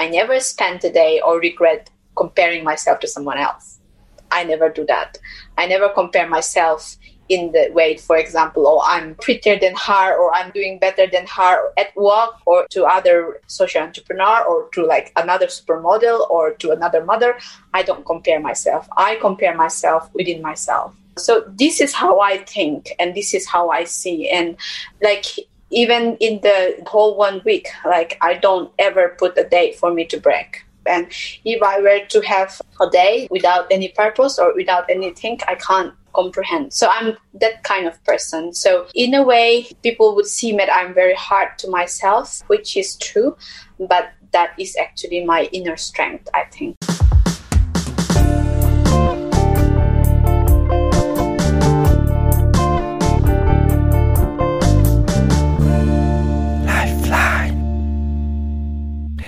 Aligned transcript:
I 0.00 0.08
never 0.08 0.40
spent 0.40 0.82
a 0.84 0.90
day 0.90 1.20
or 1.20 1.38
regret 1.38 1.90
comparing 2.16 2.64
myself 2.64 3.00
to 3.00 3.06
someone 3.06 3.36
else. 3.36 3.80
I 4.30 4.44
never 4.44 4.70
do 4.70 4.86
that. 4.86 5.18
I 5.58 5.66
never 5.66 5.90
compare 5.90 6.26
myself 6.26 6.96
in 7.28 7.52
the 7.52 7.68
way, 7.72 7.98
for 7.98 8.16
example, 8.16 8.66
oh, 8.66 8.82
I'm 8.82 9.14
prettier 9.16 9.58
than 9.58 9.74
her 9.76 10.16
or 10.16 10.32
I'm 10.32 10.52
doing 10.52 10.78
better 10.78 11.06
than 11.06 11.26
her 11.26 11.72
at 11.76 11.94
work 11.96 12.30
or 12.46 12.66
to 12.70 12.84
other 12.84 13.42
social 13.46 13.82
entrepreneur 13.82 14.42
or 14.42 14.70
to 14.70 14.86
like 14.86 15.12
another 15.16 15.48
supermodel 15.48 16.30
or 16.30 16.54
to 16.54 16.70
another 16.70 17.04
mother. 17.04 17.38
I 17.74 17.82
don't 17.82 18.06
compare 18.06 18.40
myself. 18.40 18.88
I 18.96 19.16
compare 19.16 19.54
myself 19.54 20.08
within 20.14 20.40
myself. 20.40 20.94
So 21.18 21.44
this 21.46 21.82
is 21.82 21.92
how 21.92 22.20
I 22.20 22.38
think 22.38 22.94
and 22.98 23.14
this 23.14 23.34
is 23.34 23.46
how 23.46 23.68
I 23.68 23.84
see. 23.84 24.30
And 24.30 24.56
like 25.02 25.26
even 25.70 26.16
in 26.16 26.40
the 26.40 26.82
whole 26.86 27.16
one 27.16 27.42
week, 27.44 27.68
like 27.84 28.18
I 28.20 28.34
don't 28.34 28.72
ever 28.78 29.16
put 29.18 29.38
a 29.38 29.44
date 29.44 29.76
for 29.76 29.92
me 29.92 30.04
to 30.06 30.18
break. 30.18 30.64
And 30.86 31.06
if 31.44 31.62
I 31.62 31.80
were 31.80 32.04
to 32.06 32.20
have 32.22 32.60
a 32.80 32.88
day 32.88 33.28
without 33.30 33.66
any 33.70 33.88
purpose 33.88 34.38
or 34.38 34.54
without 34.54 34.90
anything, 34.90 35.38
I 35.46 35.54
can't 35.54 35.94
comprehend. 36.14 36.72
So 36.72 36.88
I'm 36.92 37.16
that 37.34 37.62
kind 37.62 37.86
of 37.86 38.02
person. 38.04 38.52
So 38.52 38.86
in 38.94 39.14
a 39.14 39.22
way, 39.22 39.68
people 39.82 40.14
would 40.16 40.26
see 40.26 40.56
that 40.56 40.72
I'm 40.72 40.94
very 40.94 41.14
hard 41.14 41.58
to 41.58 41.70
myself, 41.70 42.42
which 42.48 42.76
is 42.76 42.96
true, 42.96 43.36
but 43.78 44.12
that 44.32 44.52
is 44.58 44.76
actually 44.76 45.24
my 45.24 45.48
inner 45.52 45.76
strength, 45.76 46.28
I 46.34 46.44
think. 46.44 46.76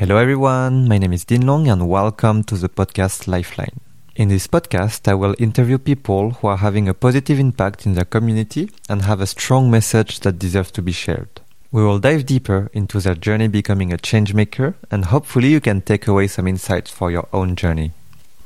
Hello 0.03 0.17
everyone, 0.17 0.89
my 0.89 0.99
name 0.99 1.13
is 1.13 1.25
Din 1.25 1.47
Long 1.47 1.69
and 1.69 1.89
welcome 1.89 2.43
to 2.43 2.57
the 2.57 2.69
podcast 2.69 3.29
Lifeline. 3.29 3.79
In 4.17 4.31
this 4.31 4.49
podcast, 4.49 5.07
I 5.07 5.15
will 5.15 5.37
interview 5.39 5.79
people 5.79 6.33
who 6.33 6.49
are 6.49 6.57
having 6.57 6.89
a 6.89 6.93
positive 6.93 7.39
impact 7.39 7.87
in 7.87 7.95
their 7.95 8.05
community 8.05 8.69
and 8.89 9.03
have 9.03 9.21
a 9.21 9.29
strong 9.29 9.71
message 9.71 10.19
that 10.21 10.41
deserves 10.41 10.73
to 10.73 10.83
be 10.83 10.91
shared. 10.91 11.41
We 11.71 11.85
will 11.85 12.01
dive 12.01 12.27
deeper 12.27 12.69
into 12.73 12.99
their 12.99 13.15
journey 13.15 13.47
becoming 13.47 13.93
a 13.93 13.97
changemaker 13.97 14.75
and 14.91 15.05
hopefully 15.05 15.51
you 15.51 15.61
can 15.61 15.83
take 15.83 16.09
away 16.09 16.27
some 16.27 16.49
insights 16.49 16.91
for 16.91 17.13
your 17.13 17.29
own 17.33 17.55
journey. 17.55 17.93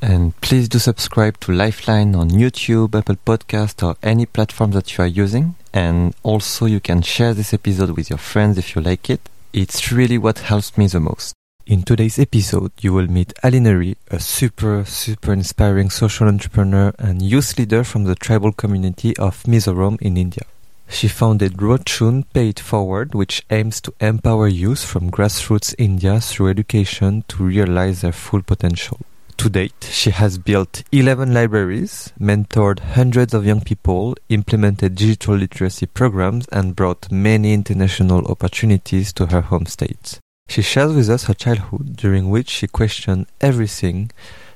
And 0.03 0.38
please 0.42 0.69
do 0.69 0.78
subscribe 0.78 1.41
to 1.41 1.53
Lifeline 1.53 2.14
on 2.14 2.28
YouTube, 2.28 2.94
Apple 2.94 3.16
Podcast 3.25 3.83
or 3.83 3.97
any 4.03 4.27
platform 4.27 4.72
that 4.72 4.94
you 4.94 5.05
are 5.05 5.06
using. 5.25 5.55
And 5.72 6.14
also 6.22 6.66
you 6.66 6.81
can 6.81 7.00
share 7.00 7.33
this 7.33 7.55
episode 7.55 7.92
with 7.92 8.11
your 8.11 8.19
friends 8.19 8.59
if 8.59 8.77
you 8.77 8.83
like 8.83 9.09
it. 9.09 9.31
It's 9.55 9.91
really 9.91 10.19
what 10.19 10.41
helps 10.41 10.77
me 10.77 10.86
the 10.86 11.00
most. 11.00 11.36
In 11.67 11.83
today's 11.83 12.20
episode, 12.20 12.70
you 12.81 12.92
will 12.92 13.09
meet 13.09 13.34
Alinari, 13.42 13.97
a 14.09 14.20
super, 14.20 14.84
super 14.84 15.33
inspiring 15.33 15.91
social 15.91 16.28
entrepreneur 16.28 16.95
and 16.97 17.20
youth 17.20 17.59
leader 17.59 17.83
from 17.83 18.05
the 18.05 18.14
tribal 18.14 18.53
community 18.53 19.17
of 19.17 19.42
Mizoram 19.48 20.00
in 20.00 20.17
India. 20.17 20.44
She 20.87 21.09
founded 21.09 21.55
Rochun 21.55 22.25
Pay 22.33 22.50
It 22.50 22.61
Forward, 22.61 23.17
which 23.17 23.44
aims 23.50 23.81
to 23.81 23.92
empower 24.00 24.47
youth 24.47 24.84
from 24.84 25.11
grassroots 25.11 25.75
India 25.77 26.20
through 26.20 26.50
education 26.50 27.25
to 27.27 27.42
realize 27.42 28.03
their 28.03 28.12
full 28.12 28.42
potential. 28.42 29.00
To 29.39 29.50
date, 29.50 29.89
she 29.91 30.11
has 30.11 30.39
built 30.39 30.84
11 30.92 31.34
libraries, 31.34 32.12
mentored 32.17 32.78
hundreds 32.78 33.34
of 33.34 33.44
young 33.44 33.61
people, 33.61 34.14
implemented 34.28 34.94
digital 34.94 35.34
literacy 35.34 35.87
programs, 35.87 36.47
and 36.53 36.77
brought 36.77 37.11
many 37.11 37.53
international 37.53 38.25
opportunities 38.28 39.12
to 39.14 39.27
her 39.27 39.41
home 39.41 39.67
state. 39.67 40.20
She 40.48 40.62
shares 40.62 40.94
with 40.94 41.11
us 41.11 41.25
her 41.25 41.34
childhood, 41.34 41.97
during 41.97 42.30
which 42.30 42.48
she 42.48 42.66
questioned 42.66 43.27
everything, 43.41 44.11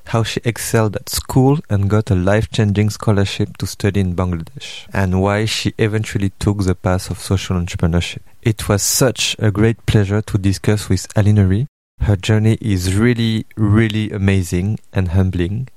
how 0.05 0.23
she 0.23 0.39
excelled 0.43 0.95
at 0.95 1.09
school 1.09 1.59
and 1.69 1.89
got 1.89 2.09
a 2.09 2.15
life-changing 2.15 2.89
scholarship 2.89 3.57
to 3.57 3.67
study 3.67 3.99
in 3.99 4.15
Bangladesh, 4.15 4.87
and 4.93 5.21
why 5.21 5.45
she 5.45 5.73
eventually 5.77 6.31
took 6.39 6.63
the 6.63 6.75
path 6.75 7.11
of 7.11 7.19
social 7.19 7.55
entrepreneurship. 7.55 8.21
It 8.41 8.67
was 8.67 8.81
such 8.81 9.35
a 9.37 9.51
great 9.51 9.85
pleasure 9.85 10.21
to 10.21 10.37
discuss 10.37 10.89
with 10.89 11.13
Alinari. 11.13 11.67
Her 11.99 12.15
journey 12.15 12.57
is 12.61 12.95
really, 12.95 13.45
really 13.55 14.09
amazing 14.11 14.79
and 14.91 15.09
humbling. 15.09 15.67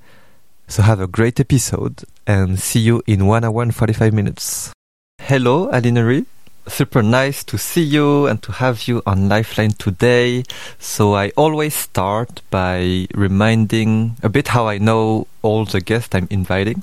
So 0.69 0.83
have 0.83 1.01
a 1.01 1.07
great 1.07 1.39
episode 1.39 2.05
and 2.27 2.59
see 2.59 2.81
you 2.81 3.03
in 3.07 3.27
1 3.27 3.45
hour 3.45 3.63
and 3.63 3.75
45 3.75 4.15
minutes. 4.15 4.73
Hello, 5.21 5.69
Alinari 5.71 6.25
super 6.67 7.03
nice 7.03 7.45
to 7.45 7.59
see 7.59 7.83
you 7.83 8.27
and 8.27 8.43
to 8.43 8.53
have 8.53 8.89
you 8.89 9.03
on 9.07 9.29
Lifeline 9.29 9.73
today. 9.73 10.45
So 10.79 11.15
I 11.15 11.31
always 11.37 11.75
start 11.75 12.43
by 12.51 13.07
reminding 13.15 14.17
a 14.23 14.29
bit 14.29 14.49
how 14.49 14.69
I 14.69 14.79
know 14.79 15.27
all 15.43 15.65
the 15.65 15.81
guests 15.81 16.15
I'm 16.15 16.29
inviting. 16.31 16.83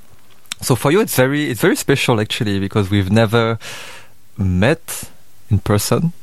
So 0.62 0.76
for 0.76 0.92
you, 0.92 1.02
it's 1.02 1.16
very 1.16 1.50
it's 1.50 1.62
very 1.62 1.76
special 1.76 2.20
actually 2.20 2.60
because 2.60 2.90
we've 2.92 3.12
never 3.12 3.58
met 4.38 5.10
in 5.50 5.60
person, 5.60 6.14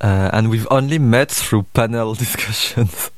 uh, 0.00 0.30
and 0.32 0.50
we've 0.50 0.68
only 0.70 0.98
met 0.98 1.30
through 1.30 1.64
panel 1.74 2.14
discussions. 2.24 3.10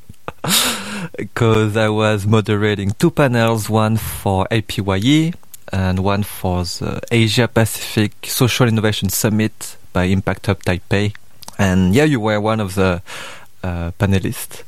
Because 1.19 1.77
I 1.77 1.91
was 1.91 2.27
moderating 2.27 2.93
two 2.93 3.11
panels, 3.11 3.69
one 3.69 3.99
for 3.99 4.49
APYE 4.51 5.35
and 5.75 5.99
one 5.99 6.23
for 6.23 6.63
the 6.63 7.01
Asia 7.11 7.49
Pacific 7.49 8.13
Social 8.23 8.69
Innovation 8.69 9.09
Summit 9.09 9.77
by 9.93 10.05
Impact 10.05 10.47
Hub 10.47 10.63
Taipei. 10.63 11.13
And 11.59 11.93
yeah, 11.93 12.05
you 12.05 12.21
were 12.21 12.41
one 12.41 12.61
of 12.61 12.77
the 12.77 13.03
uh, 13.65 13.91
panelists. 13.99 14.63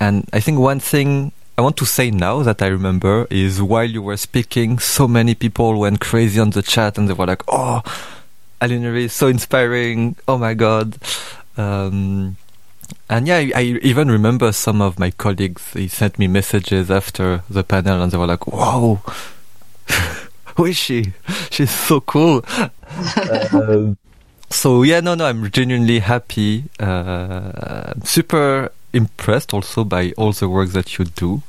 And 0.00 0.26
I 0.32 0.40
think 0.40 0.58
one 0.58 0.80
thing 0.80 1.32
I 1.58 1.60
want 1.60 1.76
to 1.76 1.84
say 1.84 2.10
now 2.10 2.42
that 2.42 2.62
I 2.62 2.68
remember 2.68 3.26
is 3.28 3.60
while 3.60 3.84
you 3.84 4.00
were 4.00 4.16
speaking, 4.16 4.78
so 4.78 5.06
many 5.06 5.34
people 5.34 5.78
went 5.78 6.00
crazy 6.00 6.40
on 6.40 6.50
the 6.50 6.62
chat 6.62 6.96
and 6.96 7.06
they 7.06 7.12
were 7.12 7.26
like, 7.26 7.42
oh, 7.48 7.82
Alinari 8.62 9.04
is 9.04 9.12
so 9.12 9.26
inspiring. 9.26 10.16
Oh 10.26 10.38
my 10.38 10.54
God. 10.54 10.96
Um, 11.58 12.38
and 13.10 13.28
yeah, 13.28 13.36
I, 13.36 13.52
I, 13.54 13.62
even 13.82 14.10
remember 14.10 14.52
some 14.52 14.80
of 14.80 14.98
my 14.98 15.10
colleagues, 15.10 15.72
they 15.74 15.88
sent 15.88 16.18
me 16.18 16.28
messages 16.28 16.90
after 16.90 17.42
the 17.50 17.62
panel 17.62 18.02
and 18.02 18.10
they 18.10 18.16
were 18.16 18.26
like, 18.26 18.46
whoa. 18.46 19.02
who 20.58 20.64
is 20.66 20.76
she? 20.76 21.12
She's 21.50 21.70
so 21.70 22.00
cool. 22.00 22.44
um, 23.52 23.96
so 24.50 24.82
yeah, 24.82 25.00
no, 25.00 25.14
no, 25.14 25.26
I'm 25.26 25.50
genuinely 25.50 25.98
happy. 25.98 26.64
Uh, 26.80 27.92
I'm 27.94 28.02
super 28.02 28.72
impressed 28.92 29.52
also 29.52 29.84
by 29.84 30.12
all 30.16 30.32
the 30.32 30.48
work 30.48 30.70
that 30.70 30.98
you 30.98 31.04
do. 31.04 31.42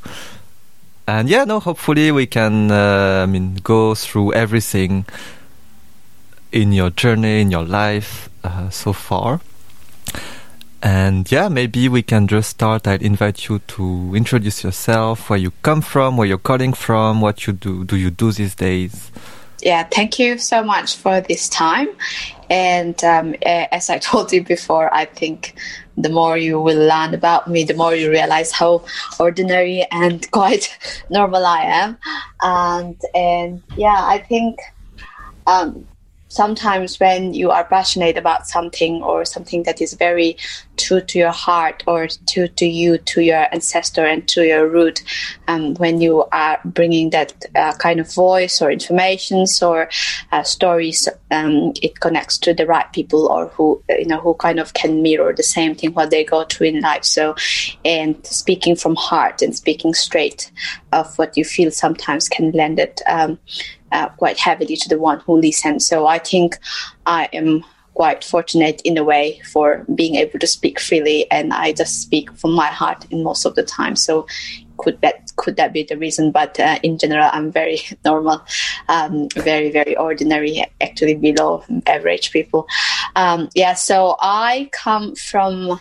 And 1.07 1.29
yeah, 1.29 1.45
no, 1.45 1.61
hopefully 1.61 2.11
we 2.11 2.25
can, 2.27 2.69
uh, 2.69 3.21
I 3.23 3.25
mean, 3.25 3.55
go 3.63 3.95
through 3.95 4.33
everything 4.33 5.05
in 6.51 6.73
your 6.73 6.89
journey, 6.89 7.41
in 7.41 7.49
your 7.49 7.63
life 7.63 8.29
uh, 8.43 8.69
so 8.69 8.91
far. 8.91 9.39
And 10.81 11.29
yeah, 11.31 11.49
maybe 11.49 11.89
we 11.89 12.03
can 12.03 12.27
just 12.27 12.51
start. 12.51 12.87
I'd 12.87 13.01
invite 13.01 13.49
you 13.49 13.59
to 13.59 14.13
introduce 14.15 14.63
yourself, 14.63 15.29
where 15.29 15.39
you 15.39 15.51
come 15.63 15.81
from, 15.81 16.17
where 16.17 16.27
you're 16.27 16.37
calling 16.37 16.73
from, 16.73 17.21
what 17.21 17.47
you 17.47 17.53
do, 17.53 17.83
do 17.83 17.95
you 17.95 18.11
do 18.11 18.31
these 18.31 18.55
days? 18.55 19.11
Yeah, 19.61 19.83
thank 19.83 20.19
you 20.19 20.37
so 20.37 20.63
much 20.63 20.95
for 20.95 21.19
this 21.19 21.49
time. 21.49 21.89
And 22.49 23.03
um, 23.03 23.35
as 23.43 23.89
I 23.89 23.97
told 24.09 24.31
you 24.31 24.43
before, 24.43 24.93
I 24.93 25.05
think 25.05 25.55
the 25.97 26.09
more 26.09 26.37
you 26.37 26.61
will 26.61 26.87
learn 26.87 27.13
about 27.15 27.49
me, 27.49 27.63
the 27.63 27.73
more 27.73 27.95
you 27.95 28.09
realize 28.09 28.51
how 28.51 28.85
ordinary 29.19 29.85
and 29.91 30.29
quite 30.31 30.77
normal 31.09 31.45
I 31.45 31.61
am. 31.61 31.97
And 32.41 33.01
and 33.15 33.63
yeah, 33.75 33.99
I 33.99 34.19
think 34.19 34.59
um, 35.47 35.87
sometimes 36.37 36.99
when 36.99 37.33
you 37.33 37.49
are 37.49 37.65
passionate 37.65 38.15
about 38.15 38.47
something 38.47 39.01
or 39.01 39.25
something 39.25 39.63
that 39.63 39.81
is 39.81 39.93
very 39.93 40.37
true 40.77 41.01
to 41.01 41.17
your 41.17 41.31
heart 41.31 41.83
or 41.87 42.07
true 42.31 42.47
to 42.47 42.65
you, 42.65 42.99
to 42.99 43.21
your 43.21 43.47
ancestor 43.51 44.05
and 44.05 44.27
to 44.27 44.45
your 44.45 44.69
root, 44.69 45.03
um, 45.47 45.73
when 45.75 45.99
you 45.99 46.23
are 46.31 46.59
bringing 46.63 47.09
that 47.09 47.33
uh, 47.55 47.73
kind 47.77 47.99
of 47.99 48.13
voice 48.13 48.61
or 48.61 48.69
informations 48.69 49.63
or 49.63 49.89
uh, 50.31 50.43
stories, 50.43 51.09
um, 51.31 51.73
it 51.81 51.99
connects 51.99 52.37
to 52.37 52.53
the 52.53 52.67
right 52.67 52.93
people 52.93 53.27
or 53.27 53.47
who, 53.47 53.81
you 53.89 54.05
know, 54.05 54.19
who 54.19 54.35
kind 54.35 54.59
of 54.59 54.73
can 54.73 55.01
mirror 55.01 55.33
the 55.33 55.43
same 55.57 55.73
thing 55.73 55.91
what 55.93 56.11
they 56.11 56.23
go 56.23 56.43
through 56.43 56.67
in 56.67 56.81
life. 56.81 57.03
So, 57.03 57.35
and 57.83 58.23
speaking 58.25 58.75
from 58.75 58.95
heart 58.95 59.41
and 59.41 59.55
speaking 59.55 59.95
straight 59.95 60.51
of 60.91 61.17
what 61.17 61.37
you 61.37 61.43
feel 61.43 61.71
sometimes 61.71 62.29
can 62.29 62.51
lend 62.51 62.79
it 62.79 63.01
um, 63.07 63.39
uh, 63.91 64.09
quite 64.09 64.37
heavily 64.37 64.75
to 64.75 64.89
the 64.89 64.99
one 64.99 65.19
who 65.21 65.39
listens. 65.39 65.85
So 65.87 66.07
I 66.07 66.19
think 66.19 66.57
I 67.05 67.29
am 67.33 67.63
quite 67.93 68.23
fortunate 68.23 68.79
in 68.85 68.95
a 68.95 69.03
way 69.03 69.41
for 69.51 69.83
being 69.95 70.15
able 70.15 70.37
to 70.37 70.45
speak 70.45 70.79
freely, 70.79 71.29
and 71.31 71.51
I 71.51 71.73
just 71.73 72.01
speak 72.01 72.31
from 72.37 72.51
my 72.51 72.67
heart 72.67 73.05
in 73.09 73.23
most 73.23 73.43
of 73.43 73.55
the 73.55 73.63
time. 73.63 73.95
So 73.95 74.27
could 74.77 75.01
that 75.01 75.31
could 75.35 75.55
that 75.55 75.73
be 75.73 75.83
the 75.83 75.97
reason? 75.97 76.31
But 76.31 76.59
uh, 76.59 76.77
in 76.83 76.99
general, 76.99 77.29
I'm 77.33 77.51
very 77.51 77.79
normal, 78.05 78.45
um, 78.87 79.29
very 79.35 79.71
very 79.71 79.97
ordinary, 79.97 80.63
actually 80.79 81.15
below 81.15 81.63
average 81.87 82.31
people. 82.31 82.67
Um, 83.15 83.49
yeah. 83.55 83.73
So 83.73 84.15
I 84.21 84.69
come 84.71 85.15
from 85.15 85.79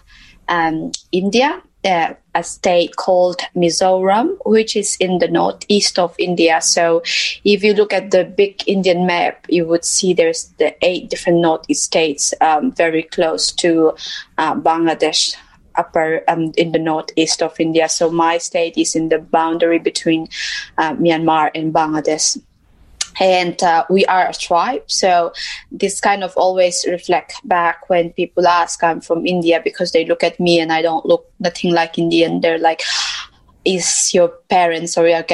um, 0.49 0.93
India 1.13 1.63
uh, 1.87 2.15
a 2.35 2.43
state 2.43 2.97
called 2.97 3.41
Mizoram, 3.55 4.37
which 4.45 4.77
is 4.77 4.97
in 4.97 5.19
the 5.19 5.29
northeast 5.29 5.99
of 5.99 6.15
India. 6.19 6.61
So, 6.61 7.03
if 7.45 7.63
you 7.63 7.73
look 7.73 7.93
at 7.93 8.11
the 8.11 8.25
big 8.25 8.63
Indian 8.67 9.07
map, 9.07 9.47
you 9.49 9.67
would 9.67 9.85
see 9.85 10.13
there's 10.13 10.53
the 10.59 10.75
eight 10.85 11.09
different 11.09 11.41
northeast 11.41 11.85
states 11.85 12.35
um, 12.41 12.73
very 12.73 13.05
close 13.05 13.53
to 13.53 13.95
uh, 14.39 14.55
Bangladesh. 14.55 15.37
Upper 15.79 16.25
um, 16.27 16.53
in 16.57 16.73
the 16.73 16.79
northeast 16.79 17.43
of 17.43 17.61
India. 17.61 17.87
So, 17.91 18.11
my 18.11 18.39
state 18.39 18.79
is 18.79 18.97
in 18.97 19.11
the 19.11 19.19
boundary 19.19 19.79
between 19.79 20.27
uh, 20.79 20.95
Myanmar 20.95 21.51
and 21.55 21.71
Bangladesh 21.71 22.41
and 23.21 23.63
uh, 23.63 23.85
we 23.89 24.05
are 24.07 24.29
a 24.29 24.35
tribe 24.35 24.83
so 24.87 25.33
this 25.71 26.01
kind 26.01 26.23
of 26.23 26.37
always 26.37 26.85
reflect 26.89 27.35
back 27.45 27.89
when 27.89 28.13
people 28.13 28.47
ask 28.47 28.83
i'm 28.83 29.01
from 29.01 29.27
india 29.27 29.61
because 29.63 29.93
they 29.93 30.05
look 30.05 30.23
at 30.23 30.39
me 30.39 30.61
and 30.61 30.73
i 30.73 30.83
don't 30.83 31.07
look 31.07 31.31
nothing 31.39 31.73
like 31.73 31.99
indian. 31.99 32.41
They're 32.41 32.59
like 32.59 32.83
is 33.67 34.15
your 34.15 34.29
parents 34.49 34.97
or 34.97 35.09
your 35.09 35.25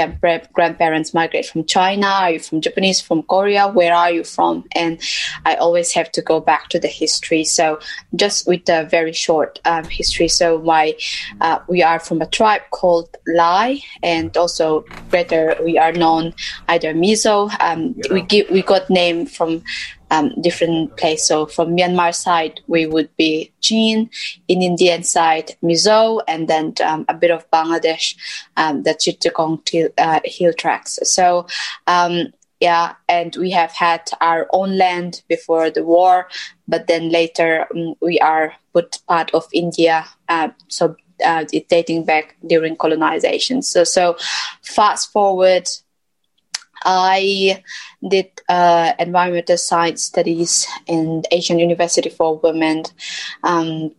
grandparents 0.52 1.12
migrate 1.12 1.46
from 1.46 1.64
China? 1.64 2.06
Are 2.06 2.30
you 2.30 2.38
from 2.40 2.62
Japanese, 2.62 3.00
from 3.00 3.22
Korea? 3.24 3.68
Where 3.68 3.94
are 3.94 4.10
you 4.10 4.24
from? 4.24 4.64
And 4.74 4.98
I 5.44 5.56
always 5.56 5.92
have 5.92 6.10
to 6.12 6.22
go 6.22 6.40
back 6.40 6.70
to 6.70 6.80
the 6.80 6.88
history. 6.88 7.44
So 7.44 7.78
just 8.16 8.48
with 8.48 8.68
a 8.68 8.84
very 8.84 9.12
short 9.12 9.60
um, 9.66 9.84
history. 9.84 10.28
So 10.28 10.58
my 10.62 10.94
uh, 11.42 11.58
we 11.68 11.82
are 11.82 11.98
from 11.98 12.22
a 12.22 12.26
tribe 12.26 12.62
called 12.70 13.14
Lai, 13.26 13.80
and 14.02 14.34
also 14.36 14.84
better 15.10 15.56
we 15.62 15.76
are 15.78 15.92
known 15.92 16.34
either 16.68 16.94
Mizo. 16.94 17.50
Um. 17.60 17.94
We 18.10 18.22
give 18.22 18.50
we 18.50 18.62
got 18.62 18.90
name 18.90 19.26
from 19.26 19.62
um, 20.12 20.30
different 20.40 20.96
place. 20.96 21.26
So 21.26 21.46
from 21.46 21.74
Myanmar 21.76 22.14
side, 22.14 22.60
we 22.66 22.86
would 22.86 23.08
be 23.16 23.50
Chin, 23.60 24.10
in 24.46 24.62
Indian 24.62 25.02
side, 25.02 25.56
Mizo, 25.62 26.20
and 26.28 26.46
then 26.46 26.74
um, 26.84 27.06
a 27.08 27.14
bit 27.14 27.30
of 27.30 27.50
Bangladesh, 27.50 28.14
um, 28.56 28.82
the 28.82 28.94
Chittagong 28.94 29.90
uh, 29.98 30.20
hill 30.24 30.52
tracts. 30.52 30.98
So 31.10 31.46
um, 31.86 32.32
yeah, 32.60 32.94
and 33.08 33.34
we 33.36 33.50
have 33.50 33.72
had 33.72 34.02
our 34.20 34.46
own 34.52 34.76
land 34.76 35.22
before 35.28 35.70
the 35.70 35.82
war, 35.82 36.28
but 36.68 36.86
then 36.86 37.08
later 37.08 37.66
um, 37.74 37.94
we 38.00 38.20
are 38.20 38.52
put 38.74 38.98
part 39.08 39.30
of 39.34 39.48
India. 39.52 40.04
Uh, 40.28 40.50
so 40.68 40.94
uh, 41.24 41.44
it's 41.52 41.68
dating 41.68 42.04
back 42.04 42.36
during 42.46 42.76
colonization. 42.76 43.62
So, 43.62 43.82
so 43.84 44.16
fast 44.62 45.10
forward 45.10 45.68
I 46.84 47.62
did 48.06 48.30
uh, 48.48 48.92
environmental 48.98 49.56
science 49.56 50.02
studies 50.02 50.66
in 50.86 51.22
Asian 51.30 51.58
University 51.58 52.10
for 52.10 52.38
Women, 52.38 52.84
um, 53.42 53.92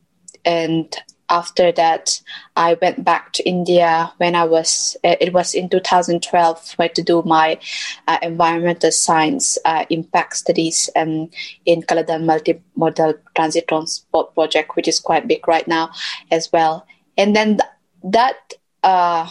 and 0.45 0.95
after 1.29 1.71
that, 1.71 2.21
I 2.55 2.75
went 2.79 3.03
back 3.03 3.33
to 3.33 3.43
India 3.43 4.13
when 4.17 4.35
I 4.35 4.43
was. 4.43 4.95
Uh, 5.03 5.15
it 5.19 5.33
was 5.33 5.55
in 5.55 5.67
2012 5.67 6.73
where 6.75 6.89
to 6.89 7.01
do 7.01 7.23
my 7.25 7.59
uh, 8.07 8.19
environmental 8.21 8.91
science 8.91 9.57
uh, 9.65 9.85
impact 9.89 10.37
studies 10.37 10.89
um, 10.95 11.29
in 11.65 11.81
Kaladan 11.81 12.25
Multimodal 12.29 13.17
Transit 13.35 13.67
Transport 13.67 14.35
Project, 14.35 14.75
which 14.75 14.87
is 14.87 14.99
quite 14.99 15.27
big 15.27 15.47
right 15.47 15.67
now 15.67 15.89
as 16.29 16.51
well. 16.53 16.85
And 17.17 17.35
then 17.35 17.57
th- 17.57 17.71
that 18.03 18.53
uh, 18.83 19.29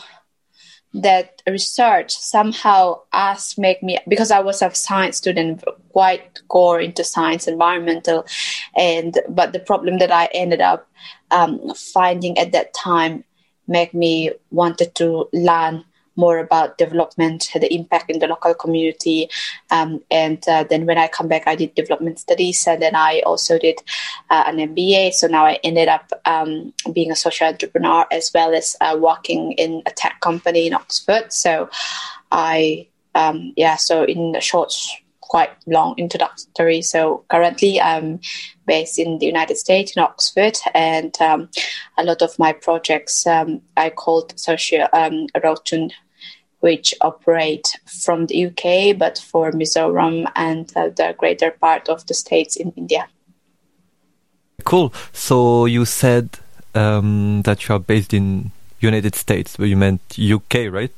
that 0.95 1.43
research 1.47 2.13
somehow 2.13 3.01
asked 3.13 3.59
make 3.59 3.83
me 3.83 3.99
because 4.09 4.31
I 4.31 4.41
was 4.41 4.61
a 4.61 4.75
science 4.75 5.17
student 5.17 5.65
quite 5.93 6.41
core 6.49 6.81
into 6.81 7.03
science 7.03 7.49
environmental 7.49 8.27
and 8.77 9.19
but 9.29 9.53
the 9.53 9.61
problem 9.61 9.99
that 9.99 10.13
I 10.13 10.29
ended 10.35 10.61
up 10.61 10.89
um, 11.31 11.75
finding 11.75 12.39
at 12.39 12.53
that 12.53 12.75
time 12.75 13.25
make 13.67 13.95
me 13.95 14.33
wanted 14.51 14.95
to 14.97 15.29
learn 15.33 15.85
more 16.17 16.39
about 16.39 16.79
development, 16.79 17.51
the 17.55 17.73
impact 17.73 18.11
in 18.11 18.19
the 18.19 18.27
local 18.27 18.55
community. 18.55 19.29
Um, 19.71 20.03
and 20.11 20.47
uh, 20.49 20.65
then 20.65 20.87
when 20.87 20.99
I 20.99 21.09
come 21.09 21.29
back, 21.29 21.47
I 21.47 21.55
did 21.55 21.75
development 21.75 22.19
studies, 22.19 22.67
and 22.67 22.81
then 22.83 22.95
I 22.95 23.21
also 23.25 23.59
did 23.59 23.81
uh, 24.31 24.45
an 24.47 24.57
MBA. 24.57 25.13
So 25.13 25.27
now 25.27 25.47
I 25.47 25.59
ended 25.65 25.89
up 25.89 26.13
um, 26.25 26.73
being 26.93 27.11
a 27.11 27.17
social 27.17 27.47
entrepreneur 27.47 28.07
as 28.11 28.31
well 28.35 28.55
as 28.55 28.77
uh, 28.81 28.97
working 28.99 29.53
in 29.53 29.83
a 29.87 29.91
tech 29.91 30.21
company 30.21 30.67
in 30.67 30.75
Oxford. 30.75 31.33
So 31.33 31.71
I, 32.31 32.89
um, 33.15 33.53
yeah, 33.57 33.77
so 33.77 34.05
in 34.05 34.35
a 34.37 34.41
short 34.41 34.75
quite 35.33 35.57
long 35.67 35.95
introductory. 35.97 36.83
So 36.83 37.25
currently 37.31 37.81
I'm 37.81 38.21
based 38.67 38.99
in 38.99 39.19
the 39.19 39.25
United 39.25 39.57
States 39.57 39.97
in 39.97 40.03
Oxford, 40.03 40.59
and 40.75 41.17
um, 41.23 41.49
a 41.97 42.05
lot 42.05 42.21
of 42.21 42.39
my 42.39 42.53
projects 42.53 43.27
um, 43.27 43.63
I 43.75 43.89
called 43.89 44.39
social 44.39 44.87
um, 44.93 45.29
which 46.61 46.95
operate 47.01 47.67
from 47.87 48.27
the 48.27 48.47
UK, 48.47 48.99
but 48.99 49.17
for 49.31 49.53
Mizoram 49.53 50.31
and 50.37 50.71
uh, 50.77 50.91
the 50.91 51.15
greater 51.17 51.51
part 51.51 51.89
of 51.89 52.07
the 52.07 52.15
states 52.15 52.57
in 52.57 52.71
India. 52.77 53.09
Cool. 54.65 54.93
So 55.13 55.65
you 55.65 55.87
said 55.87 56.29
um, 56.75 57.41
that 57.47 57.67
you 57.67 57.75
are 57.75 57.81
based 57.81 58.13
in 58.13 58.53
United 58.81 59.15
States, 59.15 59.57
but 59.57 59.65
you 59.65 59.79
meant 59.79 60.03
UK, 60.19 60.71
right? 60.71 60.93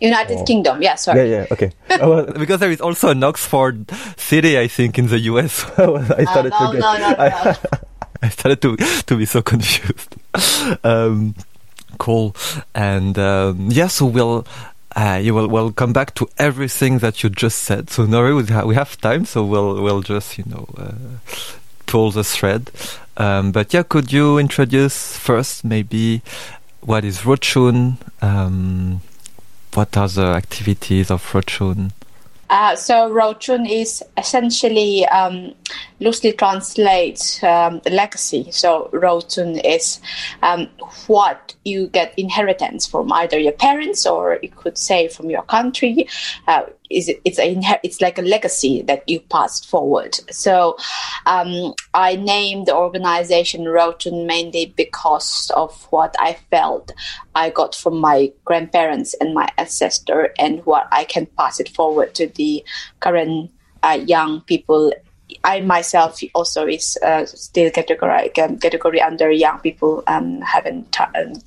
United 0.00 0.38
oh. 0.38 0.44
Kingdom. 0.44 0.82
Yeah, 0.82 0.96
sorry. 0.96 1.30
Yeah, 1.30 1.36
yeah, 1.38 1.46
okay. 1.52 1.72
because 2.38 2.60
there 2.60 2.70
is 2.70 2.80
also 2.80 3.10
an 3.10 3.22
Oxford 3.22 3.90
city, 4.16 4.58
I 4.58 4.68
think, 4.68 4.98
in 4.98 5.06
the 5.08 5.18
US. 5.20 5.64
I 5.78 6.24
started 6.24 6.52
uh, 6.52 6.60
no, 6.60 6.72
to 6.72 6.72
get. 6.72 6.80
No, 6.80 6.98
no, 6.98 7.10
no. 7.10 7.16
I, 7.18 7.56
I 8.22 8.28
started 8.28 8.60
to 8.62 8.76
to 8.76 9.16
be 9.16 9.24
so 9.24 9.42
confused. 9.42 10.16
um, 10.84 11.34
cool, 11.98 12.34
and 12.74 13.18
um, 13.18 13.68
yeah, 13.70 13.88
so 13.88 14.06
we'll. 14.06 14.46
Uh, 14.96 15.18
you 15.20 15.34
will 15.34 15.48
will 15.48 15.72
come 15.72 15.92
back 15.92 16.14
to 16.14 16.28
everything 16.38 17.00
that 17.00 17.24
you 17.24 17.28
just 17.28 17.64
said. 17.64 17.90
So 17.90 18.06
Nori, 18.06 18.36
we, 18.36 18.44
ha- 18.54 18.64
we 18.64 18.76
have 18.76 18.96
time, 19.00 19.24
so 19.24 19.44
we'll 19.44 19.82
we'll 19.82 20.02
just 20.02 20.38
you 20.38 20.44
know 20.46 20.68
uh, 20.78 20.92
pull 21.86 22.12
the 22.12 22.22
thread. 22.22 22.70
Um, 23.16 23.50
but 23.50 23.74
yeah, 23.74 23.82
could 23.82 24.12
you 24.12 24.38
introduce 24.38 25.16
first 25.16 25.64
maybe 25.64 26.22
what 26.80 27.04
is 27.04 27.22
Rochun? 27.22 27.96
Um, 28.22 29.00
what 29.74 29.96
are 29.96 30.08
the 30.08 30.26
activities 30.26 31.10
of 31.10 31.22
Rochun? 31.32 31.92
Uh, 32.50 32.76
so 32.76 33.10
Rochun 33.10 33.68
is 33.68 34.02
essentially 34.16 35.04
um, 35.06 35.54
loosely 36.00 36.32
translates 36.32 37.42
um, 37.42 37.80
legacy. 37.90 38.48
So 38.50 38.90
Rochun 38.92 39.60
is 39.64 40.00
um, 40.42 40.68
what 41.06 41.54
you 41.64 41.88
get 41.88 42.14
inheritance 42.16 42.86
from 42.86 43.12
either 43.12 43.38
your 43.38 43.52
parents 43.52 44.06
or 44.06 44.38
you 44.42 44.50
could 44.50 44.78
say 44.78 45.08
from 45.08 45.30
your 45.30 45.42
country. 45.42 46.06
Uh, 46.46 46.64
is 46.94 47.10
it's 47.24 47.38
a 47.38 47.78
it's 47.82 48.00
like 48.00 48.18
a 48.18 48.22
legacy 48.22 48.82
that 48.82 49.08
you 49.08 49.20
passed 49.20 49.68
forward. 49.68 50.14
So 50.30 50.76
um, 51.26 51.74
I 51.92 52.16
named 52.16 52.66
the 52.66 52.76
organization 52.76 53.64
Rochun 53.64 54.26
mainly 54.26 54.72
because 54.76 55.50
of 55.54 55.86
what 55.90 56.14
I 56.18 56.34
felt 56.50 56.92
I 57.34 57.50
got 57.50 57.74
from 57.74 57.98
my 57.98 58.32
grandparents 58.44 59.14
and 59.14 59.34
my 59.34 59.48
ancestor, 59.58 60.32
and 60.38 60.64
what 60.64 60.88
I 60.92 61.04
can 61.04 61.26
pass 61.26 61.60
it 61.60 61.68
forward 61.68 62.14
to 62.14 62.28
the 62.28 62.64
current 63.00 63.50
uh, 63.82 63.98
young 64.06 64.40
people 64.42 64.92
I 65.42 65.60
myself 65.60 66.20
also 66.34 66.66
is 66.66 66.98
uh, 67.02 67.26
still 67.26 67.70
category 67.70 68.34
um, 68.36 68.58
category 68.58 69.00
under 69.00 69.30
young 69.30 69.58
people 69.60 70.04
um, 70.06 70.40
haven't 70.42 70.92
t- 70.92 71.04
um, 71.14 71.42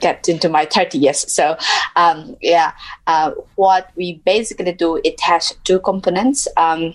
get 0.00 0.28
into 0.28 0.48
my 0.48 0.64
30 0.64 0.98
years. 0.98 1.32
So, 1.32 1.56
um, 1.96 2.36
yeah, 2.40 2.72
uh, 3.06 3.32
what 3.56 3.90
we 3.96 4.20
basically 4.24 4.72
do, 4.72 5.00
it 5.04 5.20
has 5.20 5.52
two 5.64 5.80
components. 5.80 6.48
Um, 6.56 6.94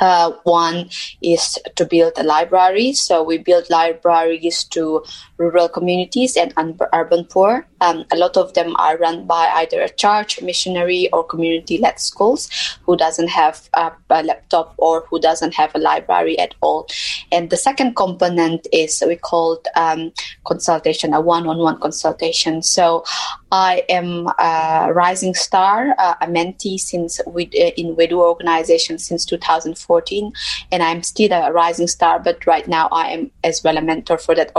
uh, 0.00 0.32
one 0.44 0.88
is 1.22 1.58
to 1.76 1.84
build 1.84 2.12
a 2.16 2.22
library. 2.22 2.92
So 2.92 3.22
we 3.22 3.38
build 3.38 3.68
libraries 3.70 4.64
to 4.64 5.04
rural 5.40 5.68
communities 5.68 6.36
and 6.36 6.52
urban 6.92 7.24
poor. 7.24 7.66
Um, 7.80 8.04
a 8.12 8.16
lot 8.16 8.36
of 8.36 8.52
them 8.52 8.76
are 8.76 8.98
run 8.98 9.26
by 9.26 9.48
either 9.60 9.80
a 9.80 9.88
church, 9.88 10.42
missionary, 10.42 11.08
or 11.12 11.24
community-led 11.24 11.98
schools 11.98 12.50
who 12.84 12.94
doesn't 12.94 13.28
have 13.28 13.68
a, 13.74 13.90
a, 14.10 14.22
laptop 14.22 14.74
or 14.76 15.06
who 15.08 15.18
doesn't 15.18 15.54
have 15.54 15.74
a 15.74 15.78
library 15.78 16.38
at 16.38 16.54
all. 16.60 16.86
And 17.32 17.48
the 17.48 17.56
second 17.56 17.96
component 17.96 18.66
is 18.70 19.02
we 19.06 19.16
called 19.16 19.66
um, 19.76 20.12
consultation, 20.44 21.14
a 21.14 21.20
one-on-one 21.22 21.80
consultation. 21.80 22.62
So 22.62 23.04
I 23.50 23.82
am 23.88 24.28
a 24.38 24.92
rising 24.92 25.34
star, 25.34 25.94
uh, 25.98 26.14
a 26.20 26.26
mentee 26.26 26.78
since 26.78 27.18
we, 27.26 27.46
uh, 27.46 27.72
in 27.80 27.96
Wedu 27.96 28.18
organization 28.18 28.98
since 28.98 29.24
2014, 29.24 30.32
and 30.70 30.82
I'm 30.82 31.02
still 31.02 31.32
a 31.32 31.50
rising 31.50 31.88
star. 31.88 32.20
But 32.20 32.46
right 32.46 32.68
now, 32.68 32.88
I 32.92 33.08
am 33.08 33.30
as 33.42 33.64
well 33.64 33.78
a 33.78 33.80
mentor 33.80 34.18
for 34.18 34.34
that 34.34 34.52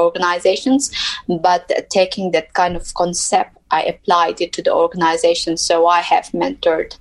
organizations. 0.71 0.91
But 1.27 1.89
taking 1.89 2.31
that 2.31 2.53
kind 2.53 2.75
of 2.75 2.93
concept 2.93 3.57
I 3.71 3.83
applied 3.83 4.41
it 4.41 4.53
to 4.53 4.61
the 4.61 4.73
organization. 4.73 5.57
So 5.57 5.87
I 5.87 6.01
have 6.01 6.25
mentored 6.31 6.97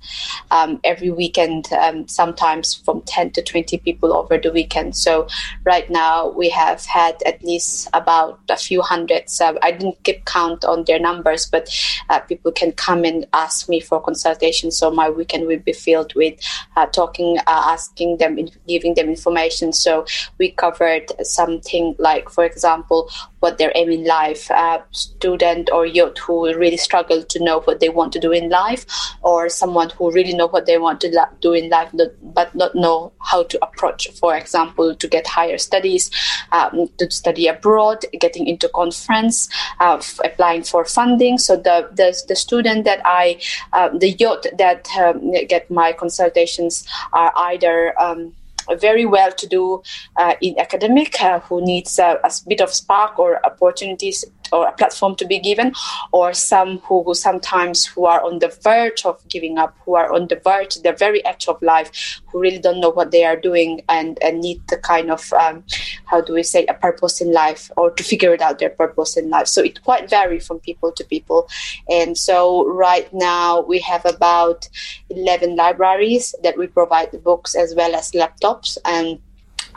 um, 0.49 0.79
every 0.83 1.09
weekend, 1.11 1.71
um, 1.73 2.07
sometimes 2.07 2.73
from 2.73 3.01
10 3.01 3.31
to 3.31 3.41
20 3.41 3.77
people 3.79 4.13
over 4.13 4.37
the 4.37 4.51
weekend. 4.51 4.95
So 4.95 5.27
right 5.65 5.89
now 5.89 6.29
we 6.29 6.49
have 6.49 6.85
had 6.85 7.21
at 7.25 7.43
least 7.43 7.89
about 7.93 8.39
a 8.49 8.57
few 8.57 8.81
hundreds. 8.81 9.39
Uh, 9.41 9.53
I 9.61 9.71
didn't 9.71 10.03
keep 10.03 10.25
count 10.25 10.63
on 10.63 10.85
their 10.85 10.99
numbers, 10.99 11.45
but 11.45 11.69
uh, 12.09 12.19
people 12.19 12.51
can 12.51 12.71
come 12.71 13.03
and 13.03 13.27
ask 13.33 13.67
me 13.67 13.81
for 13.81 14.01
consultation. 14.01 14.71
So 14.71 14.89
my 14.89 15.09
weekend 15.09 15.47
will 15.47 15.59
be 15.59 15.73
filled 15.73 16.15
with 16.15 16.39
uh, 16.77 16.85
talking, 16.87 17.37
uh, 17.39 17.43
asking 17.47 18.17
them, 18.17 18.39
giving 18.67 18.93
them 18.93 19.09
information. 19.09 19.73
So 19.73 20.05
we 20.37 20.51
covered 20.51 21.11
something 21.25 21.95
like, 21.99 22.29
for 22.29 22.45
example, 22.45 23.09
what 23.41 23.57
their 23.57 23.71
aim 23.75 23.91
in 23.91 24.05
life, 24.05 24.49
uh, 24.51 24.79
student 24.91 25.69
or 25.71 25.85
youth 25.85 26.17
who 26.19 26.45
really 26.55 26.77
struggle 26.77 27.21
to 27.23 27.43
know 27.43 27.59
what 27.61 27.79
they 27.79 27.89
want 27.89 28.13
to 28.13 28.19
do 28.19 28.31
in 28.31 28.49
life, 28.49 28.85
or 29.21 29.49
someone 29.49 29.89
who 29.97 30.11
really 30.11 30.33
know 30.33 30.47
what 30.47 30.65
they 30.65 30.77
want 30.77 31.01
to 31.01 31.27
do 31.41 31.53
in 31.53 31.69
life, 31.69 31.89
but 32.21 32.55
not 32.55 32.73
know 32.73 33.11
how 33.19 33.43
to 33.43 33.57
approach, 33.63 34.09
for 34.11 34.35
example, 34.35 34.95
to 34.95 35.07
get 35.07 35.27
higher 35.27 35.57
studies, 35.57 36.09
um, 36.51 36.87
to 36.97 37.09
study 37.11 37.47
abroad, 37.47 38.05
getting 38.19 38.47
into 38.47 38.69
conference, 38.69 39.49
uh, 39.79 40.01
applying 40.23 40.63
for 40.63 40.85
funding. 40.85 41.37
So 41.37 41.55
the 41.55 41.89
the, 41.91 42.09
the 42.27 42.35
student 42.35 42.85
that 42.85 43.01
I, 43.05 43.41
uh, 43.73 43.89
the 43.89 44.11
youth 44.11 44.45
that 44.57 44.87
um, 44.97 45.31
get 45.47 45.69
my 45.69 45.93
consultations 45.93 46.87
are 47.11 47.33
either 47.35 47.99
um, 47.99 48.33
very 48.75 49.05
well 49.05 49.31
to 49.31 49.47
do 49.47 49.81
uh, 50.15 50.35
in 50.41 50.57
academic 50.59 51.21
uh, 51.21 51.39
who 51.41 51.63
needs 51.63 51.99
a 51.99 52.19
bit 52.47 52.61
of 52.61 52.73
spark 52.73 53.19
or 53.19 53.45
opportunities 53.45 54.25
or 54.51 54.67
a 54.67 54.71
platform 54.73 55.15
to 55.15 55.25
be 55.25 55.39
given, 55.39 55.73
or 56.11 56.33
some 56.33 56.79
who, 56.79 57.03
who 57.03 57.13
sometimes 57.13 57.85
who 57.85 58.05
are 58.05 58.23
on 58.23 58.39
the 58.39 58.49
verge 58.63 59.05
of 59.05 59.21
giving 59.29 59.57
up, 59.57 59.75
who 59.85 59.95
are 59.95 60.11
on 60.13 60.27
the 60.27 60.35
verge, 60.35 60.75
the 60.75 60.93
very 60.93 61.23
edge 61.25 61.47
of 61.47 61.61
life, 61.61 62.21
who 62.27 62.39
really 62.39 62.59
don't 62.59 62.79
know 62.79 62.89
what 62.89 63.11
they 63.11 63.23
are 63.23 63.35
doing 63.35 63.81
and, 63.89 64.17
and 64.21 64.41
need 64.41 64.61
the 64.67 64.77
kind 64.77 65.11
of 65.11 65.31
um, 65.33 65.63
how 66.05 66.21
do 66.21 66.33
we 66.33 66.43
say 66.43 66.65
a 66.65 66.73
purpose 66.73 67.21
in 67.21 67.31
life 67.31 67.71
or 67.77 67.91
to 67.91 68.03
figure 68.03 68.33
it 68.33 68.41
out 68.41 68.59
their 68.59 68.69
purpose 68.69 69.17
in 69.17 69.29
life. 69.29 69.47
So 69.47 69.61
it 69.61 69.81
quite 69.83 70.09
vary 70.09 70.39
from 70.39 70.59
people 70.59 70.91
to 70.93 71.03
people, 71.03 71.47
and 71.89 72.17
so 72.17 72.67
right 72.67 73.11
now 73.13 73.61
we 73.61 73.79
have 73.79 74.05
about 74.05 74.67
eleven 75.09 75.55
libraries 75.55 76.35
that 76.43 76.57
we 76.57 76.67
provide 76.67 77.11
the 77.11 77.17
books 77.17 77.55
as 77.55 77.73
well 77.75 77.95
as 77.95 78.11
laptops 78.11 78.77
and 78.85 79.19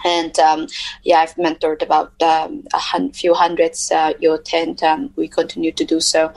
and 0.04 0.38
um, 0.38 0.66
yeah, 1.02 1.18
I've 1.18 1.34
mentored 1.34 1.82
about 1.82 2.12
um, 2.22 2.64
a 2.72 2.78
hun- 2.78 3.12
few 3.12 3.34
hundreds 3.34 3.90
uh, 3.90 4.12
youth, 4.20 4.52
and 4.52 4.82
um, 4.82 5.12
we 5.16 5.28
continue 5.28 5.72
to 5.72 5.84
do 5.84 6.00
so. 6.00 6.32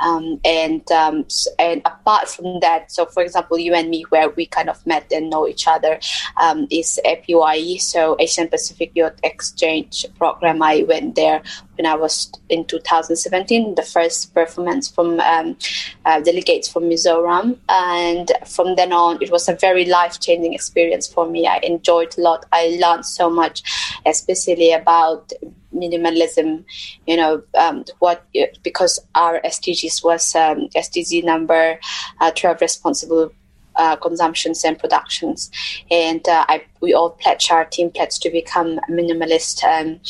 Um, 0.00 0.40
and 0.44 0.90
um, 0.92 1.26
and 1.58 1.82
apart 1.84 2.28
from 2.28 2.60
that, 2.60 2.90
so 2.92 3.06
for 3.06 3.22
example, 3.22 3.58
you 3.58 3.74
and 3.74 3.90
me, 3.90 4.02
where 4.10 4.30
we 4.30 4.46
kind 4.46 4.68
of 4.68 4.84
met 4.86 5.12
and 5.12 5.30
know 5.30 5.46
each 5.46 5.66
other, 5.66 5.98
um, 6.36 6.66
is 6.70 7.00
APYE, 7.04 7.78
so 7.78 8.16
Asian 8.18 8.48
Pacific 8.48 8.92
Youth 8.94 9.18
Exchange 9.22 10.06
Program. 10.18 10.62
I 10.62 10.84
went 10.88 11.14
there 11.14 11.42
when 11.76 11.86
I 11.86 11.94
was 11.94 12.30
in 12.48 12.64
2017, 12.64 13.76
the 13.76 13.82
first 13.82 14.34
performance 14.34 14.88
from 14.88 15.20
um, 15.20 15.56
uh, 16.04 16.20
delegates 16.20 16.68
from 16.68 16.84
Mizoram, 16.84 17.56
and 17.68 18.30
from 18.46 18.74
then 18.76 18.92
on, 18.92 19.22
it 19.22 19.30
was 19.30 19.48
a 19.48 19.54
very 19.54 19.84
life 19.84 20.20
changing 20.20 20.54
experience 20.54 21.06
for 21.06 21.28
me. 21.28 21.46
I 21.46 21.58
enjoyed 21.58 22.16
a 22.18 22.20
lot. 22.20 22.46
I 22.52 22.78
learned 22.80 23.06
so 23.06 23.30
much, 23.30 23.62
especially 24.04 24.72
about 24.72 25.32
minimalism 25.74 26.64
you 27.06 27.16
know 27.16 27.42
um, 27.58 27.84
what 27.98 28.24
because 28.62 28.98
our 29.14 29.40
sdgs 29.42 30.02
was 30.02 30.34
um, 30.34 30.68
sdg 30.76 31.22
number 31.24 31.78
uh, 32.20 32.30
12 32.30 32.60
responsible 32.60 33.32
uh, 33.78 33.94
consumptions 33.94 34.64
and 34.64 34.76
productions. 34.76 35.50
And 35.88 36.26
uh, 36.28 36.44
I, 36.48 36.64
we 36.80 36.94
all 36.94 37.10
pledge 37.10 37.48
our 37.50 37.64
team 37.64 37.90
pledge 37.90 38.18
to 38.20 38.30
become 38.30 38.80
minimalist 38.90 39.62
um, 39.62 40.00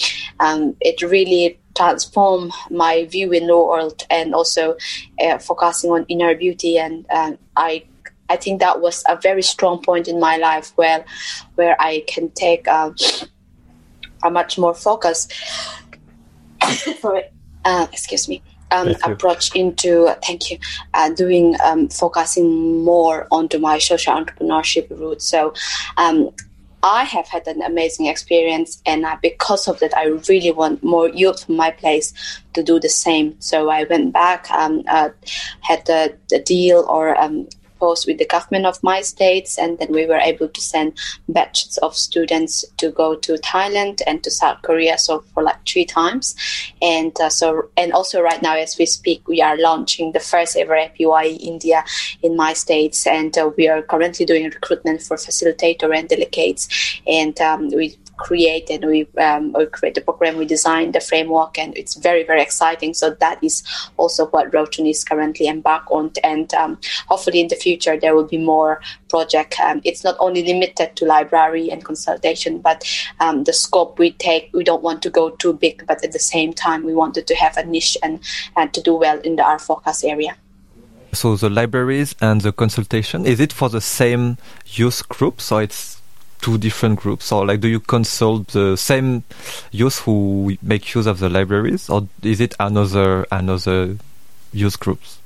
um, 0.40 0.74
it 0.80 1.02
really 1.02 1.58
transformed 1.76 2.52
my 2.70 3.04
view 3.04 3.30
in 3.32 3.46
the 3.46 3.56
world 3.56 4.04
and 4.10 4.34
also 4.34 4.76
uh, 5.22 5.38
focusing 5.38 5.90
on 5.90 6.06
inner 6.08 6.34
beauty. 6.34 6.78
And 6.78 7.06
uh, 7.10 7.32
i 7.56 7.84
I 8.30 8.36
think 8.36 8.60
that 8.60 8.80
was 8.82 9.02
a 9.08 9.16
very 9.16 9.42
strong 9.42 9.82
point 9.82 10.06
in 10.06 10.20
my 10.20 10.36
life 10.36 10.72
where 10.76 11.04
where 11.54 11.76
I 11.80 12.04
can 12.06 12.30
take 12.30 12.68
uh, 12.68 12.90
a 14.22 14.30
much 14.30 14.58
more 14.58 14.74
focused. 14.74 15.32
Uh, 17.64 17.86
excuse 17.92 18.28
me. 18.28 18.40
Um, 18.70 18.94
approach 19.04 19.54
into 19.54 20.14
thank 20.24 20.50
you 20.50 20.58
uh, 20.94 21.10
doing 21.10 21.56
um, 21.62 21.88
focusing 21.88 22.82
more 22.82 23.26
onto 23.30 23.58
my 23.58 23.78
social 23.78 24.14
entrepreneurship 24.14 24.88
route. 24.90 25.20
So 25.20 25.52
um, 25.98 26.30
I 26.82 27.04
have 27.04 27.26
had 27.26 27.46
an 27.48 27.62
amazing 27.62 28.06
experience, 28.06 28.80
and 28.86 29.04
uh, 29.04 29.16
because 29.20 29.66
of 29.66 29.80
that, 29.80 29.96
I 29.96 30.06
really 30.28 30.52
want 30.52 30.82
more 30.82 31.08
youth 31.08 31.44
from 31.44 31.56
my 31.56 31.70
place 31.70 32.12
to 32.54 32.62
do 32.62 32.78
the 32.78 32.88
same. 32.88 33.34
So 33.40 33.68
I 33.68 33.84
went 33.84 34.12
back, 34.12 34.50
um, 34.50 34.84
uh, 34.88 35.10
had 35.60 35.84
the, 35.86 36.16
a, 36.32 36.38
deal 36.38 36.86
or 36.88 37.20
um, 37.20 37.48
post 37.78 38.06
with 38.06 38.18
the 38.18 38.26
government 38.26 38.66
of 38.66 38.82
my 38.82 39.00
states, 39.00 39.58
and 39.58 39.78
then 39.78 39.92
we 39.92 40.06
were 40.06 40.18
able 40.18 40.48
to 40.48 40.60
send 40.60 40.92
batches 41.28 41.78
of 41.78 41.96
students 41.96 42.64
to 42.76 42.90
go 42.90 43.14
to 43.14 43.34
Thailand 43.34 44.02
and 44.06 44.22
to 44.24 44.30
South 44.30 44.62
Korea, 44.62 44.98
so 44.98 45.20
for 45.34 45.42
like 45.42 45.66
three 45.66 45.84
times, 45.84 46.34
and 46.82 47.18
uh, 47.20 47.28
so 47.28 47.68
and 47.76 47.92
also 47.92 48.20
right 48.20 48.42
now 48.42 48.56
as 48.56 48.78
we 48.78 48.86
speak, 48.86 49.26
we 49.28 49.40
are 49.40 49.56
launching 49.56 50.12
the 50.12 50.20
first 50.20 50.56
ever 50.56 50.74
APY 50.74 51.38
India 51.40 51.84
in 52.22 52.36
my 52.36 52.52
states, 52.52 53.06
and 53.06 53.36
uh, 53.38 53.50
we 53.56 53.68
are 53.68 53.82
currently 53.82 54.26
doing 54.26 54.44
recruitment 54.44 55.02
for 55.02 55.16
facilitator 55.16 55.96
and 55.96 56.08
delegates, 56.08 56.68
and 57.06 57.40
um, 57.40 57.68
we 57.68 57.96
create 58.18 58.68
and 58.70 58.84
we, 58.84 59.08
um, 59.18 59.52
we 59.52 59.66
create 59.66 59.94
the 59.94 60.00
program, 60.00 60.36
we 60.36 60.44
design 60.44 60.92
the 60.92 61.00
framework, 61.00 61.58
and 61.58 61.76
it's 61.76 61.94
very, 61.94 62.24
very 62.24 62.42
exciting. 62.42 62.92
So 62.94 63.10
that 63.10 63.42
is 63.42 63.62
also 63.96 64.26
what 64.26 64.50
Rochun 64.50 64.88
is 64.88 65.04
currently 65.04 65.46
embarked 65.48 65.90
on. 65.90 66.12
And 66.22 66.52
um, 66.54 66.78
hopefully 67.06 67.40
in 67.40 67.48
the 67.48 67.56
future, 67.56 67.98
there 67.98 68.14
will 68.14 68.26
be 68.26 68.38
more 68.38 68.80
project. 69.08 69.58
Um, 69.60 69.80
it's 69.84 70.04
not 70.04 70.16
only 70.20 70.44
limited 70.44 70.96
to 70.96 71.06
library 71.06 71.70
and 71.70 71.84
consultation, 71.84 72.58
but 72.58 72.84
um, 73.20 73.44
the 73.44 73.52
scope 73.52 73.98
we 73.98 74.12
take, 74.12 74.50
we 74.52 74.64
don't 74.64 74.82
want 74.82 75.02
to 75.02 75.10
go 75.10 75.30
too 75.30 75.54
big, 75.54 75.86
but 75.86 76.04
at 76.04 76.12
the 76.12 76.18
same 76.18 76.52
time, 76.52 76.84
we 76.84 76.94
wanted 76.94 77.26
to 77.28 77.34
have 77.34 77.56
a 77.56 77.64
niche 77.64 77.96
and, 78.02 78.20
and 78.56 78.74
to 78.74 78.82
do 78.82 78.94
well 78.94 79.18
in 79.20 79.36
the 79.36 79.44
R 79.44 79.58
focus 79.58 80.04
area. 80.04 80.36
So 81.12 81.36
the 81.36 81.48
libraries 81.48 82.14
and 82.20 82.42
the 82.42 82.52
consultation, 82.52 83.24
is 83.24 83.40
it 83.40 83.52
for 83.52 83.70
the 83.70 83.80
same 83.80 84.36
youth 84.66 85.08
group? 85.08 85.40
So 85.40 85.56
it's 85.58 85.97
two 86.40 86.58
different 86.58 86.98
groups 87.00 87.32
or 87.32 87.46
like 87.46 87.60
do 87.60 87.68
you 87.68 87.80
consult 87.80 88.48
the 88.48 88.76
same 88.76 89.22
youth 89.70 89.98
who 90.00 90.56
make 90.62 90.94
use 90.94 91.06
of 91.06 91.18
the 91.18 91.28
libraries 91.28 91.88
or 91.90 92.06
is 92.22 92.40
it 92.40 92.54
another 92.60 93.26
another 93.30 93.96
youth 94.52 94.78
groups? 94.78 95.18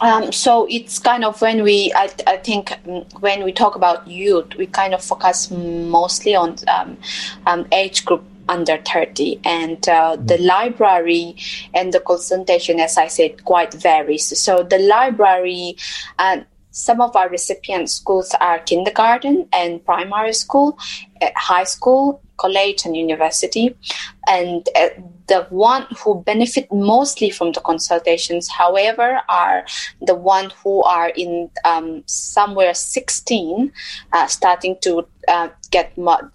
Um, 0.00 0.32
so 0.32 0.66
it's 0.68 0.98
kind 0.98 1.24
of 1.24 1.40
when 1.40 1.62
we 1.62 1.92
I, 1.94 2.10
I 2.26 2.36
think 2.38 2.70
mm, 2.86 3.20
when 3.20 3.44
we 3.44 3.52
talk 3.52 3.76
about 3.76 4.06
youth 4.08 4.54
we 4.56 4.66
kind 4.66 4.94
of 4.94 5.02
focus 5.02 5.50
mostly 5.50 6.34
on 6.34 6.56
um, 6.68 6.98
um, 7.46 7.66
age 7.72 8.04
group 8.04 8.24
under 8.48 8.76
30 8.76 9.40
and 9.44 9.88
uh, 9.88 10.16
the 10.16 10.36
library 10.38 11.34
and 11.72 11.94
the 11.94 12.00
consultation 12.00 12.78
as 12.78 12.98
i 12.98 13.06
said 13.06 13.42
quite 13.44 13.72
varies. 13.72 14.38
So 14.38 14.62
the 14.62 14.78
library 14.78 15.76
uh, 16.18 16.40
some 16.74 17.00
of 17.00 17.14
our 17.14 17.28
recipient 17.28 17.88
schools 17.88 18.34
are 18.40 18.58
kindergarten 18.58 19.48
and 19.52 19.82
primary 19.84 20.32
school, 20.32 20.76
eh, 21.20 21.30
high 21.36 21.62
school, 21.64 22.20
college, 22.36 22.84
and 22.84 22.96
university. 22.96 23.76
And 24.26 24.68
uh, 24.74 24.88
the 25.28 25.46
one 25.50 25.86
who 26.02 26.20
benefit 26.22 26.72
mostly 26.72 27.30
from 27.30 27.52
the 27.52 27.60
consultations, 27.60 28.48
however, 28.48 29.20
are 29.28 29.64
the 30.02 30.16
one 30.16 30.50
who 30.62 30.82
are 30.82 31.10
in 31.10 31.48
um, 31.64 32.02
somewhere 32.06 32.74
16, 32.74 33.72
uh, 34.12 34.26
starting 34.26 34.76
to 34.82 35.06
uh, 35.28 35.48
get 35.70 35.92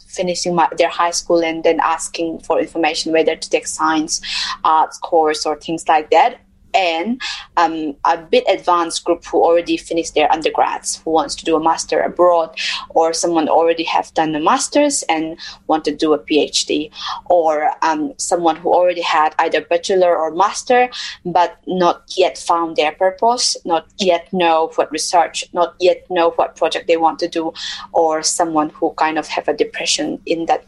finishing 0.08 0.56
my, 0.56 0.70
their 0.78 0.90
high 0.90 1.12
school 1.12 1.44
and 1.44 1.66
then 1.66 1.82
asking 1.82 2.40
for 2.40 2.62
information 2.62 3.12
whether 3.12 3.36
to 3.36 3.50
take 3.50 3.68
science, 3.68 4.22
arts 4.64 4.98
course, 5.00 5.46
or 5.46 5.58
things 5.58 5.86
like 5.90 6.10
that 6.12 6.40
and 6.74 7.22
um, 7.58 7.96
a 8.06 8.18
bit 8.18 8.44
advanced 8.48 9.04
group 9.06 9.24
who 9.26 9.44
already 9.44 9.78
finished 9.78 10.16
their 10.16 10.32
undergrads 10.32 10.98
who 10.98 11.12
wants 11.12 11.36
to 11.36 11.46
do 11.46 11.56
a 11.56 11.64
master 11.64 12.02
abroad 12.02 12.56
or 12.90 13.14
someone 13.14 13.48
already 13.48 13.84
have 13.84 14.14
done 14.14 14.36
a 14.36 14.40
master's 14.40 15.04
and 15.04 15.38
want 15.68 15.84
to 15.86 15.96
do 15.96 16.14
a 16.14 16.20
phd 16.20 16.92
or 17.26 17.72
um, 17.82 18.14
someone 18.18 18.56
who 18.56 18.74
already 18.74 19.02
had 19.02 19.34
either 19.40 19.62
bachelor 19.62 20.16
or 20.16 20.32
master 20.32 20.90
but 21.26 21.58
not 21.68 22.04
yet 22.16 22.38
found 22.38 22.76
their 22.76 22.92
purpose 22.92 23.58
not 23.66 23.88
yet 23.98 24.32
know 24.32 24.72
what 24.76 24.92
research 24.92 25.46
not 25.54 25.76
yet 25.80 26.06
know 26.10 26.32
what 26.32 26.56
project 26.56 26.88
they 26.88 26.98
want 26.98 27.20
to 27.20 27.28
do 27.28 27.54
or 27.92 28.22
someone 28.22 28.70
who 28.70 28.94
kind 28.94 29.18
of 29.18 29.28
have 29.28 29.48
a 29.48 29.54
depression 29.54 30.20
in 30.26 30.46
that 30.46 30.64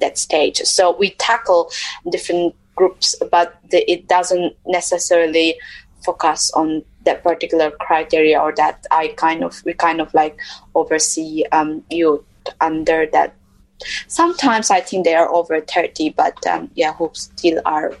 that 0.00 0.18
stage. 0.18 0.58
So 0.58 0.96
we 0.96 1.10
tackle 1.10 1.70
different 2.10 2.54
groups, 2.76 3.14
but 3.30 3.58
the, 3.70 3.90
it 3.90 4.08
doesn't 4.08 4.56
necessarily 4.66 5.56
focus 6.04 6.50
on 6.52 6.84
that 7.04 7.22
particular 7.22 7.70
criteria 7.70 8.38
or 8.40 8.52
that 8.56 8.86
I 8.90 9.08
kind 9.08 9.42
of 9.42 9.62
we 9.64 9.74
kind 9.74 10.00
of 10.00 10.12
like 10.14 10.38
oversee 10.74 11.44
um, 11.52 11.82
youth 11.90 12.22
under 12.60 13.06
that. 13.12 13.34
Sometimes 14.06 14.70
I 14.70 14.80
think 14.80 15.04
they 15.04 15.14
are 15.14 15.28
over 15.32 15.60
thirty, 15.60 16.10
but 16.10 16.46
um, 16.46 16.70
yeah, 16.74 16.92
who 16.94 17.10
still 17.14 17.60
are 17.64 17.94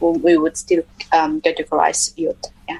we 0.00 0.36
would 0.36 0.56
still 0.56 0.82
um, 1.12 1.40
categorize 1.40 2.16
youth. 2.16 2.44
Yeah. 2.68 2.78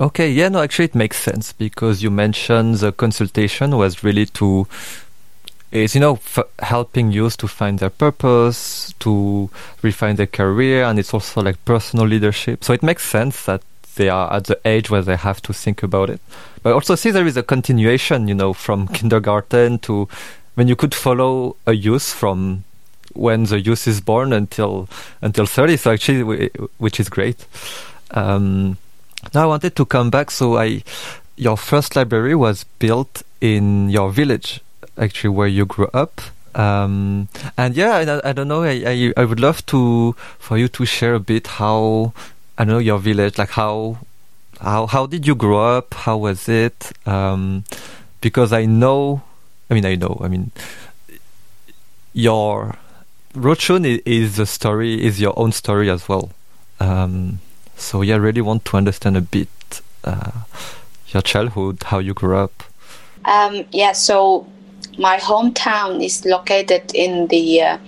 Okay, 0.00 0.30
yeah, 0.30 0.48
no, 0.48 0.62
actually 0.62 0.86
it 0.86 0.94
makes 0.94 1.18
sense 1.18 1.52
because 1.52 2.02
you 2.02 2.10
mentioned 2.10 2.76
the 2.76 2.92
consultation 2.92 3.76
was 3.76 4.02
really 4.02 4.26
to 4.26 4.66
is 5.72 5.94
you 5.94 6.00
know 6.00 6.14
f- 6.14 6.48
helping 6.60 7.12
youth 7.12 7.36
to 7.38 7.48
find 7.48 7.78
their 7.78 7.90
purpose, 7.90 8.94
to 9.00 9.50
refine 9.82 10.16
their 10.16 10.26
career, 10.26 10.84
and 10.84 10.98
it's 10.98 11.14
also 11.14 11.42
like 11.42 11.64
personal 11.64 12.06
leadership. 12.06 12.64
So 12.64 12.72
it 12.72 12.82
makes 12.82 13.08
sense 13.08 13.44
that 13.44 13.62
they 13.96 14.08
are 14.08 14.32
at 14.32 14.44
the 14.44 14.58
age 14.64 14.90
where 14.90 15.02
they 15.02 15.16
have 15.16 15.42
to 15.42 15.52
think 15.52 15.82
about 15.82 16.10
it. 16.10 16.20
But 16.62 16.72
also 16.72 16.94
see 16.94 17.10
there 17.10 17.26
is 17.26 17.36
a 17.36 17.42
continuation, 17.42 18.28
you 18.28 18.34
know, 18.34 18.52
from 18.52 18.88
kindergarten 18.88 19.78
to 19.80 20.08
when 20.54 20.68
you 20.68 20.76
could 20.76 20.94
follow 20.94 21.56
a 21.66 21.72
youth 21.72 22.12
from 22.12 22.64
when 23.14 23.44
the 23.44 23.60
youth 23.60 23.88
is 23.88 24.00
born 24.00 24.32
until 24.32 24.88
until 25.20 25.46
30 25.46 25.76
so 25.76 25.92
actually 25.92 26.48
which 26.78 27.00
is 27.00 27.08
great 27.08 27.44
um, 28.12 28.76
now 29.34 29.42
i 29.42 29.46
wanted 29.46 29.74
to 29.74 29.84
come 29.84 30.10
back 30.10 30.30
so 30.30 30.56
i 30.56 30.82
your 31.36 31.56
first 31.56 31.96
library 31.96 32.34
was 32.34 32.64
built 32.78 33.22
in 33.40 33.90
your 33.90 34.10
village 34.10 34.60
actually 35.00 35.30
where 35.30 35.48
you 35.48 35.66
grew 35.66 35.88
up 35.92 36.20
um, 36.54 37.28
and 37.56 37.74
yeah 37.76 37.96
I, 37.96 38.30
I 38.30 38.32
don't 38.32 38.48
know 38.48 38.62
I, 38.62 38.82
I, 38.86 39.12
I 39.16 39.24
would 39.24 39.40
love 39.40 39.64
to 39.66 40.14
for 40.38 40.58
you 40.58 40.68
to 40.68 40.84
share 40.84 41.14
a 41.14 41.20
bit 41.20 41.46
how 41.46 42.12
i 42.58 42.64
know 42.64 42.78
your 42.78 42.98
village 42.98 43.38
like 43.38 43.50
how 43.50 43.98
how 44.60 44.86
how 44.86 45.06
did 45.06 45.26
you 45.26 45.34
grow 45.34 45.78
up 45.78 45.94
how 45.94 46.16
was 46.18 46.48
it 46.48 46.92
um, 47.06 47.64
because 48.20 48.52
i 48.52 48.66
know 48.66 49.22
i 49.70 49.74
mean 49.74 49.86
i 49.86 49.94
know 49.94 50.20
i 50.22 50.28
mean 50.28 50.52
your 52.12 52.76
Rochun 53.34 54.02
is 54.04 54.38
a 54.38 54.46
story, 54.46 55.04
is 55.04 55.20
your 55.20 55.38
own 55.38 55.52
story 55.52 55.88
as 55.88 56.08
well. 56.08 56.30
Um, 56.80 57.40
so 57.76 58.02
yeah, 58.02 58.14
I 58.14 58.18
really 58.18 58.40
want 58.40 58.64
to 58.66 58.76
understand 58.76 59.16
a 59.16 59.20
bit 59.20 59.48
uh, 60.04 60.32
your 61.08 61.22
childhood, 61.22 61.82
how 61.84 61.98
you 61.98 62.14
grew 62.14 62.36
up. 62.36 62.64
Um, 63.24 63.64
yeah, 63.70 63.92
so 63.92 64.46
my 64.98 65.16
hometown 65.18 66.04
is 66.04 66.24
located 66.24 66.92
in 66.94 67.28
the 67.28 67.62
uh, 67.62 67.78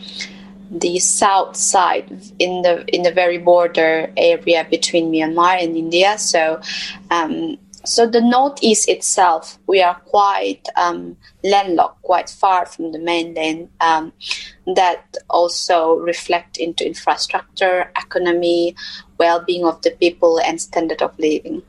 the 0.71 0.99
south 0.99 1.57
side, 1.57 2.11
in 2.39 2.63
the 2.63 2.85
in 2.95 3.03
the 3.03 3.13
very 3.13 3.39
border 3.39 4.11
area 4.17 4.67
between 4.71 5.13
Myanmar 5.13 5.63
and 5.63 5.77
India. 5.77 6.19
So 6.19 6.61
um, 7.11 7.59
so 7.85 8.07
the 8.07 8.21
northeast 8.21 8.89
itself, 8.89 9.59
we 9.67 9.83
are 9.83 9.97
quite 10.07 10.69
um, 10.77 11.17
landlocked, 11.43 12.01
quite 12.03 12.31
far 12.31 12.65
from 12.67 12.93
the 12.93 12.99
mainland. 12.99 13.69
Um, 13.81 14.13
that 14.67 15.17
also 15.29 15.95
reflect 15.95 16.57
into 16.57 16.87
infrastructure, 16.87 17.91
economy, 17.97 18.77
well-being 19.19 19.65
of 19.65 19.83
the 19.83 19.91
people, 19.91 20.39
and 20.39 20.61
standard 20.61 21.03
of 21.03 21.19
living. 21.19 21.63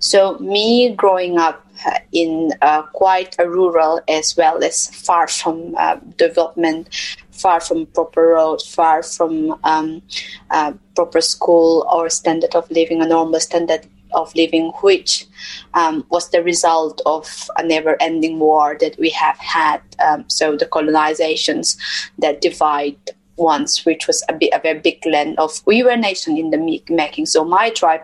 So 0.00 0.38
me 0.38 0.92
growing 0.94 1.38
up 1.38 1.64
in 2.12 2.52
uh, 2.62 2.82
quite 2.82 3.36
a 3.38 3.48
rural 3.48 4.00
as 4.08 4.36
well 4.36 4.62
as 4.62 4.88
far 4.88 5.28
from 5.28 5.74
uh, 5.76 5.96
development, 6.16 6.88
far 7.30 7.60
from 7.60 7.86
proper 7.86 8.28
roads, 8.28 8.66
far 8.66 9.02
from 9.02 9.58
um, 9.64 10.02
uh, 10.50 10.72
proper 10.94 11.20
school 11.20 11.86
or 11.92 12.08
standard 12.10 12.54
of 12.54 12.70
living, 12.70 13.02
a 13.02 13.06
normal 13.06 13.40
standard 13.40 13.86
of 14.14 14.34
living, 14.34 14.70
which 14.82 15.26
um, 15.74 16.04
was 16.10 16.30
the 16.30 16.42
result 16.42 17.00
of 17.06 17.48
a 17.58 17.62
never 17.62 17.96
ending 18.00 18.38
war 18.38 18.76
that 18.80 18.98
we 18.98 19.10
have 19.10 19.38
had. 19.38 19.80
Um, 19.98 20.24
so 20.28 20.56
the 20.56 20.66
colonizations 20.66 21.76
that 22.18 22.40
divide 22.40 22.98
once, 23.42 23.84
which 23.84 24.06
was 24.06 24.22
a, 24.28 24.32
bit, 24.32 24.52
a 24.54 24.60
very 24.60 24.78
big 24.78 25.04
land 25.04 25.38
of 25.38 25.60
we 25.66 25.82
were 25.82 25.96
nation 25.96 26.38
in 26.38 26.50
the 26.50 26.82
making. 26.88 27.26
So 27.26 27.44
my 27.44 27.70
tribe, 27.70 28.02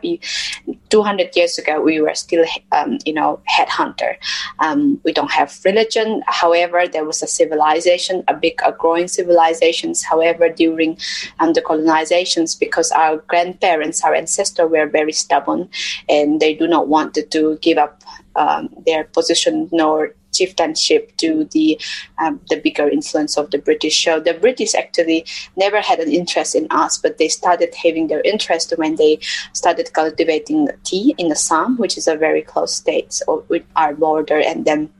200 0.90 1.36
years 1.36 1.58
ago, 1.58 1.80
we 1.80 2.00
were 2.00 2.14
still, 2.14 2.44
um, 2.72 2.98
you 3.04 3.12
know, 3.12 3.40
headhunter. 3.48 4.16
Um, 4.58 5.00
we 5.04 5.12
don't 5.12 5.30
have 5.30 5.58
religion. 5.64 6.22
However, 6.26 6.86
there 6.86 7.04
was 7.04 7.22
a 7.22 7.26
civilization, 7.26 8.24
a 8.28 8.34
big, 8.34 8.60
a 8.64 8.72
growing 8.72 9.08
civilizations. 9.08 10.02
However, 10.02 10.48
during 10.48 10.98
um, 11.40 11.52
the 11.52 11.62
colonizations, 11.62 12.58
because 12.58 12.90
our 12.92 13.18
grandparents, 13.28 14.02
our 14.04 14.14
ancestors 14.14 14.70
were 14.70 14.86
very 14.86 15.12
stubborn, 15.12 15.68
and 16.08 16.40
they 16.40 16.54
do 16.54 16.66
not 16.66 16.88
want 16.88 17.14
to 17.14 17.58
give 17.60 17.78
up 17.78 18.02
um, 18.36 18.68
their 18.86 19.04
position 19.04 19.68
nor 19.72 20.14
chieftainship 20.38 21.16
to 21.18 21.44
the 21.52 21.80
um, 22.18 22.40
the 22.50 22.56
bigger 22.56 22.88
influence 22.88 23.36
of 23.36 23.50
the 23.50 23.58
British. 23.58 24.04
So 24.04 24.20
the 24.20 24.34
British 24.34 24.74
actually 24.74 25.24
never 25.56 25.80
had 25.80 25.98
an 26.00 26.10
interest 26.10 26.54
in 26.54 26.66
us, 26.70 26.98
but 26.98 27.18
they 27.18 27.28
started 27.28 27.74
having 27.74 28.08
their 28.08 28.22
interest 28.22 28.72
when 28.76 28.96
they 28.96 29.18
started 29.52 29.92
cultivating 29.92 30.68
tea 30.84 31.14
in 31.18 31.30
Assam, 31.30 31.76
which 31.76 31.98
is 31.98 32.06
a 32.08 32.16
very 32.16 32.42
close 32.42 32.74
state 32.74 33.20
with 33.48 33.64
our 33.76 33.94
border, 33.94 34.40
and 34.40 34.64
then 34.64 34.90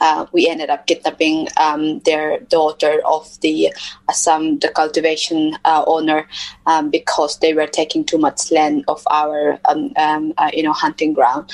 uh, 0.00 0.26
we 0.32 0.48
ended 0.48 0.70
up 0.70 0.86
kidnapping 0.86 1.48
um, 1.56 2.00
their 2.00 2.40
daughter 2.40 3.00
of 3.06 3.40
the 3.40 3.72
Assam, 4.08 4.58
the 4.58 4.68
cultivation 4.68 5.56
uh, 5.64 5.84
owner 5.86 6.26
um, 6.66 6.90
because 6.90 7.38
they 7.38 7.54
were 7.54 7.66
taking 7.66 8.04
too 8.04 8.18
much 8.18 8.50
land 8.50 8.84
of 8.88 9.02
our 9.10 9.58
um, 9.68 9.92
um 9.96 10.32
uh, 10.38 10.50
you 10.52 10.62
know 10.62 10.72
hunting 10.72 11.12
ground. 11.12 11.50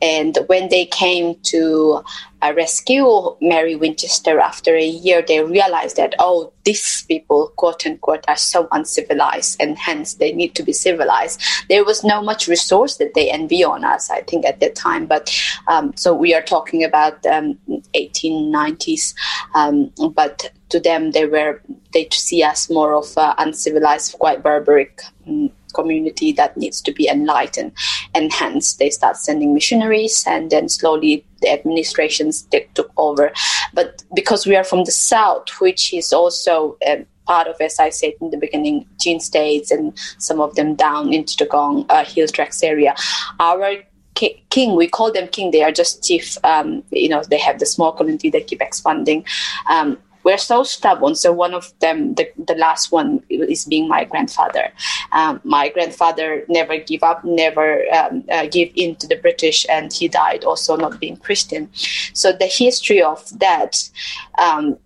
And 0.00 0.38
when 0.46 0.68
they 0.68 0.86
came 0.86 1.34
to 1.52 2.02
uh, 2.42 2.52
rescue 2.56 3.36
Mary 3.40 3.76
Winchester 3.76 4.40
after 4.40 4.74
a 4.74 4.86
year, 4.86 5.22
they 5.26 5.42
realized 5.42 5.96
that, 5.96 6.14
oh, 6.18 6.52
these 6.64 7.02
people, 7.02 7.52
quote 7.56 7.86
unquote, 7.86 8.24
are 8.28 8.36
so 8.36 8.68
uncivilized 8.72 9.60
and 9.60 9.78
hence 9.78 10.14
they 10.14 10.32
need 10.32 10.54
to 10.54 10.62
be 10.62 10.72
civilized. 10.72 11.40
There 11.68 11.84
was 11.84 12.04
no 12.04 12.22
much 12.22 12.48
resource 12.48 12.96
that 12.96 13.14
they 13.14 13.30
envy 13.30 13.64
on 13.64 13.84
us, 13.84 14.10
I 14.10 14.22
think, 14.22 14.44
at 14.44 14.60
that 14.60 14.74
time. 14.74 15.06
But 15.06 15.34
um, 15.68 15.92
so 15.96 16.14
we 16.14 16.34
are 16.34 16.42
talking 16.42 16.84
about 16.84 17.24
um, 17.26 17.58
1890s. 17.94 19.14
Um, 19.54 19.92
but 20.12 20.50
to 20.70 20.80
them, 20.80 21.10
they 21.10 21.26
were, 21.26 21.62
they 21.92 22.08
see 22.12 22.42
us 22.42 22.70
more 22.70 22.94
of 22.94 23.16
uh, 23.16 23.34
uncivilized, 23.38 24.18
quite 24.18 24.42
barbaric. 24.42 25.02
Um, 25.26 25.50
community 25.72 26.32
that 26.32 26.56
needs 26.56 26.80
to 26.80 26.92
be 26.92 27.08
enlightened 27.08 27.72
and 28.14 28.32
hence 28.32 28.74
they 28.74 28.90
start 28.90 29.16
sending 29.16 29.54
missionaries 29.54 30.24
and 30.26 30.50
then 30.50 30.68
slowly 30.68 31.24
the 31.40 31.50
administrations 31.50 32.46
took 32.74 32.90
over 32.96 33.32
but 33.72 34.02
because 34.14 34.46
we 34.46 34.56
are 34.56 34.64
from 34.64 34.84
the 34.84 34.90
south 34.90 35.48
which 35.60 35.94
is 35.94 36.12
also 36.12 36.76
um, 36.86 37.06
part 37.30 37.46
of, 37.46 37.60
as 37.60 37.78
I 37.78 37.90
said 37.90 38.14
in 38.20 38.30
the 38.30 38.36
beginning, 38.36 38.86
Chin 39.00 39.20
states 39.20 39.70
and 39.70 39.96
some 40.18 40.40
of 40.40 40.56
them 40.56 40.74
down 40.74 41.12
into 41.12 41.36
the 41.36 41.46
Gong 41.46 41.86
uh, 41.88 42.04
Hill 42.04 42.26
Tracts 42.26 42.60
area. 42.60 42.92
Our 43.38 43.76
king, 44.14 44.76
we 44.76 44.88
call 44.88 45.12
them 45.12 45.28
king, 45.28 45.52
they 45.52 45.62
are 45.62 45.72
just 45.72 46.02
chief, 46.02 46.36
um, 46.44 46.82
you 46.90 47.08
know, 47.08 47.22
they 47.30 47.38
have 47.38 47.60
the 47.60 47.66
small 47.66 47.92
community, 47.92 48.30
they 48.30 48.42
keep 48.42 48.60
expanding. 48.60 49.24
Um, 49.68 49.98
we're 50.22 50.38
so 50.38 50.62
stubborn. 50.64 51.14
So 51.14 51.32
one 51.32 51.54
of 51.54 51.72
them, 51.80 52.14
the, 52.14 52.30
the 52.36 52.54
last 52.54 52.92
one, 52.92 53.22
is 53.28 53.64
being 53.64 53.88
my 53.88 54.04
grandfather. 54.04 54.72
Um, 55.12 55.40
my 55.44 55.68
grandfather 55.68 56.44
never 56.48 56.78
give 56.78 57.02
up, 57.02 57.24
never 57.24 57.82
um, 57.92 58.24
uh, 58.30 58.46
give 58.46 58.70
in 58.74 58.96
to 58.96 59.06
the 59.06 59.16
British, 59.16 59.66
and 59.68 59.92
he 59.92 60.08
died 60.08 60.44
also 60.44 60.76
not 60.76 61.00
being 61.00 61.16
Christian. 61.16 61.70
So 62.12 62.32
the 62.32 62.46
history 62.46 63.02
of 63.02 63.26
that. 63.38 63.88
Um, 64.38 64.78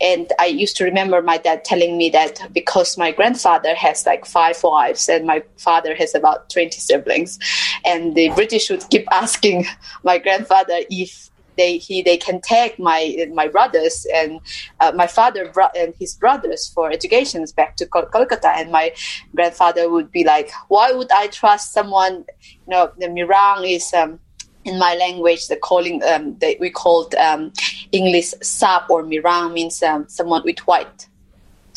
and 0.00 0.32
I 0.38 0.46
used 0.46 0.76
to 0.76 0.84
remember 0.84 1.20
my 1.22 1.38
dad 1.38 1.64
telling 1.64 1.98
me 1.98 2.08
that 2.10 2.40
because 2.52 2.96
my 2.96 3.10
grandfather 3.10 3.74
has 3.74 4.06
like 4.06 4.24
five 4.24 4.62
wives 4.62 5.08
and 5.08 5.26
my 5.26 5.42
father 5.56 5.92
has 5.96 6.14
about 6.14 6.50
20 6.50 6.78
siblings, 6.78 7.38
and 7.84 8.14
the 8.14 8.30
British 8.30 8.70
would 8.70 8.88
keep 8.90 9.06
asking 9.12 9.66
my 10.04 10.18
grandfather 10.18 10.82
if 10.88 11.31
they 11.56 11.78
he 11.78 12.02
they 12.02 12.16
can 12.16 12.40
take 12.40 12.78
my 12.78 13.28
my 13.32 13.48
brothers 13.48 14.06
and 14.14 14.40
uh, 14.80 14.92
my 14.94 15.06
father 15.06 15.50
bro- 15.52 15.74
and 15.76 15.94
his 15.98 16.14
brothers 16.14 16.70
for 16.74 16.90
educations 16.90 17.52
back 17.52 17.76
to 17.76 17.86
Kol- 17.86 18.06
Kolkata. 18.06 18.52
And 18.56 18.70
my 18.70 18.92
grandfather 19.34 19.90
would 19.90 20.10
be 20.10 20.24
like 20.24 20.50
why 20.68 20.92
would 20.92 21.10
I 21.12 21.26
trust 21.28 21.72
someone? 21.72 22.24
You 22.66 22.68
know 22.68 22.92
the 22.98 23.06
Mirang 23.06 23.70
is 23.70 23.92
um, 23.92 24.18
in 24.64 24.78
my 24.78 24.94
language 24.94 25.48
the 25.48 25.56
calling 25.56 26.02
um, 26.04 26.36
that 26.38 26.58
we 26.60 26.70
called 26.70 27.14
um, 27.16 27.52
English 27.92 28.32
sap 28.42 28.88
or 28.90 29.02
Mirang 29.02 29.52
means 29.52 29.82
um, 29.82 30.08
someone 30.08 30.42
with 30.44 30.58
white 30.60 31.08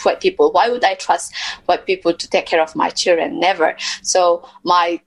white 0.04 0.22
people. 0.22 0.52
Why 0.52 0.70
would 0.70 0.84
I 0.84 0.96
trust 0.96 1.34
white 1.66 1.86
people 1.86 2.14
to 2.14 2.30
take 2.30 2.46
care 2.46 2.62
of 2.62 2.76
my 2.76 2.90
children? 2.90 3.40
Never. 3.40 3.76
So 4.04 4.48
my 4.64 5.02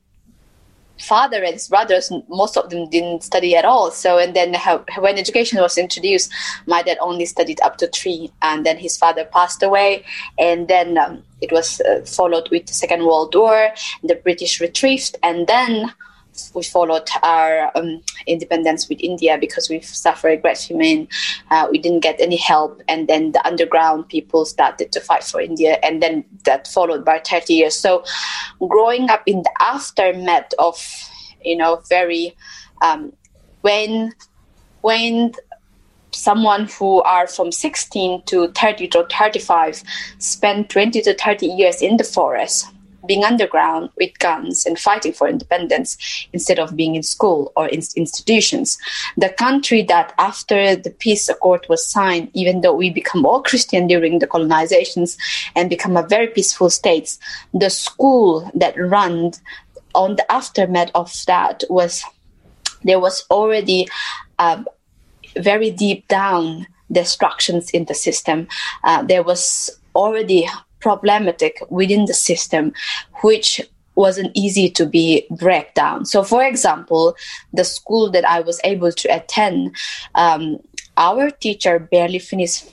father 1.01 1.43
and 1.43 1.55
his 1.55 1.69
brothers, 1.69 2.13
most 2.29 2.57
of 2.57 2.71
them 2.71 2.89
didn't 2.91 3.23
study 3.23 3.57
at 3.57 3.65
all. 3.65 3.91
So, 3.91 4.19
and 4.19 4.35
then 4.35 4.55
when 4.99 5.19
education 5.19 5.61
was 5.61 5.79
introduced, 5.79 6.33
my 6.67 6.83
dad 6.83 6.99
only 7.01 7.27
studied 7.27 7.61
up 7.61 7.77
to 7.79 7.87
three, 7.89 8.31
and 8.43 8.65
then 8.67 8.79
his 8.79 8.97
father 8.97 9.25
passed 9.25 9.63
away, 9.63 10.05
and 10.39 10.69
then 10.69 10.99
um, 10.99 11.23
it 11.41 11.53
was 11.53 11.81
uh, 11.81 12.03
followed 12.05 12.49
with 12.51 12.67
the 12.67 12.75
Second 12.75 13.07
World 13.07 13.35
War, 13.35 13.71
the 14.03 14.17
British 14.17 14.61
retrieved, 14.61 15.17
and 15.23 15.47
then 15.47 15.93
we 16.55 16.63
followed 16.63 17.09
our 17.23 17.71
um, 17.77 18.03
independence 18.27 18.89
with 18.89 19.01
India 19.01 19.39
because 19.39 19.69
we 19.69 19.81
suffered 19.81 20.43
great 20.43 20.59
famine. 20.59 21.09
Uh, 21.51 21.69
we 21.71 21.79
didn't 21.79 22.01
get 22.01 22.21
any 22.21 22.37
help, 22.37 22.83
and 22.89 23.09
then 23.09 23.33
the 23.33 23.47
underground 23.47 24.09
people 24.09 24.45
started 24.45 24.93
to 24.93 25.01
fight 25.01 25.25
for 25.25 25.41
India, 25.41 25.79
and 25.83 26.03
then 26.03 26.25
that 26.45 26.67
followed 26.67 27.05
by 27.05 27.19
30 27.19 27.55
years. 27.55 27.75
So, 27.75 28.05
growing 28.69 29.11
up 29.11 29.23
in 29.27 29.43
the 29.43 29.53
aftermath 29.61 30.53
of, 30.59 30.79
you 31.45 31.57
know, 31.57 31.83
very 31.89 32.35
um, 32.83 33.13
when 33.63 34.13
when 34.83 35.33
someone 36.13 36.67
who 36.79 37.03
are 37.03 37.27
from 37.27 37.53
16 37.53 38.23
to 38.23 38.49
30 38.53 38.89
to 38.89 39.07
35 39.11 39.83
spend 40.19 40.71
20 40.71 41.03
to 41.03 41.15
30 41.15 41.47
years 41.47 41.83
in 41.83 41.97
the 41.97 42.05
forest 42.05 42.67
being 43.07 43.25
underground 43.25 43.91
with 43.97 44.19
guns 44.19 44.67
and 44.67 44.79
fighting 44.79 45.13
for 45.13 45.29
independence 45.29 45.97
instead 46.33 46.59
of 46.59 46.77
being 46.77 46.95
in 46.95 47.03
school 47.03 47.53
or 47.57 47.67
in 47.69 47.83
institutions. 47.97 48.79
The 49.17 49.29
country 49.29 49.83
that 49.83 50.13
after 50.19 50.75
the 50.75 50.91
peace 50.91 51.29
accord 51.29 51.67
was 51.69 51.87
signed, 51.87 52.31
even 52.35 52.61
though 52.61 52.75
we 52.75 52.91
become 52.91 53.25
all 53.25 53.43
Christian 53.43 53.87
during 53.87 54.19
the 54.19 54.27
colonizations 54.27 55.17
and 55.55 55.71
become 55.71 55.97
a 55.97 56.07
very 56.07 56.27
peaceful 56.27 56.71
states, 56.71 57.19
the 57.55 57.71
school 57.71 58.51
that 58.55 58.77
ran 58.79 59.33
on 59.95 60.17
the 60.17 60.33
aftermath 60.33 60.91
of 60.95 61.13
that 61.27 61.65
was 61.71 62.05
there 62.85 63.01
was 63.01 63.25
already 63.31 63.89
uh, 64.39 64.63
very 65.37 65.71
deep 65.71 66.07
down 66.09 66.67
destructions 66.91 67.71
in 67.71 67.85
the 67.87 67.95
system. 67.95 68.49
Uh, 68.85 69.03
there 69.03 69.23
was 69.23 69.71
already 69.95 70.49
problematic 70.81 71.63
within 71.71 72.05
the 72.07 72.15
system, 72.15 72.73
which 73.23 73.61
wasn't 73.95 74.31
easy 74.35 74.71
to 74.71 74.87
be 74.87 75.27
break 75.31 75.75
down. 75.75 76.05
So, 76.05 76.23
for 76.23 76.45
example, 76.45 77.17
the 77.53 77.65
school 77.65 78.11
that 78.13 78.25
I 78.25 78.41
was 78.41 78.61
able 78.63 78.93
to 78.93 79.09
attend, 79.09 79.75
um, 80.15 80.59
our 80.97 81.31
teacher 81.31 81.79
barely 81.81 82.21
finished 82.21 82.73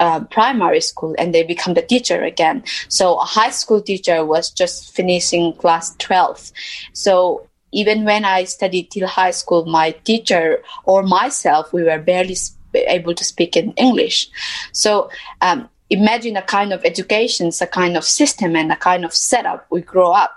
uh, 0.00 0.24
primary 0.24 0.80
school 0.80 1.14
and 1.18 1.34
they 1.34 1.42
become 1.42 1.74
the 1.74 1.82
teacher 1.82 2.22
again. 2.22 2.64
So 2.88 3.18
a 3.18 3.24
high 3.24 3.50
school 3.50 3.82
teacher 3.82 4.24
was 4.24 4.50
just 4.50 4.94
finishing 4.94 5.52
class 5.52 5.94
12. 5.96 6.52
So 6.94 7.46
even 7.72 8.04
when 8.04 8.24
I 8.24 8.44
studied 8.44 8.90
till 8.90 9.06
high 9.06 9.30
school, 9.30 9.66
my 9.66 9.90
teacher 9.90 10.62
or 10.84 11.02
myself, 11.02 11.72
we 11.72 11.82
were 11.82 11.98
barely 11.98 12.36
able 12.74 13.14
to 13.14 13.24
speak 13.24 13.56
in 13.56 13.72
English. 13.72 14.30
So 14.72 15.10
um, 15.42 15.68
imagine 15.90 16.36
a 16.36 16.42
kind 16.42 16.72
of 16.72 16.84
education, 16.84 17.50
a 17.60 17.66
kind 17.66 17.96
of 17.96 18.04
system, 18.04 18.56
and 18.56 18.72
a 18.72 18.76
kind 18.76 19.04
of 19.04 19.12
setup 19.12 19.66
we 19.70 19.80
grow 19.82 20.12
up, 20.12 20.32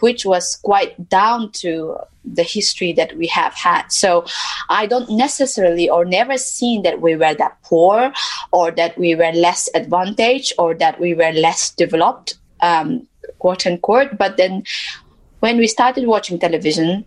which 0.00 0.24
was 0.24 0.56
quite 0.56 1.08
down 1.08 1.52
to 1.52 1.96
the 2.24 2.42
history 2.42 2.92
that 2.94 3.16
we 3.16 3.26
have 3.26 3.54
had. 3.54 3.86
So 3.88 4.24
I 4.70 4.86
don't 4.86 5.10
necessarily 5.10 5.88
or 5.90 6.04
never 6.04 6.38
seen 6.38 6.82
that 6.82 7.00
we 7.02 7.16
were 7.16 7.34
that 7.34 7.62
poor 7.62 8.12
or 8.50 8.70
that 8.72 8.96
we 8.98 9.14
were 9.14 9.32
less 9.32 9.68
advantaged 9.74 10.54
or 10.58 10.74
that 10.74 10.98
we 10.98 11.14
were 11.14 11.32
less 11.32 11.70
developed, 11.70 12.38
um, 12.62 13.06
quote 13.38 13.66
unquote. 13.66 14.16
But 14.16 14.38
then 14.38 14.64
when 15.40 15.58
we 15.58 15.66
started 15.66 16.06
watching 16.06 16.38
television, 16.38 17.04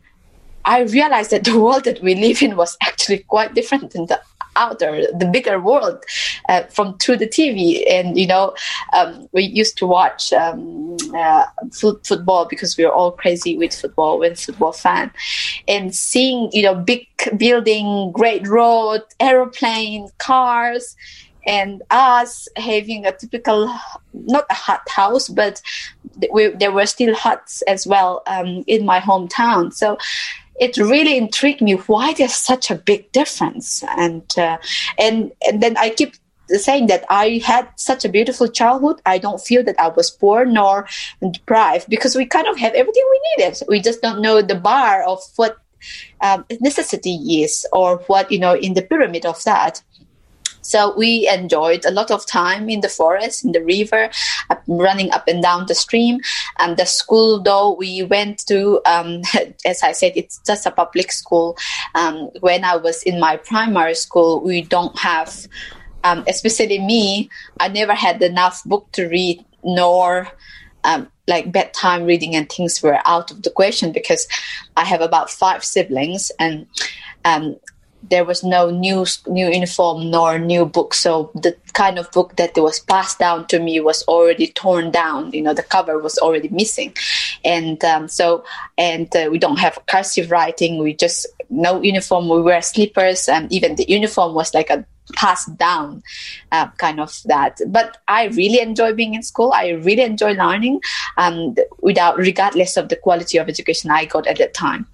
I 0.66 0.82
realized 0.82 1.32
that 1.32 1.46
the 1.46 1.60
world 1.60 1.86
that 1.86 2.04
we 2.04 2.14
live 2.14 2.44
in 2.44 2.56
was 2.56 2.78
actually 2.82 3.20
quite 3.20 3.56
different 3.56 3.92
than 3.92 4.06
the 4.06 4.22
outer, 4.58 5.06
the 5.14 5.26
bigger 5.26 5.60
world 5.60 6.04
uh, 6.50 6.64
from 6.64 6.98
through 6.98 7.18
the 7.18 7.28
TV. 7.28 7.84
And, 7.90 8.18
you 8.18 8.28
know, 8.28 8.56
um, 8.94 9.30
we 9.32 9.44
used 9.44 9.78
to 9.78 9.88
watch 9.88 10.34
um, 10.34 10.98
uh, 11.16 11.46
football 11.72 12.46
because 12.46 12.78
we 12.78 12.86
were 12.86 12.92
all 12.92 13.12
crazy 13.12 13.58
with 13.58 13.74
football, 13.74 14.20
with 14.20 14.40
football 14.40 14.74
fan. 14.74 15.12
And 15.68 15.96
seeing, 15.96 16.50
you 16.52 16.64
know, 16.64 16.76
big 16.76 17.08
building, 17.38 18.12
great 18.12 18.48
road, 18.48 19.04
aeroplane, 19.20 20.10
cars, 20.18 20.96
and 21.48 21.82
us 21.90 22.50
having 22.58 23.06
a 23.06 23.12
typical 23.14 23.74
not 24.14 24.46
a 24.50 24.54
hut 24.54 24.82
house 24.90 25.30
but 25.30 25.62
we, 26.32 26.48
there 26.50 26.72
were 26.72 26.86
still 26.86 27.16
huts 27.16 27.62
as 27.64 27.88
well 27.88 28.22
um, 28.28 28.64
in 28.68 28.86
my 28.86 29.00
hometown 29.00 29.74
so 29.74 29.98
it 30.60 30.78
really 30.78 31.18
intrigued 31.18 31.62
me 31.62 31.74
why 31.74 32.14
there's 32.14 32.36
such 32.36 32.72
a 32.72 32.76
big 32.76 33.12
difference. 33.12 33.84
And 33.98 34.24
uh, 34.38 34.58
and 34.98 35.32
and 35.48 35.62
then 35.62 35.78
i 35.78 35.90
keep 35.90 36.16
saying 36.50 36.88
that 36.88 37.04
i 37.10 37.42
had 37.44 37.68
such 37.76 38.06
a 38.06 38.10
beautiful 38.10 38.48
childhood. 38.48 39.02
I 39.06 39.18
don't 39.18 39.42
feel 39.42 39.64
that 39.64 39.80
i 39.80 39.90
was 39.90 40.10
poor 40.10 40.46
nor 40.46 40.88
deprived 41.32 41.90
because 41.90 42.16
we 42.16 42.26
kind 42.26 42.48
of 42.48 42.58
have 42.58 42.74
everything 42.74 43.06
we 43.12 43.22
needed. 43.38 43.62
We 43.68 43.82
just 43.82 44.02
don't 44.02 44.22
know 44.22 44.42
the 44.42 44.56
bar 44.56 45.04
of 45.04 45.20
what 45.36 45.58
um, 46.22 46.46
necessity 46.62 47.44
is 47.44 47.66
or 47.72 47.98
what 48.08 48.32
you 48.32 48.40
know 48.40 48.56
in 48.56 48.74
the 48.74 48.82
pyramid 48.82 49.26
of 49.26 49.44
that 49.44 49.82
so 50.68 50.94
we 50.98 51.30
enjoyed 51.30 51.86
a 51.86 51.92
lot 51.92 52.12
of 52.12 52.26
time 52.26 52.70
in 52.70 52.82
the 52.82 52.90
forest, 52.90 53.46
in 53.46 53.54
the 53.54 53.64
river, 53.64 54.10
running 54.68 55.12
up 55.12 55.26
and 55.26 55.42
down 55.42 55.66
the 55.66 55.74
stream. 55.74 56.20
And 56.60 56.76
the 56.76 56.86
school, 56.86 57.42
though, 57.42 57.72
we 57.72 58.04
went 58.04 58.46
to, 58.48 58.82
um, 58.86 59.22
as 59.66 59.82
I 59.82 59.94
said, 59.94 60.12
it's 60.18 60.40
just 60.46 60.66
a 60.66 60.72
public 60.72 61.14
school. 61.14 61.58
Um, 61.96 62.32
when 62.42 62.66
I 62.66 62.76
was 62.76 63.02
in 63.04 63.18
my 63.18 63.38
primary 63.38 63.96
school, 63.96 64.42
we 64.42 64.62
don't 64.62 65.00
have, 65.00 65.48
um, 66.04 66.26
especially 66.28 66.80
me, 66.80 67.30
I 67.62 67.70
never 67.70 67.94
had 67.94 68.22
enough 68.22 68.62
book 68.66 68.92
to 68.92 69.08
read, 69.08 69.46
nor 69.64 70.28
um, 70.84 71.08
like 71.30 71.50
bedtime 71.50 72.04
reading 72.04 72.36
and 72.36 72.50
things 72.50 72.84
were 72.84 73.00
out 73.06 73.32
of 73.32 73.44
the 73.44 73.52
question 73.52 73.94
because 73.94 74.28
I 74.76 74.84
have 74.84 75.00
about 75.00 75.30
five 75.30 75.64
siblings 75.64 76.30
and 76.40 76.68
um, 77.24 77.56
there 78.04 78.26
was 78.26 78.44
no 78.44 78.70
new 78.70 79.06
new 79.28 79.48
uniform 79.48 80.10
nor 80.10 80.40
new 80.40 80.66
book. 80.66 80.94
So 80.94 81.32
the 81.34 81.56
kind 81.74 82.00
of 82.00 82.12
book 82.12 82.36
that 82.38 82.56
was 82.56 82.80
passed 82.80 83.20
down 83.20 83.48
to 83.48 83.60
me 83.60 83.80
was 83.80 84.04
already 84.04 84.48
torn 84.48 84.92
down. 84.92 85.32
You 85.32 85.42
know 85.42 85.54
the 85.54 85.64
cover 85.64 86.00
was 86.00 86.18
already 86.18 86.50
missing. 86.50 86.94
And 87.44 87.84
um, 87.84 88.08
so 88.08 88.44
and 88.78 89.14
uh, 89.16 89.30
we 89.32 89.40
don't 89.40 89.60
have 89.60 89.80
cursive 89.88 90.32
writing. 90.32 90.78
We 90.78 90.94
just 90.94 91.28
no 91.50 91.82
uniform. 91.82 92.30
We 92.30 92.42
wear 92.42 92.62
slippers. 92.62 93.28
And 93.28 93.52
even 93.52 93.76
the 93.76 93.86
uniform 93.88 94.34
was 94.34 94.54
like 94.54 94.70
a 94.70 94.86
passed 95.16 95.56
down 95.58 96.04
uh, 96.52 96.68
kind 96.78 97.00
of 97.00 97.18
that. 97.26 97.62
But 97.68 97.98
i 98.10 98.26
really 98.26 98.60
enjoy 98.60 98.94
being 98.94 99.14
in 99.14 99.24
school. 99.24 99.54
I 99.54 99.70
really 99.70 100.04
enjoy 100.04 100.34
learning. 100.34 100.82
Um, 101.16 101.56
without 101.80 102.18
regardless 102.18 102.76
of 102.76 102.90
the 102.90 102.96
quality 102.96 103.38
of 103.38 103.48
education 103.48 103.90
i 103.90 104.06
got 104.06 104.28
at 104.28 104.38
that 104.38 104.54
time 104.54 104.86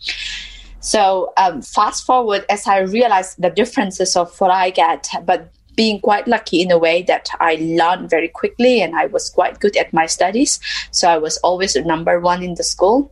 so 0.83 1.31
um, 1.37 1.61
fast 1.61 2.05
forward 2.05 2.45
as 2.49 2.67
I 2.67 2.79
realized 2.79 3.41
the 3.41 3.49
differences 3.49 4.17
of 4.17 4.37
what 4.41 4.51
I 4.51 4.69
get, 4.69 5.07
but 5.25 5.49
being 5.75 6.01
quite 6.01 6.27
lucky 6.27 6.61
in 6.61 6.71
a 6.71 6.77
way 6.77 7.01
that 7.03 7.29
I 7.39 7.55
learned 7.55 8.09
very 8.09 8.27
quickly 8.27 8.81
and 8.81 8.93
I 8.93 9.07
was 9.07 9.29
quite 9.29 9.61
good 9.61 9.77
at 9.77 9.93
my 9.93 10.05
studies. 10.05 10.59
So 10.91 11.09
I 11.09 11.17
was 11.17 11.37
always 11.37 11.75
number 11.77 12.19
one 12.19 12.43
in 12.43 12.55
the 12.55 12.63
school. 12.63 13.11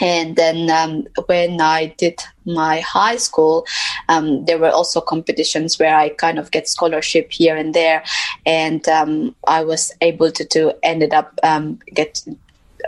And 0.00 0.34
then 0.34 0.70
um, 0.70 1.06
when 1.26 1.60
I 1.60 1.94
did 1.98 2.20
my 2.46 2.80
high 2.80 3.16
school, 3.16 3.66
um, 4.08 4.46
there 4.46 4.58
were 4.58 4.70
also 4.70 5.00
competitions 5.00 5.78
where 5.78 5.94
I 5.94 6.08
kind 6.08 6.38
of 6.38 6.50
get 6.50 6.68
scholarship 6.68 7.30
here 7.30 7.54
and 7.54 7.74
there, 7.74 8.02
and 8.44 8.86
um, 8.88 9.36
I 9.46 9.62
was 9.62 9.92
able 10.00 10.32
to 10.32 10.44
do 10.44 10.72
ended 10.82 11.14
up 11.14 11.38
um, 11.44 11.78
get 11.94 12.24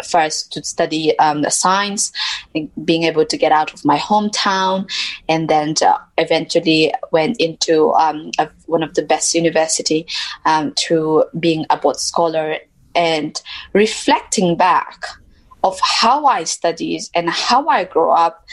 first 0.05 0.53
to 0.53 0.65
study 0.65 1.19
um, 1.19 1.43
the 1.43 1.51
science, 1.51 2.13
being 2.85 3.05
able 3.05 3.25
to 3.25 3.37
get 3.37 3.53
out 3.53 3.73
of 3.73 3.85
my 3.85 3.99
hometown, 3.99 4.91
and 5.29 5.49
then 5.49 5.75
eventually 6.19 6.93
went 7.13 7.37
into 7.41 7.93
um, 7.93 8.31
a, 8.39 8.49
one 8.67 8.83
of 8.83 8.95
the 8.95 9.03
best 9.03 9.35
university 9.35 10.07
um, 10.45 10.73
to 10.75 11.25
being 11.39 11.67
a 11.71 11.77
board 11.77 11.97
scholar 11.97 12.57
and 12.95 13.43
reflecting 13.73 14.57
back 14.57 15.05
of 15.63 15.79
how 15.81 16.27
I 16.27 16.45
studied 16.45 17.03
and 17.15 17.29
how 17.29 17.67
I 17.69 17.85
grew 17.85 18.11
up 18.11 18.47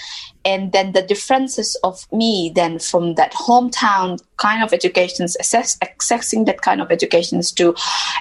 and 0.45 0.71
then 0.71 0.91
the 0.91 1.01
differences 1.01 1.77
of 1.84 2.12
me 2.12 2.51
then 2.53 2.79
from 2.79 3.15
that 3.15 3.34
hometown 3.34 4.19
kind 4.38 4.63
of 4.63 4.74
educations 4.74 5.36
access, 5.39 5.78
accessing 5.80 6.46
that 6.46 6.62
kind 6.62 6.82
of 6.82 6.91
educations 6.91 7.52
to 7.54 7.74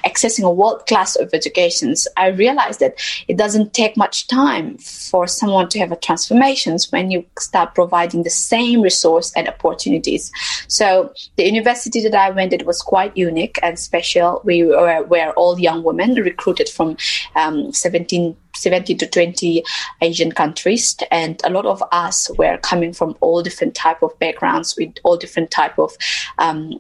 accessing 0.05 0.45
a 0.45 0.51
world 0.51 0.87
class 0.87 1.17
of 1.17 1.33
educations. 1.33 2.07
I 2.17 2.29
realized 2.29 2.81
that 2.81 2.95
it 3.29 3.37
doesn't 3.37 3.75
take 3.75 3.97
much 3.97 4.27
time 4.29 4.79
for 4.79 5.27
someone 5.27 5.69
to 5.71 5.79
have 5.79 5.93
a 5.93 5.97
transformations 5.97 6.91
when 6.93 7.11
you 7.11 7.25
start 7.39 7.75
providing 7.75 8.23
the 8.23 8.31
same 8.31 8.83
resource 8.83 9.33
and 9.37 9.49
opportunities. 9.49 10.31
So 10.69 11.13
the 11.37 11.45
university 11.45 12.03
that 12.03 12.15
i 12.15 12.31
went 12.31 12.53
it 12.53 12.67
was 12.67 12.83
quite 12.83 13.17
unique 13.17 13.59
and 13.63 13.79
special. 13.79 14.41
We 14.45 14.65
were, 14.65 15.03
were 15.05 15.33
all 15.33 15.59
young 15.59 15.83
women 15.83 16.15
recruited 16.15 16.69
from 16.69 16.97
um, 17.35 17.73
17 17.73 18.37
17 18.55 18.99
to 18.99 19.07
20 19.07 19.65
asian 20.03 20.31
countries 20.31 20.97
and 21.11 21.41
a 21.45 21.51
lot 21.51 21.65
of 21.65 21.83
us 21.91 22.31
were 22.37 22.59
coming 22.59 22.93
from 22.93 23.17
all 23.21 23.43
different 23.43 23.75
type 23.75 24.03
of 24.03 24.17
backgrounds 24.19 24.77
with 24.77 24.93
all 25.05 25.17
different 25.17 25.51
type 25.51 25.79
of 25.79 25.97
um, 26.39 26.79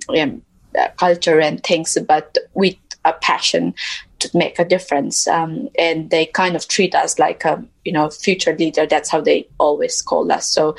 culture 0.96 1.40
and 1.40 1.62
things 1.62 1.98
but 2.08 2.38
with 2.54 2.76
a 3.04 3.12
passion 3.14 3.74
to 4.20 4.30
make 4.38 4.58
a 4.58 4.64
difference. 4.64 5.26
Um, 5.26 5.68
and 5.76 6.11
they 6.11 6.26
kind 6.26 6.54
of 6.54 6.68
treat 6.68 6.94
us 6.94 7.18
like 7.18 7.44
a 7.44 7.62
you 7.85 7.92
know 7.92 8.08
future 8.11 8.56
leader. 8.56 8.87
That's 8.87 9.11
how 9.11 9.20
they 9.20 9.48
always 9.58 10.00
call 10.00 10.30
us. 10.30 10.46
So 10.46 10.76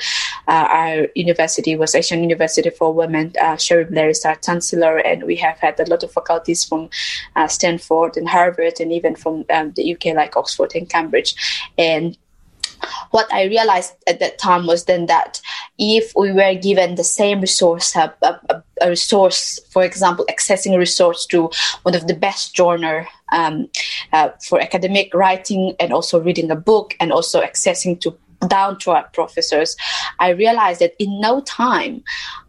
uh, 0.48 0.68
our 0.70 1.08
university 1.14 1.76
was 1.76 1.94
asian 1.94 2.22
university 2.22 2.70
for 2.70 2.92
women 2.92 3.32
uh, 3.40 3.56
Cherie 3.56 3.84
Blair 3.84 4.08
is 4.08 4.24
our 4.24 4.36
chancellor 4.36 4.98
and 4.98 5.24
we 5.24 5.36
have 5.36 5.58
had 5.58 5.78
a 5.80 5.88
lot 5.88 6.02
of 6.02 6.12
faculties 6.12 6.64
from 6.64 6.90
uh, 7.36 7.48
stanford 7.48 8.16
and 8.16 8.28
harvard 8.28 8.74
and 8.80 8.92
even 8.92 9.14
from 9.14 9.44
um, 9.50 9.72
the 9.72 9.94
uk 9.94 10.04
like 10.04 10.36
oxford 10.36 10.72
and 10.74 10.88
cambridge. 10.88 11.34
And 11.78 12.16
what 13.10 13.32
I 13.32 13.44
realized 13.44 13.94
at 14.06 14.20
that 14.20 14.38
time 14.38 14.66
was 14.66 14.84
then 14.84 15.06
that 15.06 15.40
if 15.78 16.12
we 16.16 16.32
were 16.32 16.54
given 16.54 16.94
the 16.94 17.04
same 17.04 17.40
resource, 17.40 17.94
a, 17.96 18.14
a, 18.22 18.62
a 18.80 18.88
resource, 18.90 19.58
for 19.70 19.84
example, 19.84 20.26
accessing 20.30 20.74
a 20.74 20.78
resource 20.78 21.26
to 21.26 21.50
one 21.82 21.94
of 21.94 22.06
the 22.06 22.14
best 22.14 22.54
journal 22.54 23.04
um, 23.32 23.68
uh, 24.12 24.30
for 24.42 24.60
academic 24.60 25.12
writing 25.14 25.74
and 25.80 25.92
also 25.92 26.20
reading 26.20 26.50
a 26.50 26.56
book 26.56 26.94
and 27.00 27.12
also 27.12 27.40
accessing 27.40 28.00
to 28.00 28.16
down 28.48 28.78
to 28.78 28.90
our 28.90 29.04
professors, 29.12 29.76
I 30.18 30.30
realized 30.30 30.80
that 30.80 30.94
in 30.98 31.20
no 31.20 31.40
time, 31.40 32.04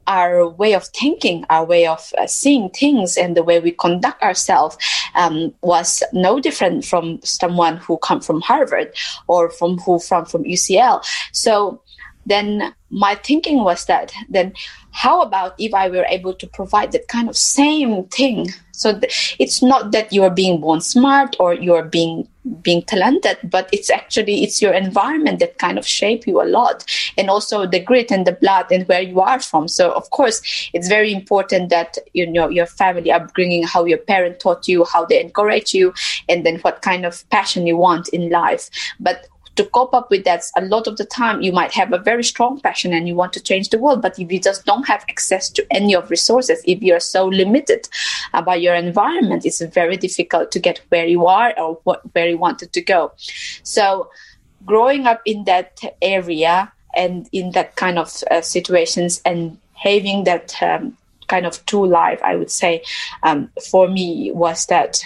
our 0.08 0.48
way 0.48 0.74
of 0.74 0.86
thinking, 0.88 1.46
our 1.50 1.66
way 1.66 1.88
of 1.88 2.14
uh, 2.18 2.28
seeing 2.28 2.70
things, 2.70 3.18
and 3.18 3.36
the 3.36 3.44
way 3.44 3.60
we 3.60 3.72
conduct 3.72 4.22
ourselves 4.22 4.78
um, 5.16 5.54
was 5.62 6.04
no 6.14 6.40
different 6.40 6.86
from 6.86 7.20
someone 7.24 7.78
who 7.78 7.98
come 7.98 8.22
from 8.22 8.42
Harvard 8.42 8.94
or 9.28 9.50
from 9.50 9.78
who 9.80 10.00
from 10.00 10.26
from 10.26 10.44
UCL. 10.44 11.04
So 11.32 11.82
then 12.26 12.74
my 12.90 13.16
thinking 13.16 13.64
was 13.64 13.86
that 13.86 14.12
then 14.30 14.54
how 14.92 15.22
about 15.22 15.54
if 15.60 15.74
I 15.74 15.90
were 15.90 16.06
able 16.10 16.34
to 16.34 16.48
provide 16.48 16.92
that 16.94 17.08
kind 17.08 17.30
of 17.30 17.38
same 17.38 18.06
thing? 18.06 18.48
So 18.72 18.98
th- 18.98 19.36
it's 19.40 19.62
not 19.62 19.92
that 19.92 20.12
you 20.12 20.24
are 20.24 20.30
being 20.30 20.62
born 20.62 20.82
smart 20.82 21.36
or 21.40 21.54
you 21.54 21.74
are 21.74 21.84
being 21.84 22.28
being 22.62 22.84
talented, 22.84 23.38
but 23.44 23.70
it's 23.72 23.90
actually 23.90 24.44
it's 24.44 24.62
your 24.62 24.74
environment 24.74 25.40
that 25.40 25.58
kind 25.58 25.78
of 25.78 25.86
shape 25.86 26.28
you 26.28 26.42
a 26.42 26.46
lot, 26.46 26.86
and 27.18 27.30
also 27.30 27.66
the 27.66 27.80
grit 27.80 28.12
and 28.12 28.26
the 28.26 28.32
blood 28.34 28.72
and 28.72 28.88
where 28.88 29.02
you 29.02 29.20
are 29.20 29.40
from. 29.40 29.68
So 29.68 29.92
of 29.92 30.10
course, 30.12 30.42
it's 30.74 30.88
very 30.88 31.12
important 31.12 31.70
that 31.70 31.98
you 32.14 32.26
know 32.28 32.50
your 32.50 32.66
family 32.66 33.12
upbringing, 33.12 33.64
how 33.64 33.86
your 33.86 33.98
parent 33.98 34.40
taught 34.40 34.68
you, 34.68 34.86
how 34.86 35.06
they 35.06 35.20
encourage 35.20 35.74
you, 35.74 35.94
and 36.30 36.46
then 36.46 36.60
what 36.60 36.82
kind 36.82 37.06
of 37.06 37.28
passion 37.30 37.68
you 37.68 37.78
want 37.78 38.10
in 38.10 38.30
life. 38.30 38.70
But 39.00 39.28
to 39.56 39.66
cope 39.66 39.94
up 39.94 40.10
with 40.10 40.24
that 40.26 40.44
a 40.58 40.62
lot 40.62 40.88
of 40.88 40.98
the 40.98 41.06
time 41.06 41.42
you 41.42 41.52
might 41.52 41.72
have 41.72 41.94
a 41.94 41.98
very 41.98 42.24
strong 42.24 42.60
passion 42.60 42.94
and 42.94 43.08
you 43.08 43.16
want 43.16 43.34
to 43.34 43.40
change 43.42 43.70
the 43.70 43.78
world 43.78 44.02
but 44.02 44.20
if 44.20 44.32
you 44.32 44.40
just 44.40 44.66
don't 44.66 44.88
have 44.88 45.06
access 45.10 45.50
to 45.50 45.66
any 45.72 45.96
of 45.96 46.10
resources 46.10 46.62
if 46.66 46.82
you're 46.82 47.00
so 47.00 47.26
limited 47.28 47.88
uh, 48.34 48.42
by 48.42 48.56
your 48.56 48.76
environment 48.76 49.46
it's 49.46 49.62
very 49.62 49.98
difficult 49.98 50.52
to 50.52 50.60
get 50.60 50.82
where 50.90 51.06
you 51.06 51.26
are 51.26 51.54
or 51.60 51.80
what, 51.84 52.02
where 52.14 52.28
you 52.28 52.38
wanted 52.38 52.74
to 52.74 52.82
go. 52.82 53.12
So 53.64 54.10
growing 54.66 55.06
up 55.06 55.22
in 55.26 55.44
that 55.46 55.80
area 56.02 56.72
and 56.96 57.28
in 57.32 57.52
that 57.52 57.76
kind 57.76 58.00
of 58.00 58.24
uh, 58.32 58.42
situations 58.42 59.22
and 59.26 59.58
having 59.74 60.24
that 60.24 60.56
um, 60.62 60.98
kind 61.28 61.46
of 61.46 61.66
two 61.66 61.86
life 61.86 62.22
i 62.24 62.36
would 62.36 62.52
say 62.52 62.84
um, 63.24 63.50
for 63.70 63.88
me 63.90 64.32
was 64.32 64.68
that 64.68 65.02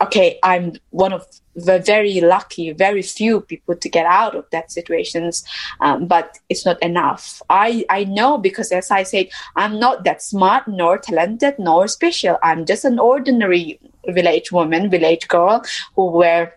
okay 0.00 0.38
i'm 0.42 0.74
one 0.90 1.12
of 1.12 1.26
the 1.64 1.78
very 1.78 2.20
lucky, 2.20 2.72
very 2.72 3.02
few 3.02 3.40
people 3.40 3.76
to 3.76 3.88
get 3.88 4.06
out 4.06 4.34
of 4.34 4.44
that 4.50 4.70
situations, 4.70 5.44
um, 5.80 6.06
but 6.06 6.38
it's 6.48 6.64
not 6.64 6.80
enough. 6.82 7.42
I, 7.50 7.84
I 7.90 8.04
know 8.04 8.38
because 8.38 8.72
as 8.72 8.90
I 8.90 9.02
said, 9.02 9.28
I'm 9.56 9.78
not 9.78 10.04
that 10.04 10.22
smart, 10.22 10.66
nor 10.68 10.98
talented, 10.98 11.58
nor 11.58 11.88
special. 11.88 12.38
I'm 12.42 12.66
just 12.66 12.84
an 12.84 12.98
ordinary 12.98 13.80
village 14.08 14.52
woman, 14.52 14.90
village 14.90 15.28
girl 15.28 15.64
who 15.96 16.10
were 16.10 16.52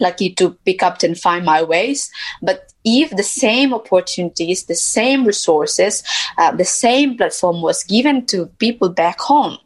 lucky 0.00 0.30
to 0.34 0.50
pick 0.64 0.82
up 0.82 1.02
and 1.02 1.18
find 1.18 1.44
my 1.44 1.62
ways. 1.62 2.10
But 2.42 2.72
if 2.84 3.10
the 3.10 3.22
same 3.22 3.74
opportunities, 3.74 4.64
the 4.64 4.74
same 4.74 5.24
resources, 5.24 6.02
uh, 6.38 6.52
the 6.52 6.64
same 6.64 7.16
platform 7.16 7.62
was 7.62 7.84
given 7.84 8.26
to 8.26 8.46
people 8.58 8.88
back 8.88 9.20
home, 9.20 9.58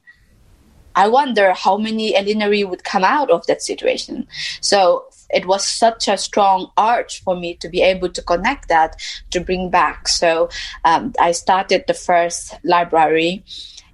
I 0.95 1.09
wonder 1.09 1.53
how 1.53 1.77
many 1.77 2.15
Elinari 2.15 2.69
would 2.69 2.85
come 2.85 3.05
out 3.05 3.31
of 3.31 3.47
that 3.47 3.63
situation. 3.63 4.27
So 4.61 5.07
it 5.33 5.47
was 5.47 5.67
such 5.67 6.09
a 6.09 6.19
strong 6.19 6.71
urge 6.79 7.23
for 7.23 7.37
me 7.37 7.55
to 7.57 7.69
be 7.69 7.83
able 7.83 8.11
to 8.11 8.23
connect 8.23 8.69
that 8.69 8.97
to 9.31 9.41
bring 9.41 9.71
back. 9.71 10.09
So 10.09 10.51
um, 10.85 11.15
I 11.21 11.33
started 11.33 11.85
the 11.87 11.95
first 11.95 12.59
library. 12.65 13.45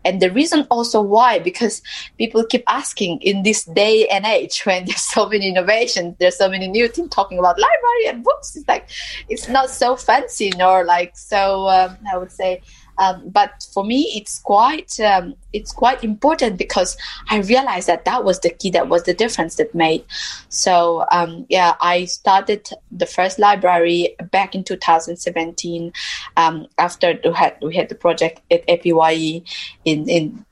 And 0.04 0.22
the 0.22 0.30
reason 0.30 0.66
also 0.70 1.02
why, 1.02 1.38
because 1.38 1.82
people 2.16 2.44
keep 2.44 2.62
asking 2.66 3.20
in 3.20 3.42
this 3.42 3.64
day 3.64 4.06
and 4.08 4.24
age 4.24 4.62
when 4.64 4.86
there's 4.86 5.02
so 5.02 5.28
many 5.28 5.48
innovations, 5.48 6.16
there's 6.18 6.38
so 6.38 6.48
many 6.48 6.68
new 6.68 6.88
things 6.88 7.10
talking 7.10 7.38
about 7.38 7.58
library 7.58 8.06
and 8.08 8.24
books. 8.24 8.56
It's 8.56 8.66
like, 8.66 8.88
it's 9.28 9.48
not 9.48 9.70
so 9.70 9.96
fancy 9.96 10.52
nor 10.56 10.84
like 10.84 11.16
so, 11.16 11.68
um, 11.68 11.98
I 12.10 12.16
would 12.16 12.32
say, 12.32 12.62
um, 12.98 13.28
but 13.28 13.66
for 13.72 13.84
me, 13.84 14.12
it's 14.14 14.40
quite 14.40 14.98
um, 15.00 15.34
it's 15.52 15.72
quite 15.72 16.02
important 16.02 16.58
because 16.58 16.96
I 17.30 17.38
realized 17.38 17.86
that 17.88 18.04
that 18.04 18.24
was 18.24 18.40
the 18.40 18.50
key, 18.50 18.70
that 18.70 18.88
was 18.88 19.04
the 19.04 19.14
difference 19.14 19.56
that 19.56 19.74
made. 19.74 20.04
So 20.48 21.04
um, 21.12 21.46
yeah, 21.48 21.74
I 21.80 22.06
started 22.06 22.68
the 22.90 23.06
first 23.06 23.38
library 23.38 24.16
back 24.30 24.54
in 24.54 24.64
2017 24.64 25.92
um, 26.36 26.66
after 26.78 27.18
we 27.24 27.32
had 27.32 27.56
we 27.62 27.76
had 27.76 27.88
the 27.88 27.94
project 27.94 28.40
at 28.50 28.64
APYE 28.68 29.42
in 29.84 30.08
in 30.08 30.44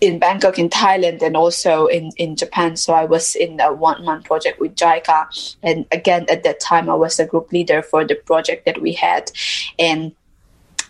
in 0.00 0.18
Bangkok, 0.18 0.58
in 0.58 0.68
Thailand, 0.68 1.22
and 1.22 1.36
also 1.36 1.86
in, 1.86 2.12
in 2.16 2.36
Japan. 2.36 2.76
So 2.76 2.92
I 2.92 3.04
was 3.04 3.34
in 3.34 3.60
a 3.60 3.72
one 3.72 4.04
month 4.04 4.26
project 4.26 4.60
with 4.60 4.76
JICA. 4.76 5.56
And 5.62 5.86
again, 5.90 6.26
at 6.28 6.44
that 6.44 6.60
time, 6.60 6.88
I 6.88 6.94
was 6.94 7.18
a 7.18 7.26
group 7.26 7.50
leader 7.50 7.82
for 7.82 8.04
the 8.04 8.14
project 8.14 8.64
that 8.66 8.80
we 8.80 8.92
had. 8.92 9.32
And 9.78 10.14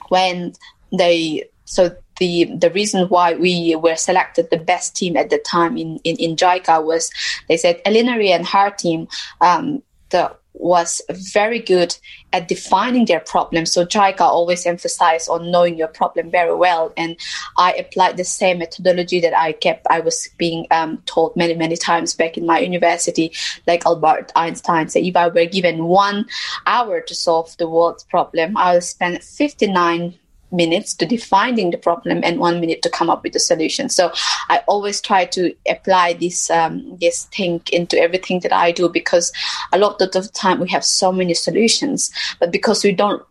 when 0.08 0.54
they 0.92 1.48
so 1.64 1.94
the 2.18 2.44
the 2.56 2.70
reason 2.70 3.08
why 3.08 3.34
we 3.34 3.76
were 3.76 3.96
selected 3.96 4.48
the 4.50 4.58
best 4.58 4.96
team 4.96 5.16
at 5.16 5.30
the 5.30 5.38
time 5.38 5.76
in 5.76 5.98
in, 6.04 6.16
in 6.16 6.36
JICA 6.36 6.84
was 6.84 7.10
they 7.48 7.56
said 7.56 7.82
Elinari 7.84 8.28
and 8.28 8.46
her 8.46 8.70
team 8.70 9.08
um, 9.40 9.82
the 10.10 10.34
was 10.58 11.00
very 11.10 11.58
good 11.58 11.96
at 12.32 12.48
defining 12.48 13.04
their 13.04 13.20
problem. 13.20 13.64
So 13.64 13.86
JICA 13.86 14.20
always 14.20 14.66
emphasized 14.66 15.28
on 15.28 15.50
knowing 15.50 15.78
your 15.78 15.88
problem 15.88 16.30
very 16.30 16.54
well. 16.54 16.92
And 16.96 17.16
I 17.56 17.72
applied 17.74 18.16
the 18.16 18.24
same 18.24 18.58
methodology 18.58 19.20
that 19.20 19.38
I 19.38 19.52
kept, 19.52 19.86
I 19.88 20.00
was 20.00 20.28
being 20.36 20.66
um, 20.70 21.02
told 21.06 21.36
many, 21.36 21.54
many 21.54 21.76
times 21.76 22.14
back 22.14 22.36
in 22.36 22.46
my 22.46 22.58
university, 22.58 23.32
like 23.66 23.86
Albert 23.86 24.32
Einstein 24.34 24.88
said, 24.88 25.04
if 25.04 25.16
I 25.16 25.28
were 25.28 25.46
given 25.46 25.84
one 25.84 26.26
hour 26.66 27.00
to 27.00 27.14
solve 27.14 27.56
the 27.58 27.68
world's 27.68 28.04
problem, 28.04 28.56
I'll 28.56 28.80
spend 28.80 29.22
59 29.22 30.18
minutes 30.50 30.94
to 30.94 31.06
defining 31.06 31.70
the 31.70 31.78
problem 31.78 32.20
and 32.24 32.38
one 32.38 32.60
minute 32.60 32.82
to 32.82 32.90
come 32.90 33.10
up 33.10 33.22
with 33.22 33.36
a 33.36 33.40
solution. 33.40 33.88
So 33.88 34.12
i 34.48 34.62
always 34.66 35.00
try 35.00 35.24
to 35.24 35.54
apply 35.68 36.14
this 36.14 36.50
um, 36.50 36.96
this 37.00 37.24
thing 37.26 37.60
into 37.72 37.98
everything 37.98 38.40
that 38.40 38.52
i 38.52 38.72
do 38.72 38.88
because 38.88 39.32
a 39.72 39.78
lot 39.78 40.00
of 40.00 40.12
the 40.12 40.22
time 40.34 40.60
we 40.60 40.68
have 40.68 40.84
so 40.84 41.12
many 41.12 41.34
solutions 41.34 42.10
but 42.40 42.50
because 42.52 42.84
we 42.84 42.92
don't 42.92 43.22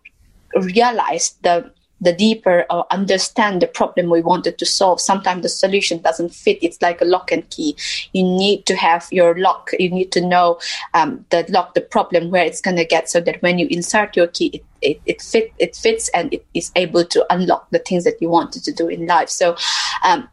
realize 0.55 1.35
the 1.41 1.71
the 1.99 2.13
deeper 2.13 2.65
or 2.69 2.85
understand 2.91 3.61
the 3.61 3.67
problem 3.67 4.09
we 4.09 4.21
wanted 4.21 4.57
to 4.57 4.65
solve. 4.65 5.01
Sometimes 5.01 5.41
the 5.41 5.49
solution 5.49 5.99
doesn't 5.99 6.33
fit. 6.33 6.59
It's 6.61 6.81
like 6.81 7.01
a 7.01 7.05
lock 7.05 7.31
and 7.31 7.49
key. 7.49 7.75
You 8.13 8.23
need 8.23 8.65
to 8.67 8.75
have 8.75 9.07
your 9.11 9.37
lock. 9.37 9.71
You 9.79 9.89
need 9.89 10.11
to 10.11 10.21
know 10.21 10.59
um, 10.93 11.25
the 11.29 11.45
lock 11.49 11.73
the 11.73 11.81
problem 11.81 12.29
where 12.29 12.45
it's 12.45 12.61
going 12.61 12.77
to 12.77 12.85
get 12.85 13.09
so 13.09 13.19
that 13.21 13.41
when 13.41 13.57
you 13.59 13.67
insert 13.69 14.15
your 14.15 14.27
key 14.27 14.47
it, 14.47 14.63
it, 14.81 15.01
it 15.05 15.21
fit 15.21 15.51
it 15.57 15.75
fits 15.75 16.09
and 16.09 16.31
it 16.33 16.45
is 16.53 16.71
able 16.75 17.03
to 17.05 17.25
unlock 17.33 17.69
the 17.71 17.79
things 17.79 18.03
that 18.03 18.21
you 18.21 18.29
wanted 18.29 18.63
to 18.63 18.71
do 18.71 18.87
in 18.87 19.07
life. 19.07 19.29
So 19.29 19.55
um, 20.05 20.29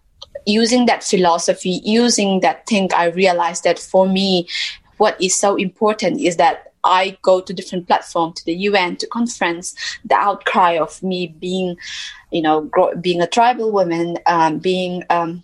using 0.46 0.86
that 0.86 1.02
philosophy 1.02 1.80
using 1.84 2.40
that 2.40 2.66
thing 2.66 2.90
i 2.94 3.06
realized 3.06 3.64
that 3.64 3.78
for 3.78 4.06
me 4.06 4.46
what 4.98 5.20
is 5.20 5.38
so 5.38 5.56
important 5.56 6.20
is 6.20 6.36
that 6.36 6.73
I 6.84 7.18
go 7.22 7.40
to 7.40 7.52
different 7.52 7.86
platform, 7.86 8.32
to 8.34 8.44
the 8.44 8.54
UN, 8.54 8.96
to 8.96 9.06
conference, 9.06 9.74
the 10.04 10.14
outcry 10.14 10.72
of 10.78 11.02
me 11.02 11.28
being, 11.38 11.76
you 12.30 12.42
know, 12.42 12.70
being 13.00 13.20
a 13.20 13.26
tribal 13.26 13.72
woman, 13.72 14.18
um, 14.26 14.58
being 14.58 15.02
um, 15.10 15.42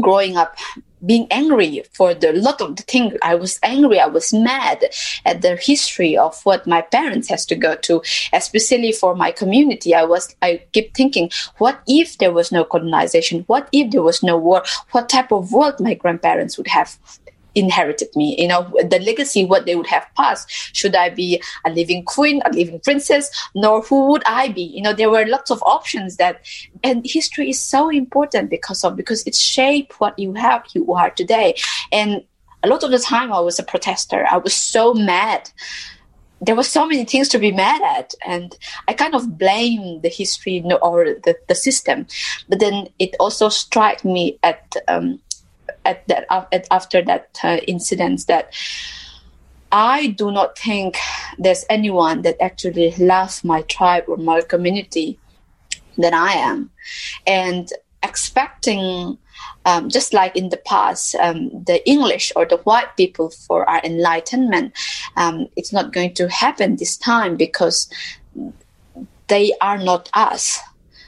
growing 0.00 0.36
up 0.36 0.56
being 1.04 1.26
angry 1.30 1.82
for 1.92 2.12
the 2.14 2.32
lot 2.32 2.60
of 2.60 2.76
the 2.76 2.82
things 2.82 3.14
i 3.22 3.34
was 3.34 3.58
angry 3.62 3.98
i 3.98 4.06
was 4.06 4.32
mad 4.32 4.84
at 5.24 5.40
the 5.42 5.56
history 5.56 6.16
of 6.16 6.40
what 6.44 6.66
my 6.66 6.82
parents 6.82 7.28
has 7.28 7.46
to 7.46 7.54
go 7.54 7.74
to 7.76 8.02
especially 8.32 8.92
for 8.92 9.14
my 9.14 9.30
community. 9.30 9.94
I 9.94 10.04
was 10.04 10.34
i 10.42 10.62
keep 10.72 10.94
thinking 10.94 11.30
what 11.58 11.80
if 11.86 12.18
there 12.18 12.32
was 12.32 12.52
no 12.52 12.64
colonization? 12.64 13.44
What 13.46 13.68
if 13.72 13.90
there 13.90 14.02
was 14.02 14.22
no 14.22 14.36
war? 14.36 14.62
What 14.90 15.08
type 15.08 15.32
of 15.32 15.52
world 15.52 15.80
my 15.80 15.94
grandparents 15.94 16.58
would 16.58 16.68
have 16.68 16.98
inherited 17.54 18.08
me. 18.14 18.36
You 18.38 18.48
know 18.48 18.70
the 18.88 19.00
legacy 19.00 19.44
what 19.44 19.66
they 19.66 19.76
would 19.76 19.86
have 19.86 20.06
passed. 20.16 20.50
Should 20.74 20.94
i 20.94 21.10
be 21.10 21.42
a 21.64 21.70
living 21.70 22.04
queen 22.04 22.42
a 22.44 22.50
living 22.52 22.80
princess? 22.80 23.30
Nor 23.54 23.82
who 23.82 24.10
would 24.10 24.22
i 24.26 24.48
be? 24.48 24.62
You 24.62 24.82
know 24.82 24.92
there 24.92 25.10
were 25.10 25.26
lots 25.26 25.50
of 25.50 25.62
options 25.62 26.16
that 26.16 26.44
and 26.82 27.04
history 27.04 27.50
is 27.50 27.60
so 27.60 27.88
important 27.88 28.50
because 28.50 28.84
of 28.84 28.96
because 28.96 29.22
it 29.26 29.34
shaped 29.34 30.00
what 30.00 30.18
you 30.18 30.34
have 30.34 30.64
you 30.74 30.92
are 30.92 31.10
today. 31.10 31.54
And 31.92 32.24
a 32.62 32.68
lot 32.68 32.82
of 32.82 32.90
the 32.90 32.98
time 32.98 33.32
i 33.32 33.40
was 33.40 33.58
a 33.58 33.62
protester. 33.62 34.26
I 34.30 34.38
was 34.38 34.54
so 34.54 34.94
mad. 34.94 35.50
There 36.42 36.56
were 36.56 36.62
so 36.62 36.86
many 36.86 37.04
things 37.04 37.28
to 37.30 37.38
be 37.38 37.52
mad 37.52 37.82
at. 37.82 38.14
And 38.26 38.56
i 38.88 38.92
kind 38.92 39.14
of 39.14 39.38
blame 39.38 40.00
the 40.00 40.08
history 40.08 40.64
or 40.82 41.04
the, 41.04 41.36
the 41.48 41.54
system. 41.54 42.06
But 42.48 42.60
then 42.60 42.88
it 42.98 43.14
also 43.20 43.48
struck 43.48 44.04
me 44.04 44.38
at 44.42 44.76
um, 44.88 45.20
at 45.84 46.06
that 46.08 46.26
at, 46.52 46.66
after 46.70 47.02
that 47.02 47.38
uh, 47.42 47.58
incident 47.66 48.26
that 48.26 48.52
I 49.72 50.08
do 50.08 50.30
not 50.30 50.58
think 50.58 50.96
there's 51.38 51.64
anyone 51.70 52.22
that 52.22 52.40
actually 52.42 52.92
loves 52.98 53.44
my 53.44 53.62
tribe 53.62 54.04
or 54.08 54.16
my 54.16 54.40
community 54.40 55.18
than 55.96 56.14
I 56.14 56.32
am, 56.32 56.70
and 57.26 57.68
expecting. 58.02 59.18
Um, 59.64 59.88
just 59.88 60.12
like 60.12 60.36
in 60.36 60.50
the 60.50 60.58
past, 60.58 61.14
um, 61.14 61.48
the 61.64 61.86
English 61.88 62.30
or 62.36 62.44
the 62.44 62.58
white 62.58 62.94
people 62.96 63.30
for 63.30 63.68
our 63.68 63.80
enlightenment, 63.84 64.72
um, 65.16 65.48
it's 65.56 65.72
not 65.72 65.92
going 65.92 66.12
to 66.14 66.28
happen 66.28 66.76
this 66.76 66.96
time 66.96 67.36
because 67.36 67.88
they 69.28 69.52
are 69.60 69.78
not 69.78 70.10
us. 70.12 70.58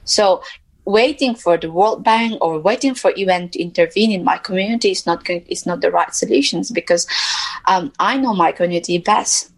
So 0.05 0.43
waiting 0.85 1.35
for 1.35 1.57
the 1.57 1.71
World 1.71 2.03
Bank 2.03 2.39
or 2.41 2.59
waiting 2.59 2.95
for 2.95 3.13
UN 3.17 3.49
to 3.51 3.63
intervene 3.63 4.13
in 4.13 4.25
my 4.25 4.39
community 4.39 4.91
is 4.91 5.07
not 5.07 5.25
going, 5.25 5.45
is 5.47 5.67
not 5.67 5.81
the 5.81 5.91
right 5.91 6.15
solutions 6.15 6.71
because 6.71 7.07
um, 7.67 7.93
I 7.99 8.17
know 8.17 8.35
my 8.35 8.53
community 8.53 8.99
best. 8.99 9.51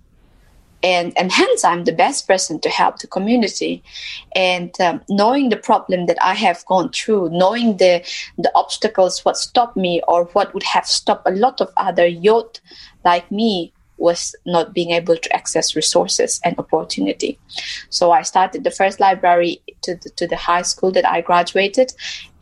And, 0.83 1.17
and 1.17 1.33
hence 1.33 1.65
I'm 1.65 1.85
the 1.85 1.93
best 1.93 2.29
person 2.29 2.61
to 2.61 2.69
help 2.69 2.99
the 2.99 3.07
community 3.07 3.83
and 4.37 4.79
um, 4.83 5.01
knowing 5.09 5.49
the 5.49 5.57
problem 5.57 6.05
that 6.07 6.19
I 6.23 6.35
have 6.35 6.63
gone 6.67 6.91
through 6.91 7.31
knowing 7.31 7.79
the 7.79 8.05
the 8.37 8.53
obstacles 8.55 9.25
what 9.25 9.39
stopped 9.39 9.79
me 9.79 10.03
or 10.07 10.25
what 10.35 10.53
would 10.53 10.63
have 10.63 10.85
stopped 10.85 11.27
a 11.27 11.31
lot 11.31 11.63
of 11.63 11.73
other 11.79 12.07
youth 12.07 12.61
like 13.03 13.31
me 13.31 13.73
was 13.97 14.35
not 14.45 14.75
being 14.75 14.91
able 14.91 15.17
to 15.17 15.37
access 15.37 15.77
resources 15.77 16.41
and 16.45 16.59
opportunity. 16.59 17.39
So 17.91 18.13
I 18.13 18.23
started 18.23 18.65
the 18.65 18.71
first 18.71 19.01
library 19.01 19.63
to 19.83 19.95
the, 19.95 20.11
to 20.11 20.27
the 20.27 20.37
high 20.37 20.63
school 20.63 20.91
that 20.93 21.09
I 21.09 21.21
graduated, 21.21 21.93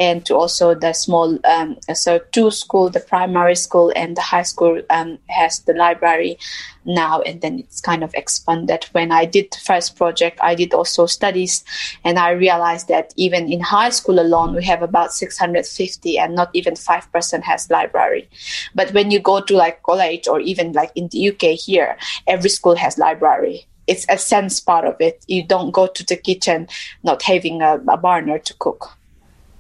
and 0.03 0.27
to 0.27 0.35
also 0.35 0.75
the 0.75 0.93
small 0.93 1.39
um, 1.45 1.79
so 1.95 2.19
two 2.33 2.51
school, 2.51 2.91
the 2.91 2.99
primary 2.99 3.55
school 3.55 3.93
and 3.95 4.17
the 4.17 4.21
high 4.21 4.43
school 4.43 4.83
um, 4.91 5.17
has 5.29 5.61
the 5.61 5.75
library 5.75 6.37
now, 6.85 7.21
and 7.21 7.41
then 7.41 7.61
it's 7.61 7.81
kind 7.81 8.03
of 8.03 8.13
expanded. 8.15 8.85
When 8.91 9.13
I 9.13 9.27
did 9.27 9.53
the 9.53 9.59
first 9.59 9.95
project, 9.95 10.41
I 10.43 10.57
did 10.57 10.75
also 10.75 11.07
studies, 11.07 11.63
and 12.03 12.19
I 12.19 12.31
realized 12.31 12.89
that 12.89 13.15
even 13.15 13.53
in 13.53 13.61
high 13.61 13.91
school 13.91 14.19
alone, 14.19 14.57
we 14.57 14.65
have 14.65 14.83
about 14.83 15.15
650, 15.15 16.19
and 16.19 16.35
not 16.35 16.51
even 16.53 16.75
five 16.75 17.07
percent 17.13 17.45
has 17.45 17.71
library. 17.71 18.29
But 18.75 18.93
when 18.93 19.13
you 19.13 19.21
go 19.21 19.41
to 19.41 19.57
like 19.57 19.85
college 19.85 20.27
or 20.27 20.41
even 20.41 20.73
like 20.73 20.91
in 20.97 21.07
the 21.13 21.29
UK 21.31 21.57
here, 21.57 21.97
every 22.27 22.51
school 22.51 22.75
has 22.75 22.99
library 22.99 23.69
it's 23.89 24.07
a 24.09 24.17
sense 24.17 24.61
part 24.61 24.85
of 24.85 24.95
it. 25.01 25.25
You 25.27 25.43
don't 25.43 25.73
go 25.73 25.89
to 25.89 26.07
the 26.07 26.17
kitchen 26.17 26.69
not 27.03 27.21
having 27.23 27.63
a, 27.63 27.83
a 27.89 27.97
burner 27.97 28.39
to 28.39 28.55
cook. 28.55 28.97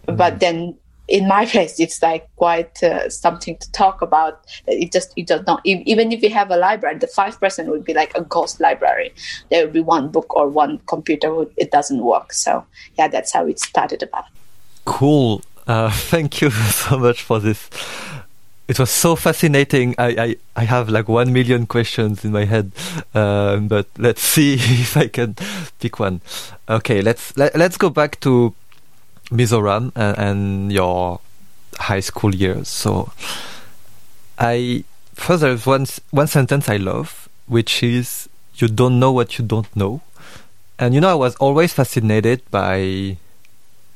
Mm-hmm. 0.07 0.17
But 0.17 0.41
then 0.41 0.77
in 1.09 1.29
my 1.29 1.45
place, 1.45 1.79
it's 1.79 2.01
like 2.03 2.29
quite 2.37 2.83
uh, 2.83 3.09
something 3.11 3.57
to 3.59 3.73
talk 3.73 4.03
about. 4.03 4.45
It 4.67 4.93
just 4.93 5.13
it 5.17 5.29
just 5.29 5.47
not 5.47 5.61
even 5.65 6.13
if 6.13 6.23
you 6.23 6.31
have 6.31 6.51
a 6.51 6.57
library, 6.57 6.99
the 6.99 7.07
five 7.07 7.39
percent 7.39 7.69
would 7.69 7.85
be 7.85 7.95
like 7.95 8.17
a 8.17 8.23
ghost 8.23 8.61
library. 8.61 9.13
There 9.51 9.65
would 9.65 9.75
be 9.75 9.81
one 9.81 10.09
book 10.09 10.35
or 10.35 10.49
one 10.49 10.79
computer. 10.87 11.45
It 11.57 11.71
doesn't 11.71 12.03
work. 12.03 12.33
So 12.33 12.65
yeah, 12.99 13.09
that's 13.09 13.33
how 13.33 13.47
it 13.47 13.59
started 13.61 14.03
about. 14.03 14.25
Cool. 14.85 15.43
Uh, 15.67 15.91
thank 15.93 16.41
you 16.41 16.51
so 16.51 16.99
much 16.99 17.23
for 17.23 17.41
this. 17.41 17.69
It 18.69 18.79
was 18.79 18.91
so 18.91 19.17
fascinating. 19.17 19.95
I, 19.99 20.07
I, 20.07 20.37
I 20.57 20.65
have 20.65 20.89
like 20.89 21.09
one 21.09 21.33
million 21.33 21.67
questions 21.67 22.25
in 22.25 22.33
my 22.33 22.45
head, 22.45 22.73
um, 23.13 23.69
but 23.69 23.87
let's 23.99 24.23
see 24.35 24.55
if 24.55 24.97
I 24.97 25.09
can 25.09 25.37
pick 25.81 25.99
one. 25.99 26.21
Okay, 26.69 27.03
let's 27.03 27.37
let, 27.37 27.53
us 27.53 27.59
let 27.59 27.71
us 27.73 27.77
go 27.77 27.91
back 27.91 28.21
to 28.21 28.55
Mizoram 29.33 29.93
and, 29.97 30.19
uh, 30.19 30.21
and 30.21 30.73
your 30.73 31.21
high 31.79 32.01
school 32.01 32.35
years. 32.35 32.69
So, 32.69 33.11
I 34.39 34.85
first 35.15 35.41
there's 35.41 35.67
one 35.67 35.87
one 36.11 36.27
sentence 36.27 36.69
I 36.69 36.77
love, 36.77 37.29
which 37.47 37.83
is 37.83 38.29
"You 38.57 38.69
don't 38.69 39.01
know 39.01 39.13
what 39.13 39.39
you 39.39 39.45
don't 39.45 39.75
know," 39.75 40.03
and 40.79 40.95
you 40.95 41.01
know 41.01 41.11
I 41.11 41.15
was 41.15 41.35
always 41.37 41.73
fascinated 41.73 42.43
by, 42.51 43.17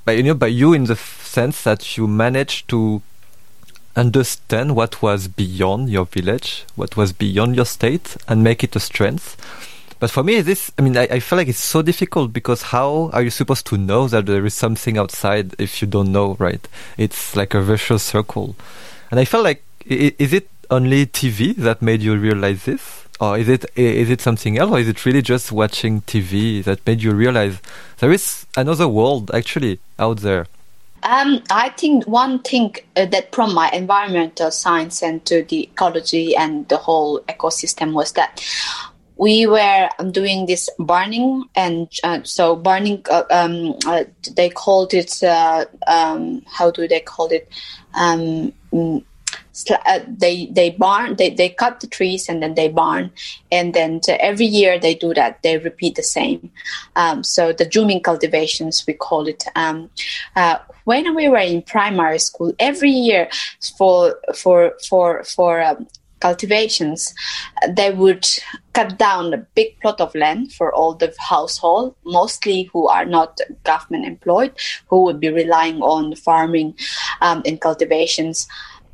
by 0.05 0.13
you 0.13 0.23
know 0.23 0.35
by 0.35 0.49
you 0.49 0.73
in 0.73 0.85
the 0.85 0.97
sense 0.97 1.63
that 1.63 1.97
you 1.97 2.07
managed 2.07 2.69
to 2.69 3.03
understand 3.97 4.77
what 4.77 5.01
was 5.03 5.27
beyond 5.29 5.89
your 5.91 6.05
village, 6.05 6.65
what 6.77 6.97
was 6.97 7.13
beyond 7.13 7.57
your 7.57 7.65
state, 7.65 8.17
and 8.29 8.45
make 8.45 8.63
it 8.63 8.77
a 8.77 8.81
strength. 8.81 9.37
But 9.99 10.11
for 10.11 10.23
me, 10.23 10.41
this, 10.43 10.71
I 10.79 10.83
mean, 10.83 10.97
I, 10.97 11.05
I 11.11 11.21
feel 11.21 11.39
like 11.39 11.49
it's 11.49 11.59
so 11.59 11.81
difficult 11.83 12.33
because 12.33 12.63
how 12.63 13.11
are 13.13 13.23
you 13.23 13.31
supposed 13.31 13.67
to 13.67 13.79
know 13.79 14.09
that 14.09 14.27
there 14.27 14.45
is 14.45 14.55
something 14.55 14.99
outside 14.99 15.55
if 15.59 15.81
you 15.81 15.89
don't 15.89 16.13
know, 16.13 16.37
right? 16.39 16.67
It's 16.99 17.35
like 17.35 17.55
a 17.55 17.63
vicious 17.63 18.03
circle. 18.03 18.57
And 19.11 19.19
I 19.19 19.25
felt 19.25 19.45
like, 19.45 19.63
is 19.87 20.33
it 20.33 20.49
only 20.71 21.07
TV 21.07 21.55
that 21.57 21.81
made 21.81 22.03
you 22.03 22.17
realize 22.17 22.65
this? 22.65 23.05
Or 23.19 23.39
is 23.39 23.49
it 23.49 23.65
is 23.77 24.11
it 24.11 24.21
something 24.21 24.59
else, 24.59 24.71
or 24.71 24.79
is 24.79 24.89
it 24.89 25.07
really 25.07 25.23
just 25.23 25.51
watching 25.51 26.03
TV 26.03 26.63
that 26.65 26.87
made 26.87 27.03
you 27.03 27.13
realize 27.13 27.63
there 27.97 28.13
is 28.13 28.45
another 28.59 28.87
world 28.87 29.31
actually 29.33 29.81
out 29.99 30.19
there? 30.19 30.47
Um, 31.03 31.43
I 31.51 31.71
think 31.71 32.05
one 32.07 32.41
thing 32.41 32.75
uh, 32.95 33.07
that 33.07 33.35
from 33.35 33.55
my 33.55 33.71
environmental 33.71 34.51
science 34.51 35.03
and 35.03 35.25
to 35.27 35.45
the 35.45 35.63
ecology 35.63 36.37
and 36.37 36.69
the 36.69 36.77
whole 36.77 37.21
ecosystem 37.21 37.93
was 37.93 38.13
that 38.13 38.45
we 39.17 39.47
were 39.47 39.89
doing 40.11 40.47
this 40.47 40.69
burning 40.79 41.45
and 41.55 41.89
uh, 42.05 42.23
so 42.23 42.55
burning 42.55 43.03
uh, 43.11 43.25
um, 43.31 43.75
uh, 43.87 44.05
they 44.35 44.51
called 44.51 44.93
it 44.93 45.23
uh, 45.23 45.65
um, 45.87 46.43
how 46.47 46.71
do 46.71 46.87
they 46.87 47.01
call 47.01 47.29
it? 47.29 47.49
Um, 47.95 48.53
mm, 48.73 49.05
uh, 49.71 50.01
they 50.07 50.47
they 50.47 50.71
burn 50.71 51.17
they, 51.17 51.31
they 51.31 51.49
cut 51.49 51.81
the 51.81 51.87
trees 51.87 52.29
and 52.29 52.43
then 52.43 52.55
they 52.55 52.69
burn. 52.69 53.11
And 53.51 53.73
then 53.73 54.01
every 54.09 54.45
year 54.45 54.79
they 54.79 54.95
do 54.95 55.15
that 55.15 55.43
they 55.43 55.57
repeat 55.57 55.95
the 55.95 56.03
same. 56.03 56.51
Um, 56.95 57.25
so 57.25 57.53
the 57.53 57.65
Juming 57.65 58.03
cultivations 58.03 58.85
we 58.87 58.93
call 58.93 59.27
it 59.27 59.45
um, 59.55 59.89
uh, 60.37 60.59
when 60.85 61.15
we 61.15 61.29
were 61.29 61.39
in 61.39 61.63
primary 61.63 62.19
school 62.19 62.53
every 62.59 62.91
year 62.91 63.31
for 63.79 64.17
for 64.35 64.75
for 64.87 65.25
for 65.25 65.63
um, 65.63 65.87
cultivations, 66.21 67.15
they 67.69 67.91
would 67.93 68.27
cut 68.73 68.99
down 68.99 69.33
a 69.33 69.39
big 69.55 69.79
plot 69.81 70.01
of 70.01 70.15
land 70.15 70.53
for 70.53 70.73
all 70.75 70.95
the 70.95 71.13
household, 71.19 71.95
mostly 72.05 72.65
who 72.73 72.89
are 72.89 73.05
not 73.05 73.41
government 73.65 74.05
employed, 74.05 74.53
who 74.89 75.03
would 75.05 75.21
be 75.21 75.31
relying 75.31 75.81
on 75.83 76.15
farming 76.17 76.75
um, 77.21 77.43
and 77.45 77.61
cultivations. 77.61 78.47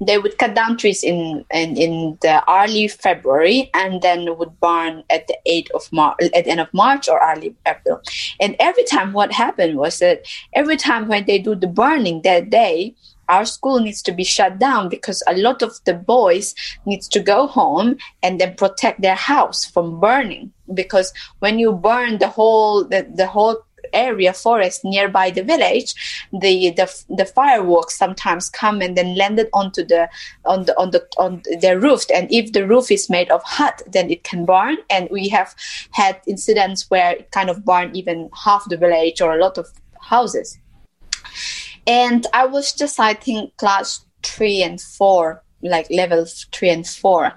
They 0.05 0.19
would 0.19 0.37
cut 0.39 0.57
down 0.57 0.79
trees 0.79 1.05
in, 1.05 1.45
in, 1.53 1.77
in 1.77 2.19
the 2.23 2.43
early 2.51 2.89
February 2.89 3.71
and 3.73 4.03
then 4.03 4.37
would 4.37 4.59
burn 4.59 5.05
at 5.11 5.29
the 5.29 5.37
8th 5.49 5.71
of 5.73 5.93
March, 5.93 6.17
at 6.35 6.45
the 6.45 6.51
end 6.51 6.61
of 6.61 6.75
March 6.75 7.09
or 7.09 7.21
early 7.23 7.55
April. 7.67 8.01
And 8.41 8.57
every 8.59 8.83
time 8.85 9.13
what 9.13 9.31
happened 9.31 9.79
was 9.79 10.01
that 10.01 10.23
every 10.55 10.77
time 10.77 11.07
when 11.07 11.27
they 11.27 11.39
do 11.39 11.55
the 11.55 11.69
burning 11.69 12.23
that 12.23 12.51
day, 12.51 12.97
our 13.29 13.45
school 13.45 13.81
needs 13.81 14.03
to 14.03 14.13
be 14.13 14.25
shut 14.25 14.59
down 14.59 14.89
because 14.89 15.23
a 15.27 15.37
lot 15.37 15.63
of 15.63 15.79
the 15.85 15.95
boys 15.95 16.55
needs 16.87 17.09
to 17.09 17.21
go 17.21 17.47
home 17.47 17.97
and 18.23 18.41
then 18.41 18.55
protect 18.55 19.01
their 19.01 19.15
house 19.15 19.65
from 19.65 20.01
burning. 20.01 20.53
Because 20.75 21.13
when 21.39 21.59
you 21.59 21.73
burn 21.73 22.19
the 22.19 22.29
whole 22.29 22.85
the, 22.85 23.07
the 23.15 23.27
whole 23.27 23.63
area 23.93 24.33
forest 24.33 24.85
nearby 24.85 25.29
the 25.29 25.43
village 25.43 25.93
the 26.33 26.71
the, 26.71 27.05
the 27.11 27.25
fireworks 27.27 27.99
sometimes 27.99 28.49
come 28.49 28.81
and 28.81 28.97
then 28.97 29.17
landed 29.17 29.49
onto 29.53 29.85
the 29.85 30.09
on 30.47 30.65
the 30.65 30.79
on 30.79 30.91
the 30.93 31.07
on 31.19 31.43
the 31.61 31.79
roof. 31.79 32.05
And 32.15 32.31
if 32.33 32.53
the 32.53 32.67
roof 32.67 32.91
is 32.91 33.11
made 33.11 33.31
of 33.31 33.43
hut 33.43 33.83
then 33.87 34.11
it 34.11 34.25
can 34.25 34.45
burn. 34.45 34.79
And 34.89 35.09
we 35.11 35.29
have 35.29 35.55
had 35.91 36.21
incidents 36.27 36.89
where 36.91 37.13
it 37.13 37.31
kind 37.33 37.51
of 37.51 37.65
burned 37.65 37.97
even 37.97 38.31
half 38.45 38.69
the 38.69 38.77
village 38.77 39.21
or 39.21 39.35
a 39.35 39.41
lot 39.41 39.59
of 39.59 39.69
houses 40.01 40.59
and 41.87 42.27
i 42.33 42.45
was 42.45 42.73
just 42.73 42.99
i 43.01 43.15
think 43.15 43.57
class 43.57 44.05
three 44.23 44.63
and 44.63 44.81
four 44.81 45.43
like 45.63 45.87
level 45.91 46.25
three 46.53 46.71
and 46.71 46.87
four 46.87 47.33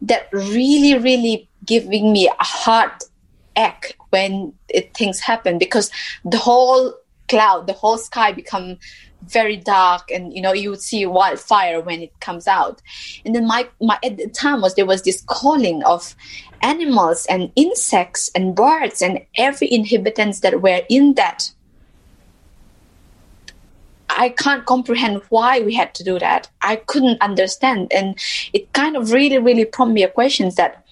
that 0.00 0.28
really 0.32 0.98
really 0.98 1.48
giving 1.64 2.12
me 2.12 2.28
a 2.28 2.44
heart 2.44 3.04
ache 3.56 3.96
when 4.10 4.52
it, 4.68 4.94
things 4.94 5.20
happen 5.20 5.58
because 5.58 5.90
the 6.24 6.38
whole 6.38 6.94
cloud 7.28 7.66
the 7.66 7.72
whole 7.72 7.98
sky 7.98 8.32
become 8.32 8.78
very 9.26 9.56
dark 9.56 10.10
and 10.10 10.32
you 10.34 10.42
know 10.42 10.52
you 10.52 10.70
would 10.70 10.80
see 10.80 11.06
wildfire 11.06 11.80
when 11.80 12.02
it 12.02 12.18
comes 12.20 12.46
out. 12.46 12.82
And 13.24 13.34
then 13.34 13.46
my, 13.46 13.68
my 13.80 13.98
at 14.04 14.16
the 14.16 14.28
time 14.28 14.60
was 14.60 14.74
there 14.74 14.86
was 14.86 15.02
this 15.02 15.22
calling 15.26 15.82
of 15.84 16.14
animals 16.60 17.26
and 17.26 17.50
insects 17.56 18.30
and 18.34 18.54
birds 18.54 19.02
and 19.02 19.20
every 19.36 19.72
inhabitants 19.72 20.40
that 20.40 20.60
were 20.60 20.82
in 20.88 21.14
that 21.14 21.52
I 24.16 24.30
can't 24.30 24.66
comprehend 24.66 25.22
why 25.28 25.60
we 25.60 25.74
had 25.74 25.94
to 25.94 26.04
do 26.04 26.18
that. 26.18 26.50
I 26.62 26.76
couldn't 26.76 27.20
understand. 27.20 27.92
And 27.92 28.18
it 28.52 28.72
kind 28.72 28.96
of 28.96 29.12
really, 29.12 29.38
really 29.38 29.64
prompted 29.64 29.94
me 29.94 30.02
a 30.02 30.08
question 30.08 30.50
that 30.56 30.84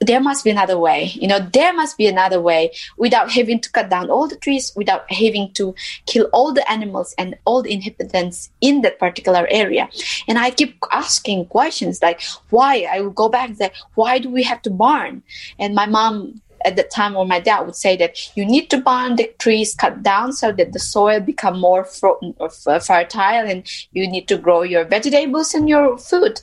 there 0.00 0.20
must 0.20 0.44
be 0.44 0.50
another 0.50 0.78
way. 0.78 1.12
You 1.14 1.28
know, 1.28 1.38
there 1.38 1.72
must 1.72 1.96
be 1.96 2.06
another 2.06 2.40
way 2.40 2.72
without 2.96 3.30
having 3.30 3.60
to 3.60 3.70
cut 3.70 3.88
down 3.88 4.10
all 4.10 4.26
the 4.26 4.36
trees, 4.36 4.72
without 4.74 5.10
having 5.10 5.52
to 5.52 5.74
kill 6.06 6.28
all 6.32 6.52
the 6.52 6.68
animals 6.70 7.14
and 7.18 7.36
all 7.44 7.62
the 7.62 7.72
inhabitants 7.72 8.50
in 8.60 8.82
that 8.82 8.98
particular 8.98 9.46
area. 9.50 9.88
And 10.26 10.38
I 10.38 10.50
keep 10.50 10.76
asking 10.90 11.46
questions 11.46 12.02
like, 12.02 12.20
why? 12.50 12.88
I 12.90 13.00
would 13.00 13.14
go 13.14 13.28
back 13.28 13.48
and 13.48 13.58
say, 13.58 13.70
why 13.94 14.18
do 14.18 14.28
we 14.28 14.42
have 14.42 14.62
to 14.62 14.70
burn? 14.70 15.22
And 15.58 15.74
my 15.74 15.86
mom 15.86 16.40
at 16.64 16.76
the 16.76 16.82
time 16.82 17.14
when 17.14 17.28
my 17.28 17.40
dad 17.40 17.60
would 17.62 17.76
say 17.76 17.96
that 17.96 18.36
you 18.36 18.44
need 18.44 18.70
to 18.70 18.78
burn 18.78 19.16
the 19.16 19.32
trees 19.38 19.74
cut 19.74 20.02
down 20.02 20.32
so 20.32 20.52
that 20.52 20.72
the 20.72 20.78
soil 20.78 21.20
become 21.20 21.58
more 21.58 21.84
fertile 21.84 23.46
and 23.46 23.66
you 23.92 24.08
need 24.08 24.28
to 24.28 24.38
grow 24.38 24.62
your 24.62 24.84
vegetables 24.84 25.54
and 25.54 25.68
your 25.68 25.98
food. 25.98 26.40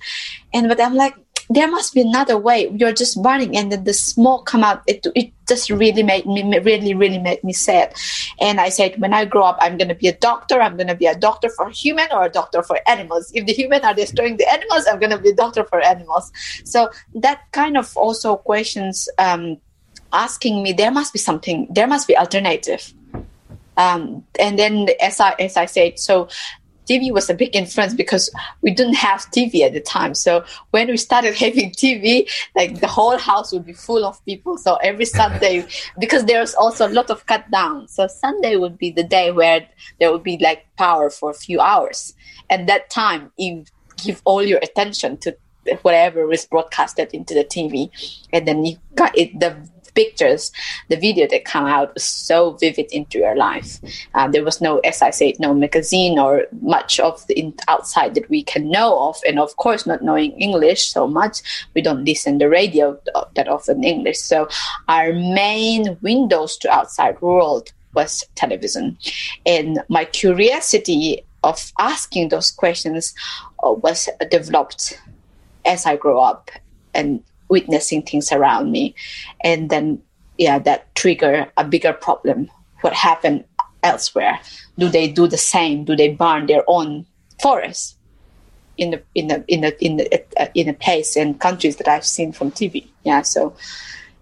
And 0.53 0.67
but 0.67 0.81
i'm 0.81 0.95
like 0.95 1.15
there 1.49 1.69
must 1.69 1.95
be 1.95 2.01
another 2.01 2.37
way. 2.37 2.69
You're 2.69 2.93
just 2.93 3.21
burning 3.23 3.57
and 3.57 3.71
then 3.71 3.83
the 3.83 3.93
smoke 3.93 4.45
come 4.45 4.63
out. 4.63 4.83
It, 4.85 5.05
it 5.15 5.31
just 5.47 5.71
really 5.71 6.03
made 6.03 6.27
me 6.27 6.43
really 6.59 6.93
really 6.93 7.17
made 7.17 7.43
me 7.43 7.53
sad. 7.53 7.95
And 8.39 8.61
i 8.61 8.69
said 8.69 9.01
when 9.01 9.13
i 9.15 9.25
grow 9.25 9.43
up 9.43 9.57
i'm 9.59 9.77
going 9.77 9.87
to 9.87 9.95
be 9.95 10.07
a 10.07 10.15
doctor. 10.15 10.61
I'm 10.61 10.77
going 10.77 10.87
to 10.87 10.95
be 10.95 11.07
a 11.07 11.17
doctor 11.17 11.49
for 11.49 11.69
human 11.69 12.07
or 12.11 12.23
a 12.25 12.29
doctor 12.29 12.61
for 12.61 12.79
animals. 12.87 13.31
If 13.33 13.47
the 13.47 13.53
human 13.53 13.83
are 13.83 13.95
destroying 13.95 14.37
the 14.37 14.47
animals 14.51 14.85
i'm 14.87 14.99
going 14.99 15.11
to 15.11 15.17
be 15.17 15.29
a 15.29 15.35
doctor 15.35 15.63
for 15.63 15.81
animals. 15.81 16.31
So 16.65 16.89
that 17.15 17.51
kind 17.51 17.77
of 17.77 17.97
also 17.97 18.35
questions 18.35 19.09
um, 19.17 19.57
asking 20.13 20.63
me 20.63 20.73
there 20.73 20.91
must 20.91 21.13
be 21.13 21.19
something 21.19 21.67
there 21.69 21.87
must 21.87 22.07
be 22.07 22.17
alternative 22.17 22.93
um, 23.77 24.25
and 24.39 24.59
then 24.59 24.87
as 25.01 25.19
I, 25.19 25.35
as 25.39 25.55
I 25.55 25.65
said 25.65 25.99
so 25.99 26.27
TV 26.89 27.11
was 27.13 27.29
a 27.29 27.35
big 27.35 27.55
influence 27.55 27.93
because 27.93 28.31
we 28.61 28.71
didn't 28.71 28.95
have 28.95 29.21
TV 29.29 29.61
at 29.61 29.73
the 29.73 29.79
time. 29.79 30.15
So 30.15 30.43
when 30.71 30.87
we 30.87 30.97
started 30.97 31.35
having 31.45 31.71
TV, 31.71 32.29
like 32.55 32.79
the 32.79 32.87
whole 32.87 33.17
house 33.17 33.51
would 33.51 33.65
be 33.65 33.73
full 33.73 34.03
of 34.03 34.23
people. 34.25 34.57
So 34.57 34.75
every 34.77 35.05
Sunday, 35.19 35.67
because 35.99 36.25
there's 36.25 36.55
also 36.55 36.87
a 36.87 36.89
lot 36.89 37.11
of 37.11 37.25
cut 37.27 37.49
down. 37.51 37.87
So 37.87 38.07
Sunday 38.07 38.55
would 38.55 38.77
be 38.77 38.89
the 38.89 39.03
day 39.03 39.31
where 39.31 39.67
there 39.99 40.11
would 40.11 40.23
be 40.23 40.39
like 40.39 40.65
power 40.77 41.11
for 41.11 41.29
a 41.29 41.35
few 41.35 41.59
hours. 41.59 42.15
And 42.49 42.67
that 42.67 42.89
time, 42.89 43.31
you 43.37 43.65
give 44.03 44.21
all 44.25 44.41
your 44.41 44.59
attention 44.63 45.17
to 45.17 45.37
whatever 45.83 46.25
was 46.25 46.45
broadcasted 46.45 47.13
into 47.13 47.35
the 47.35 47.43
TV. 47.43 47.91
And 48.33 48.47
then 48.47 48.65
you 48.65 48.77
got 48.95 49.15
it, 49.15 49.39
the 49.39 49.69
pictures, 49.95 50.51
the 50.89 50.95
video 50.95 51.27
that 51.27 51.45
come 51.45 51.65
out 51.65 51.93
was 51.93 52.03
so 52.03 52.51
vivid 52.51 52.91
into 52.91 53.19
your 53.19 53.35
life. 53.35 53.79
Uh, 54.13 54.27
there 54.27 54.43
was 54.43 54.61
no, 54.61 54.79
as 54.79 55.01
I 55.01 55.11
said, 55.11 55.39
no 55.39 55.53
magazine 55.53 56.19
or 56.19 56.45
much 56.61 56.99
of 56.99 57.25
the 57.27 57.53
outside 57.67 58.15
that 58.15 58.29
we 58.29 58.43
can 58.43 58.69
know 58.69 59.09
of, 59.09 59.17
and 59.27 59.39
of 59.39 59.55
course, 59.57 59.85
not 59.85 60.01
knowing 60.03 60.31
English 60.33 60.87
so 60.87 61.07
much, 61.07 61.41
we 61.73 61.81
don't 61.81 62.05
listen 62.05 62.37
the 62.37 62.49
radio 62.49 62.99
that 63.35 63.47
often 63.47 63.83
English. 63.83 64.19
So 64.19 64.47
our 64.87 65.13
main 65.13 65.97
windows 66.01 66.57
to 66.57 66.71
outside 66.71 67.21
world 67.21 67.71
was 67.93 68.23
television, 68.35 68.97
and 69.45 69.79
my 69.89 70.05
curiosity 70.05 71.25
of 71.43 71.71
asking 71.79 72.29
those 72.29 72.51
questions 72.51 73.13
uh, 73.63 73.71
was 73.71 74.09
developed 74.29 74.99
as 75.65 75.85
I 75.85 75.95
grew 75.95 76.19
up 76.19 76.51
and 76.93 77.23
witnessing 77.49 78.03
things 78.03 78.31
around 78.31 78.71
me. 78.71 78.95
And 79.43 79.69
then 79.69 80.01
yeah 80.37 80.59
that 80.59 80.93
trigger 80.95 81.51
a 81.57 81.63
bigger 81.63 81.93
problem. 81.93 82.49
What 82.81 82.93
happened 82.93 83.43
elsewhere? 83.83 84.39
Do 84.77 84.87
they 84.87 85.09
do 85.09 85.27
the 85.27 85.37
same? 85.37 85.83
Do 85.83 85.95
they 85.95 86.09
burn 86.09 86.47
their 86.47 86.63
own 86.67 87.05
forests 87.41 87.95
in 88.79 88.91
the 88.91 89.01
in 89.13 89.27
the 89.27 89.43
in 89.47 89.61
the 89.61 89.85
in 89.85 89.97
the 89.97 90.25
in 90.55 90.69
a 90.69 90.73
place 90.73 91.15
and 91.15 91.39
countries 91.39 91.75
that 91.75 91.87
i've 91.87 92.05
seen 92.05 92.31
from 92.31 92.49
tv 92.51 92.87
yeah 93.03 93.21
so 93.21 93.53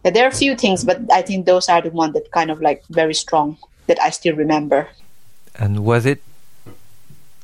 yeah, 0.03 0.11
there 0.11 0.25
are 0.25 0.29
a 0.29 0.35
few 0.35 0.55
things 0.55 0.83
but 0.83 0.99
i 1.11 1.21
think 1.21 1.45
those 1.45 1.69
are 1.69 1.81
the 1.81 1.91
one 1.91 2.11
that 2.13 2.31
kind 2.31 2.49
of 2.49 2.61
like 2.61 2.83
very 2.89 3.13
strong 3.13 3.57
that 3.85 4.01
i 4.01 4.09
still 4.09 4.35
remember. 4.35 4.89
And 5.55 5.85
was 5.85 6.05
it 6.05 6.21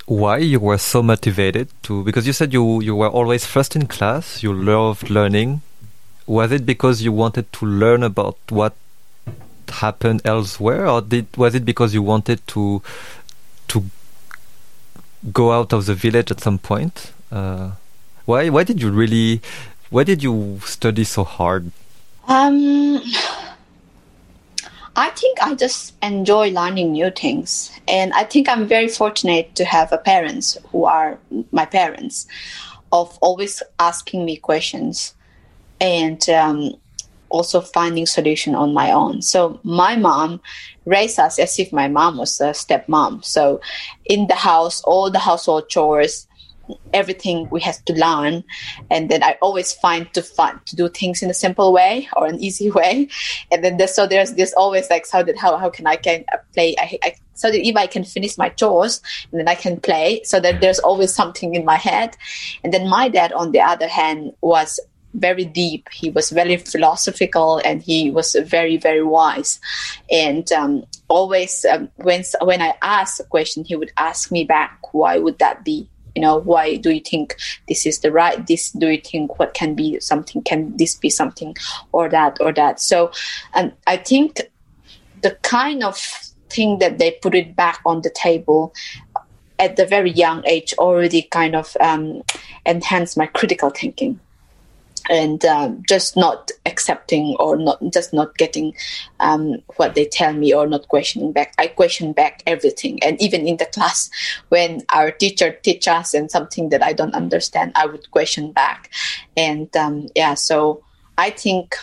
why 0.05 0.37
you 0.37 0.59
were 0.59 0.77
so 0.77 1.01
motivated 1.01 1.69
to 1.83 2.03
because 2.03 2.27
you 2.27 2.33
said 2.33 2.51
you 2.51 2.81
you 2.81 2.95
were 2.95 3.07
always 3.07 3.45
first 3.45 3.75
in 3.75 3.87
class 3.87 4.43
you 4.43 4.53
loved 4.53 5.09
learning 5.09 5.61
was 6.25 6.51
it 6.51 6.65
because 6.65 7.01
you 7.01 7.11
wanted 7.11 7.51
to 7.53 7.65
learn 7.65 8.03
about 8.03 8.37
what 8.49 8.73
happened 9.69 10.21
elsewhere, 10.23 10.87
or 10.87 11.01
did 11.01 11.27
was 11.35 11.55
it 11.55 11.65
because 11.65 11.93
you 11.93 12.01
wanted 12.01 12.45
to 12.47 12.81
to 13.67 13.85
go 15.31 15.51
out 15.51 15.73
of 15.73 15.85
the 15.85 15.93
village 15.93 16.31
at 16.31 16.39
some 16.39 16.57
point? 16.57 17.11
Uh, 17.31 17.71
why 18.25 18.49
why 18.49 18.63
did 18.63 18.81
you 18.81 18.91
really 18.91 19.41
why 19.89 20.03
did 20.03 20.23
you 20.23 20.59
study 20.65 21.03
so 21.03 21.23
hard? 21.23 21.71
Um, 22.27 23.01
I 24.95 25.09
think 25.09 25.41
I 25.41 25.55
just 25.55 25.95
enjoy 26.01 26.51
learning 26.51 26.93
new 26.93 27.11
things, 27.11 27.71
and 27.87 28.13
I 28.13 28.23
think 28.23 28.47
I'm 28.47 28.67
very 28.67 28.87
fortunate 28.87 29.55
to 29.55 29.65
have 29.65 29.91
parents 30.05 30.57
who 30.71 30.85
are 30.85 31.17
my 31.51 31.65
parents, 31.65 32.27
of 32.91 33.17
always 33.19 33.61
asking 33.79 34.23
me 34.25 34.37
questions 34.37 35.15
and 35.83 36.29
um, 36.29 36.73
also 37.27 37.59
finding 37.59 38.05
solution 38.05 38.55
on 38.55 38.73
my 38.73 38.89
own. 38.91 39.21
So 39.21 39.59
my 39.63 39.97
mom 39.97 40.39
raised 40.85 41.19
us 41.19 41.37
as 41.37 41.59
if 41.59 41.73
my 41.73 41.89
mom 41.89 42.17
was 42.17 42.39
a 42.39 42.51
stepmom. 42.51 43.25
So 43.25 43.59
in 44.05 44.27
the 44.27 44.35
house, 44.35 44.81
all 44.83 45.11
the 45.11 45.19
household 45.19 45.67
chores, 45.67 46.25
everything 46.93 47.49
we 47.49 47.59
have 47.59 47.83
to 47.83 47.93
learn 47.93 48.41
and 48.89 49.09
then 49.09 49.21
i 49.21 49.35
always 49.41 49.73
find 49.73 50.11
to 50.13 50.21
find 50.21 50.65
to 50.65 50.77
do 50.77 50.87
things 50.87 51.21
in 51.21 51.29
a 51.29 51.33
simple 51.33 51.73
way 51.73 52.07
or 52.15 52.25
an 52.25 52.39
easy 52.41 52.71
way 52.79 53.05
and 53.51 53.65
then 53.65 53.75
there's, 53.75 53.93
so 53.93 54.07
there's 54.07 54.35
this 54.35 54.53
always 54.53 54.89
like 54.89 55.05
so 55.05 55.21
that 55.21 55.37
how, 55.37 55.57
how 55.57 55.69
can 55.69 55.85
i 55.85 55.97
can 55.97 56.23
play 56.53 56.73
I, 56.79 56.97
I, 57.03 57.15
so 57.33 57.51
that 57.51 57.67
if 57.67 57.75
i 57.75 57.85
can 57.85 58.05
finish 58.05 58.37
my 58.37 58.47
chores 58.47 59.01
and 59.29 59.41
then 59.41 59.49
i 59.49 59.55
can 59.55 59.77
play 59.77 60.21
so 60.23 60.39
that 60.39 60.61
there's 60.61 60.79
always 60.79 61.13
something 61.13 61.53
in 61.53 61.65
my 61.65 61.75
head 61.75 62.15
and 62.63 62.73
then 62.73 62.87
my 62.87 63.09
dad 63.09 63.33
on 63.33 63.51
the 63.51 63.59
other 63.59 63.89
hand 63.89 64.31
was 64.39 64.79
very 65.13 65.45
deep. 65.45 65.89
He 65.91 66.09
was 66.09 66.29
very 66.29 66.57
philosophical 66.57 67.61
and 67.63 67.81
he 67.81 68.11
was 68.11 68.35
very, 68.45 68.77
very 68.77 69.03
wise. 69.03 69.59
And 70.11 70.51
um, 70.51 70.83
always, 71.07 71.65
um, 71.65 71.89
when 71.97 72.23
when 72.41 72.61
I 72.61 72.73
asked 72.81 73.19
a 73.19 73.23
question, 73.23 73.63
he 73.63 73.75
would 73.75 73.91
ask 73.97 74.31
me 74.31 74.43
back, 74.43 74.93
"Why 74.93 75.17
would 75.17 75.39
that 75.39 75.63
be? 75.63 75.87
You 76.15 76.21
know, 76.21 76.37
why 76.37 76.75
do 76.77 76.91
you 76.91 77.01
think 77.01 77.37
this 77.67 77.85
is 77.85 77.99
the 77.99 78.11
right? 78.11 78.45
This 78.45 78.71
do 78.71 78.89
you 78.89 79.01
think 79.01 79.39
what 79.39 79.53
can 79.53 79.75
be 79.75 79.99
something? 79.99 80.41
Can 80.43 80.75
this 80.77 80.95
be 80.95 81.09
something, 81.09 81.55
or 81.91 82.09
that, 82.09 82.37
or 82.39 82.51
that?" 82.53 82.79
So, 82.79 83.11
and 83.53 83.71
um, 83.71 83.77
I 83.87 83.97
think 83.97 84.41
the 85.21 85.31
kind 85.41 85.83
of 85.83 85.97
thing 86.49 86.79
that 86.79 86.99
they 86.99 87.11
put 87.11 87.33
it 87.33 87.55
back 87.55 87.81
on 87.85 88.01
the 88.01 88.11
table 88.11 88.73
at 89.59 89.75
the 89.75 89.85
very 89.85 90.11
young 90.11 90.43
age 90.45 90.73
already 90.77 91.23
kind 91.23 91.55
of 91.55 91.75
um, 91.79 92.21
enhanced 92.65 93.17
my 93.17 93.25
critical 93.25 93.69
thinking 93.69 94.19
and 95.09 95.43
um, 95.45 95.83
just 95.87 96.15
not 96.15 96.51
accepting 96.65 97.35
or 97.39 97.57
not 97.57 97.81
just 97.91 98.13
not 98.13 98.37
getting 98.37 98.73
um, 99.19 99.57
what 99.75 99.95
they 99.95 100.05
tell 100.05 100.33
me 100.33 100.53
or 100.53 100.67
not 100.67 100.87
questioning 100.87 101.31
back. 101.31 101.53
I 101.57 101.67
question 101.67 102.13
back 102.13 102.43
everything. 102.47 103.03
And 103.03 103.21
even 103.21 103.47
in 103.47 103.57
the 103.57 103.65
class 103.65 104.09
when 104.49 104.83
our 104.93 105.11
teacher 105.11 105.51
teach 105.51 105.87
us 105.87 106.13
and 106.13 106.29
something 106.31 106.69
that 106.69 106.83
i 106.83 106.93
don't 106.93 107.15
understand 107.15 107.71
i 107.75 107.85
would 107.85 108.09
question 108.11 108.51
back. 108.51 108.89
And 109.35 109.75
um, 109.75 110.07
yeah 110.15 110.33
so 110.33 110.83
i 111.17 111.29
think 111.29 111.75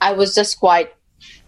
i 0.00 0.12
was 0.12 0.34
just 0.34 0.58
quite 0.58 0.92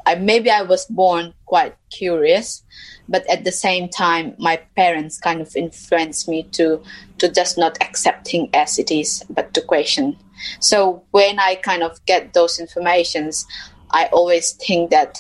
I, 0.07 0.15
maybe 0.15 0.51
I 0.51 0.63
was 0.63 0.87
born 0.87 1.35
quite 1.47 1.77
curious, 1.91 2.63
but 3.09 3.25
at 3.31 3.45
the 3.45 3.53
same 3.53 3.89
time, 3.89 4.35
my 4.39 4.57
parents 4.77 5.19
kind 5.19 5.41
of 5.41 5.57
influenced 5.57 6.29
me 6.29 6.43
to 6.53 6.83
to 7.19 7.29
just 7.29 7.57
not 7.57 7.81
accepting 7.81 8.51
as 8.53 8.79
it 8.79 8.91
is, 8.91 9.25
but 9.31 9.55
to 9.55 9.63
question. 9.63 10.17
So 10.61 11.03
when 11.13 11.39
I 11.39 11.55
kind 11.55 11.83
of 11.83 12.05
get 12.05 12.35
those 12.35 12.59
informations, 12.59 13.47
I 13.91 14.07
always 14.07 14.53
think 14.53 14.91
that 14.91 15.19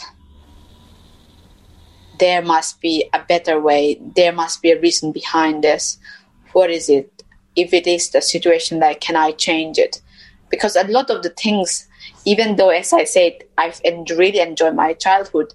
there 2.18 2.42
must 2.42 2.80
be 2.80 3.08
a 3.12 3.20
better 3.20 3.60
way. 3.60 4.00
There 4.16 4.32
must 4.32 4.62
be 4.62 4.72
a 4.72 4.80
reason 4.80 5.12
behind 5.12 5.64
this. 5.64 5.98
What 6.52 6.70
is 6.70 6.88
it? 6.88 7.22
If 7.54 7.72
it 7.72 7.86
is 7.86 8.10
the 8.10 8.20
situation, 8.20 8.80
like 8.80 9.00
can 9.00 9.16
I 9.16 9.32
change 9.32 9.78
it? 9.78 10.02
Because 10.50 10.76
a 10.76 10.84
lot 10.84 11.10
of 11.10 11.22
the 11.22 11.30
things, 11.30 11.88
even 12.24 12.56
though 12.56 12.70
as 12.70 12.92
I 12.92 13.04
said, 13.04 13.44
I've 13.56 13.80
really 13.84 14.40
enjoyed 14.40 14.74
my 14.74 14.92
childhood, 14.92 15.52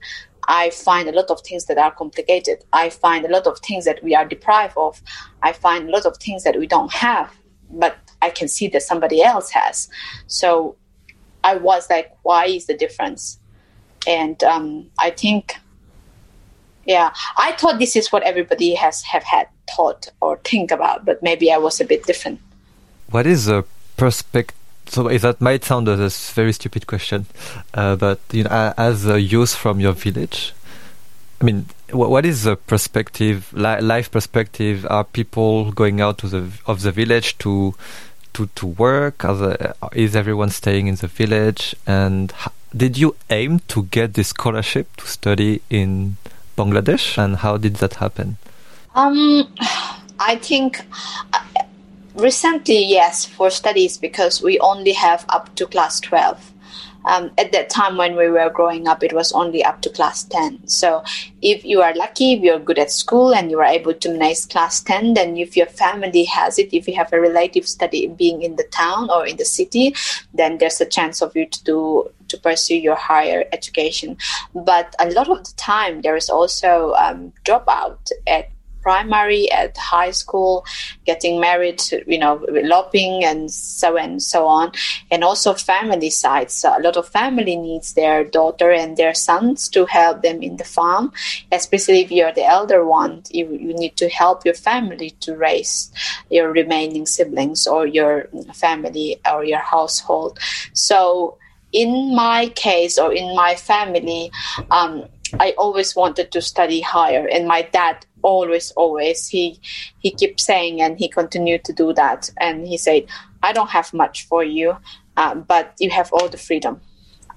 I 0.51 0.69
find 0.69 1.07
a 1.07 1.13
lot 1.13 1.31
of 1.31 1.39
things 1.41 1.65
that 1.65 1.77
are 1.77 1.91
complicated. 1.91 2.65
I 2.73 2.89
find 2.89 3.25
a 3.25 3.29
lot 3.29 3.47
of 3.47 3.59
things 3.59 3.85
that 3.85 4.03
we 4.03 4.13
are 4.13 4.25
deprived 4.25 4.75
of. 4.75 5.01
I 5.41 5.53
find 5.53 5.87
a 5.87 5.91
lot 5.91 6.05
of 6.05 6.17
things 6.17 6.43
that 6.43 6.59
we 6.59 6.67
don't 6.67 6.91
have, 6.91 7.33
but 7.69 7.95
I 8.21 8.31
can 8.31 8.49
see 8.49 8.67
that 8.67 8.83
somebody 8.83 9.23
else 9.23 9.49
has. 9.51 9.89
So 10.27 10.75
I 11.45 11.55
was 11.55 11.89
like, 11.89 12.11
why 12.23 12.47
is 12.47 12.65
the 12.65 12.75
difference? 12.75 13.39
And 14.05 14.43
um, 14.43 14.89
I 14.99 15.11
think 15.11 15.55
yeah 16.85 17.13
i 17.37 17.51
thought 17.53 17.79
this 17.79 17.95
is 17.95 18.11
what 18.11 18.23
everybody 18.23 18.73
has 18.73 19.01
have 19.03 19.23
had 19.23 19.47
thought 19.75 20.11
or 20.21 20.37
think 20.37 20.71
about 20.71 21.05
but 21.05 21.21
maybe 21.21 21.51
i 21.51 21.57
was 21.57 21.79
a 21.79 21.85
bit 21.85 22.03
different 22.05 22.39
what 23.09 23.25
is 23.27 23.47
a 23.47 23.63
perspective 23.97 24.60
so 24.87 25.07
that 25.07 25.39
might 25.39 25.63
sound 25.63 25.87
as 25.87 25.99
a 25.99 26.33
very 26.33 26.53
stupid 26.53 26.87
question 26.87 27.25
uh, 27.73 27.95
but 27.95 28.19
you 28.31 28.43
know 28.43 28.73
as 28.77 29.05
a 29.05 29.19
youth 29.21 29.55
from 29.55 29.79
your 29.79 29.93
village 29.93 30.53
i 31.39 31.43
mean 31.43 31.65
what 31.93 32.25
is 32.25 32.43
the 32.43 32.55
perspective 32.55 33.51
life 33.53 34.11
perspective? 34.11 34.85
Are 34.89 35.03
people 35.03 35.71
going 35.71 36.01
out 36.01 36.17
to 36.19 36.27
the 36.27 36.51
of 36.65 36.81
the 36.81 36.91
village 36.91 37.37
to 37.39 37.75
to 38.33 38.47
to 38.55 38.67
work? 38.67 39.23
A, 39.23 39.75
is 39.93 40.15
everyone 40.15 40.49
staying 40.49 40.87
in 40.87 40.95
the 40.95 41.07
village? 41.07 41.75
And 41.85 42.33
did 42.75 42.97
you 42.97 43.15
aim 43.29 43.59
to 43.69 43.83
get 43.83 44.13
this 44.13 44.29
scholarship 44.29 44.95
to 44.97 45.07
study 45.07 45.61
in 45.69 46.17
Bangladesh, 46.57 47.17
and 47.17 47.37
how 47.37 47.57
did 47.57 47.75
that 47.75 47.95
happen? 47.95 48.37
Um, 48.95 49.53
I 50.19 50.35
think 50.35 50.81
uh, 51.33 51.39
recently, 52.15 52.85
yes, 52.85 53.25
for 53.25 53.49
studies 53.49 53.97
because 53.97 54.41
we 54.41 54.59
only 54.59 54.93
have 54.93 55.25
up 55.29 55.55
to 55.55 55.65
class 55.67 55.99
twelve. 55.99 56.51
Um, 57.05 57.31
at 57.37 57.51
that 57.51 57.69
time 57.69 57.97
when 57.97 58.15
we 58.15 58.29
were 58.29 58.49
growing 58.49 58.87
up, 58.87 59.03
it 59.03 59.13
was 59.13 59.31
only 59.31 59.63
up 59.63 59.81
to 59.81 59.89
class 59.89 60.23
10. 60.23 60.67
So 60.67 61.03
if 61.41 61.65
you 61.65 61.81
are 61.81 61.95
lucky, 61.95 62.33
if 62.33 62.41
you're 62.41 62.59
good 62.59 62.77
at 62.77 62.91
school 62.91 63.33
and 63.33 63.49
you 63.49 63.59
are 63.59 63.65
able 63.65 63.93
to 63.93 64.09
manage 64.09 64.49
class 64.49 64.81
10, 64.81 65.15
then 65.15 65.37
if 65.37 65.57
your 65.57 65.65
family 65.65 66.25
has 66.25 66.59
it, 66.59 66.73
if 66.73 66.87
you 66.87 66.95
have 66.95 67.11
a 67.11 67.19
relative 67.19 67.67
study 67.67 68.07
being 68.07 68.43
in 68.43 68.55
the 68.55 68.65
town 68.65 69.09
or 69.09 69.25
in 69.25 69.37
the 69.37 69.45
city, 69.45 69.95
then 70.33 70.59
there's 70.59 70.79
a 70.79 70.85
chance 70.85 71.21
of 71.21 71.35
you 71.35 71.45
to 71.47 71.63
do 71.63 72.11
to 72.27 72.37
pursue 72.37 72.77
your 72.77 72.95
higher 72.95 73.43
education. 73.51 74.15
But 74.55 74.95
a 74.99 75.09
lot 75.09 75.27
of 75.27 75.43
the 75.43 75.53
time, 75.57 76.01
there 76.01 76.15
is 76.15 76.29
also 76.29 76.93
um, 76.93 77.33
dropout 77.43 78.09
at 78.25 78.51
primary, 78.81 79.51
at 79.51 79.77
high 79.77 80.11
school, 80.11 80.65
getting 81.05 81.39
married, 81.39 81.81
you 82.07 82.17
know, 82.17 82.43
eloping 82.45 83.23
and 83.23 83.51
so 83.51 83.97
and 83.97 84.21
so 84.21 84.47
on. 84.47 84.71
And 85.09 85.23
also 85.23 85.53
family 85.53 86.09
sides. 86.09 86.53
So 86.53 86.69
a 86.77 86.81
lot 86.81 86.97
of 86.97 87.07
family 87.07 87.55
needs 87.55 87.93
their 87.93 88.23
daughter 88.23 88.71
and 88.71 88.97
their 88.97 89.13
sons 89.13 89.69
to 89.69 89.85
help 89.85 90.21
them 90.21 90.41
in 90.41 90.57
the 90.57 90.63
farm, 90.63 91.11
especially 91.51 92.01
if 92.01 92.11
you're 92.11 92.33
the 92.33 92.45
elder 92.45 92.85
one. 92.85 93.23
You, 93.29 93.51
you 93.51 93.73
need 93.73 93.97
to 93.97 94.09
help 94.09 94.45
your 94.45 94.55
family 94.55 95.11
to 95.21 95.35
raise 95.35 95.91
your 96.29 96.51
remaining 96.51 97.05
siblings 97.05 97.67
or 97.67 97.85
your 97.85 98.27
family 98.53 99.19
or 99.31 99.43
your 99.43 99.59
household. 99.59 100.39
So 100.73 101.37
in 101.71 102.15
my 102.15 102.49
case 102.49 102.97
or 102.97 103.13
in 103.13 103.35
my 103.35 103.55
family, 103.55 104.31
um, 104.69 105.05
I 105.39 105.51
always 105.57 105.95
wanted 105.95 106.31
to 106.33 106.41
study 106.41 106.81
higher, 106.81 107.25
and 107.25 107.47
my 107.47 107.61
dad 107.61 108.05
always, 108.23 108.71
always 108.71 109.27
he 109.27 109.59
he 109.99 110.11
kept 110.11 110.39
saying, 110.39 110.81
and 110.81 110.97
he 110.97 111.07
continued 111.07 111.63
to 111.65 111.73
do 111.73 111.93
that, 111.93 112.29
and 112.39 112.67
he 112.67 112.77
said, 112.77 113.05
"I 113.43 113.53
don't 113.53 113.69
have 113.69 113.93
much 113.93 114.27
for 114.27 114.43
you, 114.43 114.77
uh, 115.17 115.35
but 115.35 115.73
you 115.79 115.89
have 115.89 116.11
all 116.13 116.29
the 116.29 116.37
freedom. 116.37 116.81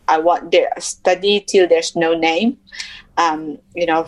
I 0.09 0.18
want 0.18 0.51
there 0.51 0.72
study 0.78 1.41
till 1.41 1.66
there's 1.68 1.97
no 1.97 2.14
name, 2.14 2.59
um, 3.16 3.59
you 3.74 3.87
know, 3.87 4.07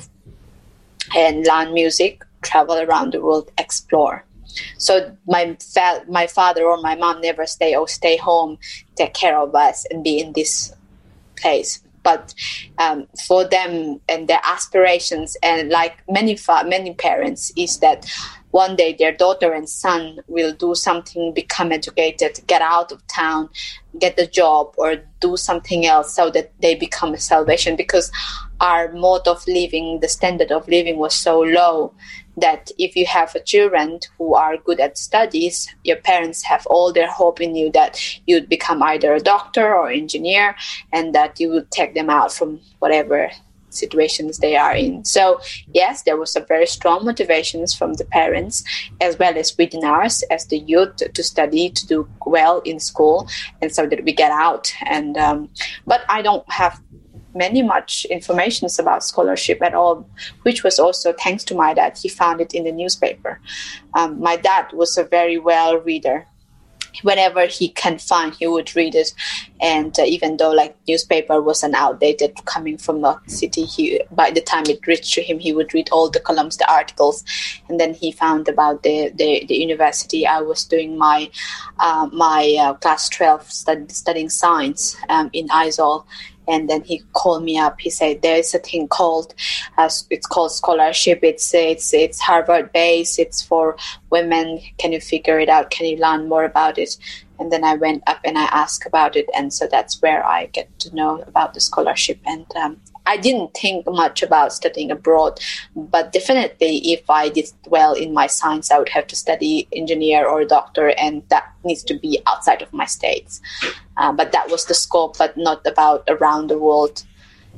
and 1.16 1.47
learn 1.47 1.72
music, 1.72 2.24
travel 2.43 2.79
around 2.79 3.12
the 3.12 3.20
world, 3.20 3.51
explore." 3.59 4.24
So 4.79 5.16
my 5.27 5.57
fa- 5.61 6.05
my 6.09 6.27
father 6.27 6.64
or 6.64 6.79
my 6.79 6.95
mom 6.95 7.20
never 7.20 7.47
stay 7.47 7.77
or 7.77 7.89
stay 7.89 8.16
home, 8.16 8.59
take 8.97 9.14
care 9.14 9.39
of 9.39 9.55
us, 9.55 9.87
and 9.91 10.03
be 10.03 10.18
in 10.18 10.33
this 10.33 10.72
place. 11.37 11.83
But 12.07 12.35
um, 12.79 13.09
for 13.27 13.43
them 13.45 14.01
and 14.09 14.29
their 14.29 14.41
aspirations, 14.45 15.37
and 15.43 15.71
like 15.71 15.95
many 16.09 16.37
fa- 16.37 16.65
many 16.65 16.95
parents, 16.95 17.53
is 17.57 17.81
that 17.81 18.07
one 18.53 18.77
day 18.77 18.95
their 18.97 19.11
daughter 19.13 19.53
and 19.53 19.69
son 19.69 20.21
will 20.29 20.53
do 20.53 20.77
something, 20.77 21.35
become 21.35 21.73
educated, 21.73 22.39
get 22.47 22.63
out 22.63 22.93
of 22.93 23.05
town, 23.09 23.49
get 23.99 24.19
a 24.21 24.27
job, 24.41 24.73
or 24.77 24.91
do 25.19 25.37
something 25.37 25.85
else, 25.85 26.15
so 26.15 26.31
that 26.31 26.53
they 26.63 26.77
become 26.77 27.13
a 27.13 27.19
salvation. 27.19 27.75
Because 27.75 28.13
our 28.61 28.93
mode 28.93 29.27
of 29.27 29.45
living, 29.49 29.99
the 30.01 30.09
standard 30.09 30.53
of 30.53 30.69
living 30.69 30.99
was 30.99 31.13
so 31.13 31.41
low 31.41 31.93
that 32.37 32.70
if 32.78 32.97
you 32.97 33.07
have 33.07 33.34
a 33.34 33.41
children 33.41 34.01
who 34.18 34.34
are 34.34 34.57
good 34.59 34.80
at 34.80 34.99
studies, 34.99 35.68
your 35.84 35.97
parents 35.97 36.43
have 36.43 36.66
all 36.66 36.93
their 36.93 37.11
hope 37.11 37.41
in 37.41 37.57
you 37.57 37.70
that 37.72 38.01
you'd 38.26 38.49
become 38.49 38.82
either 38.82 39.14
a 39.14 39.20
doctor 39.20 39.74
or 39.74 39.89
engineer 39.91 40.55
and 40.93 41.14
that 41.14 41.41
you 41.41 41.51
would 41.51 41.70
take 41.70 41.95
them 41.95 42.11
out 42.11 42.32
from 42.32 42.61
whatever 42.78 43.30
situations 43.76 44.39
they 44.39 44.57
are 44.57 44.74
in. 44.74 45.05
So 45.05 45.41
yes, 45.72 46.03
there 46.03 46.16
was 46.16 46.34
a 46.34 46.41
very 46.41 46.66
strong 46.66 47.05
motivations 47.05 47.74
from 47.74 47.95
the 47.95 48.05
parents 48.05 48.64
as 49.01 49.18
well 49.18 49.37
as 49.37 49.57
within 49.57 49.84
ours 49.84 50.24
as 50.30 50.47
the 50.47 50.59
youth 50.59 50.97
to 50.97 51.22
study 51.22 51.70
to 51.70 51.87
do 51.87 52.09
well 52.24 52.61
in 52.61 52.80
school 52.80 53.28
and 53.61 53.72
so 53.72 53.87
that 53.87 54.05
we 54.05 54.12
get 54.12 54.32
out 54.32 54.72
and 54.87 55.16
um, 55.16 55.49
but 55.87 56.03
I 56.09 56.22
don't 56.22 56.51
have 56.51 56.80
many 57.37 57.62
much 57.62 58.07
informations 58.07 58.78
about 58.78 59.05
scholarship 59.05 59.62
at 59.62 59.74
all, 59.74 60.09
which 60.43 60.64
was 60.64 60.78
also 60.78 61.12
thanks 61.12 61.45
to 61.45 61.55
my 61.55 61.74
dad. 61.74 61.99
He 61.99 62.09
found 62.09 62.41
it 62.41 62.55
in 62.55 62.64
the 62.64 62.72
newspaper. 62.72 63.41
Um, 63.95 64.20
my 64.20 64.37
dad 64.37 64.72
was 64.72 64.97
a 64.97 65.05
very 65.05 65.39
well 65.39 65.78
reader. 65.78 66.26
Whenever 67.03 67.45
he 67.45 67.68
can 67.68 67.99
find, 67.99 68.34
he 68.34 68.47
would 68.47 68.74
read 68.74 68.95
it. 68.95 69.12
And 69.61 69.93
uh, 69.99 70.05
even 70.05 70.39
though 70.39 70.53
like 70.53 70.74
newspaper 70.89 71.43
was 71.43 71.62
an 71.62 71.74
outdated 71.74 72.32
coming 72.47 72.78
from 72.78 73.03
the 73.03 73.20
city, 73.26 73.64
he 73.64 74.01
by 74.11 74.30
the 74.30 74.41
time 74.41 74.64
it 74.66 74.87
reached 74.87 75.12
to 75.14 75.22
him, 75.22 75.39
he 75.39 75.53
would 75.53 75.74
read 75.74 75.91
all 75.93 76.09
the 76.09 76.20
columns, 76.20 76.57
the 76.57 76.70
articles, 76.72 77.22
and 77.68 77.78
then 77.78 77.93
he 77.93 78.12
found 78.12 78.49
about 78.49 78.82
the 78.82 79.12
the, 79.14 79.45
the 79.47 79.57
university. 79.57 80.26
I 80.26 80.41
was 80.41 80.64
doing 80.64 80.97
my 80.97 81.30
uh, 81.78 82.09
my 82.12 82.57
uh, 82.59 82.72
class 82.74 83.11
twelve 83.11 83.45
stud- 83.53 83.93
studying 83.93 84.30
science 84.30 84.97
um, 85.11 85.28
in 85.34 85.49
Aizawl 85.49 86.07
and 86.49 86.69
then 86.69 86.83
he 86.83 87.03
called 87.13 87.43
me 87.43 87.59
up. 87.59 87.81
He 87.81 87.91
said 87.91 88.23
there's 88.23 88.55
a 88.55 88.59
thing 88.59 88.89
called 88.89 89.35
uh, 89.79 89.91
it's 90.11 90.27
called 90.27 90.53
scholarship. 90.53 91.21
It's 91.23 91.55
it's 91.55 91.93
it's 91.95 92.21
Harvard 92.21 92.73
based. 92.73 93.19
It's 93.19 93.43
for 93.43 93.77
women. 94.11 94.61
Can 94.79 94.93
you 94.93 95.01
figure 95.01 95.39
it 95.39 95.49
out? 95.49 95.71
Can 95.71 95.87
you 95.87 95.97
learn 95.99 96.29
more 96.29 96.45
about 96.45 96.79
it? 96.79 96.97
And 97.39 97.53
then 97.53 97.65
I 97.65 97.75
went 97.75 98.03
up 98.07 98.21
and 98.25 98.39
I 98.39 98.45
asked 98.45 98.87
about 98.87 99.15
it, 99.17 99.27
and 99.37 99.53
so 99.53 99.67
that's 99.71 100.01
where 100.01 100.25
I 100.25 100.47
get 100.47 100.79
to 100.81 100.95
know 100.95 101.23
about 101.27 101.53
the 101.55 101.61
scholarship. 101.61 102.19
And 102.25 102.47
um, 102.57 102.81
I 103.07 103.17
didn't 103.17 103.55
think 103.55 103.87
much 103.87 104.23
about 104.23 104.53
studying 104.53 104.91
abroad, 104.91 105.41
but 105.75 106.13
definitely 106.13 106.93
if 106.93 107.09
I 107.09 107.29
did 107.29 107.49
well 107.67 107.95
in 107.95 108.13
my 108.13 108.27
science, 108.27 108.71
I 108.71 108.79
would 108.79 108.89
have 108.91 109.07
to 109.09 109.17
study 109.17 109.69
engineer 109.73 110.27
or 110.27 110.45
doctor, 110.45 110.91
and 110.99 111.23
that 111.29 111.53
needs 111.65 111.83
to 111.85 111.95
be 111.95 112.21
outside 112.27 112.63
of 112.63 112.73
my 112.73 112.85
states. 112.85 113.41
Uh, 113.97 114.13
but 114.13 114.33
that 114.33 114.51
was 114.51 114.67
the 114.67 114.75
scope, 114.75 115.17
but 115.19 115.37
not 115.37 115.67
about 115.67 116.05
around 116.09 116.49
the 116.49 116.59
world. 116.59 117.05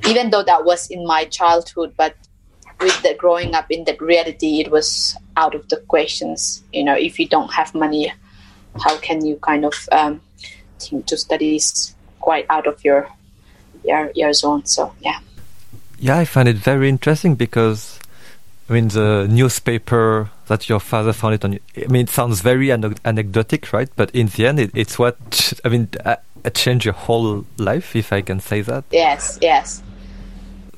Even 0.07 0.31
though 0.31 0.45
that 0.45 0.65
was 0.65 0.89
in 0.91 1.07
my 1.07 1.25
childhood, 1.25 1.93
but 1.97 2.15
with 2.81 3.03
the 3.03 3.15
growing 3.15 3.55
up 3.55 3.71
in 3.71 3.85
that 3.85 4.01
reality, 4.01 4.61
it 4.61 4.71
was 4.71 5.17
out 5.37 5.55
of 5.55 5.69
the 5.69 5.79
questions. 5.89 6.63
You 6.73 6.85
know, 6.85 6.95
if 6.95 7.19
you 7.19 7.27
don't 7.27 7.53
have 7.53 7.75
money, 7.75 8.13
how 8.81 8.97
can 8.99 9.27
you 9.27 9.37
kind 9.37 9.65
of 9.65 9.89
um, 9.91 10.21
think 10.79 11.07
to 11.07 11.17
study 11.17 11.57
is 11.57 11.95
quite 12.21 12.47
out 12.51 12.67
of 12.67 12.85
your 12.85 13.09
your 13.85 14.11
your 14.15 14.33
zone. 14.33 14.65
So 14.67 14.95
yeah. 15.01 15.19
Yeah, 15.99 16.19
I 16.19 16.25
find 16.25 16.49
it 16.49 16.57
very 16.57 16.89
interesting 16.89 17.35
because, 17.35 17.99
I 18.69 18.73
mean, 18.73 18.89
the 18.89 19.27
newspaper 19.29 20.31
that 20.47 20.69
your 20.69 20.81
father 20.81 21.13
found 21.13 21.35
it 21.35 21.45
on. 21.45 21.59
I 21.77 21.87
mean, 21.89 22.03
it 22.03 22.11
sounds 22.11 22.41
very 22.41 22.71
anecdotic, 22.73 23.73
right? 23.73 23.89
But 23.97 24.11
in 24.13 24.29
the 24.29 24.47
end, 24.47 24.61
it, 24.61 24.71
it's 24.75 24.99
what 24.99 25.17
I 25.65 25.69
mean. 25.69 25.89
Uh, 26.05 26.17
it 26.45 26.55
changed 26.55 26.85
your 26.85 26.95
whole 26.95 27.45
life, 27.57 27.97
if 27.97 28.13
I 28.13 28.21
can 28.23 28.41
say 28.41 28.61
that. 28.63 28.85
Yes, 28.93 29.39
yes. 29.43 29.83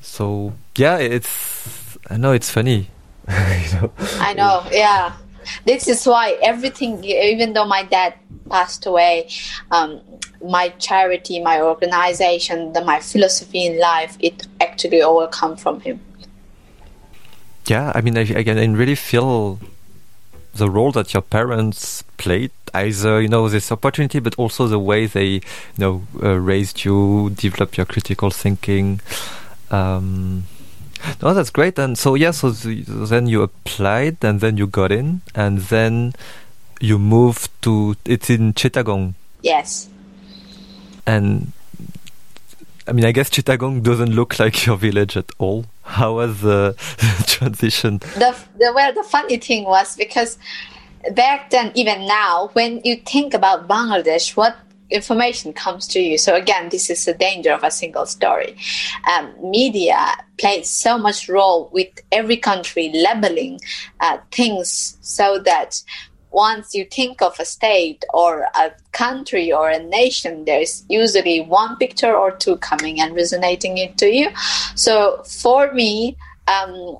so 0.01 0.53
yeah, 0.75 0.97
it's 0.97 1.97
I 2.09 2.17
know 2.17 2.33
it's 2.33 2.49
funny. 2.49 2.89
I 3.27 4.33
know, 4.35 4.65
yeah. 4.71 5.13
This 5.65 5.87
is 5.87 6.05
why 6.05 6.37
everything, 6.41 7.03
even 7.03 7.53
though 7.53 7.65
my 7.65 7.83
dad 7.83 8.15
passed 8.49 8.85
away, 8.85 9.29
um, 9.71 10.01
my 10.43 10.69
charity, 10.79 11.41
my 11.41 11.61
organization, 11.61 12.73
the, 12.73 12.83
my 12.83 12.99
philosophy 12.99 13.65
in 13.65 13.79
life, 13.79 14.17
it 14.19 14.47
actually 14.59 15.01
all 15.01 15.27
come 15.27 15.55
from 15.55 15.79
him. 15.81 15.99
Yeah, 17.67 17.91
I 17.93 18.01
mean, 18.01 18.17
I, 18.17 18.21
again, 18.21 18.57
I 18.57 18.65
really 18.65 18.95
feel 18.95 19.59
the 20.53 20.69
role 20.69 20.91
that 20.91 21.13
your 21.13 21.21
parents 21.21 22.03
played 22.17 22.51
either 22.73 23.21
you 23.21 23.27
know 23.27 23.47
this 23.49 23.71
opportunity 23.71 24.19
but 24.19 24.35
also 24.35 24.67
the 24.67 24.79
way 24.79 25.05
they 25.05 25.25
you 25.25 25.41
know 25.77 26.03
uh, 26.21 26.37
raised 26.37 26.83
you 26.83 27.29
develop 27.35 27.77
your 27.77 27.85
critical 27.85 28.29
thinking. 28.29 28.99
Um, 29.69 30.43
no 31.21 31.33
that's 31.33 31.49
great. 31.49 31.79
And 31.79 31.97
so 31.97 32.15
yeah 32.15 32.31
so 32.31 32.51
the, 32.51 32.83
then 32.83 33.27
you 33.27 33.43
applied 33.43 34.17
and 34.23 34.39
then 34.39 34.57
you 34.57 34.67
got 34.67 34.91
in 34.91 35.21
and 35.33 35.59
then 35.59 36.13
you 36.79 36.99
moved 36.99 37.49
to 37.63 37.95
it's 38.05 38.29
in 38.29 38.53
Chittagong. 38.53 39.13
Yes 39.41 39.90
and 41.05 41.51
I 42.87 42.93
mean, 42.93 43.05
I 43.05 43.11
guess 43.11 43.29
Chittagong 43.29 43.83
doesn't 43.83 44.11
look 44.11 44.39
like 44.39 44.65
your 44.65 44.77
village 44.77 45.15
at 45.15 45.29
all. 45.37 45.65
How 45.83 46.15
was 46.15 46.41
the, 46.41 46.75
transition? 47.27 47.99
The, 47.99 48.35
the 48.57 48.71
well, 48.73 48.93
the 48.93 49.03
funny 49.03 49.37
thing 49.37 49.65
was 49.65 49.95
because 49.95 50.37
back 51.13 51.49
then, 51.51 51.71
even 51.75 52.07
now, 52.07 52.49
when 52.53 52.81
you 52.83 52.97
think 52.97 53.33
about 53.33 53.67
Bangladesh, 53.67 54.35
what 54.35 54.57
information 54.89 55.53
comes 55.53 55.87
to 55.87 56.01
you. 56.01 56.17
So 56.17 56.35
again, 56.35 56.69
this 56.69 56.89
is 56.89 57.05
the 57.05 57.13
danger 57.13 57.51
of 57.53 57.63
a 57.63 57.71
single 57.71 58.05
story. 58.05 58.57
Um, 59.09 59.33
media 59.41 59.97
plays 60.37 60.69
so 60.69 60.97
much 60.97 61.29
role 61.29 61.69
with 61.71 61.87
every 62.11 62.37
country 62.37 62.91
labeling 62.93 63.61
uh, 64.01 64.17
things 64.31 64.97
so 65.01 65.39
that 65.45 65.81
once 66.31 66.73
you 66.73 66.85
think 66.85 67.21
of 67.21 67.39
a 67.39 67.45
state 67.45 68.03
or 68.13 68.47
a 68.55 68.71
country 68.93 69.51
or 69.51 69.69
a 69.69 69.83
nation, 69.83 70.45
there's 70.45 70.83
usually 70.89 71.41
one 71.41 71.75
picture 71.77 72.15
or 72.15 72.31
two 72.31 72.57
coming 72.57 72.99
and 73.01 73.15
resonating 73.15 73.77
into 73.77 74.09
you. 74.09 74.29
So 74.75 75.21
for 75.23 75.73
me, 75.73 76.17
um, 76.47 76.97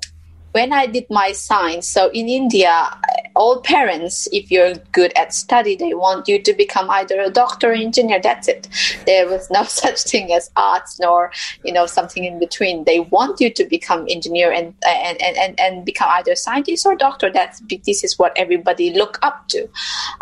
when 0.52 0.72
I 0.72 0.86
did 0.86 1.06
my 1.08 1.32
science, 1.32 1.88
so 1.88 2.10
in 2.10 2.28
India, 2.28 2.90
all 3.34 3.60
parents, 3.60 4.28
if 4.32 4.50
you're 4.50 4.74
good 4.92 5.12
at 5.16 5.32
study, 5.32 5.76
they 5.76 5.94
want 5.94 6.28
you 6.28 6.42
to 6.42 6.52
become 6.52 6.90
either 6.90 7.20
a 7.20 7.30
doctor 7.30 7.70
or 7.70 7.74
engineer. 7.74 8.20
That's 8.22 8.48
it. 8.48 8.68
There 9.06 9.28
was 9.28 9.50
no 9.50 9.62
such 9.82 10.02
thing 10.02 10.32
as 10.32 10.50
arts 10.56 10.98
nor, 11.00 11.32
you 11.64 11.72
know, 11.72 11.86
something 11.86 12.24
in 12.24 12.38
between. 12.38 12.84
They 12.84 13.00
want 13.00 13.40
you 13.40 13.50
to 13.52 13.64
become 13.64 14.06
engineer 14.08 14.52
and 14.52 14.74
and, 14.86 15.20
and, 15.22 15.58
and 15.58 15.84
become 15.84 16.08
either 16.12 16.34
scientist 16.34 16.86
or 16.86 16.96
doctor. 16.96 17.30
That's 17.30 17.62
this 17.86 18.04
is 18.04 18.18
what 18.18 18.32
everybody 18.36 18.92
look 18.92 19.18
up 19.22 19.48
to. 19.48 19.68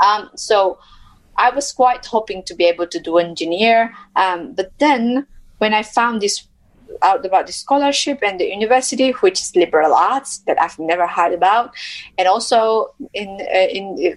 Um, 0.05 0.31
so 0.37 0.79
I 1.37 1.51
was 1.51 1.73
quite 1.73 2.05
hoping 2.07 2.43
to 2.45 2.55
be 2.55 2.65
able 2.65 2.87
to 2.87 3.01
do 3.01 3.19
engineer, 3.19 3.95
um, 4.17 4.53
but 4.55 4.73
then 4.79 5.27
when 5.59 5.75
I 5.75 5.83
found 5.83 6.21
this 6.21 6.47
out 7.03 7.25
about 7.25 7.47
the 7.47 7.53
scholarship 7.53 8.19
and 8.23 8.39
the 8.41 8.47
university, 8.47 9.11
which 9.13 9.41
is 9.41 9.55
liberal 9.57 9.95
arts 9.95 10.39
that 10.47 10.61
I've 10.61 10.79
never 10.79 11.07
heard 11.07 11.33
about, 11.33 11.75
and 12.19 12.29
also 12.29 12.95
in 13.15 13.29
uh, 13.41 13.69
in. 13.69 14.17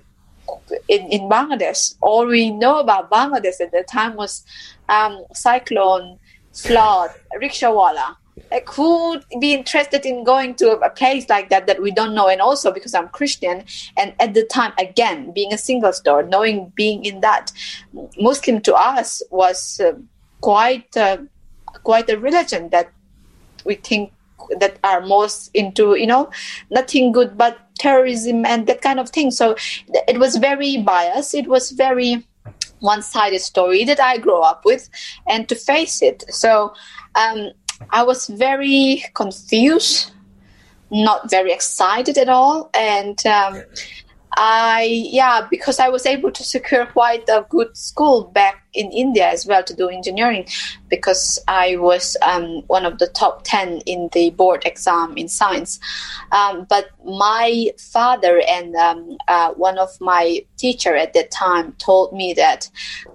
In, 0.90 1.08
in 1.08 1.22
Bangladesh, 1.30 1.96
all 2.02 2.28
we 2.28 2.52
know 2.52 2.78
about 2.80 3.10
Bangladesh 3.10 3.62
at 3.62 3.72
the 3.72 3.82
time 3.90 4.16
was 4.16 4.44
um, 4.90 5.24
cyclone, 5.34 6.20
flood, 6.52 7.12
rickshawala. 7.42 8.18
Like 8.52 8.68
who 8.70 9.10
would 9.10 9.24
be 9.40 9.54
interested 9.54 10.06
in 10.06 10.26
going 10.26 10.56
to 10.56 10.72
a 10.80 10.90
place 10.90 11.30
like 11.30 11.50
that 11.50 11.66
that 11.68 11.82
we 11.82 11.92
don't 11.92 12.14
know? 12.14 12.28
And 12.28 12.42
also 12.42 12.72
because 12.74 12.94
I'm 12.94 13.08
Christian, 13.08 13.64
and 13.96 14.14
at 14.20 14.34
the 14.34 14.44
time, 14.44 14.74
again, 14.78 15.32
being 15.32 15.54
a 15.54 15.58
single 15.58 15.94
store, 15.94 16.24
knowing 16.24 16.74
being 16.76 17.06
in 17.06 17.22
that 17.22 17.52
Muslim 18.18 18.60
to 18.62 18.76
us 18.76 19.24
was 19.32 19.80
uh, 19.80 19.94
quite 20.42 20.96
uh, 20.98 21.18
quite 21.84 22.10
a 22.10 22.20
religion 22.20 22.70
that 22.70 22.92
we 23.66 23.76
think 23.76 24.12
that 24.60 24.78
are 24.84 25.02
most 25.02 25.50
into 25.54 25.96
you 25.96 26.08
know 26.08 26.30
nothing 26.70 27.12
good 27.12 27.38
but 27.38 27.58
terrorism 27.80 28.46
and 28.46 28.68
that 28.68 28.82
kind 28.82 29.00
of 29.00 29.10
thing. 29.10 29.32
So 29.32 29.56
it 30.08 30.20
was 30.20 30.38
very 30.38 30.78
biased. 30.78 31.34
It 31.34 31.48
was 31.48 31.72
very 31.72 32.26
one-sided 32.80 33.40
story 33.40 33.86
that 33.86 34.02
i 34.02 34.18
grew 34.18 34.42
up 34.42 34.66
with 34.66 34.90
and 35.28 35.48
to 35.48 35.56
face 35.56 36.02
it. 36.02 36.24
So 36.30 36.74
um, 37.16 37.52
i 37.92 38.04
was 38.04 38.28
very 38.28 39.04
confused 39.14 40.12
not 40.94 41.30
very 41.30 41.52
excited 41.52 42.18
at 42.18 42.30
all. 42.30 42.70
And 42.74 43.26
um, 43.26 43.64
I 44.38 44.84
yeah 45.12 45.48
because 45.50 45.80
I 45.80 45.90
was 45.90 46.06
able 46.06 46.32
to 46.32 46.44
secure 46.44 46.86
quite 46.86 47.28
a 47.30 47.46
good 47.50 47.76
school 47.76 48.26
back 48.26 48.63
in 48.74 48.92
India 48.92 49.28
as 49.28 49.46
well 49.46 49.64
to 49.64 49.74
do 49.74 49.90
engineering 49.90 50.48
because 50.90 51.40
I 51.48 51.78
was 51.78 52.18
um, 52.22 52.62
one 52.68 52.86
of 52.86 53.00
the 53.00 53.08
top 53.08 53.44
10 53.44 53.80
in 53.86 54.10
the 54.14 54.30
board 54.32 54.64
exam 54.66 55.18
in 55.18 55.28
science. 55.28 55.80
Um, 56.32 56.66
but 56.70 56.90
my 57.06 57.72
father 57.78 58.42
and 58.48 58.76
um, 58.76 59.18
uh, 59.28 59.54
one 59.54 59.78
of 59.78 59.90
my 60.00 60.46
teacher 60.58 60.96
at 60.96 61.14
that 61.14 61.32
time 61.32 61.74
told 61.74 62.14
me 62.14 62.34
that 62.34 62.70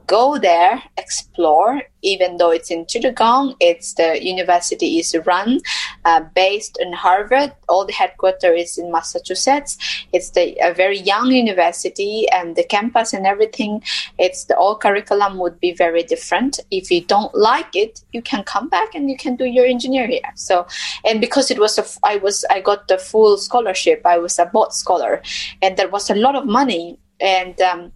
go 0.07 0.39
there, 0.39 0.83
explore, 0.97 1.83
even 2.03 2.37
though 2.37 2.51
it's 2.51 2.71
in 2.71 2.85
Chittagong, 2.87 3.57
it's 3.61 3.95
the 3.95 4.23
university 4.23 4.99
is 4.99 5.15
run 5.27 5.61
uh, 6.05 6.21
based 6.35 6.79
in 6.81 6.93
Harvard. 6.93 7.53
All 7.69 7.85
the 7.85 7.93
headquarters 7.93 8.61
is 8.61 8.79
in 8.79 8.91
Massachusetts. 8.93 9.79
It's 10.13 10.31
the, 10.31 10.57
a 10.63 10.73
very 10.73 10.99
young 10.99 11.31
university 11.31 12.29
and 12.31 12.57
the 12.57 12.65
campus 12.65 13.13
and 13.13 13.27
everything. 13.27 13.83
It's 14.19 14.45
the 14.45 14.57
all 14.57 14.77
curriculum 14.77 15.39
would 15.49 15.61
be 15.61 15.73
very 15.73 16.03
different. 16.03 16.61
If 16.71 16.91
you 16.91 17.01
don't 17.01 17.35
like 17.35 17.75
it, 17.75 18.05
you 18.13 18.21
can 18.21 18.43
come 18.45 18.69
back 18.69 18.95
and 18.95 19.09
you 19.11 19.17
can 19.17 19.37
do 19.37 19.47
your 19.47 19.65
engineering. 19.65 20.21
So, 20.35 20.67
and 21.07 21.21
because 21.21 21.51
it 21.51 21.59
was 21.59 21.79
a, 21.79 21.85
I 22.03 22.17
was, 22.17 22.45
I 22.51 22.61
got 22.61 22.89
the 22.89 22.99
full 22.99 23.39
scholarship. 23.39 24.03
I 24.05 24.19
was 24.19 24.39
a 24.39 24.47
board 24.47 24.73
scholar, 24.73 25.23
and 25.63 25.77
there 25.77 25.89
was 25.89 26.11
a 26.11 26.15
lot 26.15 26.37
of 26.37 26.45
money. 26.47 26.99
And 27.21 27.61
um, 27.61 27.93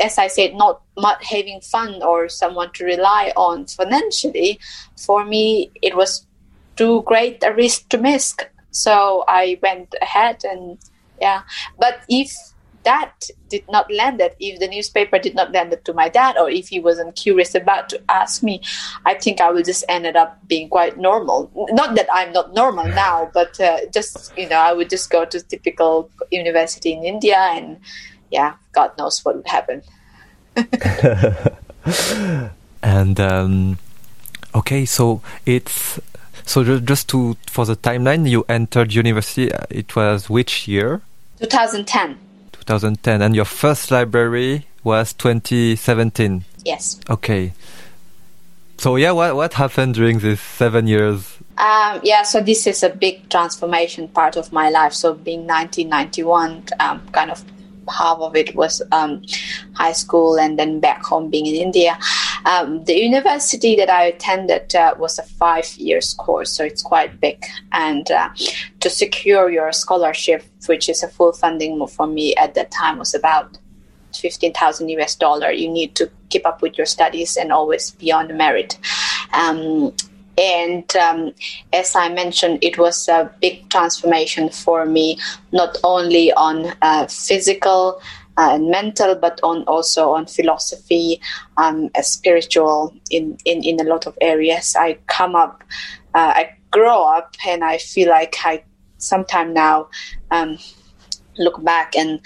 as 0.00 0.18
I 0.18 0.28
said, 0.28 0.54
not, 0.54 0.82
not 0.96 1.22
having 1.24 1.60
fun 1.60 2.02
or 2.02 2.28
someone 2.28 2.70
to 2.74 2.84
rely 2.84 3.32
on 3.36 3.66
financially. 3.66 4.60
For 4.96 5.24
me, 5.24 5.70
it 5.82 5.96
was 5.96 6.26
too 6.76 7.02
great 7.02 7.42
a 7.42 7.52
risk 7.52 7.88
to 7.90 7.98
miss. 7.98 8.36
So 8.70 9.24
I 9.28 9.58
went 9.62 9.94
ahead 10.00 10.44
and 10.44 10.78
yeah. 11.20 11.42
But 11.78 12.00
if 12.08 12.32
that 12.84 13.28
did 13.48 13.64
not 13.68 13.92
land 13.92 14.20
it, 14.20 14.36
if 14.40 14.60
the 14.60 14.68
newspaper 14.68 15.18
did 15.18 15.34
not 15.34 15.52
land 15.52 15.72
it 15.72 15.84
to 15.84 15.92
my 15.92 16.08
dad, 16.08 16.36
or 16.38 16.48
if 16.48 16.68
he 16.68 16.80
wasn't 16.80 17.16
curious 17.16 17.54
about 17.54 17.88
to 17.88 18.00
ask 18.08 18.42
me, 18.42 18.62
I 19.04 19.14
think 19.14 19.40
I 19.40 19.50
would 19.50 19.64
just 19.64 19.84
ended 19.88 20.16
up 20.16 20.38
being 20.48 20.68
quite 20.68 20.98
normal. 20.98 21.50
Not 21.72 21.94
that 21.96 22.08
I'm 22.12 22.32
not 22.32 22.54
normal 22.54 22.86
now, 22.86 23.30
but 23.34 23.58
uh, 23.60 23.86
just 23.92 24.32
you 24.36 24.48
know, 24.48 24.56
I 24.56 24.72
would 24.72 24.90
just 24.90 25.10
go 25.10 25.24
to 25.24 25.40
typical 25.40 26.10
university 26.30 26.92
in 26.92 27.04
India, 27.04 27.38
and 27.38 27.80
yeah, 28.30 28.54
God 28.72 28.96
knows 28.98 29.24
what 29.24 29.36
would 29.36 29.48
happen. 29.48 29.82
and 32.82 33.20
um, 33.20 33.78
okay, 34.54 34.84
so 34.84 35.20
it's 35.46 35.98
so 36.46 36.78
just 36.80 37.08
to 37.08 37.36
for 37.46 37.64
the 37.64 37.76
timeline, 37.76 38.28
you 38.28 38.44
entered 38.48 38.92
university. 38.94 39.52
Uh, 39.52 39.64
it 39.70 39.96
was 39.96 40.28
which 40.30 40.68
year? 40.68 41.02
2010. 41.40 42.18
2010. 42.64 43.22
And 43.22 43.34
your 43.36 43.44
first 43.44 43.90
library 43.90 44.66
was 44.82 45.12
2017? 45.12 46.44
Yes. 46.64 47.00
Okay. 47.08 47.52
So, 48.78 48.96
yeah, 48.96 49.12
what, 49.12 49.36
what 49.36 49.54
happened 49.54 49.94
during 49.94 50.18
these 50.18 50.40
seven 50.40 50.86
years? 50.86 51.38
Um, 51.56 52.00
yeah, 52.02 52.22
so 52.24 52.40
this 52.40 52.66
is 52.66 52.82
a 52.82 52.90
big 52.90 53.28
transformation 53.30 54.08
part 54.08 54.36
of 54.36 54.52
my 54.52 54.70
life. 54.70 54.92
So, 54.92 55.14
being 55.14 55.46
1991, 55.46 56.64
um, 56.80 57.06
kind 57.12 57.30
of 57.30 57.44
half 57.88 58.18
of 58.18 58.36
it 58.36 58.54
was 58.54 58.82
um, 58.92 59.22
high 59.74 59.92
school 59.92 60.38
and 60.38 60.58
then 60.58 60.80
back 60.80 61.02
home 61.04 61.30
being 61.30 61.46
in 61.46 61.54
India. 61.54 61.98
Um, 62.46 62.84
the 62.84 62.94
university 62.94 63.74
that 63.76 63.88
I 63.88 64.04
attended 64.04 64.74
uh, 64.74 64.94
was 64.98 65.18
a 65.18 65.22
five 65.22 65.66
years 65.76 66.14
course, 66.14 66.52
so 66.52 66.64
it's 66.64 66.82
quite 66.82 67.20
big. 67.20 67.44
And 67.72 68.10
uh, 68.10 68.30
to 68.80 68.90
secure 68.90 69.50
your 69.50 69.72
scholarship, 69.72 70.44
which 70.66 70.88
is 70.88 71.02
a 71.02 71.08
full 71.08 71.32
funding 71.32 71.84
for 71.86 72.06
me 72.06 72.34
at 72.36 72.54
that 72.54 72.70
time, 72.70 72.98
was 72.98 73.14
about 73.14 73.58
15,000 74.14 74.88
US 74.90 75.16
dollar. 75.16 75.50
You 75.50 75.68
need 75.68 75.94
to 75.96 76.10
keep 76.28 76.46
up 76.46 76.62
with 76.62 76.76
your 76.76 76.86
studies 76.86 77.36
and 77.36 77.52
always 77.52 77.92
be 77.92 78.12
on 78.12 78.28
the 78.28 78.34
merit. 78.34 78.78
Um, 79.32 79.92
and 80.36 80.96
um, 80.96 81.32
as 81.72 81.94
I 81.94 82.08
mentioned, 82.08 82.58
it 82.62 82.78
was 82.78 83.08
a 83.08 83.30
big 83.40 83.68
transformation 83.70 84.48
for 84.48 84.84
me, 84.84 85.18
not 85.52 85.78
only 85.84 86.32
on 86.32 86.72
uh, 86.82 87.06
physical 87.06 88.00
uh, 88.36 88.50
and 88.54 88.70
mental, 88.70 89.14
but 89.14 89.38
on 89.42 89.62
also 89.64 90.10
on 90.10 90.26
philosophy, 90.26 91.20
um, 91.56 91.90
spiritual 92.02 92.94
in, 93.10 93.38
in, 93.44 93.62
in 93.62 93.80
a 93.80 93.84
lot 93.84 94.06
of 94.06 94.18
areas. 94.20 94.74
I 94.76 94.98
come 95.06 95.36
up, 95.36 95.62
uh, 96.14 96.32
I 96.34 96.56
grow 96.70 97.04
up 97.04 97.36
and 97.46 97.62
I 97.62 97.78
feel 97.78 98.10
like 98.10 98.34
I 98.44 98.64
sometime 98.98 99.54
now 99.54 99.88
um, 100.30 100.58
look 101.38 101.62
back 101.62 101.94
and 101.96 102.20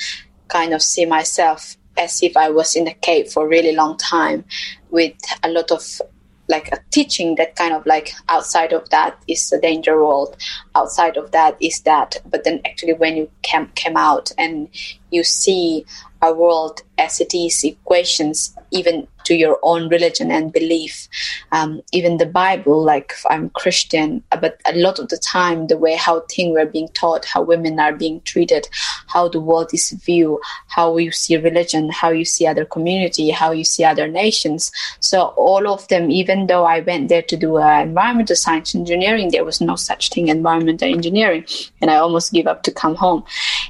kind 0.48 0.72
of 0.72 0.80
see 0.80 1.04
myself 1.04 1.76
as 1.98 2.22
if 2.22 2.36
I 2.36 2.48
was 2.48 2.76
in 2.76 2.86
a 2.88 2.94
cave 2.94 3.30
for 3.30 3.44
a 3.44 3.48
really 3.48 3.74
long 3.74 3.98
time 3.98 4.44
with 4.90 5.14
a 5.42 5.48
lot 5.50 5.70
of 5.70 6.00
like 6.49 6.68
a 6.72 6.78
teaching 6.90 7.34
that 7.36 7.57
kind 7.57 7.74
of 7.74 7.84
like 7.86 8.12
outside 8.28 8.72
of 8.72 8.88
that 8.90 9.20
is 9.28 9.51
the 9.51 9.59
danger 9.59 10.03
world 10.03 10.36
outside 10.74 11.16
of 11.16 11.30
that 11.32 11.57
is 11.61 11.80
that 11.82 12.16
but 12.26 12.44
then 12.44 12.61
actually 12.64 12.94
when 12.94 13.16
you 13.16 13.30
came, 13.42 13.66
came 13.74 13.96
out 13.96 14.32
and 14.38 14.68
you 15.11 15.24
see 15.24 15.84
a 16.22 16.32
world 16.32 16.82
as 16.98 17.20
it 17.20 17.34
is 17.34 17.62
equations 17.64 18.54
even 18.70 19.06
to 19.28 19.34
your 19.34 19.59
own 19.62 19.88
religion 19.88 20.30
and 20.30 20.52
belief. 20.54 21.06
Um, 21.52 21.82
even 21.92 22.16
the 22.16 22.26
Bible, 22.26 22.82
like 22.82 23.12
I'm 23.28 23.50
Christian, 23.50 24.22
but 24.30 24.59
a 24.64 24.74
lot 24.74 24.98
of 24.98 25.09
the 25.09 25.18
time, 25.18 25.66
the 25.66 25.76
way 25.76 25.96
how 25.96 26.20
things 26.20 26.54
were 26.54 26.64
being 26.64 26.88
taught, 26.88 27.26
how 27.26 27.42
women 27.42 27.78
are 27.78 27.92
being 27.92 28.22
treated, 28.22 28.68
how 29.06 29.28
the 29.28 29.40
world 29.40 29.74
is 29.74 29.90
viewed, 29.90 30.40
how 30.68 30.96
you 30.96 31.12
see 31.12 31.36
religion, 31.36 31.90
how 31.90 32.09
you 32.09 32.24
see 32.24 32.46
other 32.46 32.64
community, 32.64 33.28
how 33.28 33.50
you 33.52 33.64
see 33.64 33.84
other 33.84 34.09
nations. 34.09 34.72
So 35.00 35.34
all 35.36 35.68
of 35.68 35.86
them, 35.88 36.11
even 36.11 36.46
though 36.46 36.64
I 36.64 36.80
went 36.80 37.11
there 37.11 37.22
to 37.22 37.36
do 37.36 37.59
uh, 37.59 37.82
environmental 37.82 38.36
science 38.36 38.74
engineering, 38.74 39.30
there 39.30 39.44
was 39.44 39.61
no 39.61 39.76
such 39.76 40.09
thing 40.09 40.28
environmental 40.28 40.88
engineering, 40.88 41.44
and 41.82 41.90
I 41.90 41.96
almost 41.96 42.32
give 42.32 42.46
up 42.46 42.62
to 42.62 42.72
come 42.72 42.94
home. 42.94 43.24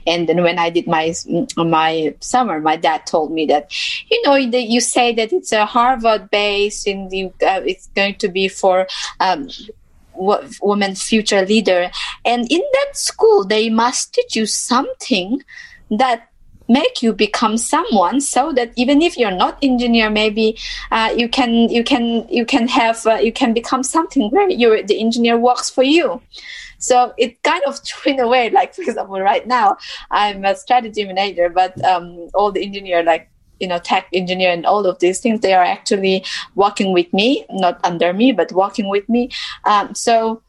And 0.07 0.29
then 0.29 0.43
when 0.45 0.59
I 0.59 0.71
did 0.71 0.87
my 0.87 1.13
my 1.57 2.15
summer, 2.21 2.61
my 2.61 2.77
dad 2.77 3.07
told 3.07 3.33
me 3.33 3.47
that, 3.47 3.73
you 4.11 4.23
know, 4.23 4.51
that 4.51 4.65
you 4.65 4.81
say 4.81 5.13
that 5.15 5.33
it's 5.33 5.53
a 5.53 5.67
Harvard 5.67 6.31
based, 6.31 6.87
in 6.87 7.09
the 7.09 7.27
uh, 7.47 7.61
it's 7.65 7.89
going 7.89 8.17
to 8.17 8.29
be 8.29 8.49
for. 8.49 8.87
Um, 9.21 9.49
women 10.61 10.97
future 10.97 11.47
leader 11.47 11.89
and 12.25 12.51
in 12.51 12.61
that 12.73 12.97
school 12.97 13.45
they 13.45 13.71
must 13.71 14.13
teach 14.13 14.35
you 14.35 14.47
something 14.47 15.41
that 15.93 16.29
make 16.69 17.03
you 17.03 17.13
become 17.13 17.57
someone 17.57 18.21
so 18.21 18.53
that 18.53 18.73
even 18.77 19.01
if 19.01 19.17
you're 19.17 19.31
not 19.31 19.59
engineer 19.63 20.11
maybe 20.11 20.57
uh, 20.91 21.13
you 21.17 21.29
can 21.29 21.69
you 21.69 21.83
can 21.83 22.29
you 22.29 22.45
can 22.45 22.69
have 22.69 23.07
uh, 23.07 23.15
you 23.15 23.33
can 23.33 23.55
become 23.55 23.83
something 23.83 24.31
where 24.31 24.51
you 24.51 24.83
the 24.85 25.01
engineer 25.01 25.39
works 25.39 25.71
for 25.71 25.83
you 25.83 26.21
so 26.79 27.13
it 27.19 27.43
kind 27.43 27.63
of 27.67 27.79
in 28.07 28.19
a 28.21 28.29
way 28.29 28.51
like 28.51 28.75
for 28.75 28.83
example 28.83 29.21
right 29.21 29.47
now 29.47 29.77
i'm 30.11 30.45
a 30.45 30.55
strategy 30.55 31.05
manager 31.05 31.49
but 31.49 31.83
um, 31.85 32.29
all 32.35 32.51
the 32.53 32.63
engineer 32.63 33.03
like 33.03 33.31
you 33.61 33.67
know 33.67 33.79
tech 33.79 34.07
engineer 34.13 34.51
and 34.51 34.67
all 34.67 34.87
of 34.87 34.99
these 34.99 35.21
things 35.21 35.41
they 35.41 35.53
are 35.53 35.65
actually 35.65 36.25
working 36.55 36.93
with 36.93 37.13
me 37.13 37.45
not 37.51 37.81
under 37.85 38.13
me 38.13 38.33
but 38.33 38.53
working 38.53 38.89
with 38.89 39.09
me. 39.09 39.31
Um, 39.65 39.95
so 39.95 40.43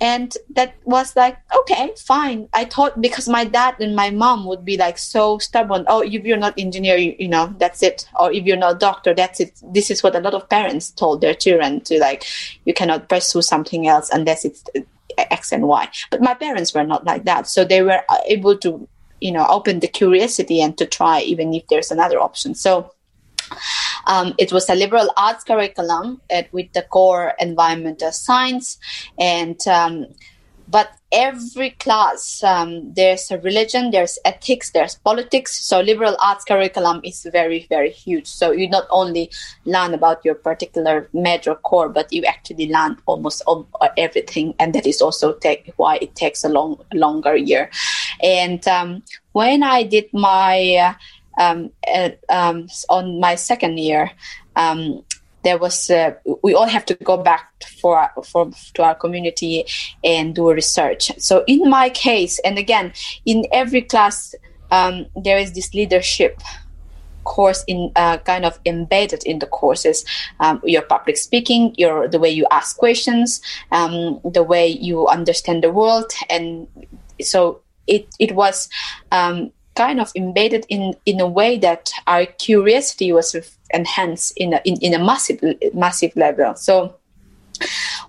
and 0.00 0.36
that 0.50 0.74
was 0.84 1.14
like 1.14 1.38
okay 1.56 1.92
fine. 1.96 2.48
I 2.52 2.64
thought 2.64 3.00
because 3.00 3.28
my 3.28 3.44
dad 3.44 3.76
and 3.78 3.94
my 3.94 4.10
mom 4.10 4.44
would 4.46 4.64
be 4.64 4.76
like 4.76 4.98
so 4.98 5.38
stubborn 5.38 5.84
oh 5.86 6.02
if 6.02 6.24
you're 6.24 6.36
not 6.36 6.54
engineer 6.58 6.96
you, 6.96 7.14
you 7.18 7.28
know 7.28 7.54
that's 7.58 7.82
it. 7.82 8.08
Or 8.18 8.32
if 8.32 8.44
you're 8.44 8.56
not 8.56 8.80
doctor 8.80 9.14
that's 9.14 9.38
it. 9.38 9.60
This 9.62 9.90
is 9.90 10.02
what 10.02 10.16
a 10.16 10.20
lot 10.20 10.34
of 10.34 10.48
parents 10.48 10.90
told 10.90 11.20
their 11.20 11.34
children 11.34 11.80
to 11.82 11.98
like 11.98 12.24
you 12.64 12.74
cannot 12.74 13.08
pursue 13.08 13.42
something 13.42 13.86
else 13.86 14.10
unless 14.10 14.44
it's 14.44 14.64
x 15.18 15.52
and 15.52 15.68
y. 15.68 15.88
But 16.10 16.22
my 16.22 16.34
parents 16.34 16.74
were 16.74 16.84
not 16.84 17.04
like 17.04 17.24
that. 17.24 17.46
So 17.46 17.64
they 17.64 17.82
were 17.82 18.02
able 18.26 18.56
to 18.58 18.88
you 19.20 19.32
know 19.32 19.46
open 19.48 19.80
the 19.80 19.88
curiosity 19.88 20.60
and 20.60 20.76
to 20.78 20.86
try 20.86 21.20
even 21.20 21.54
if 21.54 21.66
there's 21.68 21.90
another 21.90 22.20
option. 22.20 22.54
So 22.54 22.92
um, 24.06 24.34
it 24.38 24.52
was 24.52 24.68
a 24.68 24.74
liberal 24.74 25.10
arts 25.16 25.44
curriculum 25.44 26.20
at, 26.30 26.52
with 26.52 26.72
the 26.72 26.82
core 26.82 27.34
environmental 27.38 28.12
science. 28.12 28.78
And 29.18 29.60
um, 29.66 30.06
but 30.68 30.90
every 31.12 31.70
class 31.70 32.42
um, 32.42 32.92
there's 32.94 33.30
a 33.30 33.38
religion 33.38 33.90
there's 33.90 34.18
ethics 34.24 34.70
there's 34.70 34.94
politics. 34.96 35.64
So 35.64 35.80
liberal 35.80 36.16
arts 36.22 36.44
curriculum 36.44 37.00
is 37.04 37.26
very 37.30 37.66
very 37.68 37.90
huge. 37.90 38.26
So 38.26 38.50
you 38.50 38.68
not 38.68 38.86
only 38.90 39.30
learn 39.64 39.94
about 39.94 40.24
your 40.24 40.34
particular 40.34 41.08
major 41.12 41.54
core 41.54 41.88
but 41.88 42.12
you 42.12 42.24
actually 42.24 42.70
learn 42.72 42.96
almost 43.06 43.42
all, 43.46 43.68
everything. 43.96 44.54
And 44.58 44.74
that 44.74 44.86
is 44.86 45.02
also 45.02 45.34
take, 45.34 45.72
why 45.76 45.98
it 46.00 46.14
takes 46.14 46.44
a 46.44 46.48
long 46.48 46.80
longer 46.94 47.36
year. 47.36 47.70
And 48.22 48.66
um, 48.66 49.02
when 49.32 49.62
i 49.62 49.82
did 49.82 50.06
my 50.12 50.74
uh, 50.76 50.94
um, 51.42 51.70
uh, 51.88 52.10
um, 52.28 52.68
on 52.88 53.20
my 53.20 53.34
second 53.34 53.78
year 53.78 54.10
um, 54.56 55.02
there 55.44 55.58
was 55.58 55.90
uh, 55.90 56.14
we 56.42 56.54
all 56.54 56.66
have 56.66 56.84
to 56.86 56.94
go 56.94 57.16
back 57.16 57.50
for 57.80 58.08
for 58.24 58.50
to 58.74 58.82
our 58.82 58.94
community 58.94 59.64
and 60.04 60.34
do 60.34 60.50
research. 60.50 61.12
So 61.18 61.44
in 61.46 61.68
my 61.68 61.90
case 61.90 62.38
and 62.40 62.58
again 62.58 62.92
in 63.24 63.46
every 63.52 63.82
class 63.82 64.34
um, 64.70 65.06
there 65.14 65.38
is 65.38 65.52
this 65.52 65.74
leadership 65.74 66.40
course 67.24 67.64
in 67.66 67.92
uh, 67.96 68.18
kind 68.18 68.44
of 68.44 68.58
embedded 68.66 69.24
in 69.24 69.38
the 69.38 69.46
courses. 69.46 70.04
Um, 70.40 70.60
your 70.64 70.82
public 70.82 71.16
speaking 71.16 71.74
your 71.78 72.08
the 72.08 72.18
way 72.18 72.30
you 72.30 72.46
ask 72.50 72.76
questions 72.76 73.40
um, 73.70 74.20
the 74.24 74.42
way 74.42 74.66
you 74.66 75.06
understand 75.08 75.62
the 75.62 75.70
world. 75.70 76.12
And 76.28 76.66
so 77.20 77.60
it 77.86 78.08
it 78.18 78.32
was 78.34 78.68
um, 79.10 79.52
kind 79.74 80.00
of 80.00 80.12
embedded 80.14 80.66
in 80.68 80.94
in 81.06 81.20
a 81.20 81.26
way 81.26 81.58
that 81.58 81.90
our 82.06 82.26
curiosity 82.26 83.12
was 83.12 83.34
enhanced 83.72 84.32
in 84.36 84.54
a, 84.54 84.60
in, 84.64 84.76
in 84.80 84.94
a 84.94 85.04
massive 85.04 85.40
massive 85.74 86.14
level. 86.16 86.54
So 86.54 86.96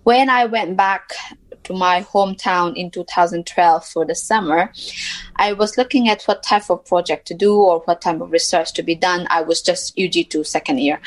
when 0.04 0.30
i 0.30 0.46
went 0.46 0.78
back 0.78 1.12
to 1.64 1.74
my 1.74 2.02
hometown 2.02 2.76
in 2.76 2.92
2012 2.92 3.86
for 3.86 4.06
the 4.06 4.16
summer 4.16 4.72
i 5.38 5.54
was 5.54 5.78
looking 5.78 6.10
at 6.10 6.24
what 6.24 6.44
type 6.44 6.70
of 6.70 6.84
project 6.86 7.26
to 7.28 7.34
do 7.34 7.56
or 7.56 7.80
what 7.82 8.02
type 8.02 8.20
of 8.20 8.32
research 8.32 8.74
to 8.74 8.84
be 8.84 8.96
done. 8.96 9.26
I 9.30 9.42
was 9.42 9.62
just 9.62 9.96
ug2 9.98 10.46
second 10.46 10.80
year. 10.80 11.00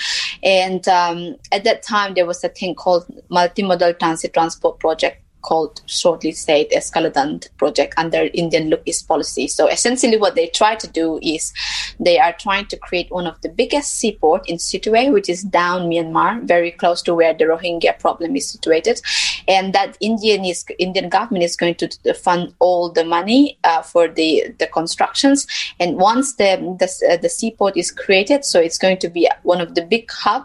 And 0.43 0.87
um, 0.89 1.37
at 1.53 1.65
that 1.65 1.83
time 1.83 2.15
there 2.15 2.27
was 2.27 2.43
a 2.43 2.49
thing 2.49 2.75
called 2.75 3.07
multimodal 3.31 3.99
transit 3.99 4.35
transport 4.35 4.81
project 4.81 5.23
called 5.47 5.81
shortly 5.87 6.33
said 6.33 6.67
Kaladan 6.71 7.47
project 7.57 7.95
under 7.97 8.29
Indian 8.35 8.69
Look 8.69 8.83
East 8.85 9.07
policy. 9.09 9.47
So 9.47 9.69
essentially 9.69 10.19
what 10.19 10.35
they 10.35 10.49
try 10.49 10.75
to 10.75 10.89
do 10.89 11.19
is 11.23 11.53
they 12.01 12.19
are 12.19 12.33
trying 12.33 12.67
to 12.67 12.77
create 12.77 13.11
one 13.11 13.27
of 13.27 13.41
the 13.43 13.49
biggest 13.49 13.95
seaport 13.95 14.49
in 14.49 14.57
Sittwe, 14.57 15.13
which 15.13 15.29
is 15.29 15.43
down 15.43 15.89
Myanmar, 15.89 16.43
very 16.43 16.73
close 16.73 17.01
to 17.03 17.15
where 17.15 17.33
the 17.33 17.45
Rohingya 17.45 17.99
problem 17.99 18.37
is 18.37 18.51
situated. 18.51 19.01
And 19.49 19.73
that 19.73 19.97
Indian 20.01 20.45
is 20.45 20.65
Indian 20.79 21.09
government 21.09 21.45
is 21.45 21.57
going 21.57 21.77
to 21.77 22.15
fund 22.15 22.53
all 22.59 22.91
the 22.91 23.05
money 23.05 23.59
uh, 23.65 23.83
for 23.83 24.09
the, 24.09 24.55
the 24.59 24.67
constructions. 24.67 25.47
And 25.79 25.97
once 25.97 26.35
the, 26.35 26.57
the, 26.81 27.13
uh, 27.13 27.17
the 27.17 27.29
seaport 27.29 27.77
is 27.77 27.91
created, 27.91 28.45
so 28.45 28.61
it's 28.61 28.79
going 28.79 28.99
to 28.99 29.09
be 29.09 29.29
one 29.45 29.61
of 29.61 29.75
the 29.77 29.83
big 29.83 30.11
hub 30.11 30.45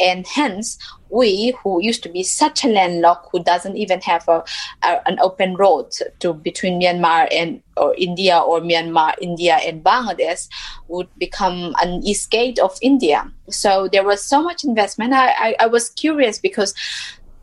and 0.00 0.26
hence 0.26 0.78
we 1.10 1.54
who 1.62 1.82
used 1.82 2.02
to 2.02 2.08
be 2.08 2.22
such 2.22 2.64
a 2.64 2.68
landlocked 2.68 3.28
who 3.32 3.42
doesn't 3.42 3.76
even 3.76 4.00
have 4.00 4.26
a, 4.28 4.44
a, 4.82 5.08
an 5.08 5.18
open 5.20 5.56
road 5.56 5.92
to 6.20 6.32
between 6.32 6.80
Myanmar 6.80 7.28
and 7.32 7.62
or 7.76 7.94
India 7.96 8.38
or 8.38 8.60
Myanmar, 8.60 9.14
India 9.20 9.56
and 9.56 9.82
Bangladesh 9.82 10.48
would 10.88 11.08
become 11.18 11.74
an 11.82 12.02
east 12.04 12.30
gate 12.30 12.58
of 12.58 12.78
India. 12.82 13.30
So 13.48 13.88
there 13.88 14.04
was 14.04 14.24
so 14.24 14.42
much 14.42 14.64
investment. 14.64 15.12
I, 15.12 15.30
I, 15.30 15.56
I 15.60 15.66
was 15.66 15.90
curious 15.90 16.38
because 16.38 16.74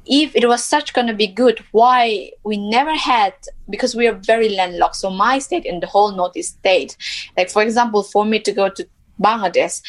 if 0.10 0.36
it 0.36 0.48
was 0.48 0.64
such 0.64 0.94
going 0.94 1.08
to 1.08 1.14
be 1.14 1.28
good, 1.28 1.64
why 1.72 2.32
we 2.44 2.58
never 2.58 2.96
had, 2.96 3.34
because 3.70 3.96
we 3.96 4.08
are 4.08 4.14
very 4.14 4.50
landlocked. 4.50 4.96
So 4.96 5.10
my 5.10 5.40
state 5.40 5.66
and 5.66 5.84
the 5.84 5.88
whole 5.88 6.12
Northeast 6.12 6.58
state, 6.60 6.96
like 7.36 7.50
for 7.50 7.62
example, 7.62 8.04
for 8.04 8.26
me 8.26 8.40
to 8.40 8.52
go 8.52 8.70
to 8.70 8.88
Bangladesh, 9.22 9.82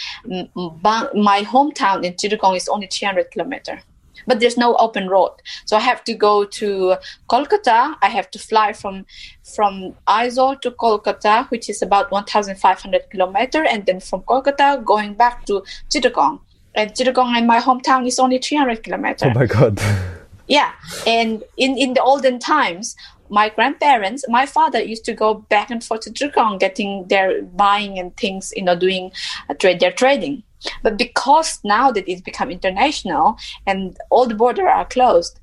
my 0.54 1.42
hometown 1.42 2.04
in 2.04 2.14
Chittagong 2.14 2.56
is 2.56 2.68
only 2.68 2.86
300 2.86 3.30
kilometer, 3.30 3.80
but 4.26 4.40
there's 4.40 4.56
no 4.56 4.74
open 4.76 5.08
road. 5.08 5.32
So 5.66 5.76
I 5.76 5.80
have 5.80 6.04
to 6.04 6.14
go 6.14 6.44
to 6.44 6.96
Kolkata. 7.30 7.96
I 8.02 8.08
have 8.08 8.30
to 8.30 8.38
fly 8.38 8.72
from 8.72 9.06
from 9.54 9.94
Aizawl 10.06 10.60
to 10.62 10.70
Kolkata, 10.70 11.50
which 11.50 11.68
is 11.68 11.82
about 11.82 12.10
1,500 12.10 13.10
kilometer, 13.10 13.64
and 13.64 13.86
then 13.86 14.00
from 14.00 14.22
Kolkata 14.22 14.84
going 14.84 15.14
back 15.14 15.46
to 15.46 15.62
Chittagong. 15.90 16.40
And 16.74 16.92
Chittagong 16.92 17.36
and 17.36 17.46
my 17.46 17.58
hometown 17.58 18.06
is 18.06 18.18
only 18.18 18.38
300 18.38 18.82
kilometers. 18.82 19.30
Oh 19.34 19.38
my 19.38 19.46
god. 19.46 19.80
yeah, 20.48 20.72
and 21.06 21.44
in 21.56 21.76
in 21.76 21.94
the 21.94 22.02
olden 22.02 22.38
times, 22.38 22.96
my 23.30 23.50
grandparents, 23.50 24.24
my 24.28 24.46
father 24.46 24.82
used 24.82 25.04
to 25.04 25.14
go 25.14 25.34
back 25.34 25.70
and 25.70 25.84
forth 25.84 26.00
to 26.02 26.10
Chittagong, 26.10 26.58
getting 26.58 27.06
their 27.08 27.42
buying 27.42 27.98
and 27.98 28.16
things, 28.16 28.52
you 28.56 28.62
know, 28.62 28.74
doing 28.76 29.12
uh, 29.48 29.54
trade 29.54 29.80
their 29.80 29.92
trading. 29.92 30.42
But 30.82 30.96
because 30.96 31.60
now 31.64 31.92
that 31.92 32.08
it's 32.08 32.22
become 32.22 32.50
international 32.50 33.36
and 33.66 33.96
all 34.10 34.26
the 34.26 34.34
borders 34.34 34.66
are 34.68 34.84
closed, 34.86 35.38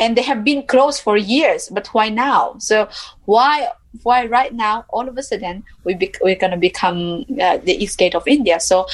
and 0.00 0.16
they 0.16 0.22
have 0.22 0.44
been 0.44 0.66
closed 0.66 1.02
for 1.02 1.16
years, 1.16 1.68
but 1.68 1.86
why 1.88 2.08
now? 2.08 2.56
So 2.58 2.88
why 3.26 3.68
why 4.02 4.26
right 4.26 4.54
now 4.54 4.84
all 4.90 5.08
of 5.08 5.18
a 5.18 5.22
sudden 5.22 5.64
we 5.84 5.94
be, 5.94 6.12
we're 6.22 6.36
going 6.36 6.52
to 6.52 6.56
become 6.56 7.24
uh, 7.40 7.58
the 7.58 7.74
east 7.82 7.98
gate 7.98 8.14
of 8.14 8.26
India? 8.26 8.58
So 8.60 8.86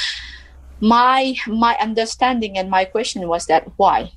my 0.81 1.35
my 1.47 1.77
understanding 1.81 2.59
and 2.59 2.69
my 2.69 2.85
question 2.85 3.27
was 3.29 3.47
that 3.47 3.67
why 3.77 4.13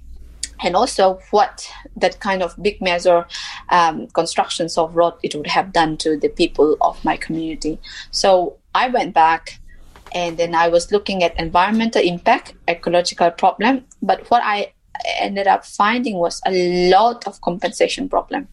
and 0.62 0.76
also 0.76 1.20
what 1.32 1.70
that 1.96 2.20
kind 2.20 2.44
of 2.44 2.56
big 2.62 2.82
measure 2.82 3.26
um, 3.70 4.08
constructions 4.08 4.78
of 4.78 4.96
road 4.96 5.14
it 5.24 5.36
would 5.36 5.48
have 5.48 5.72
done 5.74 5.98
to 5.98 6.18
the 6.18 6.30
people 6.30 6.78
of 6.82 7.04
my 7.06 7.18
community. 7.18 7.80
So 8.12 8.58
I 8.76 8.90
went 8.90 9.14
back 9.14 9.60
and 10.14 10.38
then 10.38 10.56
I 10.56 10.68
was 10.68 10.92
looking 10.92 11.24
at 11.24 11.40
environmental 11.40 12.02
impact, 12.02 12.54
ecological 12.68 13.32
problem. 13.32 13.86
But 14.02 14.30
what 14.30 14.42
I 14.44 14.74
ended 15.20 15.48
up 15.48 15.66
finding 15.66 16.18
was 16.18 16.42
a 16.46 16.90
lot 16.90 17.28
of 17.28 17.40
compensation 17.42 18.10
problem. 18.10 18.48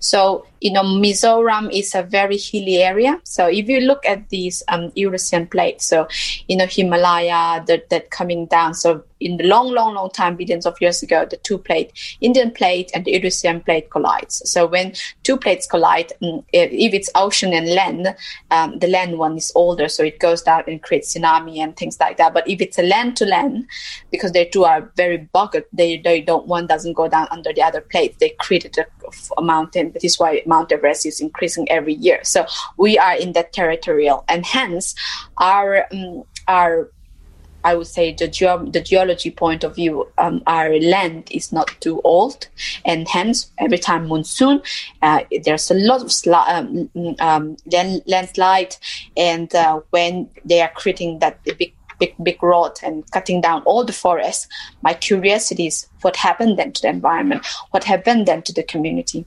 So, 0.00 0.46
you 0.60 0.72
know, 0.72 0.82
Mizoram 0.82 1.72
is 1.72 1.94
a 1.94 2.02
very 2.02 2.36
hilly 2.36 2.78
area. 2.78 3.20
So 3.24 3.46
if 3.46 3.68
you 3.68 3.80
look 3.80 4.04
at 4.04 4.28
these 4.28 4.62
um, 4.68 4.92
Eurasian 4.94 5.46
plates, 5.46 5.86
so, 5.86 6.08
you 6.48 6.56
know, 6.56 6.66
Himalaya, 6.66 7.64
that, 7.66 7.90
that 7.90 8.10
coming 8.10 8.46
down. 8.46 8.74
So 8.74 9.04
in 9.20 9.36
the 9.36 9.44
long, 9.44 9.72
long, 9.72 9.94
long 9.94 10.10
time, 10.10 10.36
billions 10.36 10.66
of 10.66 10.80
years 10.80 11.02
ago, 11.02 11.26
the 11.28 11.36
two 11.38 11.58
plate, 11.58 11.92
Indian 12.20 12.50
plate 12.50 12.90
and 12.94 13.04
the 13.04 13.12
Eurasian 13.12 13.60
plate 13.60 13.90
collides. 13.90 14.42
So 14.50 14.66
when 14.66 14.94
two 15.22 15.36
plates 15.36 15.66
collide, 15.66 16.12
mm, 16.22 16.44
if 16.52 16.94
it's 16.94 17.10
ocean 17.14 17.52
and 17.52 17.72
land, 17.74 18.14
um, 18.50 18.78
the 18.78 18.88
land 18.88 19.18
one 19.18 19.36
is 19.36 19.52
older, 19.54 19.88
so 19.88 20.02
it 20.02 20.18
goes 20.18 20.42
down 20.42 20.64
and 20.66 20.82
creates 20.82 21.14
tsunami 21.14 21.58
and 21.58 21.76
things 21.76 21.98
like 22.00 22.16
that. 22.16 22.34
But 22.34 22.48
if 22.48 22.60
it's 22.60 22.78
a 22.78 22.82
land 22.82 23.16
to 23.18 23.26
land, 23.26 23.66
because 24.10 24.32
they 24.32 24.44
two 24.44 24.64
are 24.64 24.92
very 24.96 25.18
bucket, 25.18 25.68
they, 25.72 25.98
they 25.98 26.20
don't, 26.20 26.46
one 26.46 26.66
doesn't 26.66 26.94
go 26.94 27.08
down 27.08 27.28
under 27.30 27.52
the 27.52 27.62
other 27.62 27.80
plate. 27.80 28.18
They 28.18 28.30
created 28.30 28.78
a, 28.78 28.86
a 29.36 29.42
mountain. 29.42 29.92
That 29.92 30.04
is 30.04 30.18
why 30.18 30.42
Mount 30.46 30.72
Everest 30.72 31.06
is 31.06 31.20
increasing 31.20 31.70
every 31.70 31.94
year. 31.94 32.20
So 32.24 32.46
we 32.76 32.98
are 32.98 33.16
in 33.16 33.32
that 33.32 33.52
territorial, 33.52 34.24
and 34.28 34.44
hence 34.44 34.94
our 35.38 35.86
um, 35.92 36.24
our 36.46 36.90
I 37.64 37.74
would 37.74 37.88
say 37.88 38.14
the, 38.14 38.28
ge- 38.28 38.72
the 38.72 38.80
geology 38.80 39.30
point 39.30 39.64
of 39.64 39.74
view, 39.74 40.08
um, 40.16 40.42
our 40.46 40.78
land 40.78 41.28
is 41.30 41.52
not 41.52 41.68
too 41.80 42.00
old, 42.02 42.48
and 42.84 43.06
hence 43.08 43.50
every 43.58 43.78
time 43.78 44.08
monsoon, 44.08 44.62
uh, 45.02 45.20
there's 45.44 45.70
a 45.70 45.74
lot 45.74 46.00
of 46.00 46.08
sli- 46.08 46.48
um, 46.48 47.16
um, 47.18 47.56
land- 47.70 48.02
landslide, 48.06 48.76
and 49.16 49.54
uh, 49.54 49.80
when 49.90 50.30
they 50.44 50.62
are 50.62 50.70
creating 50.74 51.18
that 51.18 51.42
big 51.44 51.74
big 51.98 52.14
big 52.22 52.42
road 52.42 52.72
and 52.82 53.08
cutting 53.10 53.40
down 53.40 53.62
all 53.62 53.84
the 53.84 53.92
forests, 53.92 54.46
my 54.82 54.94
curiosity 54.94 55.66
is 55.66 55.86
what 56.02 56.16
happened 56.16 56.58
then 56.58 56.72
to 56.72 56.82
the 56.82 56.88
environment, 56.88 57.46
what 57.70 57.84
happened 57.84 58.26
then 58.26 58.42
to 58.42 58.52
the 58.52 58.62
community, 58.62 59.24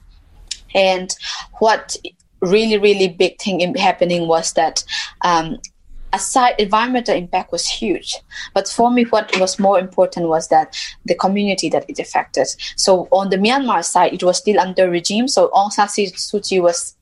and 0.74 1.16
what 1.58 1.96
really 2.40 2.78
really 2.78 3.08
big 3.08 3.40
thing 3.40 3.74
happening 3.76 4.26
was 4.26 4.52
that 4.54 4.84
um, 5.22 5.58
aside 6.12 6.54
environmental 6.58 7.14
impact 7.14 7.52
was 7.52 7.66
huge. 7.66 8.16
But 8.54 8.68
for 8.68 8.90
me 8.90 9.04
what 9.04 9.38
was 9.38 9.58
more 9.58 9.78
important 9.78 10.28
was 10.28 10.48
that 10.48 10.76
the 11.04 11.14
community 11.14 11.68
that 11.70 11.88
it 11.88 11.98
affected. 11.98 12.48
So 12.76 13.08
on 13.10 13.30
the 13.30 13.36
myanmar 13.36 13.84
side 13.84 14.12
it 14.12 14.22
was 14.22 14.38
still 14.38 14.60
under 14.60 14.90
regime. 14.90 15.28
So 15.28 15.48
aung 15.54 15.72
san 15.72 15.88
suu 15.88 16.48
kyi 16.48 16.60
was 16.60 16.96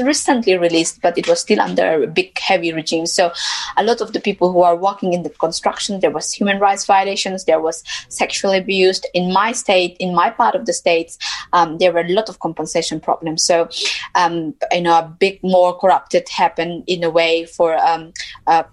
recently 0.00 0.56
released, 0.56 1.00
but 1.02 1.18
it 1.18 1.28
was 1.28 1.40
still 1.40 1.60
under 1.60 2.04
a 2.04 2.06
big, 2.06 2.38
heavy 2.38 2.72
regime. 2.72 3.06
So, 3.06 3.32
a 3.76 3.84
lot 3.84 4.00
of 4.00 4.12
the 4.12 4.20
people 4.20 4.52
who 4.52 4.62
are 4.62 4.76
working 4.76 5.12
in 5.12 5.22
the 5.22 5.30
construction, 5.30 6.00
there 6.00 6.10
was 6.10 6.32
human 6.32 6.58
rights 6.58 6.86
violations, 6.86 7.44
there 7.44 7.60
was 7.60 7.82
sexual 8.08 8.52
abuse. 8.52 9.00
In 9.14 9.32
my 9.32 9.52
state, 9.52 9.96
in 9.98 10.14
my 10.14 10.30
part 10.30 10.54
of 10.54 10.66
the 10.66 10.72
states, 10.72 11.18
um, 11.52 11.78
there 11.78 11.92
were 11.92 12.00
a 12.00 12.08
lot 12.08 12.28
of 12.28 12.38
compensation 12.40 13.00
problems. 13.00 13.44
So, 13.44 13.68
um, 14.14 14.54
you 14.70 14.82
know, 14.82 14.98
a 14.98 15.02
big 15.02 15.40
more 15.42 15.78
corrupted 15.78 16.28
happened 16.28 16.84
in 16.86 17.04
a 17.04 17.10
way 17.10 17.46
for 17.46 17.76
um, 17.78 18.12
uh, 18.46 18.64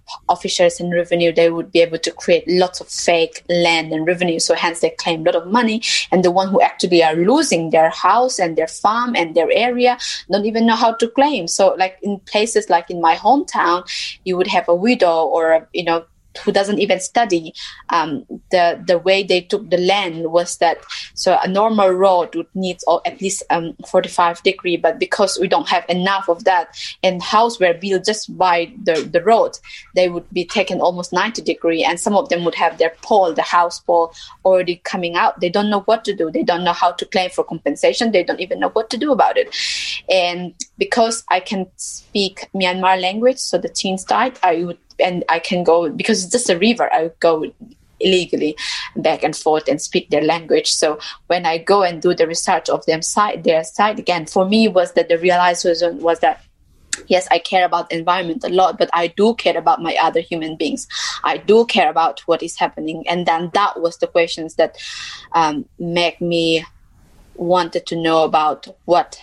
in 0.80 0.92
revenue. 0.92 1.32
They 1.34 1.50
would 1.50 1.72
be 1.72 1.82
able 1.82 2.00
to 2.00 2.12
create 2.12 2.46
lots 2.48 2.80
of 2.82 2.88
fake 2.88 3.44
land 3.50 3.92
and 3.92 4.06
revenue. 4.08 4.40
So, 4.40 4.56
hence, 4.56 4.80
they 4.80 4.92
claim 4.92 5.22
a 5.22 5.32
lot 5.32 5.36
of 5.36 5.48
money. 5.48 5.82
And 6.12 6.24
the 6.24 6.32
one 6.32 6.50
who 6.50 6.62
actually 6.62 7.04
are 7.04 7.16
losing 7.16 7.72
their 7.72 7.90
house 7.90 8.40
and 8.40 8.58
their 8.58 8.68
farm 8.68 9.16
and 9.16 9.36
their 9.36 9.52
area 9.52 9.98
don't 10.32 10.46
even 10.46 10.66
know 10.66 10.76
how 10.76 10.94
to 10.94 11.09
claim. 11.10 11.48
So, 11.48 11.76
like 11.78 11.98
in 12.02 12.20
places 12.22 12.70
like 12.70 12.90
in 12.90 13.02
my 13.02 13.16
hometown, 13.16 13.84
you 14.24 14.38
would 14.38 14.48
have 14.48 14.68
a 14.68 14.76
widow 14.76 15.26
or 15.26 15.68
you 15.74 15.84
know 15.84 16.06
who 16.40 16.52
doesn't 16.52 16.80
even 16.80 17.00
study 17.00 17.54
um, 17.90 18.26
the 18.52 18.82
the 18.88 18.98
way 18.98 19.24
they 19.24 19.42
took 19.42 19.70
the 19.70 19.78
land 19.78 20.32
was 20.32 20.58
that 20.58 20.78
so 21.14 21.38
a 21.44 21.48
normal 21.48 21.90
road 21.90 22.34
would 22.36 22.48
need 22.56 22.78
at 23.06 23.22
least 23.22 23.44
um, 23.50 23.76
45 23.88 24.42
degree 24.44 24.78
but 24.78 25.00
because 25.00 25.38
we 25.40 25.48
don't 25.48 25.70
have 25.70 25.86
enough 25.90 26.30
of 26.30 26.44
that 26.44 26.78
and 27.04 27.22
house 27.22 27.60
were 27.60 27.74
built 27.74 28.06
just 28.06 28.38
by 28.38 28.72
the, 28.84 29.08
the 29.12 29.24
road 29.24 29.58
they 29.96 30.10
would 30.10 30.30
be 30.32 30.46
taken 30.46 30.82
almost 30.82 31.14
90 31.14 31.42
degree 31.42 31.84
and 31.84 32.00
some 32.00 32.16
of 32.16 32.30
them 32.30 32.46
would 32.46 32.56
have 32.56 32.78
their 32.78 32.94
pole 33.02 33.34
the 33.34 33.42
house 33.42 33.80
pole 33.80 34.14
already 34.46 34.78
coming 34.84 35.16
out. 35.16 35.40
They 35.40 35.50
don't 35.50 35.70
know 35.70 35.82
what 35.82 36.06
to 36.06 36.16
do. 36.16 36.32
They 36.32 36.44
don't 36.44 36.64
know 36.64 36.74
how 36.74 36.92
to 36.92 37.06
claim 37.06 37.30
for 37.30 37.44
compensation. 37.44 38.12
They 38.12 38.24
don't 38.24 38.40
even 38.40 38.60
know 38.60 38.70
what 38.70 38.90
to 38.90 38.98
do 38.98 39.12
about 39.12 39.38
it. 39.38 39.56
And 40.10 40.54
because 40.80 41.24
i 41.30 41.40
can 41.40 41.68
speak 41.76 42.48
myanmar 42.56 43.00
language 43.00 43.38
so 43.38 43.58
the 43.58 43.70
Chin 43.70 43.98
side 43.98 44.40
i 44.42 44.64
would 44.64 44.80
and 45.00 45.24
I 45.30 45.40
can 45.40 45.64
go 45.64 45.90
because 45.90 46.24
it's 46.24 46.32
just 46.32 46.50
a 46.50 46.58
river. 46.58 46.92
I 46.94 47.12
go 47.20 47.46
illegally 48.00 48.56
back 48.96 49.24
and 49.24 49.36
forth 49.36 49.68
and 49.68 49.82
speak 49.82 50.10
their 50.10 50.22
language. 50.22 50.72
So 50.72 51.00
when 51.28 51.46
I 51.46 51.58
go 51.58 51.84
and 51.84 52.02
do 52.02 52.14
the 52.14 52.28
research 52.28 52.70
of 52.70 52.86
them 52.86 53.02
side 53.02 53.44
their 53.44 53.64
side 53.64 54.00
again, 54.00 54.26
for 54.26 54.48
me 54.48 54.68
was 54.68 54.94
that 54.94 55.10
the 55.10 55.18
realization 55.18 56.00
was 56.00 56.20
that 56.20 56.44
yes 57.08 57.28
i 57.32 57.40
care 57.40 57.66
about 57.66 57.90
environment 57.94 58.44
a 58.44 58.50
lot 58.50 58.78
but 58.78 58.90
i 58.94 59.08
do 59.08 59.34
care 59.36 59.58
about 59.58 59.82
my 59.82 59.96
other 60.02 60.20
human 60.20 60.58
beings 60.58 60.86
i 61.24 61.38
do 61.38 61.66
care 61.66 61.90
about 61.90 62.20
what 62.22 62.44
is 62.44 62.58
happening 62.58 63.08
and 63.08 63.26
then 63.26 63.50
that 63.54 63.80
was 63.80 63.98
the 63.98 64.08
questions 64.08 64.56
that 64.56 64.78
um, 65.34 65.64
make 65.80 66.20
me 66.20 66.66
wanted 67.36 67.86
to 67.86 67.96
know 67.96 68.24
about 68.24 68.68
what 68.86 69.18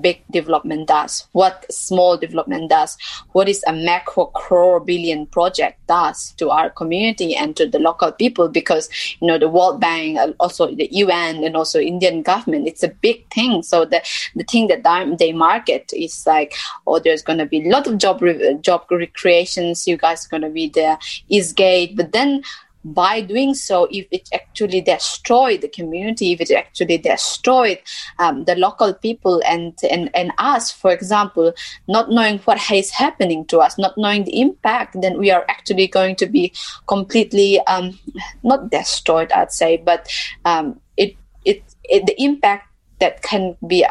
big 0.00 0.22
development 0.30 0.88
does, 0.88 1.26
what 1.32 1.70
small 1.72 2.16
development 2.16 2.70
does, 2.70 2.96
what 3.32 3.48
is 3.48 3.62
a 3.66 3.72
macro 3.72 4.26
crore 4.26 4.80
billion 4.80 5.26
project 5.26 5.78
does 5.86 6.32
to 6.32 6.50
our 6.50 6.70
community 6.70 7.34
and 7.36 7.56
to 7.56 7.66
the 7.68 7.78
local 7.78 8.12
people 8.12 8.48
because 8.48 8.88
you 9.20 9.28
know 9.28 9.38
the 9.38 9.48
World 9.48 9.80
Bank, 9.80 10.18
uh, 10.18 10.32
also 10.40 10.74
the 10.74 10.88
UN 10.92 11.44
and 11.44 11.56
also 11.56 11.78
Indian 11.78 12.22
government, 12.22 12.66
it's 12.66 12.82
a 12.82 12.88
big 12.88 13.28
thing. 13.30 13.62
So 13.62 13.84
the 13.84 14.02
the 14.34 14.44
thing 14.44 14.68
that 14.68 14.82
they 15.18 15.32
market 15.32 15.92
is 15.94 16.26
like, 16.26 16.54
oh, 16.86 16.98
there's 16.98 17.22
going 17.22 17.38
to 17.38 17.46
be 17.46 17.66
a 17.66 17.70
lot 17.70 17.86
of 17.86 17.98
job 17.98 18.22
re- 18.22 18.58
job 18.60 18.86
recreations. 18.90 19.86
You 19.86 19.96
guys 19.96 20.26
are 20.26 20.28
going 20.28 20.42
to 20.42 20.50
be 20.50 20.68
there, 20.68 20.98
is 21.28 21.52
Eastgate, 21.52 21.96
but 21.96 22.12
then 22.12 22.42
by 22.84 23.20
doing 23.20 23.54
so, 23.54 23.86
if 23.90 24.06
it 24.10 24.28
actually 24.32 24.80
destroyed 24.80 25.60
the 25.60 25.68
community, 25.68 26.32
if 26.32 26.40
it 26.40 26.50
actually 26.50 26.98
destroyed 26.98 27.78
um, 28.18 28.44
the 28.44 28.56
local 28.56 28.92
people 28.92 29.40
and, 29.46 29.74
and, 29.88 30.10
and 30.14 30.32
us, 30.38 30.72
for 30.72 30.92
example, 30.92 31.52
not 31.88 32.10
knowing 32.10 32.38
what 32.40 32.70
is 32.70 32.90
happening 32.90 33.44
to 33.46 33.58
us, 33.58 33.78
not 33.78 33.96
knowing 33.96 34.24
the 34.24 34.40
impact, 34.40 34.96
then 35.00 35.18
we 35.18 35.30
are 35.30 35.44
actually 35.48 35.86
going 35.86 36.16
to 36.16 36.26
be 36.26 36.52
completely 36.86 37.60
um, 37.66 37.98
not 38.42 38.70
destroyed, 38.70 39.30
I'd 39.32 39.52
say, 39.52 39.76
but 39.76 40.08
um, 40.44 40.80
it, 40.96 41.16
it, 41.44 41.62
it, 41.84 42.06
the 42.06 42.20
impact 42.22 42.68
that 42.98 43.22
can 43.22 43.56
be 43.66 43.84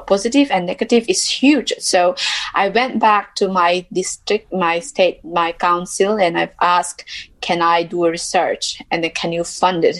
positive 0.00 0.50
and 0.50 0.66
negative 0.66 1.04
is 1.08 1.26
huge. 1.26 1.72
So 1.78 2.14
I 2.54 2.68
went 2.68 2.98
back 2.98 3.34
to 3.36 3.48
my 3.48 3.86
district, 3.92 4.52
my 4.52 4.80
state, 4.80 5.24
my 5.24 5.52
council, 5.52 6.18
and 6.18 6.38
I've 6.38 6.54
asked, 6.60 7.04
can 7.40 7.62
I 7.62 7.82
do 7.82 8.04
a 8.04 8.10
research? 8.10 8.82
And 8.90 9.02
then 9.02 9.12
can 9.12 9.32
you 9.32 9.44
fund 9.44 9.84
it? 9.84 9.98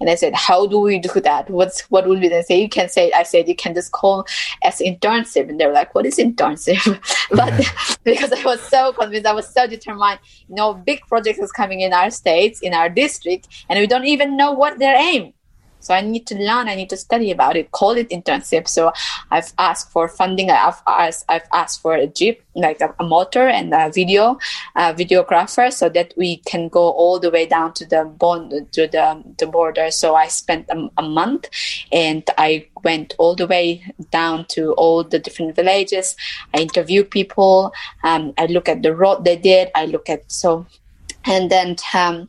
And 0.00 0.08
I 0.08 0.14
said, 0.14 0.34
how 0.34 0.66
do 0.66 0.78
we 0.78 0.98
do 0.98 1.20
that? 1.20 1.50
What's 1.50 1.82
what 1.90 2.06
would 2.08 2.20
we 2.20 2.28
then 2.28 2.42
say? 2.44 2.60
You 2.60 2.68
can 2.68 2.88
say, 2.88 3.12
I 3.12 3.22
said, 3.22 3.48
you 3.48 3.54
can 3.54 3.74
just 3.74 3.92
call 3.92 4.26
as 4.62 4.78
internship. 4.78 5.48
And 5.48 5.60
they 5.60 5.66
were 5.66 5.72
like, 5.72 5.94
what 5.94 6.06
is 6.06 6.16
internship? 6.16 6.82
but 7.30 7.98
because 8.04 8.32
I 8.32 8.42
was 8.44 8.60
so 8.62 8.92
convinced, 8.92 9.26
I 9.26 9.32
was 9.32 9.48
so 9.48 9.66
determined, 9.66 10.20
you 10.48 10.54
know, 10.54 10.74
big 10.74 11.00
projects 11.08 11.38
is 11.38 11.52
coming 11.52 11.80
in 11.80 11.92
our 11.92 12.10
states, 12.10 12.60
in 12.60 12.74
our 12.74 12.88
district, 12.88 13.48
and 13.68 13.78
we 13.78 13.86
don't 13.86 14.06
even 14.06 14.36
know 14.36 14.52
what 14.52 14.78
their 14.78 14.96
aim 14.96 15.34
so 15.80 15.94
I 15.94 16.00
need 16.00 16.26
to 16.28 16.34
learn. 16.34 16.68
I 16.68 16.74
need 16.74 16.90
to 16.90 16.96
study 16.96 17.30
about 17.30 17.56
it. 17.56 17.70
Call 17.72 17.92
it 17.92 18.10
internship. 18.10 18.68
So 18.68 18.92
I've 19.30 19.52
asked 19.58 19.90
for 19.92 20.08
funding. 20.08 20.50
I've 20.50 20.82
asked, 20.86 21.24
I've 21.28 21.48
asked 21.52 21.82
for 21.82 21.94
a 21.94 22.06
jeep, 22.06 22.42
like 22.54 22.80
a, 22.80 22.94
a 22.98 23.04
motor 23.04 23.46
and 23.46 23.72
a 23.72 23.90
video, 23.90 24.38
a 24.74 24.92
videographer, 24.94 25.72
so 25.72 25.88
that 25.90 26.12
we 26.16 26.38
can 26.38 26.68
go 26.68 26.90
all 26.90 27.20
the 27.20 27.30
way 27.30 27.46
down 27.46 27.72
to 27.74 27.86
the 27.86 28.04
bond 28.04 28.52
to 28.72 28.86
the 28.86 29.22
the 29.38 29.46
border. 29.46 29.90
So 29.90 30.14
I 30.14 30.28
spent 30.28 30.68
a, 30.68 30.88
a 30.98 31.02
month, 31.02 31.48
and 31.92 32.24
I 32.36 32.66
went 32.82 33.14
all 33.18 33.34
the 33.34 33.46
way 33.46 33.84
down 34.10 34.46
to 34.46 34.72
all 34.72 35.04
the 35.04 35.18
different 35.18 35.54
villages. 35.56 36.16
I 36.54 36.60
interview 36.60 37.04
people. 37.04 37.72
Um, 38.02 38.32
I 38.38 38.46
look 38.46 38.68
at 38.68 38.82
the 38.82 38.94
road 38.94 39.24
they 39.24 39.36
did. 39.36 39.70
I 39.74 39.86
look 39.86 40.08
at 40.08 40.30
so 40.30 40.66
and 41.28 41.50
then 41.50 41.76
um, 41.94 42.28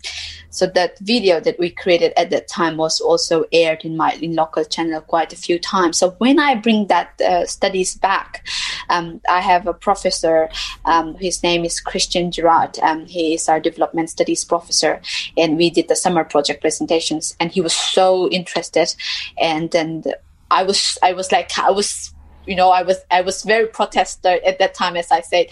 so 0.51 0.65
that 0.65 0.97
video 0.99 1.39
that 1.39 1.59
we 1.59 1.69
created 1.69 2.11
at 2.17 2.31
that 2.31 2.47
time 2.47 2.77
was 2.77 2.99
also 2.99 3.45
aired 3.51 3.85
in 3.85 3.95
my 3.95 4.11
in 4.13 4.35
local 4.35 4.65
channel 4.65 5.01
quite 5.01 5.31
a 5.31 5.35
few 5.35 5.59
times. 5.59 5.97
So 5.97 6.11
when 6.17 6.39
i 6.39 6.55
bring 6.55 6.87
that 6.87 7.19
uh, 7.21 7.45
studies 7.45 7.95
back 7.95 8.45
um, 8.89 9.21
i 9.29 9.39
have 9.39 9.67
a 9.67 9.73
professor 9.73 10.49
um, 10.85 11.15
his 11.15 11.43
name 11.43 11.63
is 11.65 11.79
christian 11.79 12.31
gerard 12.31 12.77
he 13.07 13.33
is 13.33 13.47
our 13.49 13.59
development 13.59 14.09
studies 14.09 14.43
professor. 14.45 15.01
And 15.37 15.57
we 15.57 15.69
did 15.69 15.87
the 15.87 15.95
summer 15.95 16.23
project 16.23 16.61
presentations 16.61 17.35
and 17.39 17.51
he 17.51 17.61
was 17.61 17.73
so 17.73 18.29
interested. 18.29 18.93
And 19.39 19.71
then 19.71 20.03
i 20.51 20.63
was 20.63 20.97
i 21.03 21.13
was 21.13 21.31
like 21.31 21.57
i 21.59 21.69
was 21.69 22.13
you 22.47 22.55
know 22.55 22.71
i 22.71 22.81
was 22.81 22.97
i 23.11 23.21
was 23.21 23.43
very 23.43 23.67
protester 23.67 24.39
at 24.45 24.57
that 24.59 24.73
time 24.73 24.95
as 24.97 25.11
i 25.11 25.21
said. 25.21 25.47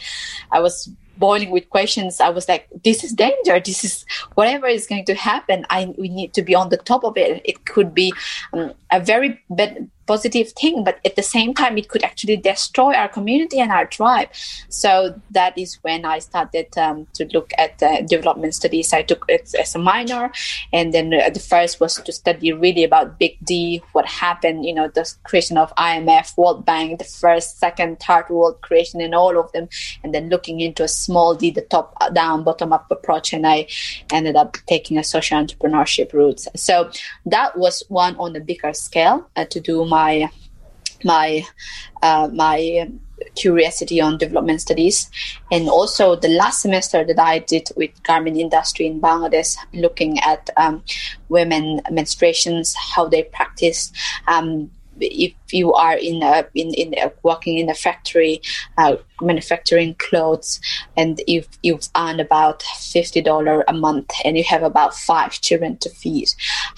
I 0.52 0.60
was 0.60 0.90
boiling 1.20 1.52
with 1.52 1.70
questions 1.70 2.20
i 2.20 2.30
was 2.30 2.48
like 2.48 2.68
this 2.84 3.04
is 3.04 3.14
danger. 3.14 3.60
This 3.60 3.84
is 3.84 4.06
whatever 4.36 4.68
is 4.68 4.88
going 4.88 5.06
to 5.06 5.16
happen. 5.16 5.66
I 5.70 5.94
we 5.98 6.10
need 6.10 6.34
to 6.34 6.42
be 6.42 6.56
on 6.56 6.70
the 6.70 6.78
top 6.78 7.04
of 7.04 7.18
it. 7.18 7.42
It 7.44 7.66
could 7.66 7.94
be 7.94 8.14
um, 8.54 8.74
a 8.92 9.00
very 9.00 9.42
bad 9.50 9.90
positive 10.08 10.52
thing, 10.54 10.84
but 10.84 11.00
at 11.06 11.16
the 11.16 11.24
same 11.24 11.54
time, 11.54 11.78
it 11.78 11.90
could 11.90 12.04
actually 12.04 12.38
destroy 12.38 12.94
our 12.94 13.10
community 13.10 13.60
and 13.60 13.72
our 13.72 13.86
tribe. 13.86 14.30
So 14.70 15.20
that 15.32 15.58
is 15.58 15.76
when 15.84 16.06
I 16.06 16.20
started 16.20 16.76
um, 16.78 17.08
to 17.14 17.26
look 17.34 17.52
at 17.58 17.84
uh, 17.84 18.02
development 18.02 18.56
studies. 18.56 18.94
I 18.94 19.04
took 19.04 19.26
it 19.28 19.54
as 19.60 19.76
a 19.76 19.80
minor, 19.80 20.32
and 20.72 20.94
then 20.94 21.14
uh, 21.14 21.30
the 21.30 21.40
first 21.40 21.80
was 21.80 21.96
to 21.96 22.12
study 22.12 22.54
really 22.54 22.84
about 22.84 23.20
Big 23.20 23.38
D, 23.44 23.84
what 23.92 24.06
happened, 24.06 24.66
you 24.66 24.74
know, 24.74 24.88
the 24.88 25.06
creation 25.24 25.58
of 25.58 25.76
IMF, 25.76 26.38
World 26.38 26.66
Bank, 26.66 27.00
the 27.00 27.06
first, 27.06 27.60
second, 27.60 28.00
third 28.00 28.30
world 28.30 28.62
creation, 28.62 29.02
and 29.02 29.14
all 29.14 29.38
of 29.38 29.52
them, 29.52 29.68
and 30.04 30.14
then 30.14 30.30
looking 30.30 30.62
into 30.62 30.84
a 30.84 30.88
small 30.88 31.36
D, 31.36 31.52
the 31.52 31.62
top 31.62 31.94
down, 32.14 32.44
bottom 32.44 32.72
up 32.72 32.90
approach, 32.90 33.34
and 33.34 33.46
I 33.46 33.68
ended 34.12 34.36
up 34.36 34.58
taking 34.68 34.98
a 34.98 35.04
social 35.04 35.38
entrepreneurship 35.38 36.14
route. 36.14 36.42
So 36.56 36.90
that 37.26 37.58
was 37.58 37.84
one 37.90 38.16
on 38.18 38.36
a 38.36 38.40
bigger 38.40 38.74
scale 38.74 39.28
uh, 39.36 39.46
to 39.46 39.60
do 39.60 39.86
my 39.86 39.97
my 39.98 40.30
my 41.04 41.28
uh, 42.02 42.28
my 42.44 42.90
curiosity 43.36 44.00
on 44.02 44.18
development 44.18 44.62
studies. 44.62 45.10
And 45.52 45.70
also 45.70 46.16
the 46.16 46.34
last 46.42 46.62
semester 46.62 47.04
that 47.10 47.20
i 47.20 47.40
did 47.40 47.66
with 47.80 47.92
garment 48.04 48.38
industry 48.38 48.86
in 48.92 49.02
bangladesh 49.02 49.52
looking 49.74 50.20
at 50.20 50.50
um, 50.58 50.84
women 51.30 51.82
menstruations 51.98 52.76
how 52.96 53.04
they 53.08 53.24
practice 53.24 53.92
um, 54.34 54.70
if 55.00 55.34
you 55.52 55.74
are 55.74 55.98
in 56.10 56.24
a, 56.24 56.46
in 56.56 56.74
in 56.74 56.90
a, 57.06 57.12
working 57.24 57.60
in 57.60 57.70
a 57.70 57.78
factory 57.86 58.42
uh, 58.82 58.96
manufacturing 59.22 59.94
clothes 60.06 60.60
and 60.96 61.22
if 61.28 61.46
you 61.64 61.80
earn 61.96 62.20
about 62.20 62.64
fifty 62.94 63.22
dollar 63.22 63.64
a 63.68 63.74
month 63.74 64.12
and 64.26 64.38
you 64.38 64.44
have 64.54 64.64
about 64.64 64.94
five 64.96 65.32
children 65.48 65.78
to 65.78 65.90
feed 66.02 66.30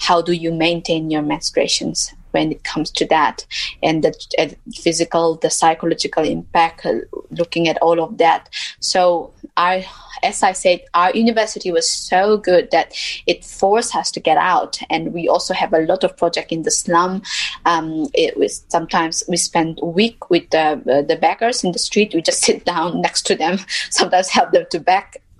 how 0.06 0.20
do 0.22 0.32
you 0.32 0.52
maintain 0.52 1.10
your 1.10 1.22
menstruations 1.22 2.12
when 2.32 2.52
it 2.52 2.64
comes 2.64 2.90
to 2.92 3.06
that. 3.06 3.46
And 3.82 4.04
the 4.04 4.14
uh, 4.38 4.48
physical 4.74 5.36
the 5.36 5.50
psychological 5.50 6.24
impact 6.24 6.86
uh, 6.86 7.00
looking 7.30 7.68
at 7.68 7.78
all 7.78 8.00
of 8.00 8.18
that. 8.18 8.48
So 8.80 9.32
i 9.56 9.86
as 10.22 10.42
i 10.42 10.52
said 10.52 10.80
our 10.94 11.10
university 11.12 11.72
was 11.72 11.90
so 11.90 12.36
good 12.36 12.70
that 12.70 12.94
it 13.26 13.44
forced 13.44 13.96
us 13.96 14.10
to 14.12 14.20
get 14.20 14.36
out. 14.36 14.78
And 14.90 15.12
we 15.12 15.28
also 15.28 15.54
have 15.54 15.72
a 15.72 15.80
lot 15.80 16.04
of 16.04 16.16
project 16.16 16.52
in 16.52 16.62
the 16.62 16.70
slum. 16.70 17.22
Um, 17.66 18.06
it 18.14 18.36
was 18.36 18.64
sometimes 18.68 19.22
we 19.28 19.36
spend 19.36 19.80
a 19.82 19.86
week 19.86 20.30
with 20.30 20.48
the, 20.50 20.82
uh, 20.90 21.02
the 21.02 21.18
beggars 21.20 21.64
in 21.64 21.72
the 21.72 21.78
street. 21.78 22.14
We 22.14 22.22
just 22.22 22.40
sit 22.44 22.64
down 22.64 23.00
next 23.00 23.26
to 23.26 23.34
them 23.34 23.58
sometimes 23.90 24.28
help 24.28 24.52
them 24.52 24.66
to 24.70 24.80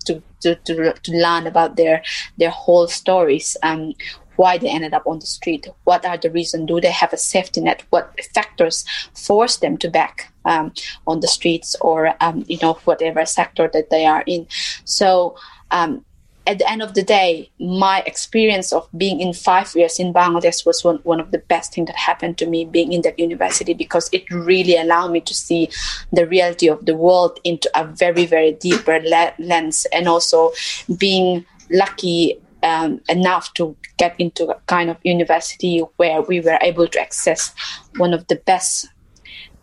to, 0.07 0.23
to, 0.41 0.55
to, 0.55 0.93
to 0.93 1.13
learn 1.13 1.47
about 1.47 1.77
their 1.77 2.03
their 2.39 2.51
whole 2.51 2.89
stories. 2.89 3.57
Um, 3.63 3.95
why 4.41 4.57
they 4.57 4.71
ended 4.71 4.95
up 4.95 5.07
on 5.07 5.19
the 5.19 5.27
street. 5.27 5.69
What 5.85 6.07
are 6.07 6.17
the 6.17 6.31
reasons? 6.31 6.67
Do 6.67 6.81
they 6.81 6.91
have 6.91 7.13
a 7.13 7.19
safety 7.19 7.61
net? 7.61 7.83
What 7.91 8.19
factors 8.35 8.87
force 9.15 9.59
them 9.59 9.77
to 9.83 9.91
back 9.91 10.33
um, 10.47 10.73
on 11.07 11.21
the 11.21 11.29
streets 11.29 11.77
or 11.83 12.15
um, 12.25 12.45
you 12.49 12.59
know 12.63 12.75
whatever 12.89 13.27
sector 13.27 13.69
that 13.75 13.91
they 13.91 14.07
are 14.07 14.25
in? 14.27 14.47
So. 14.85 15.37
Um, 15.71 16.05
at 16.47 16.59
the 16.59 16.69
end 16.69 16.83
of 16.83 16.95
the 16.95 17.03
day, 17.03 17.51
my 17.61 18.03
experience 18.07 18.73
of 18.73 18.89
being 18.97 19.21
in 19.21 19.33
five 19.35 19.73
years 19.77 20.01
in 20.01 20.13
Bangladesh 20.13 20.67
was 20.67 20.83
one, 20.83 20.97
one 21.05 21.21
of 21.21 21.31
the 21.31 21.39
best 21.39 21.75
things 21.75 21.87
that 21.87 21.97
happened 21.97 22.39
to 22.39 22.47
me 22.47 22.65
being 22.65 22.93
in 22.93 23.03
that 23.03 23.19
university 23.19 23.75
because 23.75 24.09
it 24.11 24.29
really 24.31 24.77
allowed 24.77 25.13
me 25.13 25.21
to 25.21 25.35
see 25.35 25.69
the 26.13 26.27
reality 26.27 26.67
of 26.67 26.87
the 26.87 26.97
world 26.97 27.39
into 27.45 27.71
a 27.79 27.85
very, 27.85 28.25
very 28.27 28.53
deeper 28.53 28.99
le- 29.05 29.35
lens 29.39 29.87
and 29.93 30.09
also 30.09 30.51
being 30.97 31.45
lucky 31.71 32.41
um, 32.63 33.01
enough 33.09 33.53
to 33.55 33.77
get 33.97 34.15
into 34.19 34.49
a 34.49 34.61
kind 34.67 34.91
of 34.91 34.97
university 35.03 35.81
where 35.97 36.23
we 36.23 36.41
were 36.41 36.59
able 36.61 36.87
to 36.89 37.01
access 37.01 37.55
one 37.97 38.15
of 38.15 38.27
the 38.29 38.37
best 38.37 38.89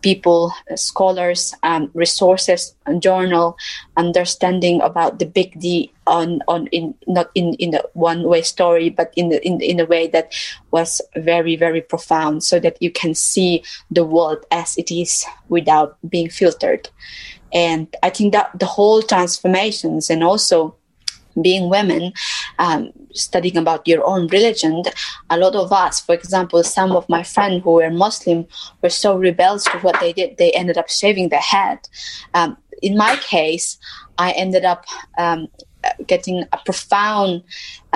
people, 0.02 0.54
uh, 0.72 0.76
scholars, 0.76 1.54
um, 1.64 1.90
resources, 1.94 2.76
and 2.86 3.02
journal, 3.02 3.58
understanding 3.98 4.82
about 4.82 5.20
the 5.20 5.26
big 5.26 5.60
D 5.60 5.92
on 6.06 6.42
on 6.48 6.68
in 6.68 6.94
not 7.08 7.30
in 7.36 7.56
in 7.56 7.74
a 7.74 7.82
one 7.94 8.24
way 8.24 8.42
story, 8.42 8.90
but 8.90 9.12
in 9.16 9.30
the, 9.30 9.46
in 9.46 9.60
in 9.62 9.80
a 9.80 9.86
way 9.86 10.08
that 10.08 10.34
was 10.72 11.02
very 11.16 11.56
very 11.56 11.82
profound, 11.82 12.44
so 12.44 12.60
that 12.60 12.78
you 12.80 12.92
can 12.92 13.14
see 13.16 13.64
the 13.92 14.06
world 14.06 14.46
as 14.52 14.78
it 14.78 14.92
is 14.92 15.26
without 15.50 15.98
being 16.08 16.30
filtered. 16.30 16.90
And 17.54 17.88
I 18.04 18.10
think 18.10 18.34
that 18.34 18.52
the 18.60 18.66
whole 18.66 19.02
transformations 19.02 20.10
and 20.10 20.24
also 20.24 20.76
being 21.42 21.70
women, 21.70 22.14
um, 22.60 22.92
studying 23.14 23.58
about 23.58 23.88
your 23.88 24.06
own 24.06 24.28
religion, 24.28 24.84
a 25.30 25.38
lot 25.38 25.56
of 25.56 25.72
us, 25.72 26.00
for 26.00 26.14
example, 26.14 26.64
some 26.64 26.92
of 26.92 27.08
my 27.10 27.24
friends 27.24 27.64
who 27.64 27.72
were 27.72 27.90
Muslim 27.90 28.46
were 28.82 28.90
so 28.90 29.18
rebels 29.18 29.66
to 29.66 29.78
what 29.80 30.00
they 30.00 30.14
did, 30.14 30.38
they 30.38 30.52
ended 30.52 30.78
up 30.78 30.90
shaving 30.90 31.30
their 31.30 31.40
head. 31.40 31.80
Um, 32.34 32.58
in 32.82 32.98
my 32.98 33.16
case, 33.18 33.78
I 34.18 34.32
ended 34.32 34.66
up 34.66 34.86
um, 35.18 35.48
getting 36.06 36.44
a 36.52 36.58
profound, 36.66 37.44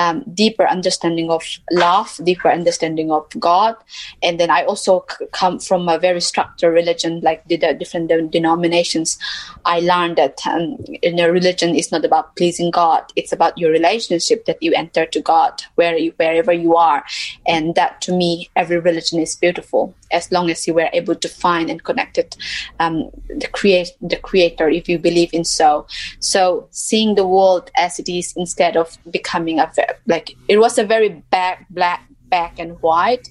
um, 0.02 0.24
deeper 0.34 0.68
understanding 0.68 1.30
of 1.30 1.44
love, 1.72 2.20
deeper 2.24 2.50
understanding 2.50 3.12
of 3.12 3.28
God. 3.40 3.76
And 4.24 4.40
then 4.40 4.50
I 4.50 4.64
also 4.64 5.02
come 5.32 5.60
from 5.60 5.88
a 5.88 6.00
very 6.00 6.22
structured 6.22 6.74
religion, 6.74 7.20
like 7.22 7.48
the, 7.48 7.58
the 7.58 7.74
different 7.74 8.10
de- 8.10 8.28
denominations. 8.28 9.20
I 9.66 9.80
learned 9.82 10.18
that 10.18 10.40
um, 10.48 10.78
in 11.02 11.20
a 11.20 11.32
religion 11.32 11.76
is 11.76 11.92
not 11.92 12.04
about 12.04 12.36
pleasing 12.36 12.72
God; 12.72 13.04
it's 13.16 13.32
about 13.32 13.58
your 13.58 13.72
relationship 13.72 14.46
that 14.46 14.62
you 14.62 14.74
enter 14.74 15.06
to 15.06 15.22
God, 15.22 15.62
where 15.76 15.98
you, 15.98 16.14
wherever 16.18 16.54
you 16.54 16.76
are. 16.76 17.04
And 17.46 17.76
that, 17.76 18.02
to 18.02 18.12
me, 18.14 18.50
every 18.56 18.80
religion 18.80 19.20
is 19.20 19.36
beautiful 19.36 19.94
as 20.12 20.32
long 20.32 20.50
as 20.50 20.68
you 20.68 20.74
were 20.74 20.90
able 20.94 21.16
to 21.16 21.30
find 21.30 21.70
and 21.70 21.84
connect 21.84 22.18
it, 22.18 22.38
um, 22.80 23.10
the 23.30 23.48
create 23.48 23.92
the 24.02 24.18
creator, 24.18 24.70
if 24.70 24.88
you 24.88 25.00
believe 25.00 25.34
in 25.34 25.44
so. 25.44 25.88
So 26.20 26.68
seeing 26.72 27.16
the 27.16 27.28
world 27.28 27.72
as 27.78 28.00
it 28.00 28.10
is 28.10 28.34
instead 28.36 28.78
of 28.78 28.98
becoming 29.10 29.60
a 29.60 29.72
like 30.08 30.36
it 30.48 30.58
was 30.58 30.78
a 30.78 30.84
very 30.84 31.10
back 31.10 31.68
black 31.70 32.08
black 32.30 32.60
and 32.60 32.82
white 32.82 33.28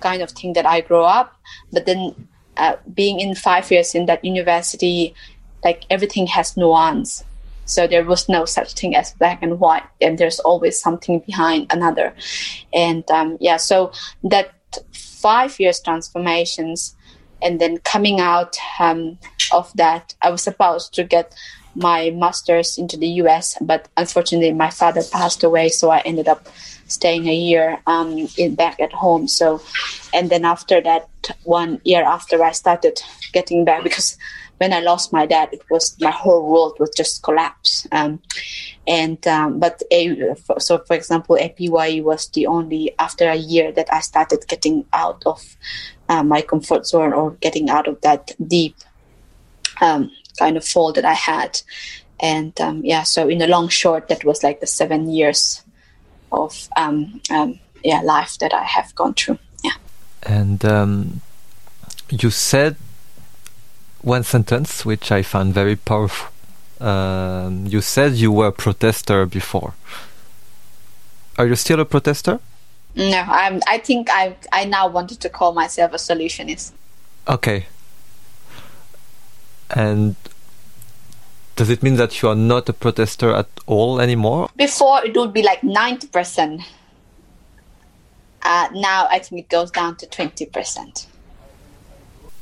kind 0.00 0.22
of 0.22 0.30
thing 0.30 0.52
that 0.54 0.66
I 0.66 0.80
grew 0.80 1.02
up. 1.02 1.34
But 1.72 1.86
then 1.86 2.28
uh, 2.56 2.76
being 2.92 3.20
in 3.20 3.34
five 3.34 3.70
years 3.70 3.94
in 3.94 4.06
that 4.06 4.24
university, 4.24 5.14
like 5.64 5.84
everything 5.90 6.26
has 6.28 6.56
nuance. 6.56 7.24
So 7.64 7.86
there 7.86 8.04
was 8.04 8.28
no 8.28 8.44
such 8.44 8.74
thing 8.74 8.94
as 8.94 9.12
black 9.14 9.42
and 9.42 9.58
white, 9.58 9.82
and 10.00 10.16
there's 10.18 10.38
always 10.40 10.80
something 10.80 11.18
behind 11.20 11.66
another. 11.70 12.14
And 12.72 13.08
um, 13.10 13.38
yeah, 13.40 13.56
so 13.56 13.92
that 14.22 14.52
five 14.92 15.58
years 15.58 15.80
transformations, 15.80 16.94
and 17.42 17.60
then 17.60 17.78
coming 17.78 18.20
out 18.20 18.56
um, 18.78 19.18
of 19.52 19.72
that, 19.74 20.14
I 20.22 20.30
was 20.30 20.42
supposed 20.42 20.94
to 20.94 21.04
get 21.04 21.34
my 21.76 22.10
master's 22.10 22.78
into 22.78 22.96
the 22.96 23.08
US, 23.22 23.56
but 23.60 23.88
unfortunately 23.96 24.52
my 24.52 24.70
father 24.70 25.02
passed 25.12 25.44
away, 25.44 25.68
so 25.68 25.90
I 25.90 26.00
ended 26.00 26.28
up 26.28 26.48
staying 26.88 27.28
a 27.28 27.34
year 27.34 27.78
um, 27.86 28.28
in 28.36 28.54
back 28.54 28.80
at 28.80 28.92
home. 28.92 29.28
So, 29.28 29.60
and 30.14 30.30
then 30.30 30.44
after 30.44 30.80
that, 30.80 31.08
one 31.44 31.80
year 31.84 32.04
after 32.04 32.42
I 32.42 32.52
started 32.52 33.00
getting 33.32 33.64
back 33.64 33.82
because 33.82 34.16
when 34.58 34.72
I 34.72 34.80
lost 34.80 35.12
my 35.12 35.26
dad, 35.26 35.50
it 35.52 35.62
was 35.70 35.96
my 36.00 36.10
whole 36.10 36.50
world 36.50 36.76
was 36.78 36.90
just 36.96 37.22
collapse. 37.22 37.86
Um, 37.92 38.20
and 38.86 39.24
um, 39.26 39.58
but 39.58 39.82
a, 39.90 40.34
so 40.58 40.78
for 40.78 40.94
example, 40.94 41.36
APY 41.36 42.02
was 42.02 42.28
the 42.28 42.46
only 42.46 42.94
after 42.98 43.28
a 43.28 43.34
year 43.34 43.72
that 43.72 43.92
I 43.92 44.00
started 44.00 44.46
getting 44.48 44.86
out 44.92 45.22
of 45.26 45.56
uh, 46.08 46.22
my 46.22 46.40
comfort 46.40 46.86
zone 46.86 47.12
or 47.12 47.32
getting 47.32 47.68
out 47.68 47.88
of 47.88 48.00
that 48.00 48.32
deep 48.46 48.76
um, 49.80 50.10
kind 50.36 50.56
of 50.56 50.64
fall 50.64 50.92
that 50.92 51.04
I 51.04 51.14
had. 51.14 51.60
And 52.20 52.58
um, 52.60 52.84
yeah, 52.84 53.02
so 53.02 53.28
in 53.28 53.38
the 53.38 53.46
long 53.46 53.68
short, 53.68 54.08
that 54.08 54.24
was 54.24 54.42
like 54.42 54.60
the 54.60 54.66
seven 54.66 55.10
years 55.10 55.62
of 56.32 56.68
um, 56.76 57.20
um, 57.30 57.58
yeah 57.84 58.00
life 58.00 58.38
that 58.38 58.52
I 58.54 58.64
have 58.64 58.94
gone 58.94 59.14
through. 59.14 59.38
Yeah. 59.62 59.76
And 60.22 60.64
um, 60.64 61.20
you 62.10 62.30
said 62.30 62.76
one 64.02 64.22
sentence 64.22 64.84
which 64.84 65.10
I 65.10 65.22
found 65.22 65.54
very 65.54 65.76
powerful. 65.76 66.32
Um, 66.80 67.66
you 67.66 67.80
said 67.80 68.12
you 68.14 68.30
were 68.30 68.48
a 68.48 68.52
protester 68.52 69.26
before. 69.26 69.74
Are 71.38 71.46
you 71.46 71.56
still 71.56 71.80
a 71.80 71.84
protester? 71.84 72.40
No, 72.94 73.24
I'm. 73.28 73.60
I 73.66 73.78
think 73.78 74.08
I 74.10 74.36
I 74.52 74.64
now 74.64 74.88
wanted 74.88 75.20
to 75.20 75.28
call 75.28 75.52
myself 75.52 75.92
a 75.92 75.96
solutionist. 75.96 76.72
Okay. 77.28 77.66
And 79.70 80.16
does 81.56 81.70
it 81.70 81.82
mean 81.82 81.96
that 81.96 82.22
you 82.22 82.28
are 82.28 82.36
not 82.36 82.68
a 82.68 82.72
protester 82.72 83.34
at 83.34 83.48
all 83.66 84.00
anymore? 84.00 84.50
Before 84.56 85.04
it 85.04 85.16
would 85.16 85.32
be 85.32 85.42
like 85.42 85.64
ninety 85.64 86.06
percent. 86.06 86.62
Uh, 88.42 88.68
now 88.74 89.08
I 89.10 89.18
think 89.18 89.40
it 89.40 89.48
goes 89.48 89.70
down 89.70 89.96
to 89.96 90.06
twenty 90.06 90.46
percent. 90.46 91.06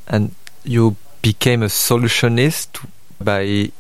And 0.07 0.35
you 0.65 0.97
became 1.23 1.63
a 1.63 1.67
solutionist 1.67 2.85
by 3.21 3.71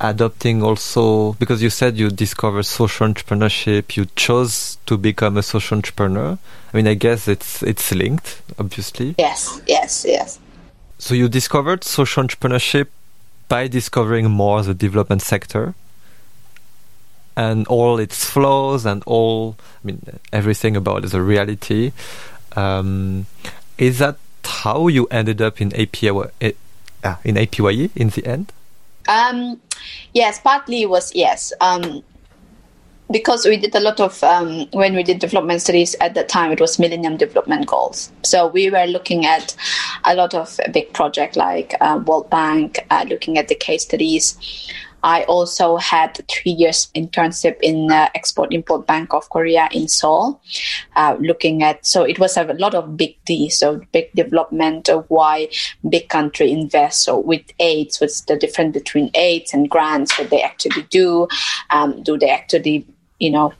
adopting 0.00 0.62
also 0.62 1.32
because 1.34 1.62
you 1.62 1.70
said 1.70 1.96
you 1.96 2.10
discovered 2.10 2.64
social 2.64 3.06
entrepreneurship 3.08 3.96
you 3.96 4.04
chose 4.14 4.76
to 4.84 4.98
become 4.98 5.38
a 5.38 5.42
social 5.42 5.76
entrepreneur 5.76 6.38
i 6.72 6.76
mean 6.76 6.86
i 6.86 6.92
guess 6.92 7.26
it's 7.26 7.62
it's 7.62 7.94
linked 7.94 8.42
obviously 8.58 9.14
yes 9.18 9.62
yes 9.66 10.04
yes 10.06 10.38
so 10.98 11.14
you 11.14 11.28
discovered 11.28 11.84
social 11.84 12.22
entrepreneurship 12.22 12.88
by 13.48 13.68
discovering 13.68 14.30
more 14.30 14.62
the 14.62 14.74
development 14.74 15.22
sector 15.22 15.74
and 17.36 17.66
all 17.68 17.98
its 17.98 18.24
flaws 18.24 18.86
and 18.86 19.02
all 19.06 19.56
i 19.60 19.86
mean 19.86 20.00
everything 20.32 20.76
about 20.76 21.02
the 21.02 21.22
reality 21.22 21.92
um, 22.56 23.26
is 23.76 23.98
that 23.98 24.16
how 24.44 24.88
you 24.88 25.06
ended 25.10 25.42
up 25.42 25.60
in 25.60 25.70
APY, 25.70 26.30
uh, 27.04 27.16
in 27.24 27.36
APYE 27.36 27.90
in 27.94 28.08
the 28.10 28.26
end 28.26 28.52
um, 29.08 29.60
yes, 30.14 30.40
partly 30.40 30.86
was 30.86 31.14
yes. 31.14 31.52
Um, 31.60 32.02
because 33.10 33.44
we 33.44 33.56
did 33.56 33.74
a 33.74 33.80
lot 33.80 34.00
of 34.00 34.22
um, 34.24 34.66
when 34.72 34.94
we 34.94 35.02
did 35.02 35.18
development 35.18 35.60
studies 35.60 35.94
at 36.00 36.14
that 36.14 36.28
time 36.28 36.50
it 36.50 36.60
was 36.60 36.78
millennium 36.78 37.16
development 37.16 37.66
goals 37.66 38.10
so 38.22 38.46
we 38.46 38.68
were 38.70 38.86
looking 38.86 39.24
at 39.26 39.54
a 40.04 40.14
lot 40.14 40.34
of 40.34 40.58
big 40.72 40.92
project 40.92 41.36
like 41.36 41.74
uh, 41.80 42.00
world 42.06 42.28
bank 42.30 42.84
uh, 42.90 43.04
looking 43.08 43.38
at 43.38 43.48
the 43.48 43.54
case 43.54 43.82
studies 43.82 44.36
I 45.06 45.22
also 45.24 45.76
had 45.76 46.20
three 46.28 46.50
years 46.50 46.88
internship 46.96 47.58
in 47.62 47.92
uh, 47.92 48.08
Export 48.16 48.52
Import 48.52 48.88
Bank 48.88 49.14
of 49.14 49.30
Korea 49.30 49.68
in 49.70 49.86
Seoul, 49.86 50.40
uh, 50.96 51.16
looking 51.20 51.62
at 51.62 51.86
so 51.86 52.02
it 52.02 52.18
was 52.18 52.36
a 52.36 52.42
lot 52.54 52.74
of 52.74 52.96
big 52.96 53.16
D, 53.24 53.48
so 53.48 53.80
big 53.92 54.12
development 54.14 54.88
of 54.88 55.04
why 55.08 55.48
big 55.88 56.08
country 56.08 56.50
invest. 56.50 57.04
So 57.04 57.20
with 57.20 57.42
aids, 57.60 58.00
what's 58.00 58.22
the 58.22 58.36
difference 58.36 58.72
between 58.72 59.12
aids 59.14 59.54
and 59.54 59.70
grants? 59.70 60.18
What 60.18 60.30
they 60.30 60.42
actually 60.42 60.82
do? 60.90 61.28
Um, 61.70 62.02
do 62.02 62.18
they 62.18 62.30
actually, 62.30 62.84
you 63.18 63.30
know, 63.30 63.52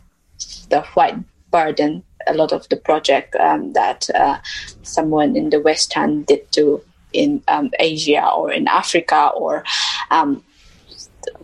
the 0.71 0.83
white 0.95 1.17
burden 1.51 2.03
a 2.27 2.35
lot 2.35 2.53
of 2.53 2.69
the 2.69 2.77
project 2.77 3.35
um, 3.37 3.73
that 3.73 4.09
uh, 4.11 4.39
someone 4.83 5.37
in 5.37 5.51
the 5.51 5.61
Western 5.61 6.23
did 6.25 6.51
to 6.53 6.83
in 7.13 7.43
um, 7.49 7.71
Asia 7.79 8.29
or 8.29 8.53
in 8.53 8.69
Africa 8.69 9.31
or 9.35 9.65
um, 10.11 10.43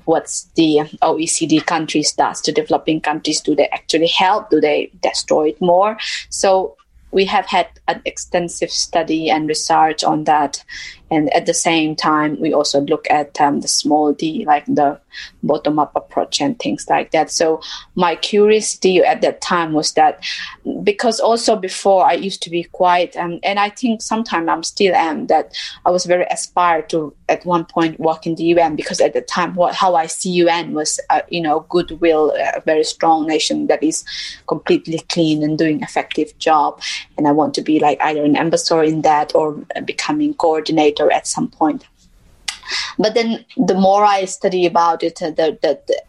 what's 0.04 0.44
the 0.56 0.80
OECD 1.02 1.64
countries 1.64 2.12
does 2.12 2.40
to 2.42 2.52
developing 2.52 3.00
countries. 3.00 3.40
Do 3.40 3.54
they 3.54 3.68
actually 3.68 4.08
help? 4.08 4.50
Do 4.50 4.60
they 4.60 4.90
destroy 5.02 5.50
it 5.50 5.60
more? 5.60 5.96
So 6.28 6.76
we 7.10 7.24
have 7.26 7.46
had 7.46 7.68
an 7.88 8.02
extensive 8.04 8.70
study 8.70 9.30
and 9.30 9.48
research 9.48 10.02
on 10.02 10.24
that 10.24 10.64
and 11.12 11.32
at 11.34 11.46
the 11.46 11.54
same 11.54 11.94
time 11.94 12.40
we 12.40 12.52
also 12.52 12.80
look 12.80 13.06
at 13.10 13.40
um, 13.40 13.60
the 13.60 13.68
small 13.68 14.12
d 14.12 14.44
like 14.46 14.64
the 14.66 14.98
bottom 15.42 15.78
up 15.78 15.94
approach 15.94 16.40
and 16.40 16.58
things 16.58 16.86
like 16.88 17.10
that. 17.10 17.30
So 17.30 17.60
my 17.94 18.16
curiosity 18.16 18.98
at 19.00 19.20
that 19.20 19.40
time 19.42 19.74
was 19.74 19.92
that 19.92 20.24
because 20.82 21.20
also 21.20 21.56
before 21.56 22.04
i 22.06 22.12
used 22.12 22.42
to 22.42 22.50
be 22.50 22.62
quite 22.64 23.16
um, 23.16 23.38
and 23.42 23.58
i 23.58 23.68
think 23.68 24.00
sometimes 24.00 24.48
i'm 24.48 24.62
still 24.62 24.94
am 24.94 25.26
that 25.26 25.56
i 25.84 25.90
was 25.90 26.04
very 26.06 26.24
aspired 26.30 26.88
to 26.88 27.14
at 27.28 27.44
one 27.44 27.64
point 27.64 27.98
work 27.98 28.26
in 28.26 28.34
the 28.36 28.44
un 28.44 28.76
because 28.76 29.00
at 29.00 29.12
the 29.12 29.20
time 29.20 29.54
what 29.54 29.74
how 29.74 29.94
i 29.94 30.06
see 30.06 30.48
un 30.48 30.72
was 30.72 31.00
uh, 31.10 31.20
you 31.28 31.40
know 31.40 31.60
goodwill 31.68 32.32
a 32.54 32.60
very 32.60 32.84
strong 32.84 33.26
nation 33.26 33.66
that 33.66 33.82
is 33.82 34.04
completely 34.46 35.00
clean 35.08 35.42
and 35.42 35.58
doing 35.58 35.82
effective 35.82 36.36
job. 36.38 36.80
And 37.16 37.26
i 37.26 37.32
want 37.32 37.54
to 37.54 37.62
be 37.62 37.78
like 37.78 38.00
either 38.00 38.24
an 38.24 38.36
ambassador 38.36 38.82
in 38.82 39.02
that 39.02 39.34
or 39.34 39.52
becoming 39.84 40.34
coordinator 40.34 41.01
at 41.10 41.26
some 41.26 41.48
point. 41.48 41.86
But 42.98 43.14
then 43.14 43.44
the 43.56 43.74
more 43.74 44.04
I 44.04 44.24
study 44.26 44.66
about 44.66 45.02
it, 45.02 45.20
uh, 45.22 45.30
the, 45.30 45.58
the, 45.60 45.80
the, 45.86 46.02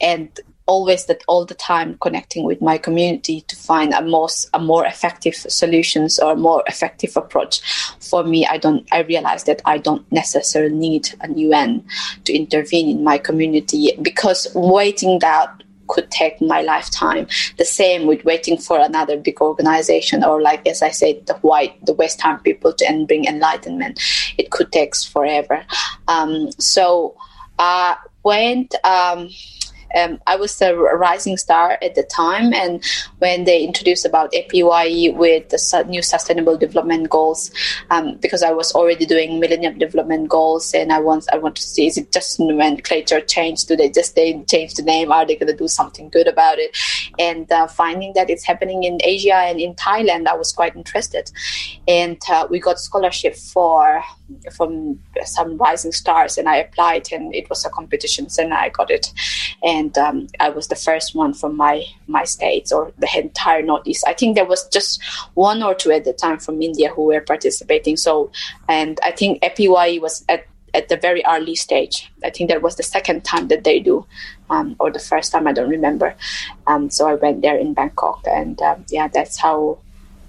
and 0.00 0.28
always 0.66 1.06
that 1.06 1.24
all 1.26 1.44
the 1.44 1.54
time 1.54 1.96
connecting 2.00 2.44
with 2.44 2.60
my 2.62 2.78
community 2.78 3.40
to 3.42 3.56
find 3.56 3.92
a 3.92 4.02
more 4.02 4.28
a 4.54 4.60
more 4.60 4.86
effective 4.86 5.34
solutions 5.34 6.18
or 6.18 6.36
more 6.36 6.62
effective 6.66 7.16
approach 7.16 7.60
for 7.98 8.22
me 8.24 8.46
i 8.46 8.56
don't 8.56 8.86
i 8.92 9.00
realize 9.02 9.44
that 9.44 9.60
i 9.64 9.76
don't 9.76 10.10
necessarily 10.12 10.74
need 10.74 11.08
an 11.20 11.34
un 11.36 11.84
to 12.24 12.32
intervene 12.32 12.88
in 12.88 13.02
my 13.02 13.18
community 13.18 13.92
because 14.02 14.46
waiting 14.54 15.18
that 15.18 15.62
could 15.88 16.10
take 16.10 16.40
my 16.40 16.62
lifetime. 16.62 17.26
The 17.58 17.64
same 17.64 18.06
with 18.06 18.24
waiting 18.24 18.56
for 18.56 18.78
another 18.78 19.16
big 19.16 19.40
organization 19.40 20.24
or 20.24 20.40
like 20.40 20.66
as 20.66 20.82
I 20.82 20.90
said, 20.90 21.26
the 21.26 21.34
white 21.34 21.74
the 21.84 21.94
Western 21.94 22.38
people 22.38 22.72
to 22.74 22.86
and 22.86 23.08
bring 23.08 23.24
enlightenment. 23.24 24.00
It 24.38 24.50
could 24.50 24.72
take 24.72 24.94
forever. 24.96 25.64
Um, 26.08 26.50
so 26.58 27.16
uh, 27.58 27.94
went 28.24 28.74
um, 28.84 29.30
um, 29.96 30.20
I 30.26 30.36
was 30.36 30.60
a 30.62 30.74
rising 30.74 31.36
star 31.36 31.78
at 31.82 31.94
the 31.94 32.02
time, 32.02 32.52
and 32.52 32.82
when 33.18 33.44
they 33.44 33.62
introduced 33.62 34.04
about 34.04 34.32
APYE 34.34 35.14
with 35.14 35.48
the 35.48 35.84
new 35.88 36.02
Sustainable 36.02 36.56
Development 36.56 37.08
Goals, 37.08 37.50
um, 37.90 38.16
because 38.16 38.42
I 38.42 38.52
was 38.52 38.72
already 38.72 39.06
doing 39.06 39.40
Millennium 39.40 39.78
Development 39.78 40.28
Goals, 40.28 40.74
and 40.74 40.92
I 40.92 41.00
want 41.00 41.26
I 41.32 41.38
want 41.38 41.56
to 41.56 41.62
see 41.62 41.86
is 41.86 41.96
it 41.96 42.12
just 42.12 42.40
nomenclature 42.40 43.20
change? 43.20 43.64
Do 43.66 43.76
they 43.76 43.90
just 43.90 44.14
they 44.14 44.42
change 44.48 44.74
the 44.74 44.82
name? 44.82 45.12
Are 45.12 45.26
they 45.26 45.36
going 45.36 45.52
to 45.52 45.56
do 45.56 45.68
something 45.68 46.08
good 46.08 46.28
about 46.28 46.58
it? 46.58 46.76
And 47.18 47.50
uh, 47.50 47.66
finding 47.66 48.12
that 48.14 48.30
it's 48.30 48.44
happening 48.44 48.84
in 48.84 48.98
Asia 49.02 49.34
and 49.34 49.60
in 49.60 49.74
Thailand, 49.74 50.26
I 50.26 50.34
was 50.34 50.52
quite 50.52 50.76
interested, 50.76 51.30
and 51.88 52.20
uh, 52.30 52.46
we 52.50 52.60
got 52.60 52.78
scholarship 52.78 53.36
for 53.36 54.02
from 54.52 54.98
some 55.24 55.56
rising 55.58 55.92
stars, 55.92 56.38
and 56.38 56.48
I 56.48 56.56
applied, 56.56 57.12
and 57.12 57.34
it 57.34 57.48
was 57.48 57.64
a 57.64 57.70
competition, 57.70 58.26
and 58.38 58.54
I 58.54 58.68
got 58.68 58.90
it, 58.90 59.12
and 59.62 59.81
and 59.82 59.98
um, 59.98 60.28
I 60.38 60.48
was 60.50 60.68
the 60.68 60.76
first 60.76 61.14
one 61.14 61.34
from 61.34 61.56
my 61.56 61.84
my 62.06 62.24
states 62.24 62.70
or 62.70 62.92
the 62.98 63.08
entire 63.16 63.62
Northeast. 63.62 64.04
I 64.06 64.14
think 64.14 64.36
there 64.36 64.44
was 64.54 64.68
just 64.68 65.02
one 65.34 65.62
or 65.62 65.74
two 65.74 65.90
at 65.90 66.04
the 66.04 66.12
time 66.12 66.38
from 66.38 66.62
India 66.62 66.88
who 66.88 67.04
were 67.06 67.20
participating. 67.20 67.96
So, 67.96 68.30
and 68.68 69.00
I 69.02 69.10
think 69.10 69.42
APYE 69.42 70.00
was 70.00 70.24
at 70.28 70.46
at 70.74 70.88
the 70.88 70.96
very 70.96 71.22
early 71.26 71.56
stage. 71.56 72.10
I 72.24 72.30
think 72.30 72.48
that 72.50 72.62
was 72.62 72.76
the 72.76 72.82
second 72.96 73.24
time 73.24 73.48
that 73.48 73.64
they 73.64 73.80
do, 73.80 74.06
um, 74.50 74.76
or 74.78 74.90
the 74.90 75.06
first 75.10 75.32
time 75.32 75.46
I 75.46 75.52
don't 75.52 75.68
remember. 75.78 76.14
Um, 76.68 76.88
so 76.88 77.08
I 77.08 77.14
went 77.14 77.42
there 77.42 77.58
in 77.58 77.74
Bangkok, 77.74 78.20
and 78.26 78.60
um, 78.62 78.86
yeah, 78.88 79.08
that's 79.08 79.36
how 79.36 79.78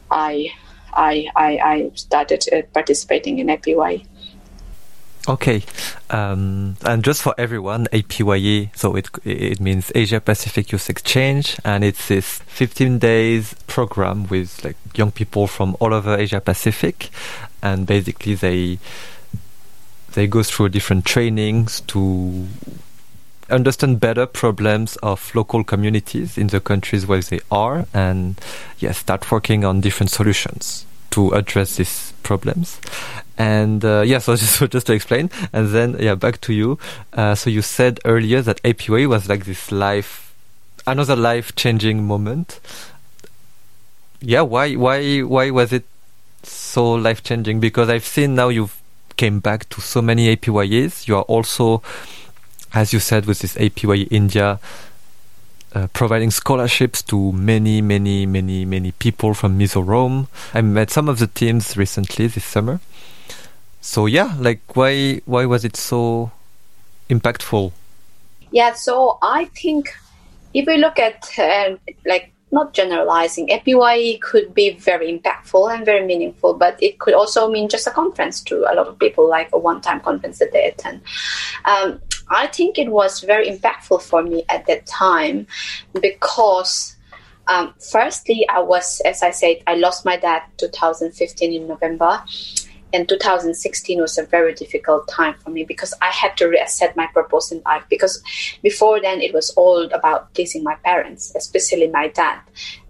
I 0.10 0.52
I 0.94 1.30
I, 1.36 1.50
I 1.74 1.92
started 1.94 2.42
uh, 2.52 2.64
participating 2.74 3.38
in 3.38 3.48
APYE. 3.50 4.06
Okay, 5.26 5.64
um, 6.10 6.76
and 6.84 7.02
just 7.02 7.22
for 7.22 7.34
everyone, 7.38 7.88
APYE, 7.94 8.72
so 8.76 8.96
it 8.96 9.10
it 9.24 9.62
means 9.62 9.90
Asia 9.96 10.20
Pacific 10.20 10.74
Youth 10.74 10.90
Exchange, 10.90 11.58
and 11.64 11.82
it's 11.86 12.10
this 12.10 12.40
15 12.48 13.00
days 13.00 13.56
program 13.66 14.28
with 14.28 14.62
like 14.66 14.76
young 14.96 15.14
people 15.14 15.48
from 15.48 15.78
all 15.80 15.94
over 15.94 16.18
Asia 16.18 16.42
Pacific, 16.42 17.10
and 17.62 17.88
basically 17.88 18.36
they 18.36 18.80
they 20.14 20.28
go 20.28 20.44
through 20.44 20.70
different 20.70 21.06
trainings 21.06 21.80
to 21.88 22.46
understand 23.50 24.02
better 24.02 24.26
problems 24.26 24.98
of 24.98 25.34
local 25.34 25.64
communities 25.64 26.38
in 26.38 26.48
the 26.48 26.60
countries 26.60 27.08
where 27.08 27.22
they 27.22 27.40
are, 27.50 27.86
and 27.94 28.36
yes, 28.78 28.82
yeah, 28.82 28.92
start 28.92 29.32
working 29.32 29.64
on 29.64 29.80
different 29.80 30.10
solutions 30.10 30.86
to 31.12 31.32
address 31.32 31.78
these 31.78 32.12
problems. 32.24 32.82
And 33.38 33.84
uh, 33.84 34.02
yeah, 34.06 34.20
so 34.20 34.36
just 34.36 34.72
just 34.72 34.88
to 34.88 34.94
explain, 34.94 35.30
and 35.52 35.70
then 35.70 35.98
yeah, 36.00 36.16
back 36.16 36.42
to 36.42 36.54
you. 36.54 36.78
Uh, 37.14 37.36
so 37.36 37.50
you 37.50 37.62
said 37.62 38.00
earlier 38.06 38.42
that 38.42 38.62
APYE 38.64 39.08
was 39.08 39.28
like 39.28 39.46
this 39.46 39.72
life, 39.72 40.34
another 40.86 41.16
life 41.16 41.56
changing 41.56 42.04
moment. 42.04 42.60
Yeah, 44.22 44.42
why 44.42 44.74
why 44.76 45.22
why 45.22 45.50
was 45.50 45.74
it 45.74 45.86
so 46.44 46.94
life 46.94 47.24
changing? 47.24 47.60
Because 47.60 47.90
I've 47.90 48.06
seen 48.06 48.36
now 48.36 48.50
you've 48.50 48.80
came 49.18 49.40
back 49.40 49.70
to 49.70 49.82
so 49.82 50.02
many 50.02 50.36
APYEs. 50.36 51.08
You 51.08 51.18
are 51.18 51.24
also, 51.24 51.82
as 52.74 52.94
you 52.94 53.00
said, 53.00 53.26
with 53.26 53.40
this 53.40 53.56
APYE 53.58 54.08
India 54.12 54.60
uh, 55.76 55.88
providing 55.94 56.32
scholarships 56.32 57.02
to 57.02 57.32
many, 57.32 57.82
many, 57.82 58.26
many, 58.26 58.66
many 58.66 58.92
people 58.92 59.34
from 59.34 59.58
Mizoram. 59.58 60.28
I 60.54 60.62
met 60.62 60.90
some 60.92 61.10
of 61.10 61.20
the 61.20 61.28
teams 61.28 61.76
recently 61.76 62.28
this 62.28 62.46
summer. 62.46 62.80
So 63.84 64.06
yeah, 64.06 64.34
like 64.40 64.62
why 64.78 65.20
why 65.26 65.46
was 65.46 65.66
it 65.66 65.76
so 65.76 66.32
impactful? 67.10 67.74
Yeah, 68.50 68.74
so 68.76 69.18
I 69.22 69.46
think 69.62 69.94
if 70.54 70.66
we 70.66 70.78
look 70.78 70.98
at 71.00 71.30
uh, 71.38 71.76
like 72.06 72.32
not 72.50 72.74
generalizing, 72.74 73.50
APYE 73.50 74.20
could 74.22 74.54
be 74.54 74.72
very 74.78 75.12
impactful 75.12 75.74
and 75.74 75.86
very 75.86 76.06
meaningful, 76.06 76.54
but 76.54 76.82
it 76.82 77.00
could 77.00 77.14
also 77.14 77.50
mean 77.50 77.68
just 77.68 77.86
a 77.86 77.92
conference 77.92 78.42
to 78.44 78.60
a 78.60 78.74
lot 78.74 78.88
of 78.88 78.98
people, 79.00 79.28
like 79.28 79.50
a 79.52 79.60
one-time 79.60 80.00
conference 80.00 80.40
that 80.40 80.54
they 80.54 80.70
attend. 80.70 81.02
Um, 81.66 82.00
I 82.30 82.48
think 82.48 82.80
it 82.80 82.90
was 82.90 83.20
very 83.20 83.50
impactful 83.50 84.02
for 84.04 84.24
me 84.24 84.46
at 84.48 84.66
that 84.68 84.86
time 84.86 85.46
because 86.00 86.96
um, 87.48 87.74
firstly, 87.92 88.48
I 88.48 88.62
was, 88.62 89.02
as 89.04 89.22
I 89.22 89.32
said, 89.32 89.58
I 89.68 89.76
lost 89.76 90.06
my 90.06 90.16
dad 90.16 90.44
2015 90.58 91.52
in 91.52 91.68
November. 91.68 92.24
And 92.94 93.10
2016 93.10 94.00
was 94.00 94.18
a 94.18 94.26
very 94.26 94.54
difficult 94.54 95.08
time 95.08 95.34
for 95.44 95.50
me 95.50 95.64
because 95.64 95.94
I 96.02 96.10
had 96.12 96.38
to 96.38 96.48
reset 96.48 96.96
my 96.96 97.08
purpose 97.08 97.52
in 97.52 97.62
life. 97.66 97.84
Because 97.90 98.24
before 98.62 99.02
then, 99.02 99.20
it 99.20 99.34
was 99.34 99.50
all 99.52 99.84
about 99.92 100.34
pleasing 100.36 100.64
my 100.64 100.76
parents, 100.76 101.34
especially 101.36 101.88
my 101.88 102.08
dad, 102.10 102.40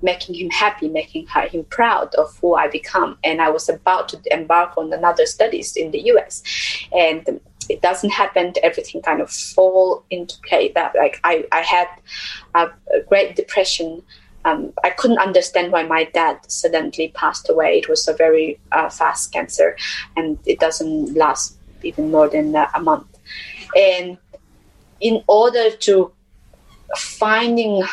making 0.01 0.35
him 0.35 0.49
happy, 0.49 0.89
making 0.89 1.27
him 1.27 1.63
proud 1.69 2.13
of 2.15 2.37
who 2.41 2.53
I 2.55 2.67
become. 2.67 3.17
And 3.23 3.41
I 3.41 3.49
was 3.49 3.69
about 3.69 4.09
to 4.09 4.21
embark 4.31 4.77
on 4.77 4.91
another 4.91 5.25
studies 5.25 5.75
in 5.77 5.91
the 5.91 6.01
US. 6.11 6.43
And 6.91 7.39
it 7.69 7.81
doesn't 7.81 8.09
happen 8.09 8.53
everything 8.61 9.01
kind 9.01 9.21
of 9.21 9.29
fall 9.29 10.03
into 10.09 10.35
play 10.47 10.71
that 10.73 10.93
like 10.97 11.19
i, 11.23 11.45
I 11.51 11.61
had 11.61 11.87
a, 12.55 12.69
a 12.93 13.01
great 13.07 13.35
depression 13.37 14.01
um, 14.45 14.73
i 14.83 14.89
couldn't 14.89 15.19
understand 15.19 15.71
why 15.71 15.83
my 15.83 16.03
dad 16.05 16.39
suddenly 16.47 17.09
passed 17.15 17.49
away. 17.49 17.79
It 17.79 17.89
was 17.89 18.07
a 18.07 18.13
very 18.13 18.59
uh, 18.71 18.89
fast 18.89 19.31
cancer 19.31 19.77
and 20.15 20.37
it 20.45 20.59
doesn't 20.59 21.15
last 21.15 21.57
even 21.83 22.11
more 22.11 22.29
than 22.29 22.55
a 22.55 22.79
month. 22.81 23.07
And 23.75 24.17
in 25.01 25.21
order 25.27 25.69
to 25.69 26.11
finding 26.95 27.83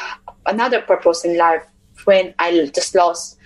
another 0.46 0.80
purpose 0.80 1.24
in 1.24 1.36
life 1.36 1.64
when 2.04 2.34
i 2.38 2.70
just 2.74 2.94
lost 2.94 3.38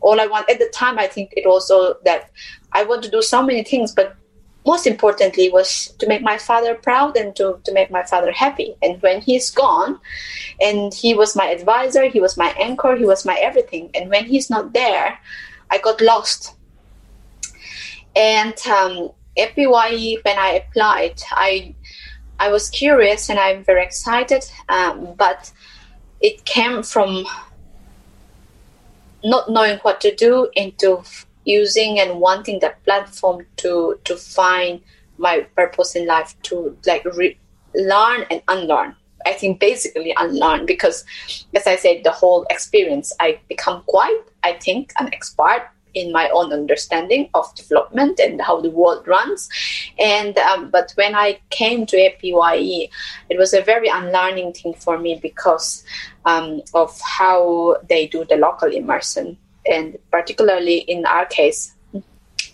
all 0.00 0.20
i 0.20 0.26
want 0.26 0.48
at 0.50 0.58
the 0.58 0.68
time 0.68 0.98
i 0.98 1.06
think 1.06 1.32
it 1.36 1.46
also 1.46 1.96
that 2.04 2.30
i 2.72 2.82
want 2.84 3.02
to 3.02 3.10
do 3.10 3.22
so 3.22 3.42
many 3.42 3.62
things 3.62 3.92
but 3.92 4.16
most 4.64 4.86
importantly 4.86 5.50
was 5.50 5.88
to 5.98 6.06
make 6.06 6.22
my 6.22 6.38
father 6.38 6.74
proud 6.74 7.16
and 7.16 7.34
to, 7.36 7.58
to 7.64 7.72
make 7.72 7.90
my 7.90 8.04
father 8.04 8.30
happy. 8.30 8.76
And 8.82 9.02
when 9.02 9.20
he's 9.20 9.50
gone 9.50 9.98
and 10.60 10.94
he 10.94 11.14
was 11.14 11.34
my 11.34 11.46
advisor 11.46 12.08
he 12.08 12.20
was 12.20 12.36
my 12.36 12.50
anchor 12.58 12.94
he 12.94 13.04
was 13.04 13.24
my 13.24 13.36
everything. 13.36 13.90
And 13.94 14.08
when 14.08 14.24
he's 14.24 14.50
not 14.50 14.72
there 14.72 15.18
i 15.70 15.78
got 15.78 16.00
lost. 16.00 16.54
And 18.14 18.54
um, 18.66 19.10
APYE, 19.36 20.18
when 20.22 20.38
i 20.38 20.62
applied 20.62 21.22
i 21.30 21.74
i 22.38 22.48
was 22.50 22.68
curious 22.68 23.30
and 23.30 23.38
i'm 23.38 23.64
very 23.64 23.82
excited 23.82 24.44
um, 24.68 25.14
but 25.16 25.50
it 26.20 26.44
came 26.44 26.82
from 26.82 27.24
not 29.24 29.48
knowing 29.48 29.78
what 29.78 30.00
to 30.00 30.14
do 30.14 30.50
into 30.54 31.02
using 31.44 31.98
and 32.00 32.20
wanting 32.20 32.60
that 32.60 32.82
platform 32.84 33.46
to 33.56 33.98
to 34.04 34.16
find 34.16 34.80
my 35.18 35.40
purpose 35.56 35.94
in 35.94 36.06
life 36.06 36.34
to 36.42 36.76
like 36.86 37.04
re- 37.04 37.38
learn 37.74 38.24
and 38.30 38.42
unlearn. 38.48 38.96
I 39.24 39.32
think 39.32 39.60
basically 39.60 40.12
unlearn 40.18 40.66
because 40.66 41.04
as 41.54 41.66
i 41.66 41.76
said 41.76 42.02
the 42.02 42.10
whole 42.10 42.44
experience 42.50 43.12
i 43.20 43.38
become 43.48 43.84
quite 43.86 44.20
i 44.42 44.52
think 44.54 44.92
an 44.98 45.06
expert 45.14 45.70
in 45.94 46.12
my 46.12 46.28
own 46.30 46.52
understanding 46.52 47.28
of 47.34 47.54
development 47.54 48.18
and 48.18 48.40
how 48.40 48.60
the 48.60 48.70
world 48.70 49.06
runs. 49.06 49.48
And 49.98 50.36
um, 50.38 50.70
but 50.70 50.92
when 50.94 51.14
i 51.14 51.38
came 51.50 51.86
to 51.86 51.96
apye 51.96 52.88
it 53.28 53.38
was 53.38 53.52
a 53.54 53.62
very 53.62 53.88
unlearning 53.88 54.52
thing 54.54 54.74
for 54.74 54.98
me 54.98 55.18
because 55.20 55.84
um, 56.24 56.62
of 56.74 56.98
how 57.00 57.76
they 57.88 58.06
do 58.06 58.24
the 58.24 58.36
local 58.36 58.68
immersion 58.68 59.36
and 59.70 59.98
particularly 60.10 60.78
in 60.78 61.06
our 61.06 61.26
case, 61.26 61.74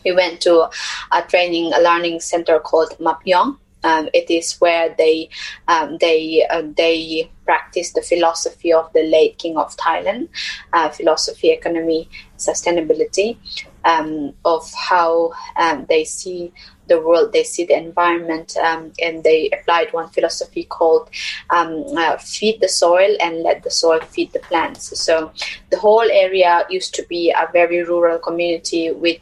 we 0.04 0.12
went 0.12 0.40
to 0.42 0.68
a 1.12 1.22
training, 1.22 1.72
a 1.72 1.80
learning 1.80 2.20
center 2.20 2.58
called 2.60 2.90
Mapyong. 2.98 3.58
Um, 3.88 4.08
it 4.12 4.28
is 4.38 4.46
where 4.60 4.94
they 4.98 5.30
um, 5.66 5.96
they 5.98 6.46
uh, 6.50 6.62
they 6.76 7.30
practice 7.44 7.92
the 7.92 8.02
philosophy 8.02 8.70
of 8.72 8.92
the 8.92 9.04
late 9.16 9.38
king 9.38 9.56
of 9.56 9.74
Thailand, 9.76 10.28
uh, 10.74 10.88
philosophy, 10.90 11.48
economy, 11.50 12.10
sustainability, 12.36 13.38
um, 13.84 14.34
of 14.44 14.70
how 14.74 15.32
um, 15.56 15.86
they 15.88 16.04
see 16.04 16.52
the 16.88 17.00
world, 17.00 17.32
they 17.32 17.44
see 17.44 17.64
the 17.64 17.76
environment, 17.76 18.56
um, 18.58 18.92
and 19.00 19.24
they 19.24 19.48
applied 19.50 19.92
one 19.92 20.08
philosophy 20.08 20.64
called 20.64 21.08
um, 21.50 21.84
uh, 21.96 22.16
feed 22.18 22.60
the 22.60 22.68
soil 22.68 23.16
and 23.20 23.42
let 23.42 23.62
the 23.62 23.70
soil 23.70 24.00
feed 24.00 24.32
the 24.32 24.40
plants. 24.40 24.98
So 25.00 25.32
the 25.70 25.78
whole 25.78 26.08
area 26.10 26.66
used 26.68 26.94
to 26.96 27.06
be 27.08 27.30
a 27.30 27.48
very 27.52 27.82
rural 27.84 28.18
community 28.18 28.90
with 28.92 29.20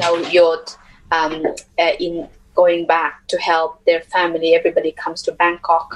no 0.00 0.16
youth 0.16 0.78
um, 1.10 1.44
uh, 1.78 1.92
in 2.00 2.28
going 2.56 2.86
back 2.86 3.26
to 3.28 3.38
help 3.38 3.84
their 3.84 4.00
family. 4.00 4.54
Everybody 4.54 4.92
comes 4.92 5.22
to 5.22 5.32
Bangkok. 5.32 5.94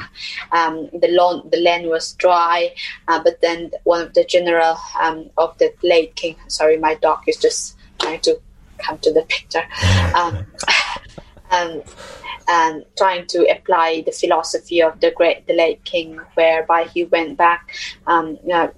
Um, 0.52 0.88
the, 0.92 1.08
lawn, 1.08 1.48
the 1.50 1.60
land 1.60 1.86
was 1.88 2.12
dry, 2.12 2.74
uh, 3.08 3.20
but 3.22 3.40
then 3.40 3.70
one 3.84 4.02
of 4.02 4.14
the 4.14 4.24
general 4.24 4.76
um, 5.00 5.30
of 5.36 5.58
the 5.58 5.72
late 5.82 6.14
king, 6.14 6.36
sorry, 6.46 6.76
my 6.76 6.94
dog 6.94 7.20
is 7.26 7.38
just 7.38 7.76
trying 7.98 8.20
to 8.20 8.38
come 8.78 8.98
to 8.98 9.12
the 9.12 9.22
picture. 9.22 9.64
Um, 10.14 10.46
and 11.50 11.82
and 12.48 12.84
trying 12.96 13.26
to 13.28 13.46
apply 13.48 14.02
the 14.04 14.12
philosophy 14.12 14.82
of 14.82 14.98
the 15.00 15.12
great 15.12 15.46
the 15.46 15.54
late 15.54 15.84
king, 15.84 16.18
whereby 16.34 16.84
he 16.84 17.04
went 17.04 17.36
back 17.36 17.72
um, 18.06 18.38
uh, 18.52 18.68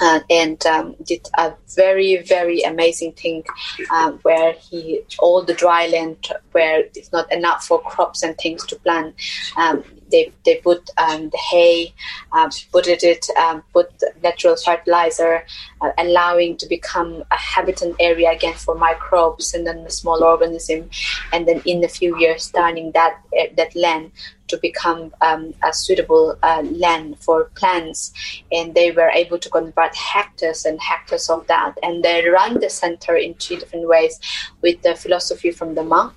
uh, 0.00 0.20
and 0.30 0.64
um, 0.66 0.94
did 1.04 1.26
a 1.38 1.52
very 1.74 2.22
very 2.22 2.62
amazing 2.62 3.12
thing 3.12 3.44
um, 3.90 4.18
where 4.22 4.52
he 4.52 5.00
all 5.18 5.42
the 5.42 5.54
dry 5.54 5.86
land 5.88 6.28
where 6.52 6.84
it's 6.94 7.12
not 7.12 7.30
enough 7.32 7.66
for 7.66 7.80
crops 7.82 8.22
and 8.22 8.36
things 8.38 8.64
to 8.66 8.76
plant 8.76 9.14
um, 9.56 9.82
they, 10.10 10.32
they 10.44 10.56
put 10.56 10.90
um, 10.98 11.30
the 11.30 11.38
hay, 11.38 11.94
um, 12.32 12.50
put 12.72 12.86
it, 12.86 13.26
um, 13.38 13.62
put 13.72 13.90
natural 14.22 14.56
fertilizer, 14.56 15.44
uh, 15.80 15.90
allowing 15.98 16.56
to 16.56 16.66
become 16.66 17.22
a 17.30 17.36
habitat 17.36 17.92
area 18.00 18.30
again 18.30 18.54
for 18.54 18.74
microbes 18.74 19.54
and 19.54 19.66
then 19.66 19.84
the 19.84 19.90
small 19.90 20.22
organism, 20.24 20.88
and 21.32 21.46
then 21.46 21.62
in 21.64 21.84
a 21.84 21.88
few 21.88 22.18
years 22.18 22.50
turning 22.50 22.92
that 22.92 23.18
uh, 23.38 23.46
that 23.56 23.74
land 23.74 24.10
to 24.48 24.56
become 24.58 25.12
um, 25.20 25.52
a 25.64 25.72
suitable 25.72 26.38
uh, 26.42 26.62
land 26.62 27.18
for 27.18 27.50
plants. 27.56 28.12
And 28.52 28.74
they 28.74 28.90
were 28.90 29.10
able 29.10 29.38
to 29.38 29.50
convert 29.50 29.94
hectares 29.94 30.64
and 30.64 30.80
hectares 30.80 31.28
of 31.28 31.46
that. 31.48 31.74
And 31.82 32.04
they 32.04 32.28
run 32.28 32.60
the 32.60 32.70
center 32.70 33.16
in 33.16 33.34
two 33.34 33.56
different 33.56 33.88
ways 33.88 34.20
with 34.62 34.80
the 34.82 34.94
philosophy 34.94 35.50
from 35.50 35.74
the 35.74 35.82
monk. 35.82 36.14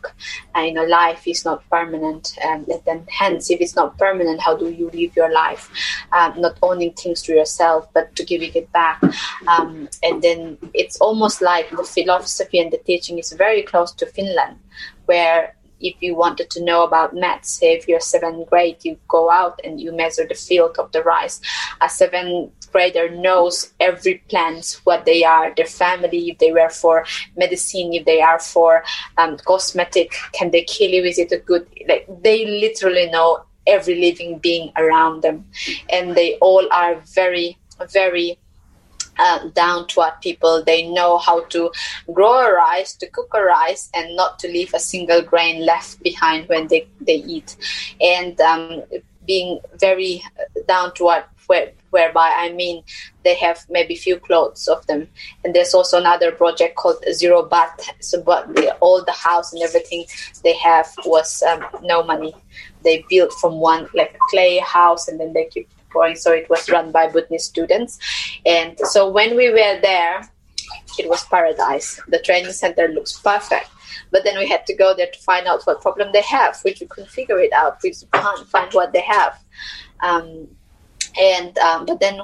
You 0.56 0.74
know, 0.74 0.84
life 0.84 1.28
is 1.28 1.46
not 1.46 1.68
permanent. 1.70 2.38
And 2.44 2.68
then, 2.86 3.06
hence, 3.10 3.50
if 3.50 3.62
it's 3.62 3.76
not 3.76 3.98
permanent, 3.98 4.42
how 4.42 4.56
do 4.56 4.70
you 4.70 4.90
live 4.94 5.16
your 5.16 5.32
life? 5.32 5.70
Um, 6.12 6.42
not 6.42 6.58
owning 6.62 6.94
things 6.94 7.22
to 7.24 7.34
yourself, 7.34 7.88
but 7.94 8.16
to 8.18 8.24
giving 8.24 8.54
it 8.54 8.72
back. 8.72 9.02
Um, 9.48 9.59
and 10.04 10.22
then 10.22 10.58
it's 10.74 10.98
almost 11.00 11.42
like 11.42 11.70
the 11.70 11.84
philosophy 11.84 12.60
and 12.60 12.72
the 12.72 12.78
teaching 12.78 13.18
is 13.20 13.32
very 13.34 13.64
close 13.64 13.92
to 13.94 14.06
Finland, 14.06 14.58
where 15.06 15.56
if 15.82 15.96
you 16.02 16.16
wanted 16.16 16.50
to 16.50 16.64
know 16.64 16.84
about 16.84 17.16
maths, 17.16 17.52
say 17.52 17.74
if 17.74 17.88
you're 17.88 18.02
seventh 18.02 18.50
grade, 18.50 18.84
you 18.84 18.98
go 19.08 19.32
out 19.32 19.60
and 19.64 19.80
you 19.80 19.92
measure 19.92 20.28
the 20.28 20.36
field 20.36 20.78
of 20.78 20.92
the 20.92 21.02
rice. 21.04 21.40
A 21.82 21.90
seventh 21.90 22.52
grader 22.72 23.10
knows 23.10 23.74
every 23.80 24.16
plant, 24.30 24.82
what 24.84 25.06
they 25.06 25.24
are, 25.24 25.54
their 25.56 25.66
family, 25.66 26.30
if 26.30 26.38
they 26.38 26.52
were 26.52 26.70
for 26.70 27.06
medicine, 27.38 27.94
if 27.94 28.06
they 28.06 28.22
are 28.22 28.40
for 28.40 28.84
um, 29.18 29.38
cosmetic, 29.38 30.14
can 30.34 30.52
they 30.52 30.64
kill 30.64 30.92
you? 30.92 31.04
Is 31.04 31.18
it 31.18 31.32
a 31.32 31.38
good? 31.38 31.68
Like 31.88 32.08
they 32.22 32.46
literally 32.46 33.10
know 33.10 33.44
every 33.66 33.96
living 34.02 34.40
being 34.40 34.72
around 34.78 35.22
them, 35.22 35.46
and 35.90 36.16
they 36.16 36.36
all 36.42 36.68
are 36.72 36.96
very, 37.16 37.58
very 37.92 38.38
uh, 39.20 39.48
down 39.50 39.88
to 39.90 40.02
earth 40.02 40.22
people. 40.22 40.64
They 40.64 40.88
know 40.88 41.18
how 41.18 41.44
to 41.46 41.72
grow 42.14 42.34
a 42.40 42.54
rice, 42.54 42.94
to 42.96 43.08
cook 43.08 43.32
a 43.36 43.42
rice, 43.42 43.90
and 43.94 44.16
not 44.16 44.40
to 44.40 44.48
leave 44.48 44.74
a 44.74 44.80
single 44.80 45.22
grain 45.22 45.66
left 45.66 46.02
behind 46.02 46.48
when 46.50 46.68
they, 46.68 46.88
they 47.02 47.16
eat. 47.16 47.56
And 48.02 48.40
um, 48.42 48.84
being 49.26 49.60
very 49.80 50.24
down 50.68 50.94
to 50.96 51.04
where, 51.48 51.72
whereby 51.92 52.34
I 52.36 52.52
mean 52.54 52.84
they 53.24 53.36
have 53.36 53.66
maybe 53.70 53.96
few 53.96 54.18
clothes 54.18 54.68
of 54.68 54.86
them. 54.88 55.08
And 55.44 55.54
there's 55.54 55.74
also 55.74 55.98
another 55.98 56.32
project 56.32 56.76
called 56.76 57.04
Zero 57.12 57.48
Baht. 57.48 57.78
So, 58.00 58.22
but 58.22 58.56
the, 58.56 58.74
all 58.76 59.04
the 59.04 59.12
house 59.12 59.54
and 59.54 59.62
everything 59.62 60.06
they 60.44 60.54
have 60.54 60.88
was 61.06 61.44
um, 61.44 61.64
no 61.84 62.04
money. 62.04 62.34
They 62.84 63.06
built 63.10 63.34
from 63.34 63.60
one 63.60 63.88
like 63.94 64.18
clay 64.30 64.58
house, 64.60 65.08
and 65.08 65.20
then 65.20 65.34
they 65.34 65.46
keep 65.46 65.68
going. 65.90 66.16
So 66.16 66.32
it 66.32 66.50
was 66.50 66.70
run 66.70 66.92
by 66.92 67.08
Buddhist 67.08 67.50
students. 67.50 68.00
And 68.46 68.78
so 68.80 69.10
when 69.10 69.36
we 69.36 69.50
were 69.50 69.80
there, 69.82 70.22
it 70.98 71.08
was 71.08 71.26
paradise. 71.26 72.00
The 72.08 72.20
training 72.20 72.52
center 72.52 72.88
looks 72.88 73.20
perfect. 73.20 73.70
But 74.12 74.24
then 74.24 74.38
we 74.38 74.48
had 74.48 74.66
to 74.68 74.76
go 74.76 74.96
there 74.96 75.10
to 75.12 75.20
find 75.20 75.48
out 75.48 75.64
what 75.64 75.82
problem 75.82 76.12
they 76.14 76.22
have, 76.22 76.60
which 76.62 76.80
we 76.80 76.88
couldn't 76.88 77.10
figure 77.10 77.40
it 77.40 77.54
out. 77.54 77.78
We 77.84 77.94
can't 78.14 78.48
find 78.48 78.72
what 78.74 78.92
they 78.94 79.02
have. 79.02 79.40
Um, 80.02 80.48
and 81.20 81.58
um, 81.60 81.86
but 81.86 82.00
then 82.00 82.20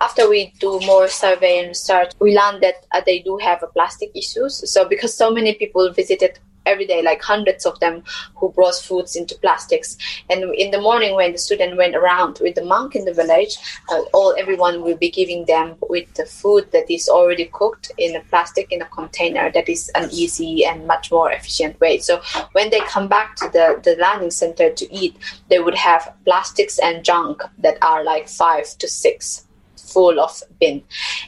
after 0.00 0.28
we 0.28 0.52
do 0.58 0.80
more 0.80 1.08
survey 1.08 1.60
and 1.60 1.68
research, 1.68 2.12
we 2.20 2.36
learned 2.36 2.62
that 2.62 2.86
uh, 2.92 3.00
they 3.06 3.20
do 3.20 3.38
have 3.38 3.62
a 3.62 3.68
plastic 3.68 4.10
issues. 4.14 4.70
So 4.70 4.88
because 4.88 5.16
so 5.16 5.30
many 5.30 5.54
people 5.54 5.92
visited 5.92 6.38
every 6.66 6.86
day, 6.86 7.02
like 7.02 7.22
hundreds 7.22 7.66
of 7.66 7.78
them 7.80 8.02
who 8.36 8.50
brought 8.50 8.74
foods 8.74 9.16
into 9.16 9.34
plastics. 9.36 9.96
And 10.30 10.54
in 10.54 10.70
the 10.70 10.80
morning, 10.80 11.14
when 11.14 11.32
the 11.32 11.38
student 11.38 11.76
went 11.76 11.96
around 11.96 12.38
with 12.40 12.54
the 12.54 12.64
monk 12.64 12.94
in 12.94 13.04
the 13.04 13.14
village, 13.14 13.56
uh, 13.90 14.02
all 14.12 14.34
everyone 14.38 14.82
will 14.82 14.96
be 14.96 15.10
giving 15.10 15.44
them 15.46 15.76
with 15.88 16.12
the 16.14 16.26
food 16.26 16.70
that 16.72 16.90
is 16.90 17.08
already 17.08 17.46
cooked 17.46 17.92
in 17.98 18.16
a 18.16 18.20
plastic 18.20 18.70
in 18.72 18.82
a 18.82 18.86
container. 18.86 19.50
That 19.50 19.68
is 19.68 19.90
an 19.94 20.08
easy 20.12 20.64
and 20.64 20.86
much 20.86 21.10
more 21.10 21.30
efficient 21.30 21.80
way. 21.80 21.98
So 21.98 22.22
when 22.52 22.70
they 22.70 22.80
come 22.80 23.08
back 23.08 23.36
to 23.36 23.48
the 23.48 23.80
the 23.82 23.96
learning 23.96 24.30
center 24.30 24.70
to 24.70 24.94
eat, 24.94 25.16
they 25.48 25.60
would 25.60 25.74
have 25.74 26.12
plastics 26.24 26.78
and 26.78 27.04
junk 27.04 27.42
that 27.58 27.78
are 27.82 28.04
like 28.04 28.28
five 28.28 28.66
to 28.78 28.88
six 28.88 29.46
full 29.94 30.20
of 30.20 30.42
bin. 30.60 30.82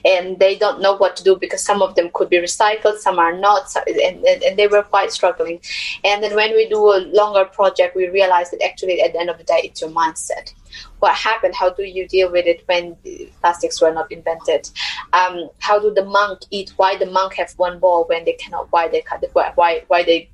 And 0.05 0.39
they 0.39 0.57
don't 0.57 0.83
know 0.83 0.97
what 0.97 1.17
to 1.17 1.25
do 1.25 1.37
because 1.37 1.63
some 1.63 1.81
of 1.83 1.95
them 1.95 2.11
could 2.13 2.29
be 2.29 2.39
recycled 2.39 2.99
some 2.99 3.19
are 3.19 3.37
not 3.39 3.75
and, 3.87 4.25
and, 4.25 4.43
and 4.43 4.59
they 4.59 4.67
were 4.67 4.83
quite 4.83 5.13
struggling. 5.13 5.61
And 6.05 6.23
then 6.23 6.35
when 6.35 6.53
we 6.55 6.69
do 6.69 6.81
a 6.93 7.01
longer 7.21 7.45
project 7.45 7.97
we 7.97 8.09
realize 8.09 8.51
that 8.51 8.63
actually 8.65 9.01
at 9.01 9.13
the 9.13 9.21
end 9.21 9.31
of 9.31 9.39
the 9.39 9.45
day 9.45 9.61
it's 9.65 9.81
your 9.81 9.91
mindset. 9.91 10.53
What 10.99 11.15
happened? 11.15 11.55
How 11.55 11.71
do 11.71 11.85
you 11.85 12.07
deal 12.09 12.31
with 12.31 12.47
it 12.47 12.63
when 12.67 12.97
plastics 13.41 13.81
were 13.81 13.93
not 13.93 14.11
invented? 14.11 14.69
Um, 15.13 15.49
how 15.59 15.79
do 15.79 15.93
the 15.93 16.05
monk 16.05 16.41
eat? 16.51 16.73
Why 16.77 16.97
the 16.97 17.07
monk 17.07 17.35
have 17.35 17.53
one 17.57 17.79
bowl 17.79 18.05
when 18.09 18.25
they 18.25 18.35
cannot? 18.35 18.71
Why 18.73 18.89
they 18.89 19.01
cut 19.01 19.21
the 19.21 19.29
why 19.29 19.85
why 19.87 20.03
they 20.03 20.31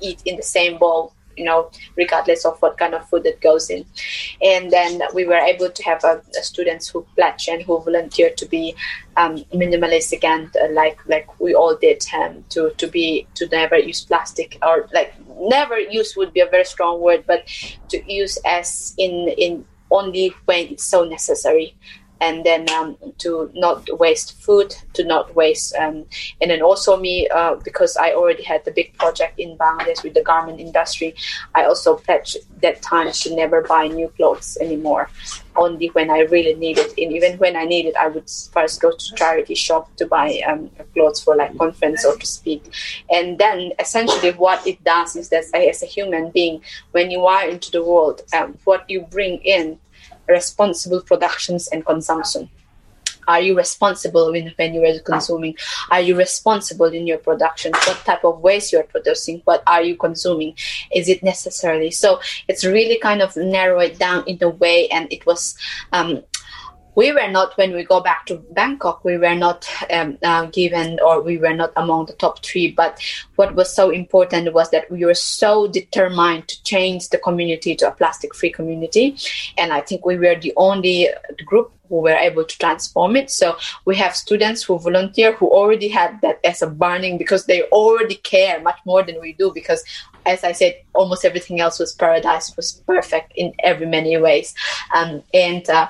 eat 0.00 0.22
in 0.24 0.36
the 0.36 0.42
same 0.42 0.78
bowl 0.78 1.15
you 1.36 1.44
know, 1.44 1.70
regardless 1.96 2.44
of 2.44 2.60
what 2.60 2.78
kind 2.78 2.94
of 2.94 3.08
food 3.08 3.24
that 3.24 3.40
goes 3.40 3.70
in. 3.70 3.84
And 4.42 4.70
then 4.70 5.02
we 5.14 5.24
were 5.24 5.34
able 5.34 5.70
to 5.70 5.82
have 5.82 6.04
uh, 6.04 6.20
students 6.32 6.88
who 6.88 7.06
pledge 7.14 7.48
and 7.48 7.62
who 7.62 7.80
volunteer 7.80 8.30
to 8.30 8.46
be 8.46 8.74
um, 9.16 9.38
minimalist 9.54 10.12
again, 10.12 10.50
uh, 10.62 10.70
like 10.72 10.98
like 11.06 11.40
we 11.40 11.54
all 11.54 11.76
did, 11.76 12.04
um, 12.14 12.44
to 12.50 12.70
to 12.76 12.86
be 12.86 13.26
to 13.34 13.46
never 13.48 13.78
use 13.78 14.04
plastic 14.04 14.58
or 14.62 14.88
like 14.92 15.14
never 15.40 15.78
use 15.78 16.16
would 16.16 16.32
be 16.32 16.40
a 16.40 16.46
very 16.46 16.64
strong 16.64 17.00
word, 17.00 17.24
but 17.26 17.46
to 17.88 18.12
use 18.12 18.38
as 18.44 18.94
in 18.98 19.28
in 19.38 19.64
only 19.90 20.34
when 20.46 20.66
it's 20.66 20.84
so 20.84 21.04
necessary 21.04 21.74
and 22.20 22.44
then 22.44 22.68
um, 22.70 22.96
to 23.18 23.50
not 23.54 23.88
waste 23.98 24.40
food, 24.40 24.74
to 24.94 25.04
not 25.04 25.34
waste, 25.34 25.74
um, 25.76 26.04
and 26.40 26.50
then 26.50 26.62
also 26.62 26.96
me 26.96 27.28
uh, 27.28 27.56
because 27.56 27.96
I 27.96 28.12
already 28.12 28.42
had 28.42 28.64
the 28.64 28.70
big 28.70 28.96
project 28.98 29.38
in 29.38 29.56
Bangladesh 29.58 30.02
with 30.02 30.14
the 30.14 30.22
garment 30.22 30.60
industry. 30.60 31.14
I 31.54 31.64
also 31.64 31.96
pledged 31.96 32.38
that 32.62 32.82
time 32.82 33.12
to 33.12 33.34
never 33.34 33.62
buy 33.62 33.88
new 33.88 34.08
clothes 34.08 34.56
anymore, 34.60 35.10
only 35.56 35.88
when 35.88 36.10
I 36.10 36.20
really 36.20 36.54
need 36.54 36.78
it. 36.78 36.94
And 36.96 37.12
even 37.12 37.38
when 37.38 37.56
I 37.56 37.64
need 37.64 37.86
it, 37.86 37.96
I 37.96 38.08
would 38.08 38.30
first 38.52 38.80
go 38.80 38.90
to 38.92 39.14
charity 39.14 39.54
shop 39.54 39.94
to 39.96 40.06
buy 40.06 40.40
um, 40.46 40.70
clothes 40.94 41.22
for 41.22 41.36
like 41.36 41.56
conference 41.58 42.04
or 42.04 42.16
to 42.16 42.26
speak. 42.26 42.64
And 43.10 43.38
then 43.38 43.72
essentially 43.78 44.32
what 44.32 44.66
it 44.66 44.82
does 44.84 45.16
is 45.16 45.28
that 45.30 45.44
as 45.54 45.82
a 45.82 45.86
human 45.86 46.30
being, 46.30 46.62
when 46.92 47.10
you 47.10 47.26
are 47.26 47.46
into 47.46 47.70
the 47.70 47.84
world, 47.84 48.22
um, 48.32 48.58
what 48.64 48.88
you 48.88 49.02
bring 49.02 49.38
in 49.38 49.78
responsible 50.28 51.00
productions 51.00 51.68
and 51.68 51.84
consumption. 51.84 52.48
Are 53.28 53.40
you 53.40 53.56
responsible 53.56 54.30
when, 54.30 54.52
when 54.56 54.74
you 54.74 54.84
are 54.84 54.98
consuming? 55.00 55.56
Are 55.90 56.00
you 56.00 56.16
responsible 56.16 56.86
in 56.86 57.06
your 57.06 57.18
production? 57.18 57.72
What 57.72 57.96
type 58.04 58.24
of 58.24 58.40
waste 58.40 58.72
you're 58.72 58.84
producing? 58.84 59.42
What 59.44 59.62
are 59.66 59.82
you 59.82 59.96
consuming? 59.96 60.54
Is 60.94 61.08
it 61.08 61.22
necessarily 61.22 61.90
so 61.90 62.20
it's 62.48 62.64
really 62.64 62.98
kind 62.98 63.22
of 63.22 63.36
narrow 63.36 63.80
it 63.80 63.98
down 63.98 64.24
in 64.26 64.38
a 64.42 64.48
way 64.48 64.88
and 64.88 65.12
it 65.12 65.26
was 65.26 65.56
um, 65.92 66.22
we 66.96 67.12
were 67.12 67.28
not 67.28 67.56
when 67.56 67.72
we 67.72 67.84
go 67.84 68.00
back 68.00 68.26
to 68.26 68.36
bangkok 68.52 69.04
we 69.04 69.16
were 69.16 69.34
not 69.34 69.68
um, 69.90 70.18
uh, 70.22 70.46
given 70.46 70.98
or 71.04 71.22
we 71.22 71.38
were 71.38 71.54
not 71.54 71.72
among 71.76 72.06
the 72.06 72.12
top 72.14 72.44
three 72.44 72.70
but 72.70 73.00
what 73.36 73.54
was 73.54 73.72
so 73.72 73.90
important 73.90 74.52
was 74.52 74.70
that 74.70 74.90
we 74.90 75.04
were 75.04 75.14
so 75.14 75.68
determined 75.68 76.48
to 76.48 76.62
change 76.64 77.08
the 77.10 77.18
community 77.18 77.76
to 77.76 77.86
a 77.86 77.92
plastic 77.92 78.34
free 78.34 78.50
community 78.50 79.16
and 79.56 79.72
i 79.72 79.80
think 79.80 80.04
we 80.04 80.16
were 80.16 80.34
the 80.34 80.52
only 80.56 81.08
group 81.44 81.72
who 81.88 82.00
were 82.00 82.16
able 82.16 82.44
to 82.44 82.58
transform 82.58 83.16
it. 83.16 83.30
So 83.30 83.56
we 83.84 83.96
have 83.96 84.16
students 84.16 84.64
who 84.64 84.78
volunteer 84.78 85.34
who 85.34 85.48
already 85.48 85.88
had 85.88 86.20
that 86.22 86.40
as 86.44 86.62
a 86.62 86.66
burning 86.66 87.16
because 87.18 87.46
they 87.46 87.62
already 87.64 88.16
care 88.16 88.60
much 88.60 88.78
more 88.84 89.04
than 89.04 89.20
we 89.20 89.34
do 89.34 89.52
because 89.54 89.84
as 90.26 90.42
I 90.42 90.52
said, 90.52 90.74
almost 90.92 91.24
everything 91.24 91.60
else 91.60 91.78
was 91.78 91.92
paradise, 91.92 92.54
was 92.56 92.82
perfect 92.84 93.32
in 93.36 93.52
every 93.60 93.86
many 93.86 94.18
ways. 94.18 94.54
Um, 94.92 95.22
and 95.32 95.68
uh, 95.70 95.86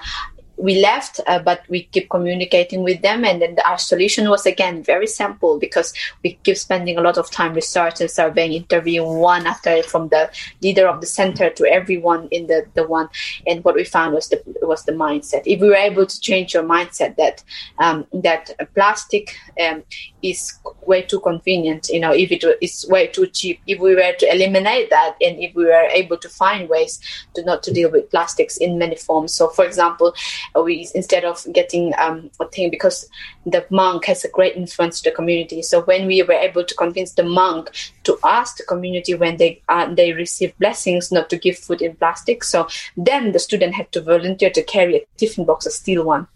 we 0.56 0.80
left, 0.80 1.20
uh, 1.26 1.38
but 1.38 1.62
we 1.68 1.84
keep 1.84 2.08
communicating 2.08 2.82
with 2.82 3.02
them. 3.02 3.24
And 3.24 3.42
then 3.42 3.56
our 3.64 3.78
solution 3.78 4.28
was 4.28 4.46
again 4.46 4.82
very 4.82 5.06
simple 5.06 5.58
because 5.58 5.92
we 6.22 6.38
keep 6.44 6.56
spending 6.56 6.96
a 6.96 7.02
lot 7.02 7.18
of 7.18 7.30
time 7.30 7.54
researching, 7.54 8.08
surveying, 8.08 8.52
interviewing 8.52 9.18
one 9.18 9.46
after 9.46 9.82
from 9.82 10.08
the 10.08 10.30
leader 10.62 10.88
of 10.88 11.00
the 11.00 11.06
center 11.06 11.50
to 11.50 11.66
everyone 11.66 12.28
in 12.30 12.46
the, 12.46 12.66
the 12.74 12.86
one. 12.86 13.08
And 13.46 13.62
what 13.64 13.74
we 13.74 13.84
found 13.84 14.14
was 14.14 14.28
the 14.28 14.42
was 14.62 14.84
the 14.84 14.92
mindset. 14.92 15.42
If 15.44 15.60
we 15.60 15.68
were 15.68 15.74
able 15.74 16.06
to 16.06 16.20
change 16.20 16.54
your 16.54 16.62
mindset 16.62 17.16
that 17.16 17.44
um, 17.78 18.06
that 18.12 18.50
plastic 18.74 19.36
um, 19.60 19.82
is 20.22 20.58
way 20.86 21.02
too 21.02 21.20
convenient, 21.20 21.88
you 21.90 22.00
know, 22.00 22.12
if 22.12 22.32
it 22.32 22.44
is 22.62 22.86
way 22.88 23.08
too 23.08 23.26
cheap, 23.26 23.60
if 23.66 23.78
we 23.78 23.94
were 23.94 24.14
to 24.18 24.34
eliminate 24.34 24.90
that, 24.90 25.16
and 25.20 25.38
if 25.38 25.54
we 25.54 25.66
were 25.66 25.88
able 25.90 26.16
to 26.16 26.28
find 26.28 26.68
ways 26.68 26.98
to 27.34 27.44
not 27.44 27.62
to 27.64 27.72
deal 27.72 27.90
with 27.90 28.10
plastics 28.10 28.56
in 28.56 28.78
many 28.78 28.96
forms. 28.96 29.34
So, 29.34 29.48
for 29.48 29.64
example 29.64 30.14
we 30.54 30.88
instead 30.94 31.24
of 31.24 31.44
getting 31.52 31.92
um, 31.98 32.30
a 32.40 32.48
thing 32.48 32.70
because 32.70 33.08
the 33.44 33.64
monk 33.70 34.06
has 34.06 34.24
a 34.24 34.30
great 34.30 34.56
influence 34.56 35.00
to 35.00 35.10
the 35.10 35.14
community. 35.14 35.62
So 35.62 35.82
when 35.82 36.06
we 36.06 36.22
were 36.22 36.34
able 36.34 36.64
to 36.64 36.74
convince 36.74 37.12
the 37.12 37.22
monk 37.22 37.70
to 38.04 38.18
ask 38.24 38.56
the 38.56 38.64
community 38.64 39.14
when 39.14 39.36
they 39.36 39.62
uh, 39.68 39.92
they 39.94 40.12
receive 40.12 40.56
blessings 40.58 41.12
not 41.12 41.28
to 41.30 41.36
give 41.36 41.58
food 41.58 41.82
in 41.82 41.96
plastic, 41.96 42.44
so 42.44 42.68
then 42.96 43.32
the 43.32 43.38
student 43.38 43.74
had 43.74 43.90
to 43.92 44.00
volunteer 44.00 44.50
to 44.50 44.62
carry 44.62 44.96
a 44.96 45.06
tiffin 45.16 45.44
box, 45.44 45.66
a 45.66 45.70
steel 45.70 46.04
one. 46.04 46.26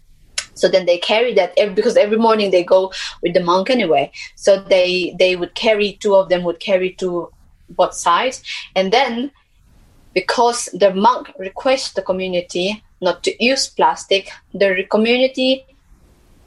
So 0.53 0.67
then 0.67 0.85
they 0.85 0.97
carry 0.97 1.33
that 1.35 1.53
every, 1.57 1.73
because 1.73 1.97
every 1.97 2.17
morning 2.17 2.51
they 2.51 2.63
go 2.63 2.91
with 3.23 3.33
the 3.33 3.43
monk 3.43 3.69
anyway. 3.69 4.11
So 4.35 4.61
they 4.61 5.15
they 5.17 5.35
would 5.35 5.55
carry 5.55 5.93
two 5.93 6.15
of 6.15 6.29
them 6.29 6.43
would 6.43 6.59
carry 6.59 6.91
to 6.95 7.31
both 7.69 7.93
sides, 7.93 8.43
and 8.75 8.91
then 8.91 9.31
because 10.13 10.65
the 10.73 10.93
monk 10.93 11.31
requests 11.39 11.93
the 11.93 12.01
community 12.01 12.83
not 13.01 13.23
to 13.23 13.43
use 13.43 13.67
plastic, 13.67 14.31
the 14.53 14.85
community 14.89 15.65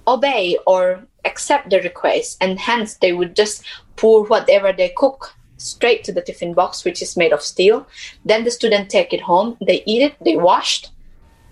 obey 0.06 0.56
or 0.66 1.06
accept 1.24 1.70
the 1.70 1.81
request, 1.81 2.36
and 2.40 2.59
hence 2.59 2.94
they 2.97 3.12
would 3.12 3.35
just 3.35 3.64
pour 3.97 4.24
whatever 4.24 4.72
they 4.72 4.90
cook 4.97 5.35
straight 5.56 6.05
to 6.05 6.12
the 6.12 6.22
tiffin 6.22 6.52
box, 6.55 6.85
which 6.85 7.01
is 7.01 7.16
made 7.16 7.32
of 7.32 7.43
steel. 7.43 7.86
Then 8.24 8.44
the 8.44 8.51
student 8.51 8.90
take 8.90 9.12
it 9.12 9.22
home, 9.22 9.56
they 9.64 9.82
eat 9.86 10.02
it, 10.02 10.14
they 10.24 10.36
washed, 10.36 10.90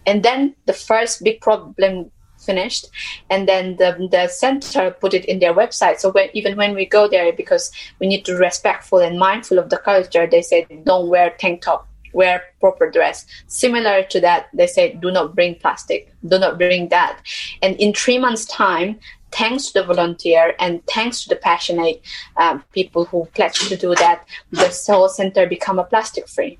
and 0.06 0.22
then 0.22 0.54
the 0.66 0.72
first 0.72 1.22
big 1.24 1.40
problem 1.40 2.10
finished 2.38 2.88
and 3.30 3.48
then 3.48 3.76
the, 3.76 4.08
the 4.10 4.26
center 4.28 4.90
put 4.90 5.14
it 5.14 5.24
in 5.26 5.38
their 5.38 5.54
website 5.54 5.98
so 5.98 6.10
when, 6.10 6.28
even 6.34 6.56
when 6.56 6.74
we 6.74 6.84
go 6.84 7.08
there 7.08 7.32
because 7.32 7.70
we 8.00 8.06
need 8.08 8.24
to 8.24 8.34
respectful 8.34 8.98
and 8.98 9.18
mindful 9.18 9.58
of 9.58 9.70
the 9.70 9.76
culture 9.78 10.26
they 10.26 10.42
said 10.42 10.66
don't 10.84 11.08
wear 11.08 11.30
tank 11.38 11.62
top 11.62 11.86
wear 12.12 12.42
proper 12.60 12.90
dress. 12.90 13.26
Similar 13.46 14.04
to 14.04 14.20
that, 14.20 14.48
they 14.52 14.66
say, 14.66 14.94
do 14.94 15.10
not 15.10 15.34
bring 15.34 15.54
plastic, 15.56 16.12
do 16.26 16.38
not 16.38 16.58
bring 16.58 16.88
that. 16.88 17.18
And 17.62 17.76
in 17.76 17.92
three 17.92 18.18
months' 18.18 18.46
time, 18.46 18.98
thanks 19.30 19.68
to 19.68 19.80
the 19.80 19.84
volunteer 19.84 20.54
and 20.58 20.86
thanks 20.86 21.22
to 21.22 21.28
the 21.30 21.36
passionate 21.36 22.02
um, 22.36 22.62
people 22.72 23.06
who 23.06 23.26
pledged 23.34 23.68
to 23.68 23.76
do 23.76 23.94
that, 23.96 24.26
the 24.50 24.70
Soul 24.70 25.08
Center 25.08 25.46
become 25.46 25.78
a 25.78 25.84
plastic 25.84 26.28
free 26.28 26.58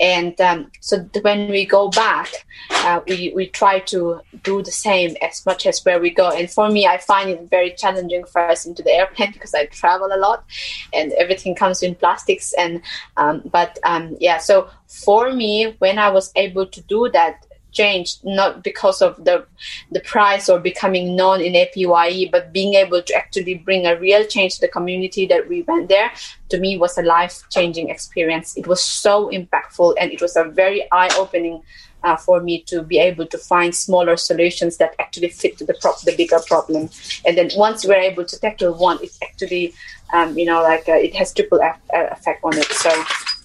and 0.00 0.40
um, 0.40 0.70
so 0.80 0.98
when 1.22 1.48
we 1.50 1.64
go 1.64 1.88
back 1.88 2.28
uh, 2.70 3.00
we, 3.06 3.32
we 3.34 3.46
try 3.46 3.78
to 3.80 4.20
do 4.42 4.62
the 4.62 4.70
same 4.70 5.16
as 5.22 5.44
much 5.46 5.66
as 5.66 5.84
where 5.84 6.00
we 6.00 6.10
go. 6.10 6.30
And 6.30 6.50
for 6.50 6.70
me 6.70 6.86
i 6.86 6.98
find 6.98 7.30
it 7.30 7.50
very 7.50 7.72
challenging 7.72 8.24
first 8.24 8.66
into 8.66 8.82
the 8.82 8.92
airplane 8.92 9.32
because 9.32 9.54
i 9.54 9.66
travel 9.66 10.10
a 10.12 10.18
lot 10.18 10.44
and 10.92 11.12
everything 11.12 11.54
comes 11.54 11.82
in 11.82 11.94
plastics 11.94 12.52
and 12.54 12.82
um, 13.16 13.42
but 13.50 13.78
um, 13.84 14.16
yeah 14.20 14.38
so 14.38 14.68
for 14.86 15.32
me 15.32 15.74
when 15.78 15.98
i 15.98 16.08
was 16.08 16.32
able 16.36 16.66
to 16.66 16.80
do 16.82 17.08
that 17.12 17.44
changed 17.72 18.24
not 18.24 18.62
because 18.62 19.02
of 19.02 19.22
the 19.24 19.44
the 19.90 20.00
price 20.00 20.48
or 20.48 20.58
becoming 20.58 21.16
known 21.16 21.40
in 21.40 21.54
APYE, 21.54 22.30
but 22.30 22.52
being 22.52 22.74
able 22.74 23.02
to 23.02 23.14
actually 23.14 23.54
bring 23.54 23.86
a 23.86 23.98
real 23.98 24.24
change 24.26 24.54
to 24.54 24.60
the 24.60 24.68
community 24.68 25.26
that 25.26 25.48
we 25.48 25.62
went 25.62 25.88
there 25.88 26.10
to 26.48 26.58
me 26.58 26.78
was 26.78 26.96
a 26.98 27.02
life 27.02 27.42
changing 27.50 27.90
experience. 27.90 28.56
It 28.56 28.66
was 28.66 28.82
so 28.82 29.30
impactful 29.30 29.94
and 30.00 30.10
it 30.10 30.20
was 30.20 30.36
a 30.36 30.44
very 30.44 30.86
eye 30.92 31.10
opening 31.16 31.62
uh, 32.04 32.16
for 32.16 32.40
me 32.40 32.62
to 32.62 32.82
be 32.82 32.98
able 32.98 33.26
to 33.26 33.38
find 33.38 33.74
smaller 33.74 34.16
solutions 34.16 34.76
that 34.76 34.94
actually 34.98 35.28
fit 35.28 35.58
to 35.58 35.64
the 35.64 35.74
pro- 35.80 35.92
the 36.04 36.14
bigger 36.16 36.38
problem. 36.46 36.88
And 37.26 37.36
then 37.36 37.50
once 37.56 37.84
we're 37.84 37.94
able 37.94 38.24
to 38.24 38.40
tackle 38.40 38.74
one, 38.74 38.98
it 39.02 39.10
actually, 39.22 39.74
um, 40.12 40.38
you 40.38 40.46
know, 40.46 40.62
like 40.62 40.88
uh, 40.88 40.92
it 40.92 41.14
has 41.14 41.32
triple 41.32 41.60
f- 41.60 41.80
uh, 41.94 42.06
effect 42.10 42.40
on 42.44 42.56
it. 42.56 42.70
So 42.72 42.90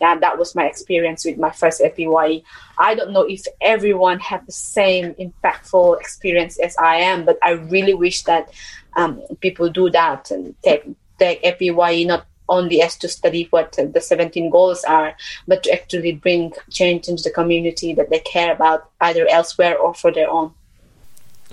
yeah, 0.02 0.18
that 0.18 0.38
was 0.38 0.56
my 0.56 0.66
experience 0.66 1.26
with 1.26 1.38
my 1.38 1.52
first 1.52 1.82
APYE. 1.82 2.44
I 2.78 2.96
don't 2.96 3.12
know 3.12 3.24
if 3.24 3.46
everyone 3.62 4.20
had 4.20 4.46
the 4.46 4.52
same 4.52 5.14
impactful 5.16 6.00
experience 6.00 6.60
as 6.60 6.76
I 6.78 6.98
am, 6.98 7.26
but 7.26 7.38
I 7.42 7.52
really 7.52 7.94
wish 7.94 8.24
that 8.24 8.52
um, 8.96 9.22
people 9.40 9.70
do 9.70 9.90
that 9.92 10.32
and 10.32 10.56
take 10.62 10.84
take 11.20 11.44
APYE 11.44 12.06
not 12.06 12.26
only 12.50 12.82
as 12.82 12.98
to 12.98 13.08
study 13.08 13.48
what 13.52 13.72
the 13.72 14.02
17 14.02 14.50
goals 14.50 14.84
are, 14.84 15.16
but 15.48 15.64
to 15.64 15.72
actually 15.72 16.12
bring 16.12 16.52
change 16.70 17.08
into 17.08 17.24
the 17.24 17.32
community 17.32 17.94
that 17.94 18.10
they 18.10 18.20
care 18.20 18.52
about 18.52 18.90
either 19.00 19.28
elsewhere 19.28 19.78
or 19.78 19.94
for 19.94 20.12
their 20.12 20.30
own. 20.30 20.54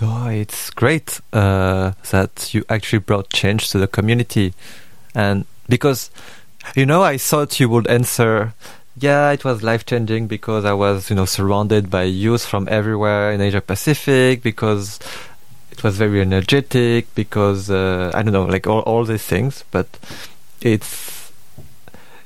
Oh, 0.02 0.28
it's 0.28 0.70
great 0.70 1.20
uh, 1.32 1.92
that 2.10 2.54
you 2.54 2.64
actually 2.68 3.00
brought 3.00 3.30
change 3.30 3.68
to 3.70 3.78
the 3.78 3.86
community. 3.86 4.54
And 5.14 5.44
because, 5.68 6.10
you 6.74 6.86
know, 6.86 7.02
I 7.02 7.18
thought 7.18 7.60
you 7.60 7.68
would 7.68 7.86
answer, 7.86 8.54
yeah, 8.96 9.30
it 9.30 9.44
was 9.44 9.62
life 9.62 9.86
changing 9.86 10.26
because 10.26 10.64
I 10.64 10.72
was, 10.72 11.10
you 11.10 11.16
know, 11.16 11.24
surrounded 11.24 11.90
by 11.90 12.04
youth 12.04 12.44
from 12.44 12.68
everywhere 12.68 13.32
in 13.32 13.40
Asia 13.40 13.60
Pacific, 13.60 14.42
because 14.42 14.98
it 15.70 15.82
was 15.82 15.96
very 15.96 16.20
energetic, 16.20 17.14
because, 17.14 17.70
uh, 17.70 18.10
I 18.14 18.22
don't 18.22 18.32
know, 18.32 18.44
like 18.44 18.66
all, 18.66 18.80
all 18.80 19.04
these 19.04 19.22
things. 19.22 19.64
But 19.70 19.86
it's 20.60 21.32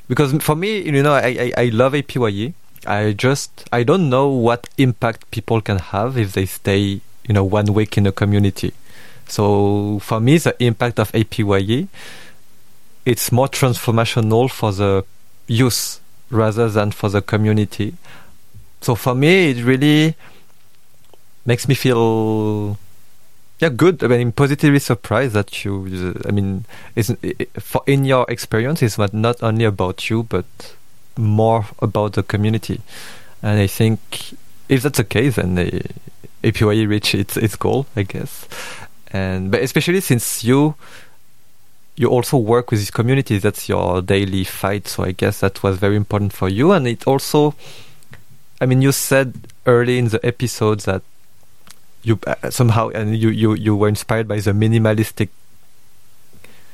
because 0.08 0.32
for 0.42 0.56
me, 0.56 0.82
you 0.82 1.02
know, 1.02 1.14
I, 1.14 1.52
I, 1.56 1.62
I 1.64 1.64
love 1.66 1.94
APYE. 1.94 2.54
I 2.86 3.12
just 3.12 3.64
I 3.72 3.82
don't 3.82 4.10
know 4.10 4.28
what 4.28 4.68
impact 4.76 5.30
people 5.30 5.60
can 5.62 5.78
have 5.78 6.18
if 6.18 6.32
they 6.32 6.44
stay, 6.44 7.00
you 7.26 7.32
know, 7.32 7.44
one 7.44 7.72
week 7.72 7.96
in 7.96 8.06
a 8.06 8.12
community. 8.12 8.74
So 9.26 10.00
for 10.00 10.20
me, 10.20 10.36
the 10.36 10.54
impact 10.62 10.98
of 10.98 11.10
APYE, 11.12 11.88
it's 13.04 13.30
more 13.30 13.48
transformational 13.48 14.50
for 14.50 14.72
the 14.72 15.04
youth 15.46 16.00
rather 16.30 16.68
than 16.68 16.90
for 16.90 17.08
the 17.08 17.22
community. 17.22 17.94
So 18.80 18.94
for 18.94 19.14
me, 19.14 19.50
it 19.50 19.64
really 19.64 20.14
makes 21.46 21.68
me 21.68 21.74
feel 21.74 22.78
yeah, 23.60 23.68
good. 23.68 24.02
I 24.02 24.08
mean, 24.08 24.32
positively 24.32 24.80
surprised 24.80 25.34
that 25.34 25.64
you. 25.64 26.14
I 26.26 26.32
mean, 26.32 26.64
is 26.96 27.14
for 27.58 27.82
in 27.86 28.04
your 28.04 28.26
experience, 28.28 28.82
it's 28.82 28.98
not 28.98 29.42
only 29.42 29.64
about 29.64 30.10
you, 30.10 30.24
but 30.24 30.44
more 31.16 31.66
about 31.80 32.14
the 32.14 32.22
community. 32.22 32.80
And 33.42 33.60
I 33.60 33.66
think 33.66 34.34
if 34.68 34.82
that's 34.82 34.98
the 34.98 35.04
case, 35.04 35.36
then 35.36 35.54
the 35.54 35.82
APYE 36.42 36.86
reach 36.86 37.14
its 37.14 37.36
its 37.36 37.56
goal, 37.56 37.86
I 37.94 38.02
guess. 38.02 38.48
And 39.12 39.50
but 39.50 39.62
especially 39.62 40.00
since 40.00 40.42
you 40.42 40.74
you 41.96 42.08
also 42.08 42.36
work 42.36 42.70
with 42.70 42.80
this 42.80 42.90
community, 42.90 43.38
that's 43.38 43.68
your 43.68 44.02
daily 44.02 44.44
fight. 44.44 44.88
So 44.88 45.04
I 45.04 45.12
guess 45.12 45.40
that 45.40 45.62
was 45.62 45.78
very 45.78 45.96
important 45.96 46.32
for 46.32 46.48
you, 46.48 46.72
and 46.72 46.86
it 46.86 47.06
also. 47.06 47.54
I 48.60 48.66
mean, 48.66 48.82
you 48.82 48.92
said 48.92 49.34
early 49.66 49.98
in 49.98 50.08
the 50.08 50.24
episode 50.24 50.80
that 50.80 51.02
you 52.04 52.18
uh, 52.26 52.50
somehow 52.50 52.90
and 52.90 53.16
you, 53.16 53.30
you 53.30 53.54
you 53.54 53.74
were 53.74 53.88
inspired 53.88 54.28
by 54.28 54.38
the 54.38 54.52
minimalistic 54.52 55.30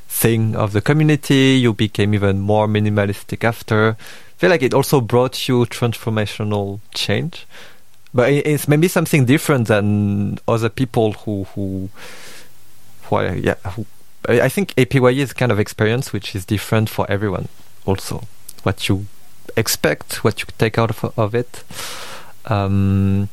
thing 0.09 0.57
of 0.57 0.73
the 0.73 0.81
community 0.81 1.57
you 1.57 1.73
became 1.73 2.13
even 2.13 2.41
more 2.41 2.67
minimalistic 2.67 3.45
after 3.45 3.91
I 3.91 4.39
feel 4.39 4.51
like 4.51 4.63
it 4.63 4.75
also 4.75 5.01
brought 5.01 5.49
you 5.49 5.65
transformational 5.67 6.81
change 6.93 7.47
but 8.13 8.33
it's 8.33 8.67
maybe 8.67 8.89
something 8.89 9.25
different 9.25 9.69
than 9.69 10.39
other 10.49 10.69
people 10.69 11.13
who 11.13 11.45
who, 11.55 11.91
are, 13.13 13.37
yeah 13.37 13.55
I 14.31 14.49
think 14.49 14.75
APYE 14.77 15.19
is 15.19 15.33
kind 15.33 15.53
of 15.53 15.59
experience 15.59 16.13
which 16.13 16.35
is 16.35 16.45
different 16.45 16.89
for 16.89 17.11
everyone 17.11 17.49
also 17.85 18.23
what 18.63 18.89
you 18.89 19.07
expect 19.57 20.23
what 20.23 20.41
you 20.41 20.47
take 20.59 20.79
out 20.79 20.91
of, 20.91 21.19
of 21.19 21.35
it 21.35 21.65
um, 22.47 23.29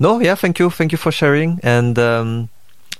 no, 0.00 0.20
yeah, 0.20 0.34
thank 0.34 0.58
you, 0.58 0.70
thank 0.70 0.92
you 0.92 0.98
for 0.98 1.10
sharing. 1.10 1.58
And 1.62 1.98
um, 1.98 2.48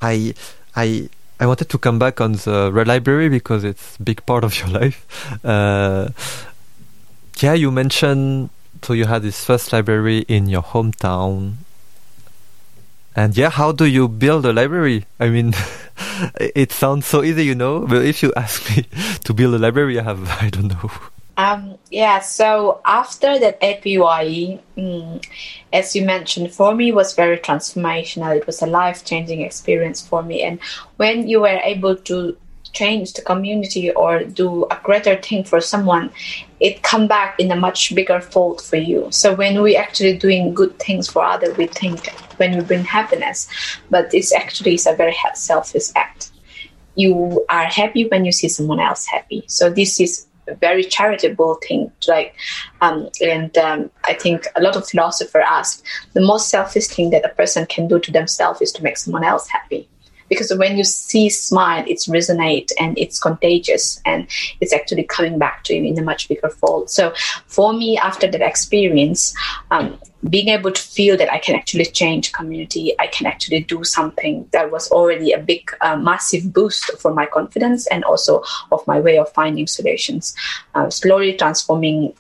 I, 0.03 0.35
I, 0.75 1.09
I 1.39 1.47
wanted 1.47 1.69
to 1.69 1.79
come 1.79 1.99
back 1.99 2.21
on 2.21 2.33
the 2.33 2.71
Red 2.73 2.89
Library 2.89 3.29
because 3.29 3.63
it's 3.63 3.97
a 3.97 4.03
big 4.03 4.25
part 4.27 4.45
of 4.45 4.59
your 4.59 4.69
life. 4.69 5.07
Uh, 5.45 6.11
yeah, 7.39 7.55
you 7.55 7.71
mentioned 7.71 8.51
so 8.83 8.93
you 8.93 9.07
had 9.07 9.23
this 9.23 9.45
first 9.45 9.73
library 9.73 10.21
in 10.29 10.49
your 10.49 10.63
hometown. 10.63 11.55
And 13.19 13.37
yeah, 13.37 13.51
how 13.51 13.73
do 13.73 13.85
you 13.85 14.07
build 14.07 14.47
a 14.47 14.53
library? 14.53 15.05
I 15.19 15.29
mean, 15.29 15.53
it 16.39 16.71
sounds 16.71 17.05
so 17.05 17.25
easy, 17.25 17.45
you 17.47 17.57
know, 17.57 17.85
but 17.85 18.05
if 18.05 18.23
you 18.23 18.33
ask 18.37 18.71
me 18.71 18.87
to 19.25 19.35
build 19.35 19.55
a 19.55 19.59
library, 19.59 19.99
I 19.99 20.05
have, 20.05 20.23
I 20.41 20.51
don't 20.51 20.69
know. 20.69 20.89
Um, 21.37 21.79
yeah, 21.91 22.21
so 22.21 22.81
after 22.85 23.37
that 23.41 23.59
APYE, 23.61 24.61
mm, 24.77 25.27
as 25.73 25.97
you 25.97 26.07
mentioned, 26.07 26.53
for 26.53 26.77
me 26.77 26.93
was 26.93 27.17
very 27.17 27.39
transformational. 27.39 28.37
It 28.37 28.47
was 28.47 28.63
a 28.63 28.67
life 28.67 29.05
changing 29.05 29.41
experience 29.41 30.01
for 30.01 30.23
me. 30.23 30.45
And 30.45 30.61
when 30.97 31.27
you 31.27 31.41
were 31.41 31.59
able 31.65 31.97
to 31.97 32.37
change 32.73 33.13
the 33.13 33.23
community 33.23 33.91
or 33.91 34.25
do 34.25 34.65
a 34.71 34.79
greater 34.83 35.17
thing 35.17 35.45
for 35.45 35.61
someone, 35.61 36.11
it 36.61 36.83
come 36.83 37.07
back 37.07 37.39
in 37.39 37.51
a 37.51 37.57
much 37.57 37.95
bigger 37.95 38.21
fold 38.21 38.61
for 38.63 38.77
you. 38.77 39.09
So 39.11 39.35
when 39.35 39.63
we 39.63 39.77
actually 39.77 40.17
doing 40.17 40.55
good 40.55 40.79
things 40.79 41.09
for 41.09 41.25
other, 41.25 41.53
we 41.55 41.67
think 41.67 42.11
when 42.39 42.57
we 42.57 42.63
bring 42.63 42.85
happiness, 42.85 43.49
but 43.91 44.13
it's 44.13 44.33
actually 44.33 44.75
it's 44.75 44.87
a 44.87 44.95
very 44.95 45.17
selfish 45.35 45.89
act. 45.97 46.31
You 46.95 47.45
are 47.49 47.65
happy 47.65 48.09
when 48.09 48.25
you 48.25 48.33
see 48.33 48.49
someone 48.49 48.81
else 48.81 49.07
happy. 49.07 49.45
So 49.47 49.71
this 49.71 50.01
is 50.01 50.27
a 50.49 50.55
very 50.55 50.83
charitable 50.83 51.59
thing. 51.67 51.93
Like, 52.07 52.35
um, 52.81 53.09
and 53.21 53.57
um, 53.59 53.91
I 54.05 54.15
think 54.15 54.47
a 54.57 54.63
lot 54.63 54.77
of 54.77 54.89
philosophers 54.89 55.45
ask 55.47 55.85
the 56.15 56.21
most 56.21 56.49
selfish 56.49 56.87
thing 56.87 57.11
that 57.11 57.25
a 57.25 57.29
person 57.29 57.67
can 57.67 57.87
do 57.87 57.99
to 58.01 58.11
themselves 58.11 58.61
is 58.61 58.73
to 58.73 58.83
make 58.83 58.97
someone 58.97 59.25
else 59.25 59.49
happy. 59.49 59.89
Because 60.29 60.53
when 60.55 60.77
you 60.77 60.85
see 60.85 61.29
smile, 61.29 61.85
it's 61.87 62.07
resonate 62.07 62.73
and 62.79 62.99
it's 62.99 63.19
contagious 63.19 64.01
and 64.05 64.27
it's 64.61 64.73
actually 64.73 65.05
coming 65.05 65.39
back 65.39 65.65
to 65.65 65.75
you 65.75 65.85
in 65.85 65.99
a 65.99 66.03
much 66.03 66.29
bigger 66.29 66.51
fold. 66.51 66.91
So 66.91 67.13
for 67.47 67.73
me, 67.73 67.99
after 67.99 68.31
that 68.31 68.41
experience, 68.41 69.35
um, 69.71 69.99
being 70.29 70.49
able 70.49 70.73
to 70.73 70.83
feel 70.83 71.17
that 71.17 71.33
I 71.33 71.39
can 71.39 71.55
actually 71.55 71.87
change 71.87 72.33
community, 72.33 72.95
I 72.99 73.07
can 73.07 73.27
actually 73.27 73.61
do 73.61 73.85
something 73.85 74.49
that 74.53 74.71
was 74.71 74.91
already 74.91 75.33
a 75.33 75.39
big, 75.39 75.71
uh, 75.81 75.97
massive 75.97 76.53
boost 76.53 76.91
for 76.99 77.15
my 77.15 77.27
confidence 77.27 77.87
and 77.87 78.05
also 78.05 78.43
of 78.73 78.87
my 78.87 78.99
way 78.99 79.19
of 79.19 79.33
finding 79.33 79.67
solutions. 79.67 80.35
Uh, 80.75 80.91
slowly 80.91 81.35
transforming, 81.35 82.15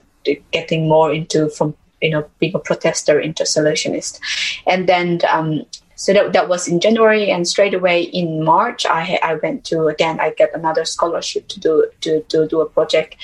getting 0.52 0.88
more 0.88 1.12
into 1.12 1.48
from 1.50 1.74
you 2.00 2.10
know 2.10 2.24
being 2.38 2.54
a 2.54 2.58
protester 2.60 3.18
into 3.18 3.42
a 3.42 3.46
solutionist, 3.46 4.20
and 4.66 4.88
then. 4.88 5.20
Um, 5.30 5.64
so 5.98 6.12
that, 6.12 6.32
that 6.32 6.48
was 6.48 6.68
in 6.68 6.78
January, 6.78 7.28
and 7.28 7.46
straight 7.46 7.74
away 7.74 8.02
in 8.02 8.44
March, 8.44 8.86
I 8.86 9.18
I 9.20 9.34
went 9.34 9.64
to 9.64 9.88
again. 9.88 10.20
I 10.20 10.30
get 10.30 10.54
another 10.54 10.84
scholarship 10.84 11.48
to 11.48 11.60
do 11.60 11.86
to, 12.02 12.22
to 12.22 12.46
do 12.46 12.60
a 12.60 12.66
project 12.66 13.16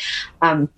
um, 0.42 0.68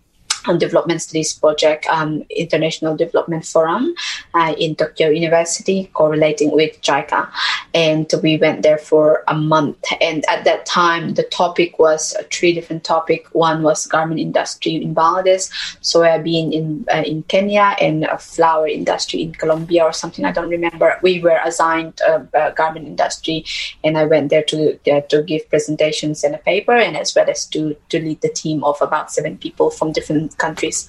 on 0.49 0.59
development 0.59 1.03
studies 1.03 1.33
project, 1.33 1.87
um, 1.87 2.23
International 2.31 2.97
Development 2.97 3.45
Forum 3.45 3.95
uh, 4.35 4.55
in 4.59 4.75
Tokyo 4.75 5.09
University, 5.09 5.91
correlating 5.93 6.53
with 6.53 6.81
JICA. 6.81 7.31
And 7.75 8.11
we 8.23 8.39
went 8.39 8.63
there 8.63 8.79
for 8.79 9.25
a 9.29 9.35
month. 9.35 9.79
And 10.01 10.25
at 10.29 10.45
that 10.45 10.67
time, 10.67 11.15
the 11.15 11.25
topic 11.25 11.79
was 11.79 12.15
a 12.19 12.25
three 12.25 12.53
different 12.53 12.85
topic. 12.85 13.27
One 13.33 13.63
was 13.63 13.87
garment 13.87 14.21
industry 14.21 14.75
in 14.77 14.95
Bangladesh, 14.95 15.51
soybean 15.83 16.53
in 16.53 16.87
uh, 16.93 17.03
in 17.05 17.23
Kenya, 17.25 17.77
and 17.81 18.05
a 18.05 18.19
flower 18.19 18.69
industry 18.69 19.23
in 19.23 19.33
Colombia 19.33 19.85
or 19.85 19.93
something. 19.93 20.25
I 20.25 20.33
don't 20.33 20.49
remember. 20.49 20.99
We 21.03 21.21
were 21.21 21.41
assigned 21.45 22.01
a, 22.01 22.27
a 22.35 22.53
garment 22.53 22.87
industry, 22.87 23.45
and 23.85 23.99
I 23.99 24.05
went 24.05 24.31
there 24.31 24.45
to 24.45 24.79
uh, 24.93 25.01
to 25.03 25.23
give 25.23 25.49
presentations 25.51 26.25
and 26.25 26.35
a 26.35 26.39
paper, 26.39 26.77
and 26.77 26.97
as 26.97 27.15
well 27.15 27.29
as 27.29 27.47
to 27.47 27.77
to 27.91 28.01
lead 28.01 28.21
the 28.21 28.29
team 28.29 28.65
of 28.65 28.81
about 28.81 29.13
seven 29.13 29.39
people 29.39 29.71
from 29.71 29.93
different 29.93 30.36
countries. 30.39 30.89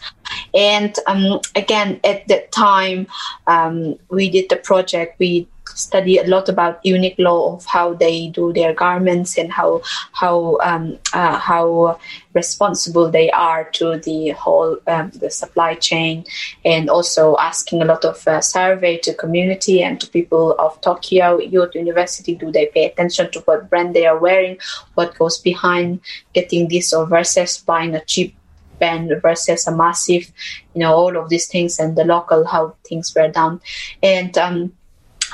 And 0.53 0.95
um, 1.07 1.39
again, 1.55 1.99
at 2.03 2.27
that 2.27 2.51
time, 2.51 3.07
um, 3.47 3.95
we 4.09 4.29
did 4.29 4.49
the 4.49 4.57
project. 4.57 5.19
We 5.19 5.47
study 5.75 6.17
a 6.17 6.25
lot 6.25 6.49
about 6.49 6.83
Uniqlo 6.83 7.53
of 7.53 7.65
how 7.65 7.93
they 7.93 8.29
do 8.29 8.53
their 8.53 8.73
garments 8.73 9.37
and 9.37 9.51
how 9.51 9.81
how 10.11 10.57
um, 10.63 10.97
uh, 11.13 11.37
how 11.37 11.99
responsible 12.33 13.09
they 13.09 13.29
are 13.31 13.69
to 13.71 13.97
the 13.97 14.29
whole 14.31 14.77
um, 14.87 15.11
the 15.11 15.29
supply 15.29 15.75
chain, 15.75 16.25
and 16.65 16.89
also 16.89 17.37
asking 17.37 17.81
a 17.81 17.85
lot 17.85 18.05
of 18.05 18.27
uh, 18.27 18.41
survey 18.41 18.97
to 18.97 19.13
community 19.13 19.83
and 19.83 19.99
to 20.01 20.07
people 20.09 20.55
of 20.57 20.79
Tokyo 20.81 21.39
Youth 21.39 21.75
University. 21.75 22.35
Do 22.35 22.51
they 22.51 22.67
pay 22.67 22.85
attention 22.85 23.31
to 23.31 23.39
what 23.41 23.69
brand 23.69 23.95
they 23.95 24.05
are 24.05 24.17
wearing? 24.17 24.57
What 24.95 25.17
goes 25.17 25.37
behind 25.37 26.01
getting 26.33 26.69
this 26.69 26.93
or 26.93 27.05
versus 27.05 27.57
buying 27.57 27.95
a 27.95 28.03
cheap 28.05 28.35
band 28.79 29.11
versus 29.21 29.67
a 29.67 29.75
massive, 29.75 30.31
you 30.73 30.79
know, 30.81 30.93
all 30.93 31.17
of 31.17 31.29
these 31.29 31.47
things 31.47 31.79
and 31.79 31.95
the 31.95 32.03
local 32.03 32.45
how 32.45 32.75
things 32.87 33.13
were 33.15 33.29
done. 33.29 33.59
And 34.01 34.37
um, 34.37 34.73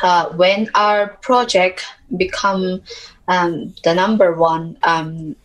uh, 0.02 0.30
when 0.30 0.70
our 0.76 1.07
project 1.22 1.86
become 2.15 2.82
um, 3.28 3.74
the 3.84 3.94
number 3.94 4.34
one, 4.34 4.78
um, 4.84 5.36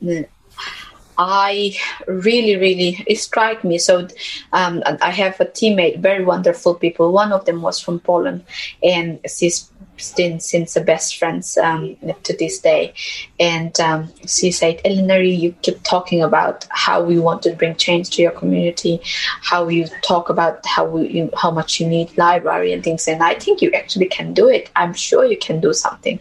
I 1.18 1.76
really, 2.06 2.56
really, 2.56 3.04
it 3.06 3.18
struck 3.18 3.64
me. 3.64 3.78
So 3.78 4.06
um, 4.52 4.82
I 5.02 5.10
have 5.10 5.40
a 5.40 5.46
teammate, 5.46 5.98
very 5.98 6.24
wonderful 6.24 6.76
people. 6.76 7.12
One 7.12 7.32
of 7.32 7.44
them 7.44 7.60
was 7.60 7.80
from 7.80 7.98
Poland, 7.98 8.44
and 8.82 9.18
she's 9.28 9.70
been 10.16 10.40
since 10.40 10.74
the 10.74 10.80
best 10.80 11.16
friends 11.16 11.56
um, 11.58 11.96
to 12.24 12.36
this 12.36 12.58
day. 12.58 12.94
And 13.38 13.78
um, 13.80 14.12
she 14.26 14.50
said, 14.50 14.80
Eleanor, 14.84 15.20
you 15.20 15.52
keep 15.62 15.82
talking 15.82 16.22
about 16.22 16.66
how 16.70 17.02
we 17.02 17.18
want 17.18 17.42
to 17.42 17.52
bring 17.52 17.76
change 17.76 18.10
to 18.10 18.22
your 18.22 18.30
community, 18.30 19.00
how 19.42 19.68
you 19.68 19.86
talk 20.02 20.28
about 20.28 20.64
how 20.66 20.84
we, 20.86 21.08
you, 21.08 21.30
how 21.36 21.50
much 21.50 21.80
you 21.80 21.86
need 21.86 22.16
library 22.16 22.72
and 22.72 22.82
things. 22.82 23.08
And 23.08 23.22
I 23.22 23.34
think 23.34 23.62
you 23.62 23.70
actually 23.72 24.06
can 24.06 24.32
do 24.32 24.48
it. 24.48 24.70
I'm 24.76 24.94
sure 24.94 25.24
you 25.24 25.38
can 25.38 25.60
do 25.60 25.72
something. 25.72 26.20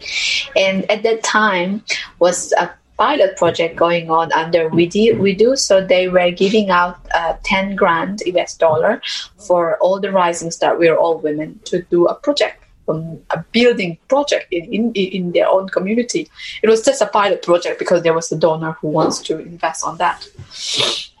And 0.56 0.90
at 0.90 1.02
that 1.02 1.22
time 1.22 1.82
was 2.18 2.52
a 2.52 2.70
pilot 2.98 3.36
project 3.36 3.76
going 3.76 4.10
on 4.10 4.32
under 4.32 4.68
we 4.68 4.86
do, 4.86 5.16
we 5.18 5.32
do 5.32 5.54
so 5.54 5.84
they 5.84 6.08
were 6.08 6.30
giving 6.32 6.68
out 6.68 6.98
uh, 7.14 7.36
10 7.44 7.76
grand 7.76 8.20
us 8.26 8.56
dollar 8.56 9.00
for 9.46 9.78
all 9.78 10.00
the 10.00 10.10
rising 10.10 10.50
star 10.50 10.76
we're 10.76 10.96
all 10.96 11.18
women 11.18 11.60
to 11.64 11.80
do 11.82 12.06
a 12.06 12.14
project 12.14 12.64
um, 12.88 13.20
a 13.30 13.44
building 13.52 13.98
project 14.08 14.46
in, 14.52 14.72
in 14.72 14.92
in 14.92 15.32
their 15.32 15.48
own 15.48 15.68
community. 15.68 16.28
It 16.62 16.68
was 16.68 16.82
just 16.82 17.02
a 17.02 17.06
pilot 17.06 17.42
project 17.42 17.78
because 17.78 18.02
there 18.02 18.14
was 18.14 18.30
a 18.32 18.36
donor 18.36 18.72
who 18.80 18.88
wants 18.88 19.20
to 19.22 19.38
invest 19.38 19.84
on 19.84 19.98
that 19.98 20.26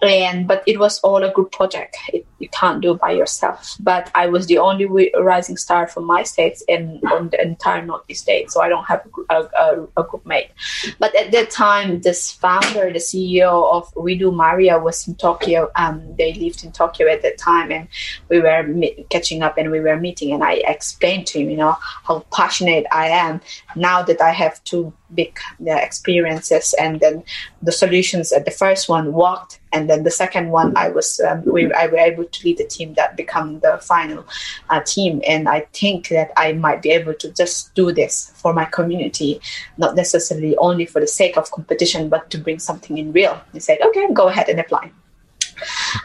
and 0.02 0.46
but 0.46 0.62
it 0.66 0.78
was 0.78 0.98
all 1.00 1.22
a 1.24 1.32
group 1.32 1.52
project. 1.52 1.96
It, 2.12 2.26
you 2.38 2.48
can't 2.50 2.80
do 2.80 2.94
by 2.94 3.10
yourself. 3.10 3.76
But 3.80 4.10
i 4.14 4.26
was 4.26 4.46
the 4.46 4.58
only 4.58 5.10
rising 5.18 5.56
star 5.56 5.86
from 5.88 6.04
my 6.04 6.22
states 6.22 6.62
and 6.68 7.02
on 7.04 7.30
the 7.30 7.40
entire 7.42 7.84
northeast 7.84 8.22
state 8.22 8.50
so 8.50 8.60
i 8.60 8.68
don't 8.68 8.84
have 8.84 9.06
a, 9.30 9.42
a, 9.42 9.86
a, 9.96 10.02
group 10.04 10.24
mate. 10.24 10.50
But 10.98 11.14
at 11.16 11.32
that 11.32 11.50
time 11.50 12.00
this 12.02 12.32
founder 12.32 12.92
the 12.92 12.98
ceo 12.98 13.72
of 13.72 13.92
we 13.96 14.16
do 14.16 14.30
maria 14.30 14.78
was 14.78 15.06
in 15.08 15.14
tokyo. 15.16 15.70
Um, 15.76 16.14
they 16.16 16.32
lived 16.34 16.64
in 16.64 16.72
tokyo 16.72 17.08
at 17.08 17.22
that 17.22 17.38
time 17.38 17.70
and 17.72 17.88
we 18.28 18.40
were 18.40 18.64
catching 19.10 19.42
up 19.42 19.58
and 19.58 19.70
we 19.70 19.80
were 19.80 19.96
meeting 19.96 20.32
and 20.32 20.44
i 20.44 20.54
explained 20.66 21.26
to 21.28 21.40
him 21.40 21.50
you 21.50 21.56
know 21.56 21.76
how 22.04 22.20
passionate 22.32 22.86
i 22.92 23.08
am 23.08 23.40
now 23.74 24.02
that 24.02 24.20
i 24.20 24.30
have 24.30 24.62
two 24.64 24.92
big 25.14 25.38
experiences 25.66 26.74
and 26.78 27.00
then 27.00 27.22
the 27.62 27.72
solutions 27.72 28.32
at 28.32 28.44
the 28.44 28.50
first 28.50 28.88
one 28.88 29.12
worked 29.12 29.60
and 29.72 29.88
then 29.88 30.02
the 30.02 30.10
second 30.10 30.50
one 30.50 30.76
i 30.76 30.88
was 30.88 31.20
um, 31.20 31.42
we 31.44 31.72
i 31.72 31.86
were 31.86 31.98
able 31.98 32.24
to 32.24 32.44
lead 32.44 32.58
the 32.58 32.66
team 32.66 32.94
that 32.94 33.16
become 33.16 33.60
the 33.60 33.78
final 33.82 34.24
uh, 34.70 34.80
team. 34.80 35.22
And 35.26 35.48
i 35.48 35.60
think 35.72 36.08
that 36.08 36.30
i 36.36 36.52
might 36.52 36.82
be 36.82 36.90
able 36.90 37.14
to 37.14 37.32
just 37.32 37.74
do 37.74 37.92
this 37.92 38.32
for 38.36 38.52
my 38.52 38.64
community 38.66 39.40
not 39.78 39.96
necessarily 39.96 40.56
only 40.58 40.86
for 40.86 41.00
the 41.00 41.06
sake 41.06 41.36
of 41.36 41.50
competition 41.50 42.08
but 42.08 42.30
to 42.30 42.38
bring 42.38 42.58
something 42.58 42.98
in 42.98 43.12
real. 43.12 43.40
He 43.52 43.60
said 43.60 43.78
okay 43.80 44.12
go 44.12 44.28
ahead 44.28 44.48
and 44.48 44.60
apply 44.60 44.90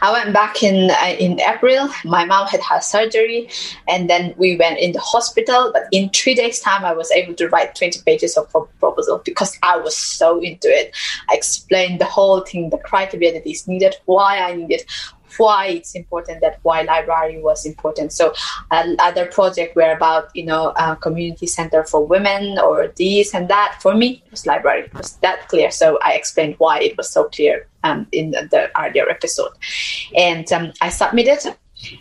I 0.00 0.12
went 0.12 0.32
back 0.32 0.62
in 0.62 0.90
uh, 0.90 1.16
in 1.18 1.40
April. 1.40 1.88
My 2.04 2.24
mom 2.24 2.46
had 2.46 2.60
had 2.60 2.80
surgery, 2.80 3.48
and 3.88 4.08
then 4.08 4.34
we 4.36 4.56
went 4.56 4.78
in 4.78 4.92
the 4.92 5.00
hospital. 5.00 5.70
But 5.72 5.84
in 5.92 6.10
three 6.10 6.34
days' 6.34 6.60
time, 6.60 6.84
I 6.84 6.92
was 6.92 7.10
able 7.10 7.34
to 7.34 7.48
write 7.48 7.74
twenty 7.74 8.00
pages 8.04 8.36
of 8.36 8.50
proposal 8.50 9.22
because 9.24 9.58
I 9.62 9.76
was 9.76 9.96
so 9.96 10.40
into 10.40 10.68
it. 10.68 10.94
I 11.30 11.34
explained 11.34 12.00
the 12.00 12.06
whole 12.06 12.40
thing, 12.40 12.70
the 12.70 12.78
criteria 12.78 13.32
that 13.32 13.48
is 13.48 13.66
needed, 13.68 13.94
why 14.06 14.38
I 14.38 14.54
needed, 14.54 14.82
why 15.38 15.66
it's 15.66 15.94
important 15.94 16.40
that 16.40 16.58
why 16.62 16.82
library 16.82 17.40
was 17.40 17.66
important 17.66 18.12
so 18.12 18.32
uh, 18.70 18.86
other 18.98 19.26
projects 19.26 19.74
were 19.74 19.92
about 19.92 20.28
you 20.34 20.44
know 20.44 20.72
a 20.76 20.96
community 20.96 21.46
center 21.46 21.84
for 21.84 22.06
women 22.06 22.58
or 22.58 22.88
this 22.96 23.34
and 23.34 23.48
that 23.48 23.78
for 23.80 23.94
me 23.94 24.22
it 24.24 24.30
was 24.30 24.46
library 24.46 24.82
it 24.82 24.94
was 24.94 25.16
that 25.16 25.48
clear 25.48 25.70
so 25.70 25.98
i 26.02 26.12
explained 26.12 26.54
why 26.58 26.78
it 26.80 26.96
was 26.96 27.08
so 27.08 27.24
clear 27.24 27.66
um, 27.84 28.06
in 28.12 28.32
the 28.32 28.70
earlier 28.80 29.08
episode 29.08 29.52
and 30.16 30.52
um, 30.52 30.72
i 30.80 30.88
submitted 30.88 31.54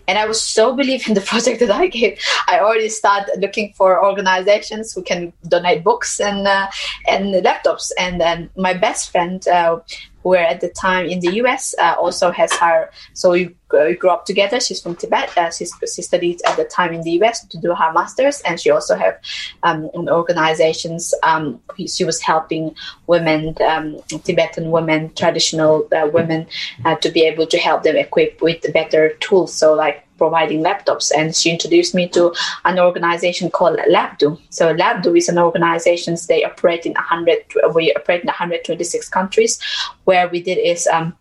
and 0.08 0.18
I 0.18 0.26
was 0.26 0.42
so 0.42 0.76
believe 0.76 1.08
in 1.08 1.14
the 1.14 1.22
project 1.32 1.60
that 1.60 1.72
I 1.72 1.88
gave. 1.88 2.20
I 2.48 2.60
already 2.60 2.90
started 2.90 3.40
looking 3.40 3.74
for 3.74 4.04
organizations 4.04 4.94
who 4.94 5.04
can 5.04 5.34
donate 5.48 5.84
books 5.84 6.20
and 6.20 6.48
uh, 6.48 6.68
and 7.08 7.34
laptops. 7.34 7.92
And 8.00 8.20
then 8.20 8.50
my 8.56 8.74
best 8.74 9.12
friend, 9.12 9.46
uh, 9.48 9.80
who 10.24 10.30
were 10.30 10.38
at 10.38 10.62
the 10.62 10.70
time 10.70 11.06
in 11.06 11.20
the 11.20 11.36
US, 11.44 11.76
uh, 11.78 11.96
also 12.00 12.32
has 12.32 12.52
her. 12.54 12.90
So 13.14 13.32
we, 13.32 13.56
we, 13.72 13.96
grew 13.96 14.10
up 14.10 14.26
together. 14.26 14.60
She's 14.60 14.82
from 14.82 14.96
Tibet. 14.96 15.38
Uh, 15.38 15.52
she, 15.52 15.66
she 15.66 16.02
studied 16.02 16.42
at 16.48 16.56
the 16.58 16.64
time 16.64 16.94
in 16.94 17.02
the 17.02 17.12
US 17.22 17.46
to 17.48 17.58
do 17.58 17.76
her 17.76 17.92
masters, 17.94 18.42
and 18.42 18.60
she 18.60 18.72
also 18.72 18.96
have 18.96 19.20
um, 19.64 19.90
organizations. 19.96 21.14
Um, 21.24 21.62
she 21.88 22.06
was 22.06 22.22
helping 22.22 22.76
women, 23.08 23.56
um, 23.68 24.00
Tibetan 24.24 24.72
women, 24.72 25.14
traditional 25.16 25.88
uh, 25.92 26.08
women, 26.12 26.48
uh, 26.86 26.96
to 26.96 27.10
be 27.10 27.22
able 27.24 27.48
to 27.48 27.58
help 27.58 27.84
them 27.84 27.98
equip 27.98 28.42
with 28.42 28.72
better 28.74 29.10
tools. 29.20 29.54
So 29.54 29.74
like 29.74 30.08
providing 30.24 30.62
laptops 30.68 31.12
and 31.18 31.36
she 31.40 31.50
introduced 31.56 31.94
me 32.00 32.08
to 32.18 32.24
an 32.66 32.80
organization 32.80 33.50
called 33.58 33.80
Labdoo 33.96 34.32
so 34.50 34.74
Labdoo 34.84 35.18
is 35.18 35.30
an 35.34 35.40
organization 35.48 36.16
they 36.30 36.44
operate 36.52 36.86
in 36.86 36.94
100 36.94 37.74
we 37.76 37.94
operate 37.98 38.22
in 38.22 38.28
126 38.28 39.10
countries 39.10 39.60
where 40.06 40.30
we 40.30 40.42
did 40.50 40.60
is 40.74 40.88
um, 40.88 41.14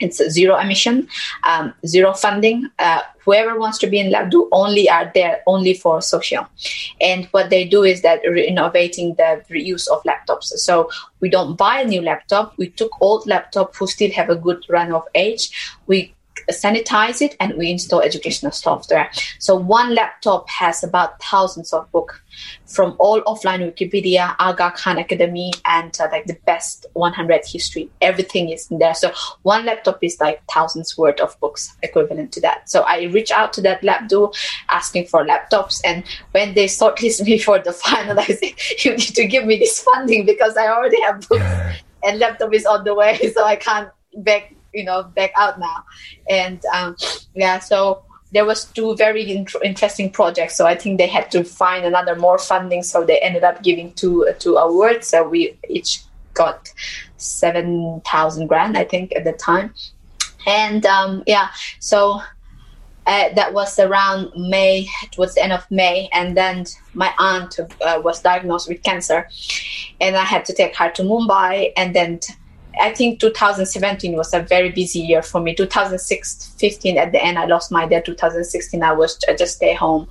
it's 0.00 0.22
zero 0.30 0.56
emission, 0.56 1.08
um, 1.44 1.74
zero 1.86 2.12
funding. 2.12 2.68
Uh, 2.78 3.00
whoever 3.24 3.58
wants 3.58 3.78
to 3.78 3.86
be 3.86 3.98
in 3.98 4.12
Labdoo 4.12 4.48
only 4.52 4.88
are 4.88 5.10
there 5.14 5.40
only 5.46 5.74
for 5.74 6.00
social. 6.00 6.46
And 7.00 7.26
what 7.26 7.50
they 7.50 7.64
do 7.64 7.82
is 7.82 8.02
that 8.02 8.20
re- 8.24 8.46
innovating 8.46 9.14
the 9.16 9.42
reuse 9.50 9.88
of 9.88 10.02
laptops. 10.04 10.44
So 10.44 10.90
we 11.20 11.28
don't 11.28 11.56
buy 11.56 11.80
a 11.80 11.84
new 11.84 12.00
laptop. 12.00 12.56
We 12.58 12.68
took 12.70 12.92
old 13.00 13.26
laptop 13.26 13.74
who 13.76 13.86
still 13.86 14.12
have 14.12 14.30
a 14.30 14.36
good 14.36 14.64
run 14.68 14.92
of 14.92 15.04
age. 15.14 15.50
We 15.86 16.14
sanitize 16.50 17.20
it 17.22 17.36
and 17.40 17.54
we 17.56 17.70
install 17.70 18.00
educational 18.00 18.52
software. 18.52 19.10
So 19.38 19.54
one 19.54 19.94
laptop 19.94 20.48
has 20.48 20.82
about 20.82 21.22
thousands 21.22 21.72
of 21.72 21.90
books 21.92 22.20
from 22.66 22.96
all 22.98 23.20
offline 23.22 23.60
Wikipedia, 23.60 24.34
Aga 24.38 24.72
Khan 24.76 24.98
Academy, 24.98 25.52
and 25.64 25.96
uh, 26.00 26.08
like 26.10 26.26
the 26.26 26.38
best 26.46 26.86
100 26.92 27.42
history. 27.46 27.90
Everything 28.00 28.50
is 28.50 28.70
in 28.70 28.78
there. 28.78 28.94
So 28.94 29.12
one 29.42 29.64
laptop 29.64 29.98
is 30.02 30.18
like 30.20 30.42
thousands 30.52 30.96
worth 30.96 31.20
of 31.20 31.38
books 31.40 31.74
equivalent 31.82 32.32
to 32.32 32.40
that. 32.42 32.68
So 32.68 32.82
I 32.82 33.04
reach 33.04 33.30
out 33.30 33.52
to 33.54 33.62
that 33.62 33.82
Labdoo 33.82 34.34
asking 34.68 35.06
for 35.06 35.24
laptops. 35.24 35.80
And 35.84 36.04
when 36.32 36.54
they 36.54 36.66
shortlist 36.66 37.24
me 37.26 37.38
for 37.38 37.58
the 37.58 37.72
final, 37.72 38.18
I 38.18 38.26
say, 38.26 38.54
you 38.84 38.92
need 38.92 39.14
to 39.14 39.26
give 39.26 39.46
me 39.46 39.58
this 39.58 39.80
funding 39.80 40.26
because 40.26 40.56
I 40.56 40.68
already 40.68 41.00
have 41.02 41.28
books 41.28 41.44
and 42.04 42.18
laptop 42.18 42.52
is 42.52 42.66
on 42.66 42.84
the 42.84 42.94
way. 42.94 43.18
So 43.38 43.44
I 43.44 43.56
can't 43.56 43.90
beg 44.16 44.56
you 44.78 44.84
know 44.84 45.02
back 45.18 45.32
out 45.36 45.58
now. 45.58 45.78
And 46.28 46.58
um, 46.74 46.96
yeah 47.34 47.58
so 47.58 48.02
there 48.30 48.44
was 48.44 48.66
two 48.76 48.94
very 48.96 49.22
interesting 49.70 50.10
projects. 50.10 50.54
So 50.56 50.66
i 50.66 50.74
think 50.74 50.98
they 50.98 51.10
had 51.18 51.30
to 51.34 51.44
find 51.44 51.84
another 51.84 52.14
more 52.26 52.38
funding. 52.38 52.82
So 52.82 53.04
they 53.04 53.18
ended 53.28 53.44
up 53.44 53.62
giving 53.62 53.92
two 54.00 54.16
two 54.38 54.56
awards. 54.56 55.08
So 55.08 55.28
we 55.28 55.40
each 55.68 56.02
got 56.34 56.72
7000 57.16 58.46
grand 58.46 58.78
i 58.78 58.84
think 58.84 59.06
at 59.16 59.24
the 59.24 59.32
time. 59.32 59.74
And 60.46 60.86
um, 60.86 61.24
yeah 61.26 61.48
so 61.80 62.22
uh, 63.08 63.32
that 63.34 63.54
was 63.54 63.78
around 63.78 64.30
May, 64.36 64.86
towards 65.12 65.34
the 65.34 65.42
end 65.42 65.52
of 65.52 65.68
May, 65.70 66.10
and 66.12 66.36
then 66.36 66.66
my 66.92 67.10
aunt 67.18 67.58
uh, 67.58 68.00
was 68.04 68.20
diagnosed 68.20 68.68
with 68.68 68.82
cancer, 68.82 69.26
and 69.98 70.14
I 70.14 70.24
had 70.24 70.44
to 70.44 70.52
take 70.52 70.76
her 70.76 70.90
to 70.90 71.02
Mumbai, 71.02 71.72
and 71.78 71.96
then 71.96 72.20
I 72.80 72.94
think 72.94 73.20
2017 73.20 74.16
was 74.16 74.32
a 74.34 74.40
very 74.40 74.70
busy 74.70 75.00
year 75.00 75.22
for 75.22 75.40
me. 75.40 75.54
2015 75.54 76.98
at 76.98 77.12
the 77.12 77.22
end, 77.22 77.38
I 77.38 77.46
lost 77.46 77.72
my 77.72 77.86
dad. 77.86 78.04
2016, 78.04 78.82
I 78.82 78.92
was 78.92 79.18
just 79.38 79.56
stay 79.56 79.74
home, 79.74 80.08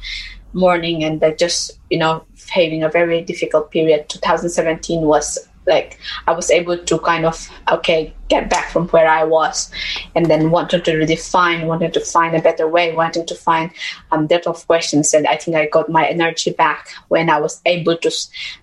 mourning 0.54 1.04
and 1.04 1.24
just 1.38 1.80
you 1.90 1.98
know 1.98 2.26
having 2.50 2.84
a 2.84 2.90
very 2.90 3.22
difficult 3.22 3.72
period. 3.72 4.10
2017 4.10 5.02
was 5.02 5.38
like 5.66 6.00
I 6.28 6.32
was 6.32 6.50
able 6.50 6.78
to 6.78 7.00
kind 7.00 7.26
of 7.26 7.50
okay 7.72 8.14
get 8.30 8.50
back 8.50 8.72
from 8.72 8.88
where 8.90 9.08
I 9.08 9.24
was, 9.24 9.72
and 10.16 10.26
then 10.26 10.52
wanted 10.52 10.86
to 10.86 10.92
redefine, 10.92 11.66
wanted 11.66 11.94
to 11.94 12.02
find 12.02 12.36
a 12.36 12.42
better 12.42 12.68
way, 12.68 12.94
wanted 12.94 13.28
to 13.28 13.36
find 13.36 13.72
um, 14.12 14.28
depth 14.28 14.48
of 14.48 14.66
questions. 14.68 15.14
And 15.14 15.28
I 15.28 15.38
think 15.38 15.56
I 15.58 15.68
got 15.68 15.90
my 15.90 16.06
energy 16.06 16.52
back 16.52 16.90
when 17.08 17.30
I 17.30 17.40
was 17.40 17.62
able 17.66 17.98
to 17.98 18.12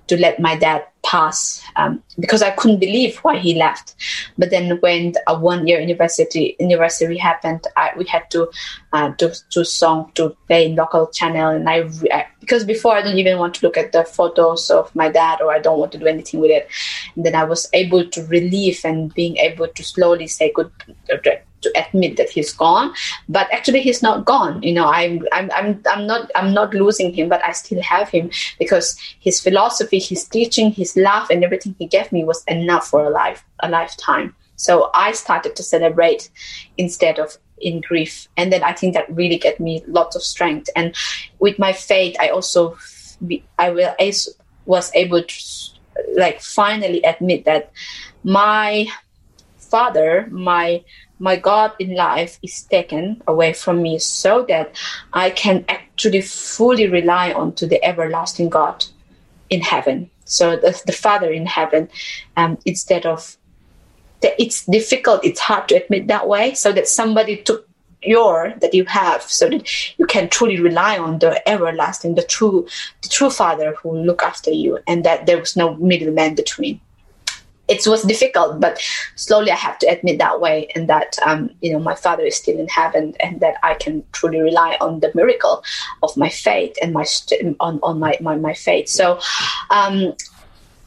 to 0.06 0.20
let 0.20 0.38
my 0.38 0.54
dad 0.56 0.84
pass 1.02 1.62
um, 1.76 2.02
because 2.18 2.42
I 2.42 2.50
couldn't 2.50 2.78
believe 2.78 3.18
why 3.18 3.38
he 3.38 3.54
left. 3.54 3.94
But 4.36 4.50
then 4.50 4.78
when 4.80 5.14
a 5.26 5.38
one 5.38 5.66
year 5.66 5.80
university 5.80 6.56
university 6.58 7.16
happened, 7.16 7.66
I, 7.76 7.92
we 7.96 8.04
had 8.04 8.30
to 8.30 8.50
uh, 8.92 9.08
do 9.18 9.30
to 9.50 9.64
song 9.64 10.12
to 10.14 10.36
play 10.46 10.66
in 10.66 10.76
local 10.76 11.06
channel, 11.08 11.50
and 11.50 11.68
I, 11.68 11.88
I, 12.12 12.26
because 12.40 12.64
before 12.64 12.94
I 12.94 13.02
don't 13.02 13.18
even 13.18 13.38
want 13.38 13.54
to 13.56 13.66
look 13.66 13.76
at 13.76 13.92
the 13.92 14.04
photos 14.04 14.70
of 14.70 14.94
my 14.94 15.08
dad 15.08 15.40
or 15.40 15.50
I 15.50 15.58
don't 15.58 15.78
want 15.78 15.92
to 15.92 15.98
do 15.98 16.06
anything 16.06 16.40
with 16.40 16.50
it. 16.50 16.68
And 17.16 17.24
then 17.24 17.34
I 17.34 17.44
was 17.44 17.68
able 17.72 18.06
to 18.06 18.26
relieve 18.26 18.80
and 18.84 19.12
being 19.14 19.36
able 19.38 19.53
to 19.54 19.84
slowly 19.84 20.26
say 20.26 20.52
good 20.52 20.70
uh, 21.12 21.16
to 21.64 21.72
admit 21.76 22.16
that 22.16 22.30
he's 22.30 22.52
gone. 22.52 22.94
But 23.28 23.52
actually 23.52 23.80
he's 23.80 24.02
not 24.02 24.24
gone. 24.24 24.62
You 24.62 24.74
know 24.74 24.86
I'm, 24.86 25.26
I'm 25.32 25.50
i'm 25.52 25.82
i'm 25.90 26.06
not 26.06 26.30
i'm 26.34 26.54
not 26.54 26.74
losing 26.74 27.12
him 27.12 27.28
but 27.28 27.44
i 27.44 27.52
still 27.52 27.82
have 27.82 28.08
him 28.08 28.30
because 28.58 28.96
his 29.18 29.40
philosophy 29.40 29.98
his 29.98 30.24
teaching 30.24 30.70
his 30.70 30.96
love 30.96 31.30
and 31.30 31.42
everything 31.42 31.74
he 31.78 31.86
gave 31.86 32.12
me 32.12 32.24
was 32.24 32.44
enough 32.44 32.86
for 32.88 33.04
a 33.04 33.10
life 33.10 33.44
a 33.60 33.68
lifetime. 33.68 34.34
So 34.56 34.90
i 34.94 35.12
started 35.12 35.56
to 35.56 35.62
celebrate 35.62 36.30
instead 36.78 37.18
of 37.18 37.36
in 37.58 37.80
grief. 37.80 38.28
And 38.36 38.52
then 38.52 38.62
i 38.62 38.72
think 38.72 38.94
that 38.94 39.10
really 39.10 39.38
gave 39.38 39.58
me 39.58 39.82
lots 39.86 40.16
of 40.16 40.22
strength. 40.22 40.70
And 40.76 40.94
with 41.38 41.58
my 41.58 41.72
faith 41.72 42.16
i 42.20 42.28
also 42.28 42.76
i 43.58 43.70
will 43.70 43.94
was 44.66 44.90
able 44.94 45.22
to 45.22 45.34
like 46.16 46.40
finally 46.40 47.02
admit 47.02 47.44
that 47.44 47.70
my 48.24 48.86
father 49.74 50.28
my 50.30 50.66
my 51.18 51.36
God 51.50 51.70
in 51.84 51.90
life 51.96 52.38
is 52.42 52.62
taken 52.76 53.04
away 53.26 53.52
from 53.52 53.76
me 53.82 53.98
so 53.98 54.32
that 54.50 54.66
I 55.24 55.30
can 55.30 55.64
actually 55.68 56.22
fully 56.56 56.86
rely 56.98 57.32
on 57.32 57.54
to 57.58 57.66
the 57.66 57.80
everlasting 57.90 58.50
God 58.50 58.84
in 59.50 59.60
heaven. 59.62 60.10
So 60.24 60.44
the, 60.56 60.70
the 60.86 60.92
Father 60.92 61.30
in 61.40 61.46
heaven, 61.46 61.88
um, 62.36 62.58
instead 62.64 63.04
of 63.06 63.36
the, 64.20 64.30
it's 64.42 64.64
difficult, 64.66 65.24
it's 65.24 65.40
hard 65.40 65.68
to 65.68 65.74
admit 65.82 66.06
that 66.08 66.28
way, 66.28 66.54
so 66.54 66.72
that 66.72 66.88
somebody 66.88 67.36
took 67.36 67.68
your 68.02 68.52
that 68.60 68.74
you 68.74 68.84
have 68.84 69.22
so 69.22 69.48
that 69.48 69.64
you 69.98 70.06
can 70.06 70.28
truly 70.28 70.60
rely 70.60 70.98
on 70.98 71.18
the 71.20 71.32
everlasting 71.48 72.14
the 72.14 72.22
true 72.36 72.66
the 73.00 73.08
true 73.08 73.30
father 73.30 73.74
who 73.76 73.88
will 73.88 74.04
look 74.04 74.22
after 74.22 74.50
you 74.50 74.78
and 74.86 75.04
that 75.04 75.24
there 75.24 75.40
was 75.40 75.56
no 75.56 75.74
middleman 75.76 76.34
between 76.34 76.78
it 77.68 77.86
was 77.86 78.02
difficult, 78.02 78.60
but 78.60 78.80
slowly 79.16 79.50
I 79.50 79.56
have 79.56 79.78
to 79.78 79.86
admit 79.86 80.18
that 80.18 80.40
way, 80.40 80.68
and 80.74 80.88
that 80.88 81.16
um, 81.24 81.50
you 81.60 81.72
know 81.72 81.78
my 81.78 81.94
father 81.94 82.24
is 82.24 82.36
still 82.36 82.58
in 82.58 82.68
heaven, 82.68 83.14
and 83.20 83.40
that 83.40 83.56
I 83.62 83.74
can 83.74 84.04
truly 84.12 84.40
rely 84.40 84.76
on 84.80 85.00
the 85.00 85.10
miracle 85.14 85.64
of 86.02 86.16
my 86.16 86.28
faith 86.28 86.76
and 86.82 86.92
my 86.92 87.04
on 87.60 87.80
on 87.82 87.98
my 87.98 88.18
my, 88.20 88.36
my 88.36 88.54
faith. 88.54 88.88
So 88.88 89.18
um, 89.70 90.14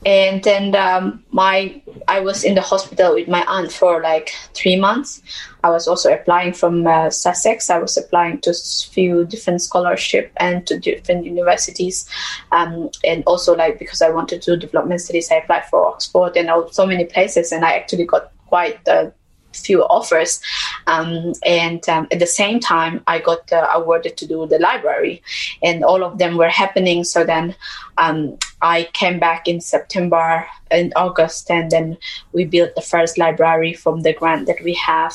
and 0.07 0.41
then 0.41 0.73
um, 0.73 1.21
my 1.31 1.81
I 2.07 2.21
was 2.21 2.45
in 2.45 2.55
the 2.55 2.61
hospital 2.61 3.15
with 3.15 3.27
my 3.27 3.43
aunt 3.45 3.73
for 3.73 4.01
like 4.01 4.31
three 4.53 4.77
months. 4.77 5.21
I 5.65 5.69
was 5.69 5.85
also 5.85 6.13
applying 6.13 6.53
from 6.53 6.87
uh, 6.87 7.09
Sussex. 7.09 7.69
I 7.69 7.79
was 7.79 7.97
applying 7.97 8.39
to 8.41 8.51
a 8.51 8.89
few 8.89 9.25
different 9.25 9.61
scholarship 9.61 10.31
and 10.37 10.65
to 10.67 10.79
different 10.79 11.25
universities, 11.25 12.09
um, 12.53 12.89
and 13.03 13.21
also 13.27 13.53
like 13.53 13.79
because 13.79 14.01
I 14.01 14.09
wanted 14.09 14.41
to 14.43 14.55
do 14.55 14.61
development 14.67 15.01
studies, 15.01 15.29
I 15.29 15.35
applied 15.35 15.65
for 15.65 15.85
Oxford 15.85 16.37
and 16.37 16.49
all, 16.49 16.71
so 16.71 16.85
many 16.85 17.03
places, 17.03 17.51
and 17.51 17.65
I 17.65 17.73
actually 17.73 18.05
got 18.05 18.31
quite 18.47 18.87
uh, 18.87 19.09
few 19.51 19.83
offers. 19.83 20.39
Um, 20.85 21.33
and 21.45 21.87
um, 21.89 22.07
at 22.11 22.19
the 22.19 22.27
same 22.27 22.61
time, 22.61 23.03
I 23.07 23.19
got 23.19 23.51
uh, 23.51 23.67
awarded 23.73 24.15
to 24.17 24.25
do 24.25 24.47
the 24.47 24.59
library, 24.59 25.21
and 25.61 25.83
all 25.83 26.01
of 26.01 26.17
them 26.17 26.37
were 26.37 26.47
happening. 26.47 27.03
So 27.03 27.25
then 27.25 27.55
um, 27.97 28.37
I 28.61 28.89
came 28.93 29.19
back 29.19 29.47
in 29.47 29.61
September 29.61 30.47
and 30.71 30.91
August, 30.95 31.49
and 31.51 31.69
then 31.69 31.97
we 32.33 32.45
built 32.45 32.75
the 32.75 32.81
first 32.81 33.17
library 33.17 33.73
from 33.73 34.01
the 34.01 34.13
grant 34.13 34.47
that 34.47 34.63
we 34.63 34.73
have, 34.73 35.13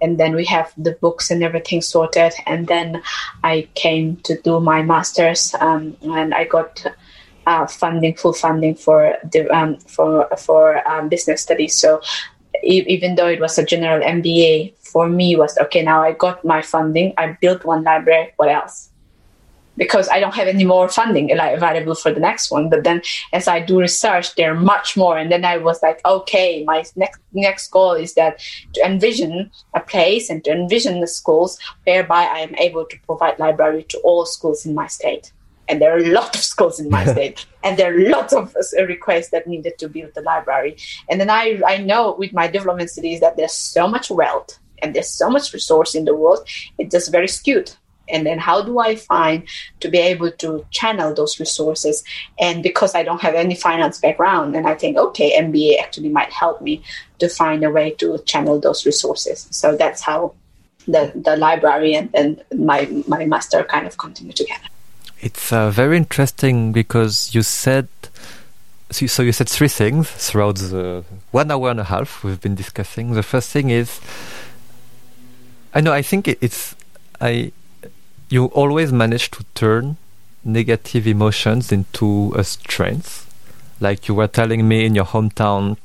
and 0.00 0.18
then 0.18 0.34
we 0.34 0.44
have 0.46 0.72
the 0.76 0.92
books 1.00 1.30
and 1.30 1.42
everything 1.42 1.80
sorted. 1.80 2.32
And 2.46 2.66
then 2.66 3.02
I 3.42 3.68
came 3.74 4.16
to 4.24 4.40
do 4.42 4.60
my 4.60 4.82
master's, 4.82 5.54
um, 5.60 5.96
and 6.02 6.34
I 6.34 6.44
got. 6.44 6.84
Uh, 7.44 7.66
funding, 7.66 8.14
full 8.14 8.32
funding 8.32 8.72
for 8.72 9.16
the 9.32 9.50
um, 9.50 9.76
for 9.78 10.28
for 10.38 10.88
um, 10.88 11.08
business 11.08 11.42
studies. 11.42 11.74
So 11.74 12.00
even 12.62 13.16
though 13.16 13.26
it 13.26 13.40
was 13.40 13.58
a 13.58 13.64
general 13.64 14.00
MBA, 14.00 14.74
for 14.78 15.08
me 15.08 15.34
was 15.34 15.58
okay. 15.58 15.82
Now 15.82 16.04
I 16.04 16.12
got 16.12 16.44
my 16.44 16.62
funding. 16.62 17.14
I 17.18 17.36
built 17.40 17.64
one 17.64 17.82
library. 17.82 18.32
What 18.36 18.48
else? 18.48 18.91
Because 19.76 20.08
I 20.08 20.20
don't 20.20 20.34
have 20.34 20.48
any 20.48 20.64
more 20.64 20.88
funding 20.88 21.34
like 21.36 21.56
available 21.56 21.94
for 21.94 22.12
the 22.12 22.20
next 22.20 22.50
one. 22.50 22.68
But 22.68 22.84
then, 22.84 23.02
as 23.32 23.48
I 23.48 23.60
do 23.60 23.80
research, 23.80 24.34
there 24.34 24.52
are 24.52 24.60
much 24.60 24.96
more. 24.96 25.16
And 25.16 25.32
then 25.32 25.44
I 25.44 25.56
was 25.56 25.82
like, 25.82 26.00
okay, 26.04 26.62
my 26.64 26.84
next 26.94 27.20
next 27.32 27.68
goal 27.68 27.92
is 27.92 28.14
that 28.14 28.40
to 28.74 28.84
envision 28.84 29.50
a 29.74 29.80
place 29.80 30.28
and 30.28 30.44
to 30.44 30.52
envision 30.52 31.00
the 31.00 31.06
schools 31.06 31.58
whereby 31.84 32.24
I 32.24 32.38
am 32.40 32.54
able 32.56 32.84
to 32.84 32.96
provide 33.06 33.38
library 33.38 33.84
to 33.84 33.98
all 33.98 34.26
schools 34.26 34.66
in 34.66 34.74
my 34.74 34.86
state. 34.88 35.32
And 35.68 35.80
there 35.80 35.94
are 35.94 35.98
a 35.98 36.12
lot 36.12 36.34
of 36.34 36.42
schools 36.42 36.78
in 36.78 36.90
my 36.90 37.04
state. 37.12 37.46
And 37.64 37.78
there 37.78 37.94
are 37.94 38.10
lots 38.10 38.32
of 38.34 38.54
requests 38.76 39.30
that 39.30 39.46
needed 39.46 39.78
to 39.78 39.88
build 39.88 40.12
the 40.14 40.20
library. 40.20 40.76
And 41.08 41.20
then 41.20 41.30
i 41.30 41.60
i 41.66 41.76
know 41.78 42.14
with 42.18 42.32
my 42.32 42.46
development 42.46 42.90
studies 42.90 43.20
that 43.20 43.36
there's 43.36 43.54
so 43.54 43.88
much 43.88 44.10
wealth 44.10 44.58
and 44.82 44.94
there's 44.94 45.10
so 45.10 45.30
much 45.30 45.52
resource 45.52 45.94
in 45.94 46.04
the 46.04 46.14
world. 46.14 46.46
It's 46.78 46.92
just 46.92 47.12
very 47.12 47.28
skewed 47.28 47.72
and 48.12 48.26
then 48.26 48.38
how 48.38 48.62
do 48.62 48.78
i 48.78 48.94
find 48.94 49.48
to 49.80 49.88
be 49.88 49.98
able 49.98 50.30
to 50.30 50.64
channel 50.70 51.14
those 51.14 51.40
resources? 51.40 52.04
And 52.38 52.62
because 52.62 52.94
i 52.94 53.02
don't 53.02 53.20
have 53.22 53.34
any 53.34 53.54
finance 53.54 53.98
background 53.98 54.54
and 54.56 54.66
i 54.66 54.74
think 54.74 54.96
okay 54.96 55.28
mba 55.40 55.78
actually 55.80 56.08
might 56.08 56.32
help 56.32 56.60
me 56.62 56.82
to 57.22 57.28
find 57.28 57.64
a 57.64 57.70
way 57.70 57.92
to 57.92 58.18
channel 58.26 58.58
those 58.58 58.84
resources. 58.84 59.46
So 59.50 59.76
that's 59.76 60.02
how 60.02 60.34
the, 60.86 61.12
the 61.14 61.36
library 61.36 61.94
and, 61.94 62.10
and 62.14 62.42
my 62.68 62.80
my 63.06 63.24
master 63.24 63.62
kind 63.62 63.86
of 63.86 63.96
continue 63.96 64.32
together. 64.32 64.68
It's 65.20 65.52
uh, 65.52 65.70
very 65.70 65.96
interesting 65.96 66.72
because 66.72 67.32
you 67.32 67.42
said 67.42 67.86
so, 68.90 69.22
you 69.22 69.32
said 69.32 69.48
three 69.48 69.68
things 69.68 70.10
throughout 70.10 70.56
the 70.56 71.04
one 71.30 71.50
hour 71.50 71.70
and 71.70 71.80
a 71.80 71.84
half 71.84 72.24
we've 72.24 72.40
been 72.40 72.56
discussing. 72.56 73.12
The 73.12 73.22
first 73.22 73.48
thing 73.50 73.70
is 73.70 74.00
I 75.72 75.80
know 75.80 75.92
I 75.92 76.02
think 76.02 76.26
it's 76.28 76.74
I 77.20 77.52
you 78.32 78.46
always 78.46 78.92
manage 78.92 79.30
to 79.30 79.44
turn 79.54 79.96
negative 80.44 81.06
emotions 81.06 81.70
into 81.70 82.32
a 82.36 82.42
strength. 82.42 83.28
Like 83.80 84.08
you 84.08 84.14
were 84.14 84.28
telling 84.28 84.66
me 84.66 84.84
in 84.86 84.94
your 84.94 85.04
hometown, 85.04 85.76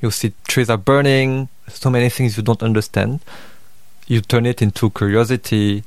you 0.00 0.10
see 0.10 0.32
trees 0.46 0.68
are 0.68 0.76
burning, 0.76 1.48
so 1.68 1.88
many 1.90 2.08
things 2.10 2.36
you 2.36 2.42
don't 2.42 2.62
understand. 2.62 3.20
You 4.06 4.20
turn 4.20 4.44
it 4.44 4.60
into 4.60 4.90
curiosity, 4.90 5.84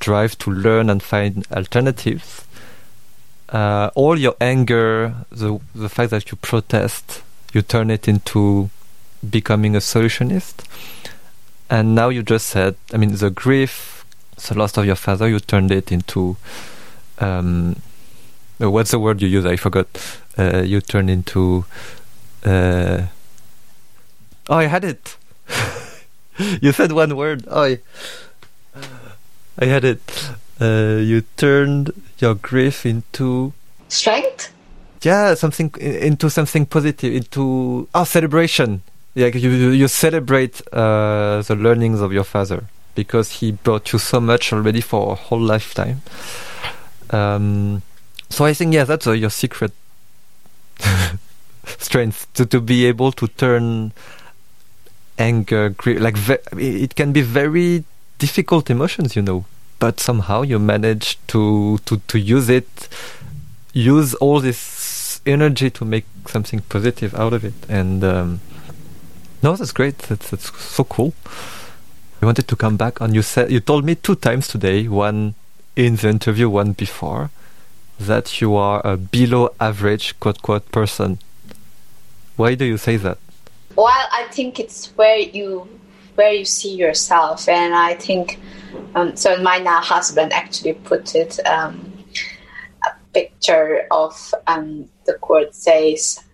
drive 0.00 0.38
to 0.38 0.50
learn 0.50 0.88
and 0.88 1.02
find 1.02 1.46
alternatives 1.52 2.44
uh, 3.48 3.90
all 3.94 4.18
your 4.18 4.36
anger, 4.40 5.14
the 5.30 5.58
the 5.74 5.88
fact 5.88 6.10
that 6.10 6.30
you 6.30 6.36
protest, 6.36 7.22
you 7.52 7.62
turn 7.62 7.90
it 7.90 8.06
into 8.08 8.70
becoming 9.28 9.74
a 9.74 9.78
solutionist. 9.78 10.64
And 11.70 11.94
now 11.94 12.08
you 12.08 12.22
just 12.22 12.46
said, 12.46 12.76
I 12.92 12.96
mean, 12.96 13.14
the 13.14 13.30
grief, 13.30 13.97
the 14.46 14.54
loss 14.54 14.76
of 14.76 14.86
your 14.86 14.96
father, 14.96 15.28
you 15.28 15.40
turned 15.40 15.70
it 15.72 15.92
into. 15.92 16.36
Um, 17.18 17.76
what's 18.58 18.90
the 18.90 18.98
word 18.98 19.20
you 19.22 19.28
use? 19.28 19.44
I 19.44 19.56
forgot. 19.56 19.86
Uh, 20.36 20.62
you 20.62 20.80
turned 20.80 21.10
into. 21.10 21.64
Uh, 22.44 23.06
oh, 24.48 24.56
I 24.56 24.64
had 24.66 24.84
it. 24.84 25.16
you 26.60 26.72
said 26.72 26.92
one 26.92 27.16
word. 27.16 27.44
Oh, 27.48 27.62
I, 27.62 27.78
I 29.58 29.64
had 29.64 29.84
it. 29.84 30.30
Uh, 30.60 30.98
you 31.00 31.22
turned 31.36 31.92
your 32.18 32.34
grief 32.34 32.84
into 32.86 33.52
strength. 33.88 34.52
Yeah, 35.02 35.34
something 35.34 35.72
into 35.78 36.28
something 36.28 36.66
positive, 36.66 37.14
into 37.14 37.88
oh 37.94 38.04
celebration. 38.04 38.82
Yeah, 39.14 39.28
you 39.28 39.50
you 39.70 39.88
celebrate 39.88 40.60
uh, 40.72 41.42
the 41.42 41.54
learnings 41.56 42.00
of 42.00 42.12
your 42.12 42.24
father 42.24 42.64
because 42.94 43.40
he 43.40 43.52
brought 43.52 43.92
you 43.92 43.98
so 43.98 44.20
much 44.20 44.52
already 44.52 44.80
for 44.80 45.12
a 45.12 45.14
whole 45.14 45.40
lifetime. 45.40 46.02
Um, 47.10 47.82
so 48.28 48.44
I 48.44 48.54
think 48.54 48.74
yeah, 48.74 48.84
that's 48.84 49.06
uh, 49.06 49.12
your 49.12 49.30
secret 49.30 49.72
strength 51.64 52.26
to 52.34 52.46
to 52.46 52.60
be 52.60 52.86
able 52.86 53.12
to 53.12 53.28
turn 53.28 53.92
anger, 55.18 55.74
like 55.86 56.16
it 56.56 56.94
can 56.94 57.12
be 57.12 57.22
very 57.22 57.84
difficult 58.18 58.70
emotions, 58.70 59.16
you 59.16 59.22
know 59.22 59.44
but 59.78 60.00
somehow 60.00 60.42
you 60.42 60.58
manage 60.58 61.18
to 61.28 61.78
to 61.84 61.98
to 62.08 62.18
use 62.18 62.48
it 62.48 62.88
use 63.72 64.14
all 64.14 64.40
this 64.40 65.20
energy 65.24 65.70
to 65.70 65.84
make 65.84 66.04
something 66.26 66.60
positive 66.68 67.14
out 67.14 67.32
of 67.32 67.44
it 67.44 67.54
and 67.68 68.02
um, 68.02 68.40
No, 69.40 69.54
that's 69.54 69.72
great. 69.72 69.98
That's, 69.98 70.30
that's 70.30 70.50
so 70.60 70.84
cool. 70.84 71.14
We 72.20 72.26
wanted 72.26 72.48
to 72.48 72.56
come 72.56 72.76
back 72.76 73.00
on. 73.00 73.14
You 73.14 73.22
said 73.22 73.50
you 73.50 73.60
told 73.60 73.84
me 73.84 73.94
two 73.94 74.16
times 74.16 74.48
today, 74.48 74.88
one 74.88 75.34
in 75.76 75.96
the 75.96 76.08
interview, 76.08 76.48
one 76.48 76.72
before, 76.72 77.30
that 78.00 78.40
you 78.40 78.56
are 78.56 78.80
a 78.84 78.96
below 78.96 79.50
average 79.60 80.18
quote 80.18 80.42
quote 80.42 80.70
person. 80.72 81.18
Why 82.36 82.54
do 82.54 82.64
you 82.64 82.76
say 82.76 82.96
that? 82.96 83.18
Well, 83.76 84.08
I 84.12 84.26
think 84.30 84.58
it's 84.58 84.86
where 84.96 85.18
you 85.18 85.68
where 86.16 86.32
you 86.32 86.44
see 86.44 86.74
yourself, 86.74 87.48
and 87.48 87.74
I 87.74 87.94
think 87.94 88.40
um, 88.96 89.16
so. 89.16 89.40
My 89.40 89.58
now 89.58 89.80
husband 89.80 90.32
actually 90.32 90.74
put 90.74 91.14
it 91.14 91.38
um, 91.46 91.92
a 92.84 92.90
picture 93.14 93.86
of 93.92 94.34
um, 94.48 94.88
the 95.06 95.14
quote 95.14 95.54
says, 95.54 96.24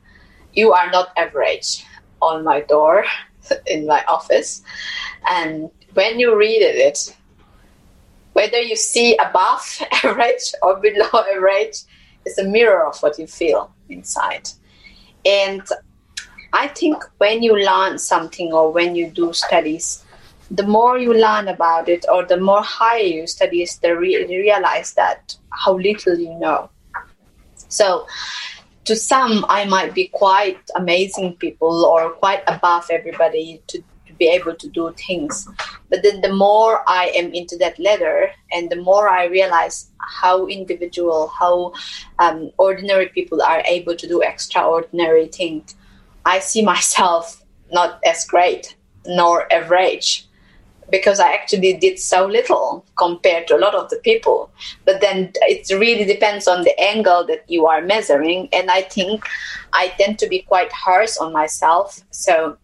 "You 0.55 0.73
are 0.73 0.91
not 0.91 1.13
average." 1.17 1.85
on 2.25 2.45
my 2.45 2.61
door 2.61 3.05
in 3.67 3.87
my 3.87 4.05
office. 4.05 4.63
And 5.29 5.71
when 5.95 6.19
you 6.19 6.37
read 6.37 6.63
it, 6.63 7.17
whether 8.33 8.61
you 8.61 8.77
see 8.77 9.17
above 9.17 9.83
average 10.05 10.53
or 10.63 10.81
below 10.81 11.09
average, 11.35 11.77
is 12.25 12.39
a 12.39 12.45
mirror 12.45 12.87
of 12.87 12.99
what 13.03 13.19
you 13.19 13.27
feel 13.27 13.71
inside. 13.89 14.49
And 15.25 15.63
I 16.53 16.69
think 16.69 17.03
when 17.19 17.43
you 17.43 17.57
learn 17.57 17.99
something 17.99 18.53
or 18.53 18.73
when 18.73 18.95
you 18.95 19.11
do 19.11 19.33
studies, 19.33 20.05
the 20.51 20.63
more 20.63 20.99
you 20.99 21.13
learn 21.15 21.49
about 21.49 21.89
it 21.89 22.05
or 22.11 22.25
the 22.25 22.37
more 22.37 22.63
higher 22.63 23.03
you 23.03 23.27
study, 23.27 23.67
the 23.83 23.97
re- 23.97 24.27
realize 24.27 24.95
that 24.95 25.37
how 25.51 25.77
little 25.77 26.19
you 26.19 26.35
know. 26.39 26.71
So 27.69 28.07
to 28.85 28.95
some, 28.95 29.45
I 29.49 29.65
might 29.65 29.95
be 29.95 30.09
quite 30.09 30.61
amazing 30.77 31.37
people 31.37 31.85
or 31.87 32.11
quite 32.11 32.43
above 32.47 32.91
everybody 32.91 33.63
to, 33.69 33.83
be 34.19 34.29
able 34.29 34.55
to 34.55 34.69
do 34.69 34.93
things. 34.97 35.49
But 35.91 36.03
then 36.03 36.21
the 36.21 36.33
more 36.33 36.83
I 36.89 37.07
am 37.15 37.33
into 37.33 37.57
that 37.59 37.79
letter, 37.79 38.31
and 38.53 38.71
the 38.71 38.77
more 38.77 39.09
I 39.09 39.27
realize 39.27 39.91
how 39.99 40.47
individual, 40.47 41.29
how 41.29 41.73
um, 42.19 42.51
ordinary 42.59 43.09
people 43.09 43.43
are 43.43 43.63
able 43.67 43.97
to 43.97 44.09
do 44.09 44.21
extraordinary 44.23 45.27
things, 45.27 45.75
I 46.25 46.39
see 46.39 46.63
myself 46.65 47.43
not 47.73 48.01
as 48.05 48.25
great 48.25 48.77
nor 49.07 49.53
average 49.53 50.27
because 50.91 51.19
I 51.21 51.33
actually 51.33 51.75
did 51.75 51.99
so 51.99 52.27
little 52.27 52.85
compared 52.97 53.49
to 53.49 53.57
a 53.57 53.59
lot 53.59 53.75
of 53.75 53.91
the 53.91 53.97
people. 53.97 54.51
But 54.85 55.01
then 55.01 55.33
it 55.43 55.69
really 55.71 56.05
depends 56.05 56.47
on 56.47 56.63
the 56.63 56.79
angle 56.79 57.27
that 57.27 57.49
you 57.49 57.67
are 57.67 57.83
measuring. 57.83 58.49
And 58.53 58.71
I 58.71 58.83
think 58.83 59.27
I 59.73 59.89
tend 59.99 60.19
to 60.21 60.29
be 60.29 60.41
quite 60.43 60.73
harsh 60.73 61.17
on 61.21 61.33
myself. 61.33 62.01
So 62.11 62.57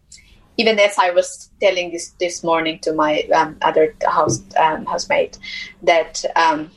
even 0.61 0.77
as 0.79 0.95
I 0.97 1.09
was 1.09 1.49
telling 1.59 1.91
this 1.91 2.05
this 2.23 2.43
morning 2.43 2.77
to 2.85 2.93
my 2.93 3.13
um, 3.39 3.51
other 3.69 3.85
house 4.17 4.37
um, 4.65 4.85
housemate 4.85 5.39
that 5.91 6.13
um, 6.35 6.69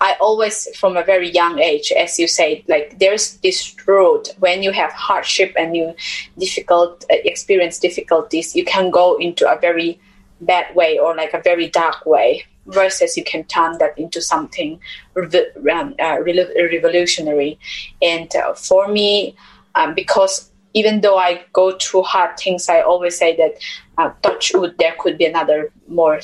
I 0.00 0.10
always, 0.20 0.56
from 0.80 0.96
a 0.96 1.04
very 1.12 1.30
young 1.30 1.58
age, 1.58 1.92
as 2.04 2.18
you 2.18 2.28
say, 2.28 2.64
like 2.68 2.98
there's 2.98 3.26
this 3.44 3.58
road 3.86 4.28
when 4.38 4.62
you 4.62 4.72
have 4.72 4.92
hardship 4.92 5.54
and 5.56 5.76
you 5.76 5.94
difficult 6.38 7.04
uh, 7.10 7.16
experience 7.32 7.78
difficulties, 7.78 8.54
you 8.54 8.64
can 8.64 8.90
go 8.90 9.16
into 9.16 9.50
a 9.50 9.58
very 9.58 9.98
bad 10.40 10.74
way 10.74 10.98
or 10.98 11.14
like 11.22 11.32
a 11.34 11.42
very 11.50 11.68
dark 11.68 12.04
way. 12.06 12.44
Versus, 12.80 13.16
you 13.16 13.22
can 13.22 13.44
turn 13.44 13.78
that 13.78 13.96
into 13.96 14.20
something 14.20 14.80
um, 15.16 15.94
uh, 16.06 16.16
revolutionary. 16.20 17.60
And 18.02 18.28
uh, 18.34 18.54
for 18.54 18.88
me, 18.88 19.36
um, 19.76 19.94
because 19.94 20.50
even 20.76 21.00
though 21.00 21.16
I 21.16 21.42
go 21.54 21.76
through 21.78 22.02
hard 22.02 22.36
things, 22.38 22.68
I 22.68 22.82
always 22.82 23.16
say 23.16 23.34
that 23.36 23.54
uh, 23.96 24.10
touch 24.22 24.52
wood, 24.54 24.74
there 24.78 24.94
could 24.98 25.16
be 25.16 25.24
another 25.24 25.72
more 25.88 26.20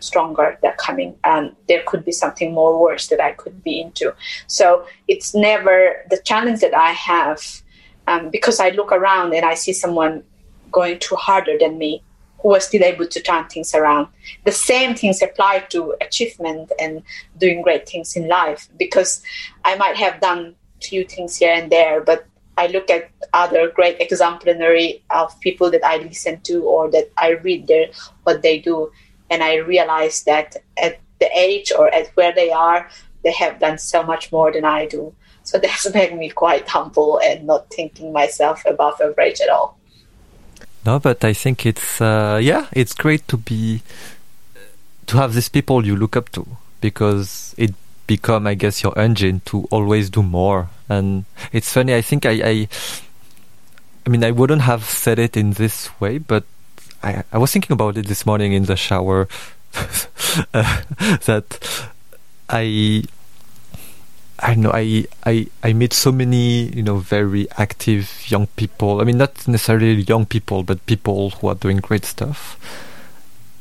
stronger 0.00 0.58
that 0.62 0.76
coming 0.76 1.14
and 1.22 1.54
there 1.68 1.84
could 1.86 2.04
be 2.04 2.10
something 2.10 2.52
more 2.52 2.82
worse 2.82 3.06
that 3.06 3.20
I 3.20 3.30
could 3.30 3.62
be 3.62 3.80
into. 3.80 4.12
So 4.48 4.84
it's 5.06 5.36
never 5.36 6.04
the 6.10 6.18
challenge 6.18 6.60
that 6.62 6.74
I 6.74 6.90
have 6.90 7.40
um, 8.08 8.30
because 8.30 8.58
I 8.58 8.70
look 8.70 8.90
around 8.90 9.34
and 9.34 9.44
I 9.46 9.54
see 9.54 9.72
someone 9.72 10.24
going 10.72 10.98
through 10.98 11.18
harder 11.18 11.56
than 11.56 11.78
me 11.78 12.02
who 12.40 12.48
was 12.48 12.64
still 12.64 12.82
able 12.82 13.06
to 13.06 13.22
turn 13.22 13.46
things 13.46 13.72
around. 13.72 14.08
The 14.44 14.50
same 14.50 14.96
things 14.96 15.22
apply 15.22 15.60
to 15.70 15.94
achievement 16.00 16.72
and 16.80 17.04
doing 17.38 17.62
great 17.62 17.88
things 17.88 18.16
in 18.16 18.26
life 18.26 18.68
because 18.76 19.22
I 19.64 19.76
might 19.76 19.94
have 19.94 20.20
done 20.20 20.56
few 20.82 21.04
things 21.04 21.36
here 21.36 21.52
and 21.52 21.70
there, 21.70 22.00
but 22.00 22.26
I 22.62 22.68
look 22.68 22.88
at 22.90 23.10
other 23.32 23.70
great 23.70 24.00
exemplary 24.00 25.02
of 25.10 25.38
people 25.40 25.68
that 25.72 25.84
I 25.84 25.96
listen 25.96 26.40
to 26.42 26.62
or 26.62 26.90
that 26.92 27.10
I 27.18 27.30
read 27.46 27.66
their 27.66 27.86
what 28.22 28.42
they 28.42 28.58
do 28.60 28.92
and 29.30 29.42
I 29.42 29.56
realize 29.56 30.22
that 30.24 30.56
at 30.76 31.00
the 31.18 31.28
age 31.34 31.72
or 31.76 31.92
at 31.92 32.06
where 32.16 32.32
they 32.32 32.50
are, 32.50 32.88
they 33.24 33.32
have 33.32 33.58
done 33.58 33.78
so 33.78 34.02
much 34.04 34.30
more 34.30 34.52
than 34.52 34.64
I 34.64 34.86
do. 34.86 35.12
So 35.42 35.58
that's 35.62 35.92
made 35.92 36.16
me 36.16 36.30
quite 36.30 36.68
humble 36.68 37.20
and 37.20 37.46
not 37.46 37.68
thinking 37.70 38.12
myself 38.12 38.62
above 38.64 39.00
average 39.00 39.40
at 39.40 39.48
all. 39.48 39.76
No, 40.86 41.00
but 41.00 41.24
I 41.24 41.32
think 41.32 41.66
it's 41.66 42.00
uh, 42.00 42.38
yeah, 42.42 42.66
it's 42.72 42.94
great 42.94 43.26
to 43.28 43.36
be 43.36 43.82
to 45.06 45.16
have 45.16 45.34
these 45.34 45.48
people 45.48 45.84
you 45.84 45.96
look 45.96 46.16
up 46.16 46.28
to 46.30 46.46
because 46.80 47.54
it 47.56 47.74
become, 48.16 48.46
I 48.46 48.54
guess, 48.54 48.82
your 48.82 48.96
engine 48.98 49.40
to 49.46 49.64
always 49.70 50.10
do 50.10 50.22
more. 50.22 50.68
And 50.88 51.24
it's 51.50 51.72
funny. 51.72 51.94
I 51.94 52.02
think 52.02 52.26
I, 52.26 52.34
I, 52.44 52.68
I 54.04 54.10
mean, 54.10 54.22
I 54.22 54.32
wouldn't 54.32 54.62
have 54.62 54.84
said 54.84 55.18
it 55.18 55.34
in 55.34 55.54
this 55.54 55.88
way, 55.98 56.18
but 56.18 56.44
I, 57.02 57.24
I 57.32 57.38
was 57.38 57.52
thinking 57.52 57.72
about 57.72 57.96
it 57.96 58.06
this 58.06 58.26
morning 58.26 58.52
in 58.52 58.64
the 58.66 58.76
shower 58.76 59.28
uh, 60.54 60.82
that 61.24 61.46
I 62.50 63.04
I 64.38 64.54
know 64.54 64.72
I, 64.74 65.06
I 65.24 65.46
I 65.62 65.72
meet 65.72 65.92
so 65.94 66.12
many 66.12 66.68
you 66.76 66.82
know 66.82 66.98
very 66.98 67.46
active 67.56 68.30
young 68.30 68.46
people. 68.60 69.00
I 69.00 69.04
mean 69.04 69.16
not 69.16 69.48
necessarily 69.48 70.02
young 70.02 70.26
people, 70.26 70.62
but 70.62 70.84
people 70.84 71.30
who 71.30 71.48
are 71.48 71.54
doing 71.54 71.78
great 71.78 72.04
stuff. 72.04 72.58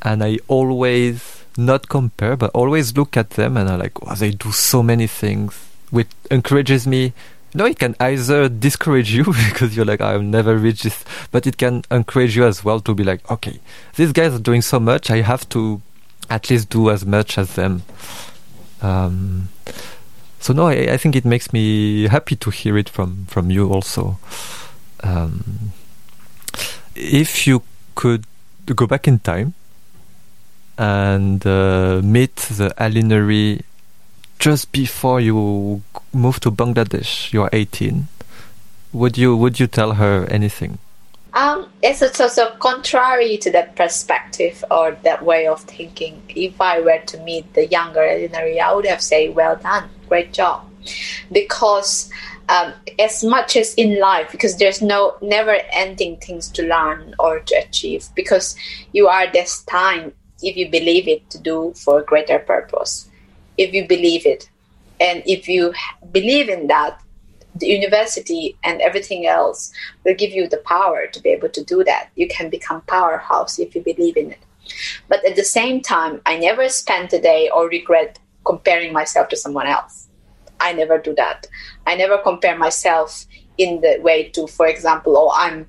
And 0.01 0.23
I 0.23 0.39
always 0.47 1.40
not 1.57 1.89
compare, 1.89 2.35
but 2.35 2.51
always 2.53 2.95
look 2.95 3.17
at 3.17 3.31
them 3.31 3.57
and 3.57 3.69
I'm 3.69 3.79
like, 3.79 4.01
wow, 4.01 4.15
they 4.15 4.31
do 4.31 4.51
so 4.51 4.81
many 4.81 5.07
things, 5.07 5.53
which 5.89 6.07
encourages 6.29 6.87
me 6.87 7.13
no, 7.53 7.65
it 7.65 7.79
can 7.79 7.95
either 7.99 8.47
discourage 8.47 9.13
you 9.13 9.25
because 9.49 9.75
you're 9.75 9.85
like, 9.85 10.01
I'll 10.01 10.21
never 10.21 10.55
reach 10.55 10.83
this, 10.83 11.03
but 11.31 11.45
it 11.45 11.57
can 11.57 11.83
encourage 11.91 12.35
you 12.35 12.45
as 12.45 12.63
well 12.63 12.79
to 12.81 12.93
be 12.93 13.03
like, 13.03 13.29
okay, 13.29 13.59
these 13.95 14.11
guys 14.11 14.33
are 14.33 14.39
doing 14.39 14.61
so 14.61 14.79
much, 14.79 15.11
I 15.11 15.21
have 15.21 15.47
to 15.49 15.81
at 16.29 16.49
least 16.49 16.69
do 16.69 16.89
as 16.89 17.05
much 17.05 17.37
as 17.37 17.55
them. 17.55 17.83
Um, 18.81 19.49
so 20.39 20.53
no, 20.53 20.67
I, 20.67 20.93
I, 20.93 20.97
think 20.97 21.15
it 21.15 21.25
makes 21.25 21.53
me 21.53 22.07
happy 22.07 22.35
to 22.37 22.49
hear 22.49 22.77
it 22.77 22.89
from 22.89 23.25
from 23.27 23.51
you 23.51 23.71
also. 23.71 24.17
Um, 25.03 25.71
if 26.95 27.45
you 27.45 27.61
could 27.93 28.25
go 28.65 28.87
back 28.87 29.07
in 29.07 29.19
time 29.19 29.53
and 30.77 31.45
uh, 31.45 32.01
meet 32.03 32.35
the 32.35 32.73
Elinary 32.77 33.63
just 34.39 34.71
before 34.71 35.19
you 35.19 35.83
move 36.13 36.39
to 36.39 36.51
Bangladesh, 36.51 37.31
you're 37.31 37.49
18. 37.53 38.07
Would 38.93 39.17
you 39.17 39.37
would 39.37 39.59
you 39.59 39.67
tell 39.67 39.93
her 39.93 40.25
anything? 40.29 40.79
Um, 41.33 41.69
it's 41.81 42.01
a, 42.01 42.29
so, 42.29 42.51
contrary 42.59 43.37
to 43.37 43.51
that 43.51 43.75
perspective 43.77 44.65
or 44.69 44.97
that 45.03 45.23
way 45.23 45.47
of 45.47 45.61
thinking. 45.61 46.21
If 46.27 46.59
I 46.59 46.81
were 46.81 46.99
to 47.05 47.17
meet 47.19 47.53
the 47.53 47.67
younger 47.67 48.01
Elinary, 48.01 48.59
I 48.59 48.73
would 48.73 48.85
have 48.85 49.01
said, 49.01 49.33
"Well 49.35 49.55
done, 49.55 49.89
great 50.09 50.33
job," 50.33 50.65
because 51.31 52.09
um, 52.49 52.73
as 52.99 53.23
much 53.23 53.55
as 53.55 53.73
in 53.75 53.99
life, 53.99 54.29
because 54.31 54.57
there's 54.57 54.81
no 54.81 55.15
never-ending 55.21 56.17
things 56.17 56.49
to 56.49 56.63
learn 56.63 57.15
or 57.17 57.39
to 57.39 57.55
achieve, 57.55 58.09
because 58.13 58.57
you 58.91 59.07
are 59.07 59.27
destined, 59.27 60.11
if 60.43 60.55
you 60.57 60.69
believe 60.69 61.07
it, 61.07 61.29
to 61.29 61.37
do 61.37 61.73
for 61.75 61.99
a 61.99 62.03
greater 62.03 62.39
purpose 62.39 63.09
if 63.57 63.73
you 63.73 63.87
believe 63.87 64.25
it. 64.25 64.49
And 64.99 65.23
if 65.25 65.47
you 65.47 65.73
believe 66.11 66.49
in 66.49 66.67
that, 66.67 67.01
the 67.55 67.67
university 67.67 68.55
and 68.63 68.81
everything 68.81 69.25
else 69.25 69.71
will 70.05 70.15
give 70.15 70.31
you 70.31 70.47
the 70.47 70.57
power 70.57 71.07
to 71.07 71.19
be 71.21 71.29
able 71.29 71.49
to 71.49 71.63
do 71.63 71.83
that. 71.83 72.09
You 72.15 72.27
can 72.27 72.49
become 72.49 72.81
powerhouse 72.81 73.59
if 73.59 73.75
you 73.75 73.83
believe 73.83 74.15
in 74.15 74.31
it. 74.31 74.39
But 75.09 75.25
at 75.25 75.35
the 75.35 75.43
same 75.43 75.81
time, 75.81 76.21
I 76.25 76.37
never 76.37 76.69
spent 76.69 77.13
a 77.13 77.19
day 77.19 77.49
or 77.53 77.67
regret 77.67 78.19
comparing 78.45 78.93
myself 78.93 79.27
to 79.29 79.35
someone 79.35 79.67
else. 79.67 80.07
I 80.59 80.73
never 80.73 80.97
do 80.97 81.13
that. 81.15 81.47
I 81.87 81.95
never 81.95 82.17
compare 82.19 82.57
myself 82.57 83.25
in 83.57 83.81
the 83.81 83.99
way 84.01 84.29
to, 84.29 84.47
for 84.47 84.67
example, 84.67 85.17
oh, 85.17 85.31
I'm 85.35 85.67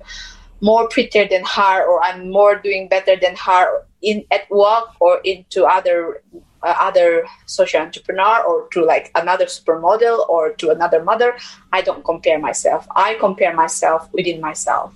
more 0.63 0.87
prettier 0.87 1.27
than 1.27 1.43
her, 1.43 1.85
or 1.85 2.01
I'm 2.03 2.31
more 2.31 2.55
doing 2.55 2.87
better 2.87 3.15
than 3.15 3.35
her 3.35 3.85
in 4.01 4.25
at 4.31 4.49
work 4.49 4.89
or 4.99 5.19
into 5.23 5.65
other 5.65 6.23
uh, 6.63 6.75
other 6.79 7.25
social 7.45 7.81
entrepreneur 7.81 8.41
or 8.43 8.67
to 8.69 8.83
like 8.85 9.11
another 9.15 9.45
supermodel 9.45 10.27
or 10.29 10.53
to 10.53 10.69
another 10.69 11.03
mother 11.03 11.37
i 11.73 11.81
don't 11.81 12.03
compare 12.05 12.39
myself 12.39 12.87
i 12.95 13.15
compare 13.19 13.53
myself 13.53 14.07
within 14.13 14.39
myself 14.39 14.93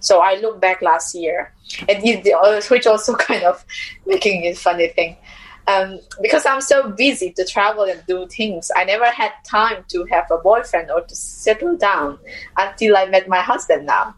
So 0.00 0.20
I 0.20 0.36
look 0.36 0.60
back 0.60 0.82
last 0.82 1.14
year, 1.14 1.52
and 1.88 2.02
which 2.70 2.86
also 2.86 3.14
kind 3.28 3.44
of 3.44 3.64
making 4.06 4.44
it 4.44 4.58
funny 4.58 4.88
thing. 4.88 5.16
Um, 5.66 6.00
because 6.22 6.46
I'm 6.46 6.62
so 6.62 6.90
busy 6.90 7.30
to 7.32 7.44
travel 7.44 7.84
and 7.84 8.02
do 8.06 8.26
things, 8.26 8.70
I 8.74 8.84
never 8.84 9.04
had 9.04 9.32
time 9.44 9.84
to 9.88 10.04
have 10.06 10.30
a 10.30 10.38
boyfriend 10.38 10.90
or 10.90 11.02
to 11.02 11.14
settle 11.14 11.76
down 11.76 12.18
until 12.56 12.96
I 12.96 13.04
met 13.06 13.28
my 13.28 13.40
husband 13.40 13.84
now. 13.84 14.14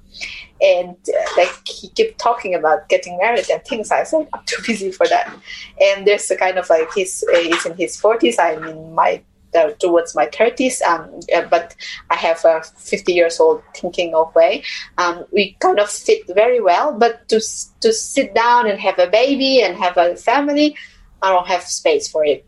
And 0.63 0.97
uh, 1.09 1.25
like 1.37 1.67
he 1.67 1.89
kept 1.89 2.19
talking 2.19 2.55
about 2.55 2.89
getting 2.89 3.17
married 3.19 3.49
and 3.51 3.65
things. 3.65 3.91
I 3.91 4.05
said 4.05 4.29
I'm 4.33 4.45
too 4.47 4.63
busy 4.67 4.93
for 4.93 5.07
that. 5.07 5.33
And 5.81 6.07
there's 6.07 6.31
a 6.31 6.37
kind 6.37 6.59
of 6.59 6.69
like 6.69 6.93
he's 6.93 7.25
uh, 7.33 7.39
he's 7.39 7.67
in 7.67 7.77
his 7.77 8.01
40s. 8.01 8.37
I'm 8.39 8.65
in 8.65 8.95
my 8.95 9.23
uh, 9.55 9.71
towards 9.81 10.15
my 10.15 10.27
30s, 10.27 10.81
um, 10.83 11.21
uh, 11.35 11.43
but 11.51 11.75
I 12.11 12.15
have 12.17 12.45
a 12.45 12.63
50 12.63 13.13
years 13.13 13.41
old 13.41 13.63
thinking 13.75 14.15
of 14.15 14.35
way. 14.35 14.63
Um, 14.99 15.25
we 15.33 15.57
kind 15.61 15.81
of 15.81 15.91
fit 15.91 16.23
very 16.29 16.61
well, 16.61 16.97
but 16.97 17.29
to 17.29 17.41
to 17.81 17.93
sit 17.93 18.35
down 18.35 18.69
and 18.69 18.79
have 18.79 18.99
a 18.99 19.09
baby 19.09 19.63
and 19.63 19.77
have 19.77 19.97
a 19.97 20.17
family, 20.17 20.77
I 21.23 21.33
don't 21.33 21.49
have 21.49 21.63
space 21.63 22.09
for 22.09 22.25
it. 22.25 22.47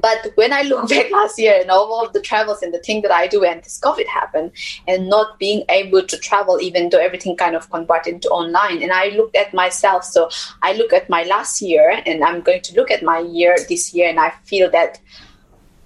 But 0.00 0.32
when 0.36 0.52
I 0.52 0.62
look 0.62 0.88
back 0.94 1.10
last 1.10 1.38
year 1.38 1.58
and 1.60 1.70
all 1.70 2.04
of 2.04 2.12
the 2.12 2.20
travels 2.20 2.62
and 2.62 2.72
the 2.72 2.78
thing 2.78 3.02
that 3.02 3.10
I 3.10 3.26
do 3.26 3.44
and 3.44 3.62
this 3.62 3.80
COVID 3.80 4.06
happened 4.06 4.52
and 4.86 5.08
not 5.08 5.38
being 5.38 5.64
able 5.68 6.02
to 6.02 6.18
travel 6.18 6.60
even 6.60 6.90
though 6.90 6.98
everything 6.98 7.36
kind 7.36 7.56
of 7.56 7.70
converted 7.70 8.14
into 8.14 8.28
online 8.28 8.82
and 8.82 8.92
I 8.92 9.08
looked 9.08 9.36
at 9.36 9.54
myself. 9.54 10.04
So 10.04 10.30
I 10.62 10.74
look 10.74 10.92
at 10.92 11.08
my 11.08 11.24
last 11.24 11.60
year 11.62 12.02
and 12.06 12.22
I'm 12.24 12.40
going 12.40 12.62
to 12.62 12.74
look 12.74 12.90
at 12.90 13.02
my 13.02 13.20
year 13.20 13.56
this 13.68 13.94
year 13.94 14.08
and 14.08 14.20
I 14.20 14.30
feel 14.44 14.70
that 14.70 15.00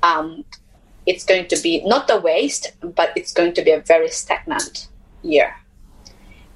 um, 0.02 0.44
it's 1.06 1.24
going 1.24 1.48
to 1.48 1.56
be 1.62 1.84
not 1.84 2.10
a 2.10 2.18
waste 2.18 2.72
but 2.82 3.12
it's 3.16 3.32
going 3.32 3.54
to 3.54 3.62
be 3.62 3.70
a 3.70 3.80
very 3.80 4.08
stagnant 4.08 4.88
year. 5.22 5.54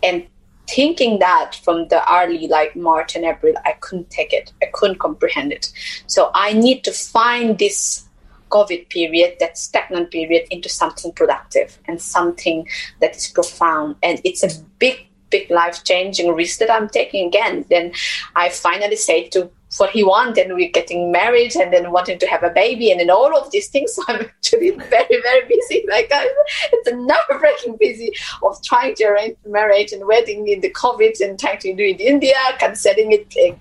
And 0.03 0.27
thinking 0.69 1.19
that 1.21 1.55
from 1.55 1.89
the 1.89 2.03
early 2.13 2.49
like 2.49 2.77
March 2.77 3.17
and 3.17 3.25
April, 3.25 3.55
I 3.65 3.73
couldn't 3.73 4.11
take 4.11 4.33
it. 4.33 4.53
I 4.63 4.67
couldn't 4.73 4.99
comprehend 4.99 5.53
it. 5.53 5.73
So 6.07 6.31
I 6.35 6.53
need 6.53 6.85
to 6.85 6.93
find 6.93 7.59
this 7.59 8.07
COVID 8.51 8.89
period, 8.89 9.37
that 9.41 9.59
stagnant 9.59 10.11
period, 10.11 10.47
into 10.51 10.69
something 10.69 11.13
productive 11.13 11.79
and 11.87 12.01
something 12.01 12.67
that 13.01 13.17
is 13.17 13.29
profound. 13.29 13.97
And 14.03 14.21
it's 14.25 14.43
a 14.43 14.63
big, 14.79 15.06
big 15.31 15.51
life 15.51 15.85
changing 15.85 16.35
risk 16.35 16.59
that 16.59 16.71
I'm 16.71 16.89
taking 16.89 17.27
again. 17.29 17.65
Then 17.69 17.93
I 18.35 18.49
finally 18.49 18.97
say 18.97 19.29
to 19.29 19.51
what 19.79 19.91
he 19.91 20.05
wants 20.05 20.39
and 20.39 20.55
we're 20.55 20.71
getting 20.71 21.13
married 21.13 21.55
and 21.57 21.73
then 21.73 21.91
wanting 21.91 22.19
to 22.19 22.27
have 22.27 22.43
a 22.43 22.51
baby 22.51 22.91
and 22.91 23.01
then 23.01 23.11
all 23.11 23.37
of 23.37 23.51
these 23.51 23.69
things. 23.69 23.95
So 23.95 24.03
i'm 24.09 24.23
actually 24.23 24.71
very 24.71 25.21
very 25.23 25.49
busy. 25.49 25.85
Like 25.89 26.09
I, 26.13 26.27
it's 26.73 26.89
a 26.89 26.97
nerve-wracking 26.97 27.77
busy 27.79 28.13
of 28.43 28.63
trying 28.63 28.95
to 28.97 29.05
arrange 29.05 29.37
marriage 29.47 29.93
and 29.93 30.07
wedding 30.07 30.49
in 30.49 30.61
the 30.61 30.71
covid 30.71 31.21
and 31.21 31.39
trying 31.39 31.59
to 31.59 31.75
do 31.75 31.83
it 31.83 32.01
in 32.01 32.15
india 32.15 32.37
cancelling 32.59 33.13
it 33.13 33.27
like, 33.37 33.59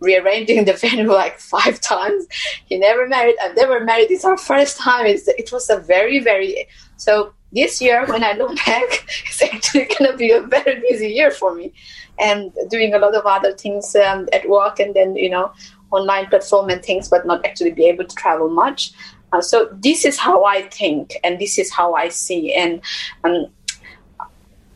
rearranging 0.00 0.64
the 0.64 0.72
venue 0.82 1.10
like 1.10 1.38
five 1.38 1.80
times. 1.80 2.26
He 2.66 2.76
never 2.76 3.06
married. 3.08 3.36
I've 3.42 3.56
never 3.56 3.80
married. 3.80 4.10
It's 4.10 4.24
our 4.24 4.36
first 4.36 4.78
time. 4.78 5.06
It's, 5.06 5.26
it 5.28 5.50
was 5.52 5.70
a 5.70 5.78
very 5.78 6.18
very 6.20 6.66
so 6.96 7.32
this 7.54 7.80
year 7.80 8.04
when 8.06 8.24
i 8.24 8.32
look 8.32 8.54
back 8.66 9.04
it's 9.26 9.42
actually 9.42 9.84
going 9.84 10.10
to 10.10 10.16
be 10.16 10.30
a 10.30 10.40
very 10.40 10.80
busy 10.88 11.08
year 11.08 11.30
for 11.30 11.54
me. 11.54 11.72
And 12.20 12.52
doing 12.70 12.94
a 12.94 12.98
lot 12.98 13.16
of 13.16 13.26
other 13.26 13.52
things 13.52 13.96
um, 13.96 14.28
at 14.32 14.48
work 14.48 14.78
and 14.78 14.94
then 14.94 15.16
you 15.16 15.28
know 15.28 15.52
online 15.90 16.26
platform 16.26 16.70
and 16.70 16.82
things 16.82 17.08
but 17.08 17.26
not 17.26 17.44
actually 17.44 17.72
be 17.72 17.86
able 17.86 18.04
to 18.04 18.14
travel 18.14 18.48
much. 18.48 18.92
Uh, 19.32 19.40
so 19.40 19.68
this 19.72 20.04
is 20.04 20.16
how 20.16 20.44
i 20.44 20.62
think 20.62 21.16
and 21.24 21.40
this 21.40 21.58
is 21.58 21.72
how 21.72 21.94
i 21.94 22.08
see. 22.08 22.54
And 22.54 22.80
um, 23.24 23.46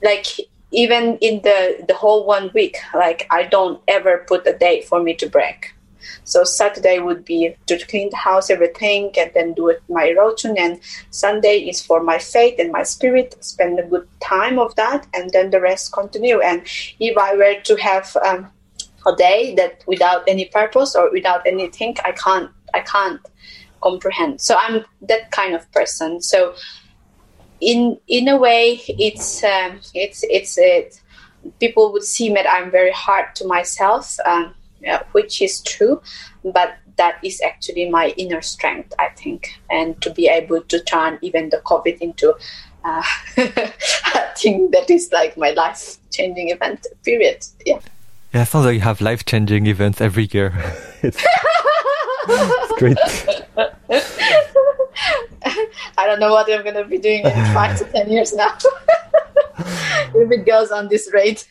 like 0.02 0.26
even 0.70 1.16
in 1.18 1.40
the 1.42 1.84
the 1.86 1.94
whole 1.94 2.26
one 2.26 2.50
week 2.54 2.76
like 2.94 3.26
i 3.30 3.42
don't 3.42 3.80
ever 3.88 4.24
put 4.28 4.46
a 4.46 4.52
date 4.52 4.84
for 4.84 5.02
me 5.02 5.14
to 5.14 5.26
break 5.26 5.72
so 6.24 6.44
Saturday 6.44 6.98
would 6.98 7.24
be 7.24 7.54
to 7.66 7.78
clean 7.86 8.10
the 8.10 8.16
house, 8.16 8.50
everything, 8.50 9.12
and 9.18 9.30
then 9.34 9.54
do 9.54 9.68
it 9.68 9.82
my 9.88 10.10
routine. 10.10 10.56
And 10.58 10.80
Sunday 11.10 11.58
is 11.68 11.84
for 11.84 12.02
my 12.02 12.18
faith 12.18 12.56
and 12.58 12.72
my 12.72 12.82
spirit. 12.82 13.36
Spend 13.44 13.78
a 13.78 13.86
good 13.86 14.08
time 14.20 14.58
of 14.58 14.74
that, 14.76 15.06
and 15.14 15.30
then 15.30 15.50
the 15.50 15.60
rest 15.60 15.92
continue. 15.92 16.40
And 16.40 16.62
if 17.00 17.16
I 17.16 17.34
were 17.34 17.60
to 17.62 17.76
have 17.76 18.16
um, 18.24 18.50
a 19.06 19.14
day 19.16 19.54
that 19.56 19.84
without 19.86 20.24
any 20.28 20.46
purpose 20.46 20.94
or 20.94 21.10
without 21.10 21.46
anything, 21.46 21.96
I 22.04 22.12
can't. 22.12 22.50
I 22.74 22.80
can't 22.80 23.20
comprehend. 23.80 24.40
So 24.40 24.56
I'm 24.60 24.84
that 25.02 25.30
kind 25.30 25.54
of 25.54 25.70
person. 25.72 26.20
So 26.20 26.54
in 27.60 27.98
in 28.06 28.28
a 28.28 28.36
way, 28.36 28.80
it's 28.86 29.42
um, 29.44 29.80
it's 29.94 30.24
it's 30.24 30.58
it. 30.58 31.00
People 31.60 31.92
would 31.92 32.02
see 32.02 32.32
that 32.34 32.46
I'm 32.50 32.70
very 32.70 32.92
hard 32.92 33.34
to 33.36 33.46
myself. 33.46 34.18
Um, 34.24 34.54
yeah, 34.80 35.02
which 35.12 35.40
is 35.42 35.60
true, 35.62 36.00
but 36.44 36.76
that 36.96 37.18
is 37.24 37.40
actually 37.40 37.88
my 37.88 38.08
inner 38.16 38.42
strength, 38.42 38.92
I 38.98 39.08
think, 39.10 39.60
and 39.70 40.00
to 40.02 40.10
be 40.10 40.26
able 40.28 40.62
to 40.62 40.80
turn 40.80 41.20
even 41.22 41.50
the 41.50 41.58
COVID 41.58 41.98
into 41.98 42.34
uh, 42.84 43.02
a 43.36 43.72
thing 44.36 44.70
that 44.72 44.90
is 44.90 45.12
like 45.12 45.36
my 45.36 45.50
life 45.50 45.98
changing 46.10 46.48
event. 46.50 46.86
Period. 47.04 47.46
Yeah. 47.64 47.78
Yeah, 48.34 48.42
it 48.42 48.46
sounds 48.46 48.66
like 48.66 48.74
you 48.74 48.80
have 48.80 49.00
life 49.00 49.24
changing 49.24 49.66
events 49.66 50.02
every 50.02 50.28
year. 50.32 50.52
it's, 51.02 51.18
it's 52.28 52.72
great. 52.78 52.98
I 55.96 56.06
don't 56.06 56.20
know 56.20 56.30
what 56.30 56.52
I'm 56.52 56.62
going 56.62 56.74
to 56.74 56.84
be 56.84 56.98
doing 56.98 57.24
in 57.24 57.32
five 57.54 57.78
to 57.78 57.86
ten 57.86 58.10
years 58.10 58.34
now. 58.34 58.54
if 59.58 60.30
it 60.30 60.44
goes 60.44 60.70
on 60.70 60.88
this 60.88 61.10
rate. 61.12 61.48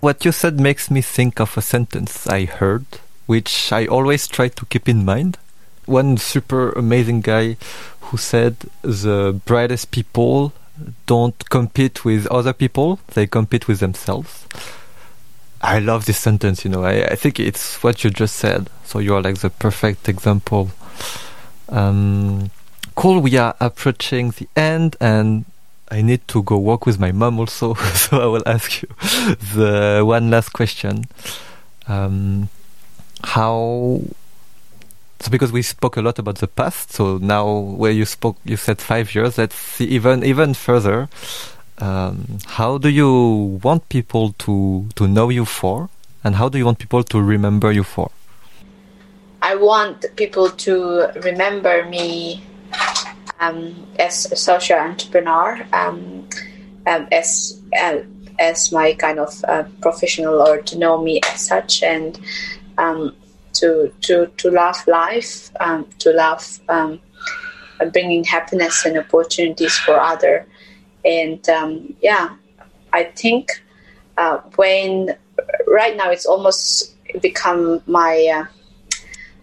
What 0.00 0.24
you 0.24 0.32
said 0.32 0.58
makes 0.58 0.90
me 0.90 1.02
think 1.02 1.40
of 1.40 1.58
a 1.58 1.62
sentence 1.62 2.26
I 2.26 2.46
heard, 2.46 2.86
which 3.26 3.70
I 3.70 3.86
always 3.86 4.26
try 4.26 4.48
to 4.48 4.64
keep 4.66 4.88
in 4.88 5.04
mind. 5.04 5.36
One 5.84 6.16
super 6.16 6.70
amazing 6.72 7.20
guy 7.20 7.58
who 8.00 8.16
said 8.16 8.56
the 8.80 9.38
brightest 9.44 9.90
people 9.90 10.54
don't 11.04 11.36
compete 11.50 12.02
with 12.02 12.26
other 12.28 12.54
people, 12.54 12.98
they 13.12 13.26
compete 13.26 13.68
with 13.68 13.80
themselves. 13.80 14.46
I 15.60 15.78
love 15.78 16.06
this 16.06 16.18
sentence, 16.18 16.64
you 16.64 16.70
know. 16.70 16.84
I, 16.84 17.04
I 17.04 17.14
think 17.16 17.38
it's 17.38 17.82
what 17.82 18.02
you 18.02 18.08
just 18.08 18.36
said. 18.36 18.70
So 18.84 19.00
you're 19.00 19.20
like 19.20 19.38
the 19.38 19.50
perfect 19.50 20.08
example. 20.08 20.70
Um, 21.68 22.50
cool, 22.94 23.20
we 23.20 23.36
are 23.36 23.54
approaching 23.60 24.30
the 24.30 24.48
end, 24.56 24.96
and 24.98 25.44
I 25.90 26.02
need 26.02 26.26
to 26.28 26.42
go 26.42 26.56
walk 26.56 26.86
with 26.86 27.00
my 27.00 27.10
mom 27.10 27.40
also, 27.40 27.74
so 27.94 28.20
I 28.20 28.26
will 28.26 28.42
ask 28.46 28.82
you 28.82 28.88
the 29.54 30.02
one 30.04 30.30
last 30.30 30.52
question. 30.52 31.06
Um, 31.88 32.48
how? 33.24 34.00
So 35.18 35.30
because 35.30 35.52
we 35.52 35.62
spoke 35.62 35.96
a 35.96 36.02
lot 36.02 36.18
about 36.18 36.38
the 36.38 36.46
past, 36.46 36.92
so 36.92 37.18
now 37.18 37.50
where 37.50 37.90
you 37.90 38.04
spoke, 38.04 38.36
you 38.44 38.56
said 38.56 38.80
five 38.80 39.14
years. 39.14 39.36
Let's 39.36 39.56
see 39.56 39.84
even 39.86 40.24
even 40.24 40.54
further. 40.54 41.08
Um, 41.78 42.38
how 42.46 42.78
do 42.78 42.88
you 42.88 43.58
want 43.62 43.88
people 43.88 44.32
to 44.38 44.88
to 44.94 45.08
know 45.08 45.28
you 45.28 45.44
for, 45.44 45.88
and 46.22 46.36
how 46.36 46.48
do 46.48 46.56
you 46.56 46.64
want 46.64 46.78
people 46.78 47.02
to 47.02 47.20
remember 47.20 47.72
you 47.72 47.82
for? 47.82 48.10
I 49.42 49.56
want 49.56 50.04
people 50.16 50.50
to 50.50 51.10
remember 51.22 51.84
me 51.86 52.44
um, 53.40 53.86
as 53.98 54.30
a 54.30 54.36
social 54.36 54.78
entrepreneur, 54.78 55.66
um, 55.72 56.28
um, 56.86 57.08
as 57.10 57.60
uh, 57.80 57.98
as 58.38 58.72
my 58.72 58.94
kind 58.94 59.18
of 59.18 59.44
uh, 59.48 59.64
professional, 59.82 60.40
or 60.40 60.62
to 60.62 60.78
know 60.78 61.02
me 61.02 61.20
as 61.32 61.46
such, 61.46 61.82
and 61.82 62.20
um, 62.78 63.14
to 63.54 63.92
to 64.02 64.26
to 64.36 64.50
love 64.50 64.86
life, 64.86 65.50
um, 65.60 65.86
to 65.98 66.12
love 66.12 66.60
bringing 67.92 68.22
happiness 68.24 68.84
and 68.84 68.98
opportunities 68.98 69.76
for 69.78 69.98
other, 69.98 70.46
and 71.04 71.40
yeah, 72.00 72.36
I 72.92 73.04
think 73.04 73.62
uh, 74.16 74.38
when 74.56 75.16
right 75.66 75.96
now 75.96 76.10
it's 76.10 76.26
almost 76.26 76.94
become 77.20 77.82
my 77.86 78.28
uh, 78.32 78.44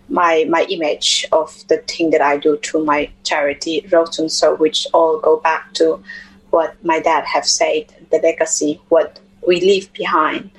my 0.10 0.46
my 0.50 0.66
image 0.70 1.26
of 1.32 1.64
the 1.68 1.78
thing 1.80 2.12
that 2.12 2.22
I 2.22 2.38
do 2.38 2.58
through 2.58 2.86
my 2.86 3.10
charity 3.24 3.82
Rochun 3.90 4.30
So, 4.30 4.56
which 4.56 4.88
all 4.94 5.20
go 5.20 5.38
back 5.38 5.74
to 5.76 6.02
what 6.50 6.84
my 6.84 7.00
dad 7.00 7.26
have 7.26 7.46
said, 7.46 7.94
the 8.10 8.20
legacy, 8.20 8.82
what 8.90 9.20
we 9.46 9.60
leave 9.60 9.92
behind. 9.94 10.50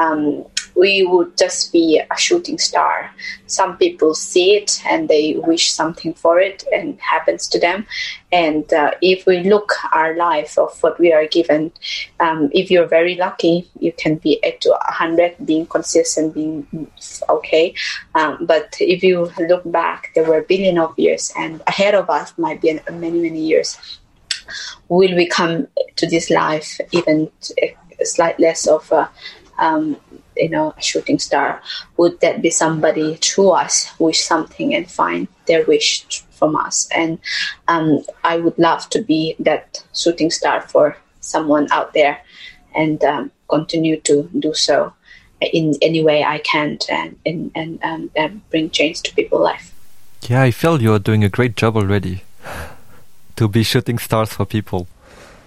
Um, 0.00 0.46
we 0.74 1.04
would 1.04 1.36
just 1.36 1.72
be 1.72 2.00
a 2.10 2.16
shooting 2.16 2.58
star. 2.58 3.10
Some 3.46 3.76
people 3.76 4.14
see 4.14 4.56
it 4.56 4.80
and 4.86 5.08
they 5.08 5.36
wish 5.36 5.72
something 5.72 6.14
for 6.14 6.40
it 6.40 6.64
and 6.72 6.98
happens 7.00 7.48
to 7.48 7.58
them. 7.58 7.86
And 8.32 8.72
uh, 8.72 8.92
if 9.02 9.26
we 9.26 9.40
look 9.40 9.72
our 9.92 10.16
life 10.16 10.56
of 10.58 10.82
what 10.82 10.98
we 10.98 11.12
are 11.12 11.26
given, 11.26 11.72
um, 12.20 12.50
if 12.52 12.70
you're 12.70 12.86
very 12.86 13.16
lucky, 13.16 13.68
you 13.78 13.92
can 13.92 14.16
be 14.16 14.42
at 14.44 14.64
100, 14.64 15.44
being 15.44 15.66
consistent, 15.66 16.34
being 16.34 16.90
okay. 17.28 17.74
Um, 18.14 18.46
but 18.46 18.76
if 18.80 19.02
you 19.02 19.30
look 19.38 19.70
back, 19.70 20.12
there 20.14 20.24
were 20.24 20.40
billion 20.42 20.78
of 20.78 20.98
years, 20.98 21.32
and 21.36 21.62
ahead 21.66 21.94
of 21.94 22.08
us 22.08 22.32
might 22.38 22.60
be 22.60 22.80
many, 22.90 23.20
many 23.20 23.40
years 23.40 23.78
will 24.88 25.14
we 25.14 25.26
come 25.26 25.68
to 25.94 26.06
this 26.08 26.28
life 26.28 26.80
even 26.90 27.30
a 27.62 27.76
slight 28.02 28.38
less 28.40 28.66
of 28.66 28.90
a 28.90 29.08
um, 29.60 29.96
you 30.36 30.48
know 30.48 30.74
a 30.76 30.82
shooting 30.82 31.18
star 31.18 31.62
would 31.96 32.18
that 32.20 32.42
be 32.42 32.50
somebody 32.50 33.16
to 33.18 33.50
us 33.50 33.90
wish 33.98 34.20
something 34.20 34.74
and 34.74 34.90
find 34.90 35.28
their 35.46 35.64
wish 35.66 36.22
from 36.32 36.56
us? 36.56 36.88
And 36.94 37.18
um, 37.68 38.02
i 38.24 38.36
would 38.38 38.58
love 38.58 38.88
to 38.90 39.02
be 39.02 39.36
that 39.38 39.84
shooting 39.94 40.30
star 40.30 40.62
for 40.62 40.96
someone 41.20 41.68
out 41.70 41.92
there 41.92 42.20
and 42.74 43.02
um, 43.04 43.30
continue 43.48 44.00
to 44.00 44.28
do 44.38 44.54
so 44.54 44.92
in 45.40 45.74
any 45.82 46.02
way 46.02 46.22
i 46.24 46.38
can 46.38 46.78
and 46.88 47.16
and, 47.24 47.50
and, 47.54 47.78
um, 47.82 48.10
and 48.16 48.48
bring 48.50 48.70
change 48.70 49.02
to 49.02 49.14
people's 49.14 49.42
life. 49.42 49.74
Yeah 50.28 50.42
i 50.42 50.50
feel 50.50 50.80
you're 50.82 50.98
doing 50.98 51.24
a 51.24 51.28
great 51.28 51.56
job 51.56 51.76
already 51.76 52.24
to 53.36 53.48
be 53.48 53.62
shooting 53.62 53.98
stars 53.98 54.32
for 54.34 54.44
people. 54.44 54.86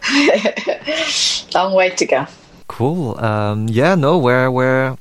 Long 1.53 1.73
way 1.75 1.91
to 1.91 2.05
go 2.05 2.27
Cool. 2.73 3.23
Um, 3.23 3.67
yeah, 3.69 3.93
no, 3.93 4.17
where, 4.17 4.49
where, 4.49 4.97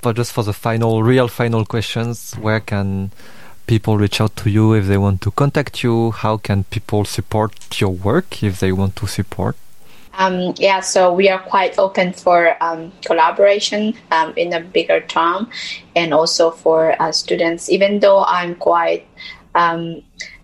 but 0.00 0.16
just 0.16 0.32
for 0.32 0.42
the 0.42 0.54
final, 0.54 1.02
real 1.02 1.28
final 1.28 1.66
questions, 1.66 2.32
where 2.40 2.60
can 2.60 3.10
people 3.66 3.98
reach 3.98 4.22
out 4.22 4.36
to 4.36 4.48
you 4.48 4.72
if 4.72 4.86
they 4.86 4.96
want 4.96 5.20
to 5.20 5.30
contact 5.30 5.82
you? 5.82 6.12
How 6.12 6.38
can 6.38 6.64
people 6.64 7.04
support 7.04 7.78
your 7.78 7.90
work 7.90 8.42
if 8.42 8.58
they 8.60 8.72
want 8.72 8.96
to 8.96 9.06
support? 9.06 9.56
Um, 10.14 10.54
yeah, 10.56 10.80
so 10.80 11.12
we 11.12 11.28
are 11.28 11.38
quite 11.38 11.78
open 11.78 12.14
for 12.14 12.56
um, 12.64 12.90
collaboration 13.04 13.92
um, 14.10 14.32
in 14.38 14.54
a 14.54 14.60
bigger 14.60 15.02
term 15.02 15.50
and 15.94 16.14
also 16.14 16.50
for 16.50 16.96
uh, 17.02 17.12
students, 17.12 17.68
even 17.68 18.00
though 18.00 18.24
I'm 18.24 18.54
quite 18.54 19.06
um, 19.54 20.00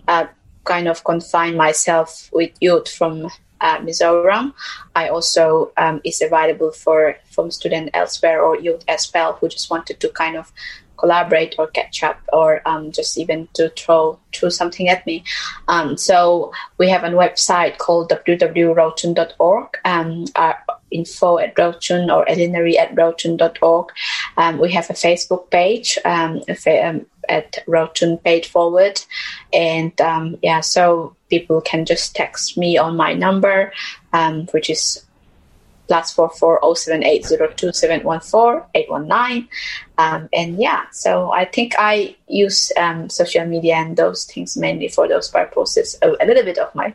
uh, 0.09 0.27
kind 0.65 0.89
of 0.89 1.05
confined 1.05 1.57
myself 1.57 2.29
with 2.35 2.51
youth 2.61 2.87
from 2.87 3.31
uh, 3.61 3.79
Mizoram. 3.79 4.53
I 4.95 5.09
also 5.09 5.73
um, 5.77 6.01
is 6.05 6.23
available 6.23 6.71
for 6.73 7.17
from 7.31 7.51
student 7.51 7.91
elsewhere 7.95 8.43
or 8.43 8.59
youth 8.59 8.85
as 8.89 9.11
well 9.13 9.35
who 9.35 9.49
just 9.49 9.71
wanted 9.71 10.01
to 10.01 10.09
kind 10.09 10.37
of 10.37 10.53
collaborate 10.97 11.55
or 11.59 11.67
catch 11.69 12.03
up 12.03 12.19
or 12.33 12.67
um, 12.67 12.91
just 12.91 13.19
even 13.19 13.49
to 13.55 13.69
throw 13.71 14.19
throw 14.33 14.49
something 14.49 14.89
at 14.89 15.07
me. 15.07 15.25
Um, 15.69 15.97
so 15.97 16.53
we 16.79 16.89
have 16.89 17.05
a 17.05 17.11
website 17.11 17.79
called 17.79 18.11
www.rochun.org. 18.11 19.69
Um, 19.85 20.25
our 20.37 20.59
info 20.97 21.39
at 21.39 21.55
Rochun 21.55 22.15
or 22.15 22.25
elinary 22.27 22.77
at 22.77 22.95
rochun.org. 22.95 23.93
Um, 24.37 24.59
we 24.59 24.73
have 24.73 24.91
a 24.91 24.95
Facebook 24.95 25.51
page 25.51 25.99
um, 26.05 26.43
um, 26.49 27.07
at 27.29 27.65
Rochun 27.67 28.23
Paid 28.23 28.47
Forward. 28.47 29.01
And 29.53 29.99
um, 30.01 30.37
yeah, 30.43 30.61
so 30.61 31.15
people 31.29 31.61
can 31.61 31.85
just 31.85 32.15
text 32.15 32.57
me 32.57 32.79
on 32.79 32.97
my 32.97 33.13
number, 33.15 33.73
um, 34.13 34.47
which 34.47 34.71
is 34.71 35.07
plus 35.89 36.13
four 36.13 36.31
four 36.31 36.59
oh 36.63 36.75
seven 36.75 37.05
eight 37.05 37.25
zero 37.25 37.49
two 37.57 37.73
seven 37.73 38.03
one 38.03 38.21
four 38.21 38.67
eight 38.75 38.91
one 38.91 39.07
nine. 39.07 39.49
Um, 39.99 40.29
and 40.33 40.59
yeah, 40.61 40.85
so 40.93 41.31
I 41.33 41.45
think 41.45 41.75
I 41.79 42.17
use 42.29 42.73
um, 42.77 43.09
social 43.09 43.47
media 43.47 43.77
and 43.77 43.97
those 43.97 44.25
things 44.25 44.57
mainly 44.57 44.89
for 44.89 45.09
those 45.09 45.29
purposes. 45.29 45.97
A, 46.03 46.11
a 46.21 46.27
little 46.27 46.45
bit 46.45 46.59
of 46.59 46.75
my 46.75 46.95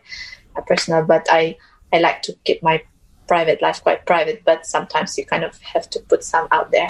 uh, 0.55 0.61
personal, 0.61 1.03
but 1.03 1.27
I 1.29 1.57
I 1.93 1.99
like 1.99 2.21
to 2.23 2.33
keep 2.45 2.63
my 2.63 2.83
private 3.31 3.61
life 3.61 3.81
quite 3.81 4.05
private. 4.05 4.43
But 4.43 4.65
sometimes 4.65 5.17
you 5.17 5.25
kind 5.25 5.45
of 5.45 5.57
have 5.61 5.89
to 5.91 5.99
put 6.01 6.21
some 6.21 6.49
out 6.51 6.71
there. 6.71 6.89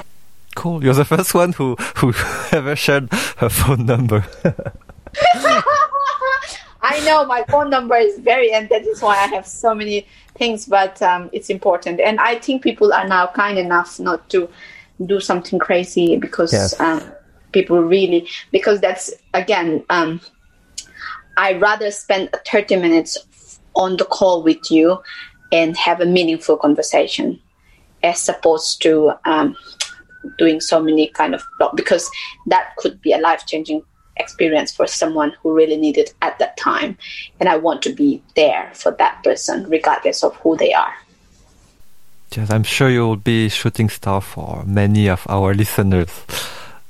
Cool. 0.55 0.83
You're 0.83 0.95
the 0.95 1.05
first 1.05 1.35
one 1.35 1.53
who 1.53 1.75
who 1.97 2.13
ever 2.51 2.75
shared 2.75 3.13
her 3.37 3.49
phone 3.49 3.85
number. 3.85 4.25
I 6.93 6.99
know 7.05 7.25
my 7.25 7.43
phone 7.47 7.69
number 7.69 7.95
is 7.95 8.17
very, 8.17 8.51
and 8.51 8.67
that 8.69 8.81
is 8.87 9.03
why 9.03 9.17
I 9.17 9.27
have 9.35 9.45
so 9.45 9.75
many 9.75 10.07
things. 10.33 10.65
But 10.65 10.99
um, 11.01 11.29
it's 11.31 11.51
important, 11.51 11.99
and 11.99 12.19
I 12.19 12.39
think 12.39 12.63
people 12.63 12.91
are 12.91 13.07
now 13.07 13.27
kind 13.27 13.59
enough 13.59 13.99
not 13.99 14.27
to 14.31 14.49
do 15.05 15.19
something 15.19 15.59
crazy 15.59 16.17
because 16.17 16.53
yes. 16.53 16.79
um, 16.79 17.03
people 17.51 17.83
really 17.83 18.27
because 18.51 18.81
that's 18.81 19.13
again. 19.35 19.85
Um, 19.91 20.21
I 21.37 21.53
rather 21.53 21.91
spend 21.91 22.29
30 22.51 22.75
minutes 22.75 23.17
on 23.73 23.95
the 23.95 24.03
call 24.03 24.43
with 24.43 24.69
you 24.69 25.01
and 25.51 25.75
have 25.77 26.01
a 26.01 26.05
meaningful 26.05 26.57
conversation 26.57 27.39
as 28.03 28.27
opposed 28.29 28.81
to 28.81 29.11
um, 29.25 29.55
doing 30.37 30.61
so 30.61 30.81
many 30.81 31.07
kind 31.07 31.35
of 31.35 31.43
because 31.75 32.09
that 32.47 32.75
could 32.77 33.01
be 33.01 33.13
a 33.13 33.17
life 33.17 33.45
changing 33.45 33.83
experience 34.17 34.71
for 34.73 34.87
someone 34.87 35.33
who 35.41 35.53
really 35.53 35.77
needed 35.77 36.13
at 36.21 36.37
that 36.39 36.57
time. 36.57 36.97
And 37.39 37.49
I 37.49 37.57
want 37.57 37.81
to 37.83 37.93
be 37.93 38.21
there 38.35 38.71
for 38.73 38.91
that 38.93 39.23
person, 39.23 39.69
regardless 39.69 40.23
of 40.23 40.35
who 40.37 40.57
they 40.57 40.73
are. 40.73 40.93
Yes, 42.35 42.49
I'm 42.49 42.63
sure 42.63 42.89
you'll 42.89 43.17
be 43.17 43.49
shooting 43.49 43.89
star 43.89 44.21
for 44.21 44.63
many 44.65 45.09
of 45.09 45.25
our 45.27 45.53
listeners. 45.53 46.09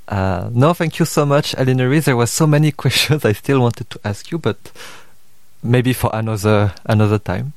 Uh, 0.07 0.49
no, 0.53 0.73
thank 0.73 0.99
you 0.99 1.05
so 1.05 1.25
much, 1.25 1.55
Elinary. 1.55 2.03
There 2.03 2.17
were 2.17 2.27
so 2.27 2.45
many 2.45 2.71
questions 2.83 3.25
I 3.25 3.31
still 3.31 3.61
wanted 3.61 3.89
to 3.89 3.99
ask 4.03 4.29
you, 4.29 4.37
but 4.37 4.57
maybe 5.63 5.93
for 5.93 6.09
another 6.13 6.73
another 6.85 7.17
time. 7.17 7.53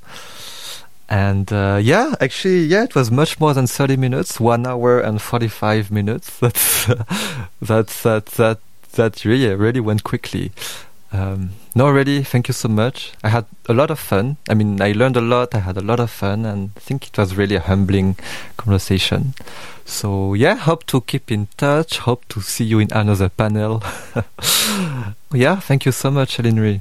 And 1.09 1.52
uh, 1.52 1.81
yeah, 1.82 2.14
actually, 2.20 2.64
yeah, 2.64 2.85
it 2.85 2.94
was 2.94 3.10
much 3.10 3.39
more 3.39 3.52
than 3.52 3.66
thirty 3.66 3.97
minutes, 3.97 4.40
one 4.40 4.66
hour 4.66 5.01
and 5.01 5.20
forty-five 5.20 5.90
minutes. 5.90 6.39
That's 6.40 6.89
uh, 6.89 7.05
that 7.60 7.86
that 8.36 8.59
that 8.93 9.24
really 9.24 9.55
really 9.55 9.81
went 9.81 10.05
quickly. 10.05 10.52
Um, 11.12 11.51
no, 11.76 11.90
really, 11.90 12.24
thank 12.24 12.48
you 12.48 12.55
so 12.55 12.68
much. 12.68 13.12
I 13.22 13.28
had 13.28 13.44
a 13.68 13.72
lot 13.72 13.90
of 13.90 14.01
fun. 14.01 14.36
I 14.48 14.55
mean, 14.55 14.82
I 14.82 14.93
learned 14.93 15.16
a 15.16 15.20
lot. 15.20 15.55
I 15.55 15.60
had 15.60 15.76
a 15.76 15.81
lot 15.81 16.01
of 16.01 16.10
fun, 16.10 16.44
and 16.44 16.70
I 16.76 16.81
think 16.81 17.06
it 17.06 17.16
was 17.16 17.36
really 17.36 17.55
a 17.55 17.60
humbling 17.60 18.16
conversation. 18.56 19.35
So 19.85 20.35
yeah, 20.35 20.56
hope 20.56 20.86
to 20.86 21.02
keep 21.02 21.31
in 21.31 21.48
touch. 21.56 21.98
Hope 21.98 22.24
to 22.31 22.40
see 22.40 22.64
you 22.64 22.81
in 22.81 22.93
another 22.93 23.28
panel. 23.28 23.82
yeah, 25.32 25.60
thank 25.60 25.85
you 25.85 25.93
so 25.93 26.10
much, 26.10 26.39
Elinary. 26.39 26.81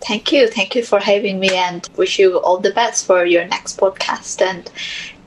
Thank 0.00 0.32
you. 0.32 0.48
Thank 0.48 0.74
you 0.74 0.82
for 0.82 1.00
having 1.00 1.40
me 1.40 1.50
and 1.54 1.88
wish 1.96 2.18
you 2.18 2.38
all 2.40 2.58
the 2.58 2.72
best 2.72 3.06
for 3.06 3.24
your 3.24 3.44
next 3.46 3.78
podcast 3.78 4.40
and 4.40 4.70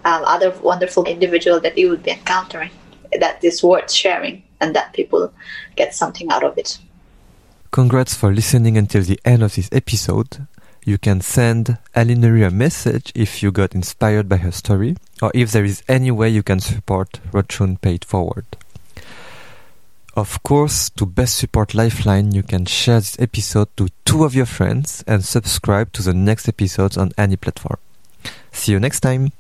um, 0.06 0.24
other 0.26 0.52
wonderful 0.62 1.06
individual 1.06 1.60
that 1.60 1.78
you 1.78 1.90
will 1.90 1.98
be 1.98 2.12
encountering 2.12 2.72
that 3.20 3.44
is 3.44 3.62
worth 3.64 3.92
sharing 3.92 4.44
and 4.60 4.76
that 4.76 4.94
people 4.94 5.34
get 5.76 5.94
something 5.94 6.32
out 6.32 6.44
of 6.44 6.58
it. 6.58 6.78
Congrats 7.72 8.14
for 8.14 8.34
listening 8.34 8.78
until 8.78 9.02
the 9.02 9.20
end 9.26 9.44
of 9.44 9.56
this 9.56 9.70
episode. 9.72 10.48
You 10.84 10.98
can 10.98 11.22
send 11.22 11.78
Elinary 11.96 12.46
a 12.46 12.52
message 12.52 13.12
if 13.16 13.44
you 13.44 13.52
got 13.52 13.76
inspired 13.76 14.28
by 14.28 14.38
her 14.38 14.52
story 14.52 14.98
or 15.22 15.32
if 15.34 15.52
there 15.52 15.64
is 15.64 15.84
any 15.88 16.12
way 16.12 16.30
you 16.30 16.44
can 16.44 16.60
support 16.60 17.20
Rochun 17.32 17.80
Paid 17.80 18.04
Forward. 18.04 18.46
Of 20.14 20.44
course, 20.44 20.90
to 20.92 21.06
best 21.06 21.38
support 21.38 21.74
Lifeline, 21.74 22.34
you 22.34 22.44
can 22.44 22.66
share 22.66 23.00
this 23.00 23.18
episode 23.20 23.70
to 23.78 23.88
two 24.04 24.26
of 24.26 24.36
your 24.36 24.46
friends 24.46 25.04
and 25.08 25.24
subscribe 25.24 25.94
to 25.94 26.02
the 26.04 26.14
next 26.14 26.50
episodes 26.50 26.98
on 26.98 27.12
any 27.18 27.38
platform. 27.38 27.78
See 28.52 28.74
you 28.74 28.80
next 28.80 29.00
time! 29.00 29.32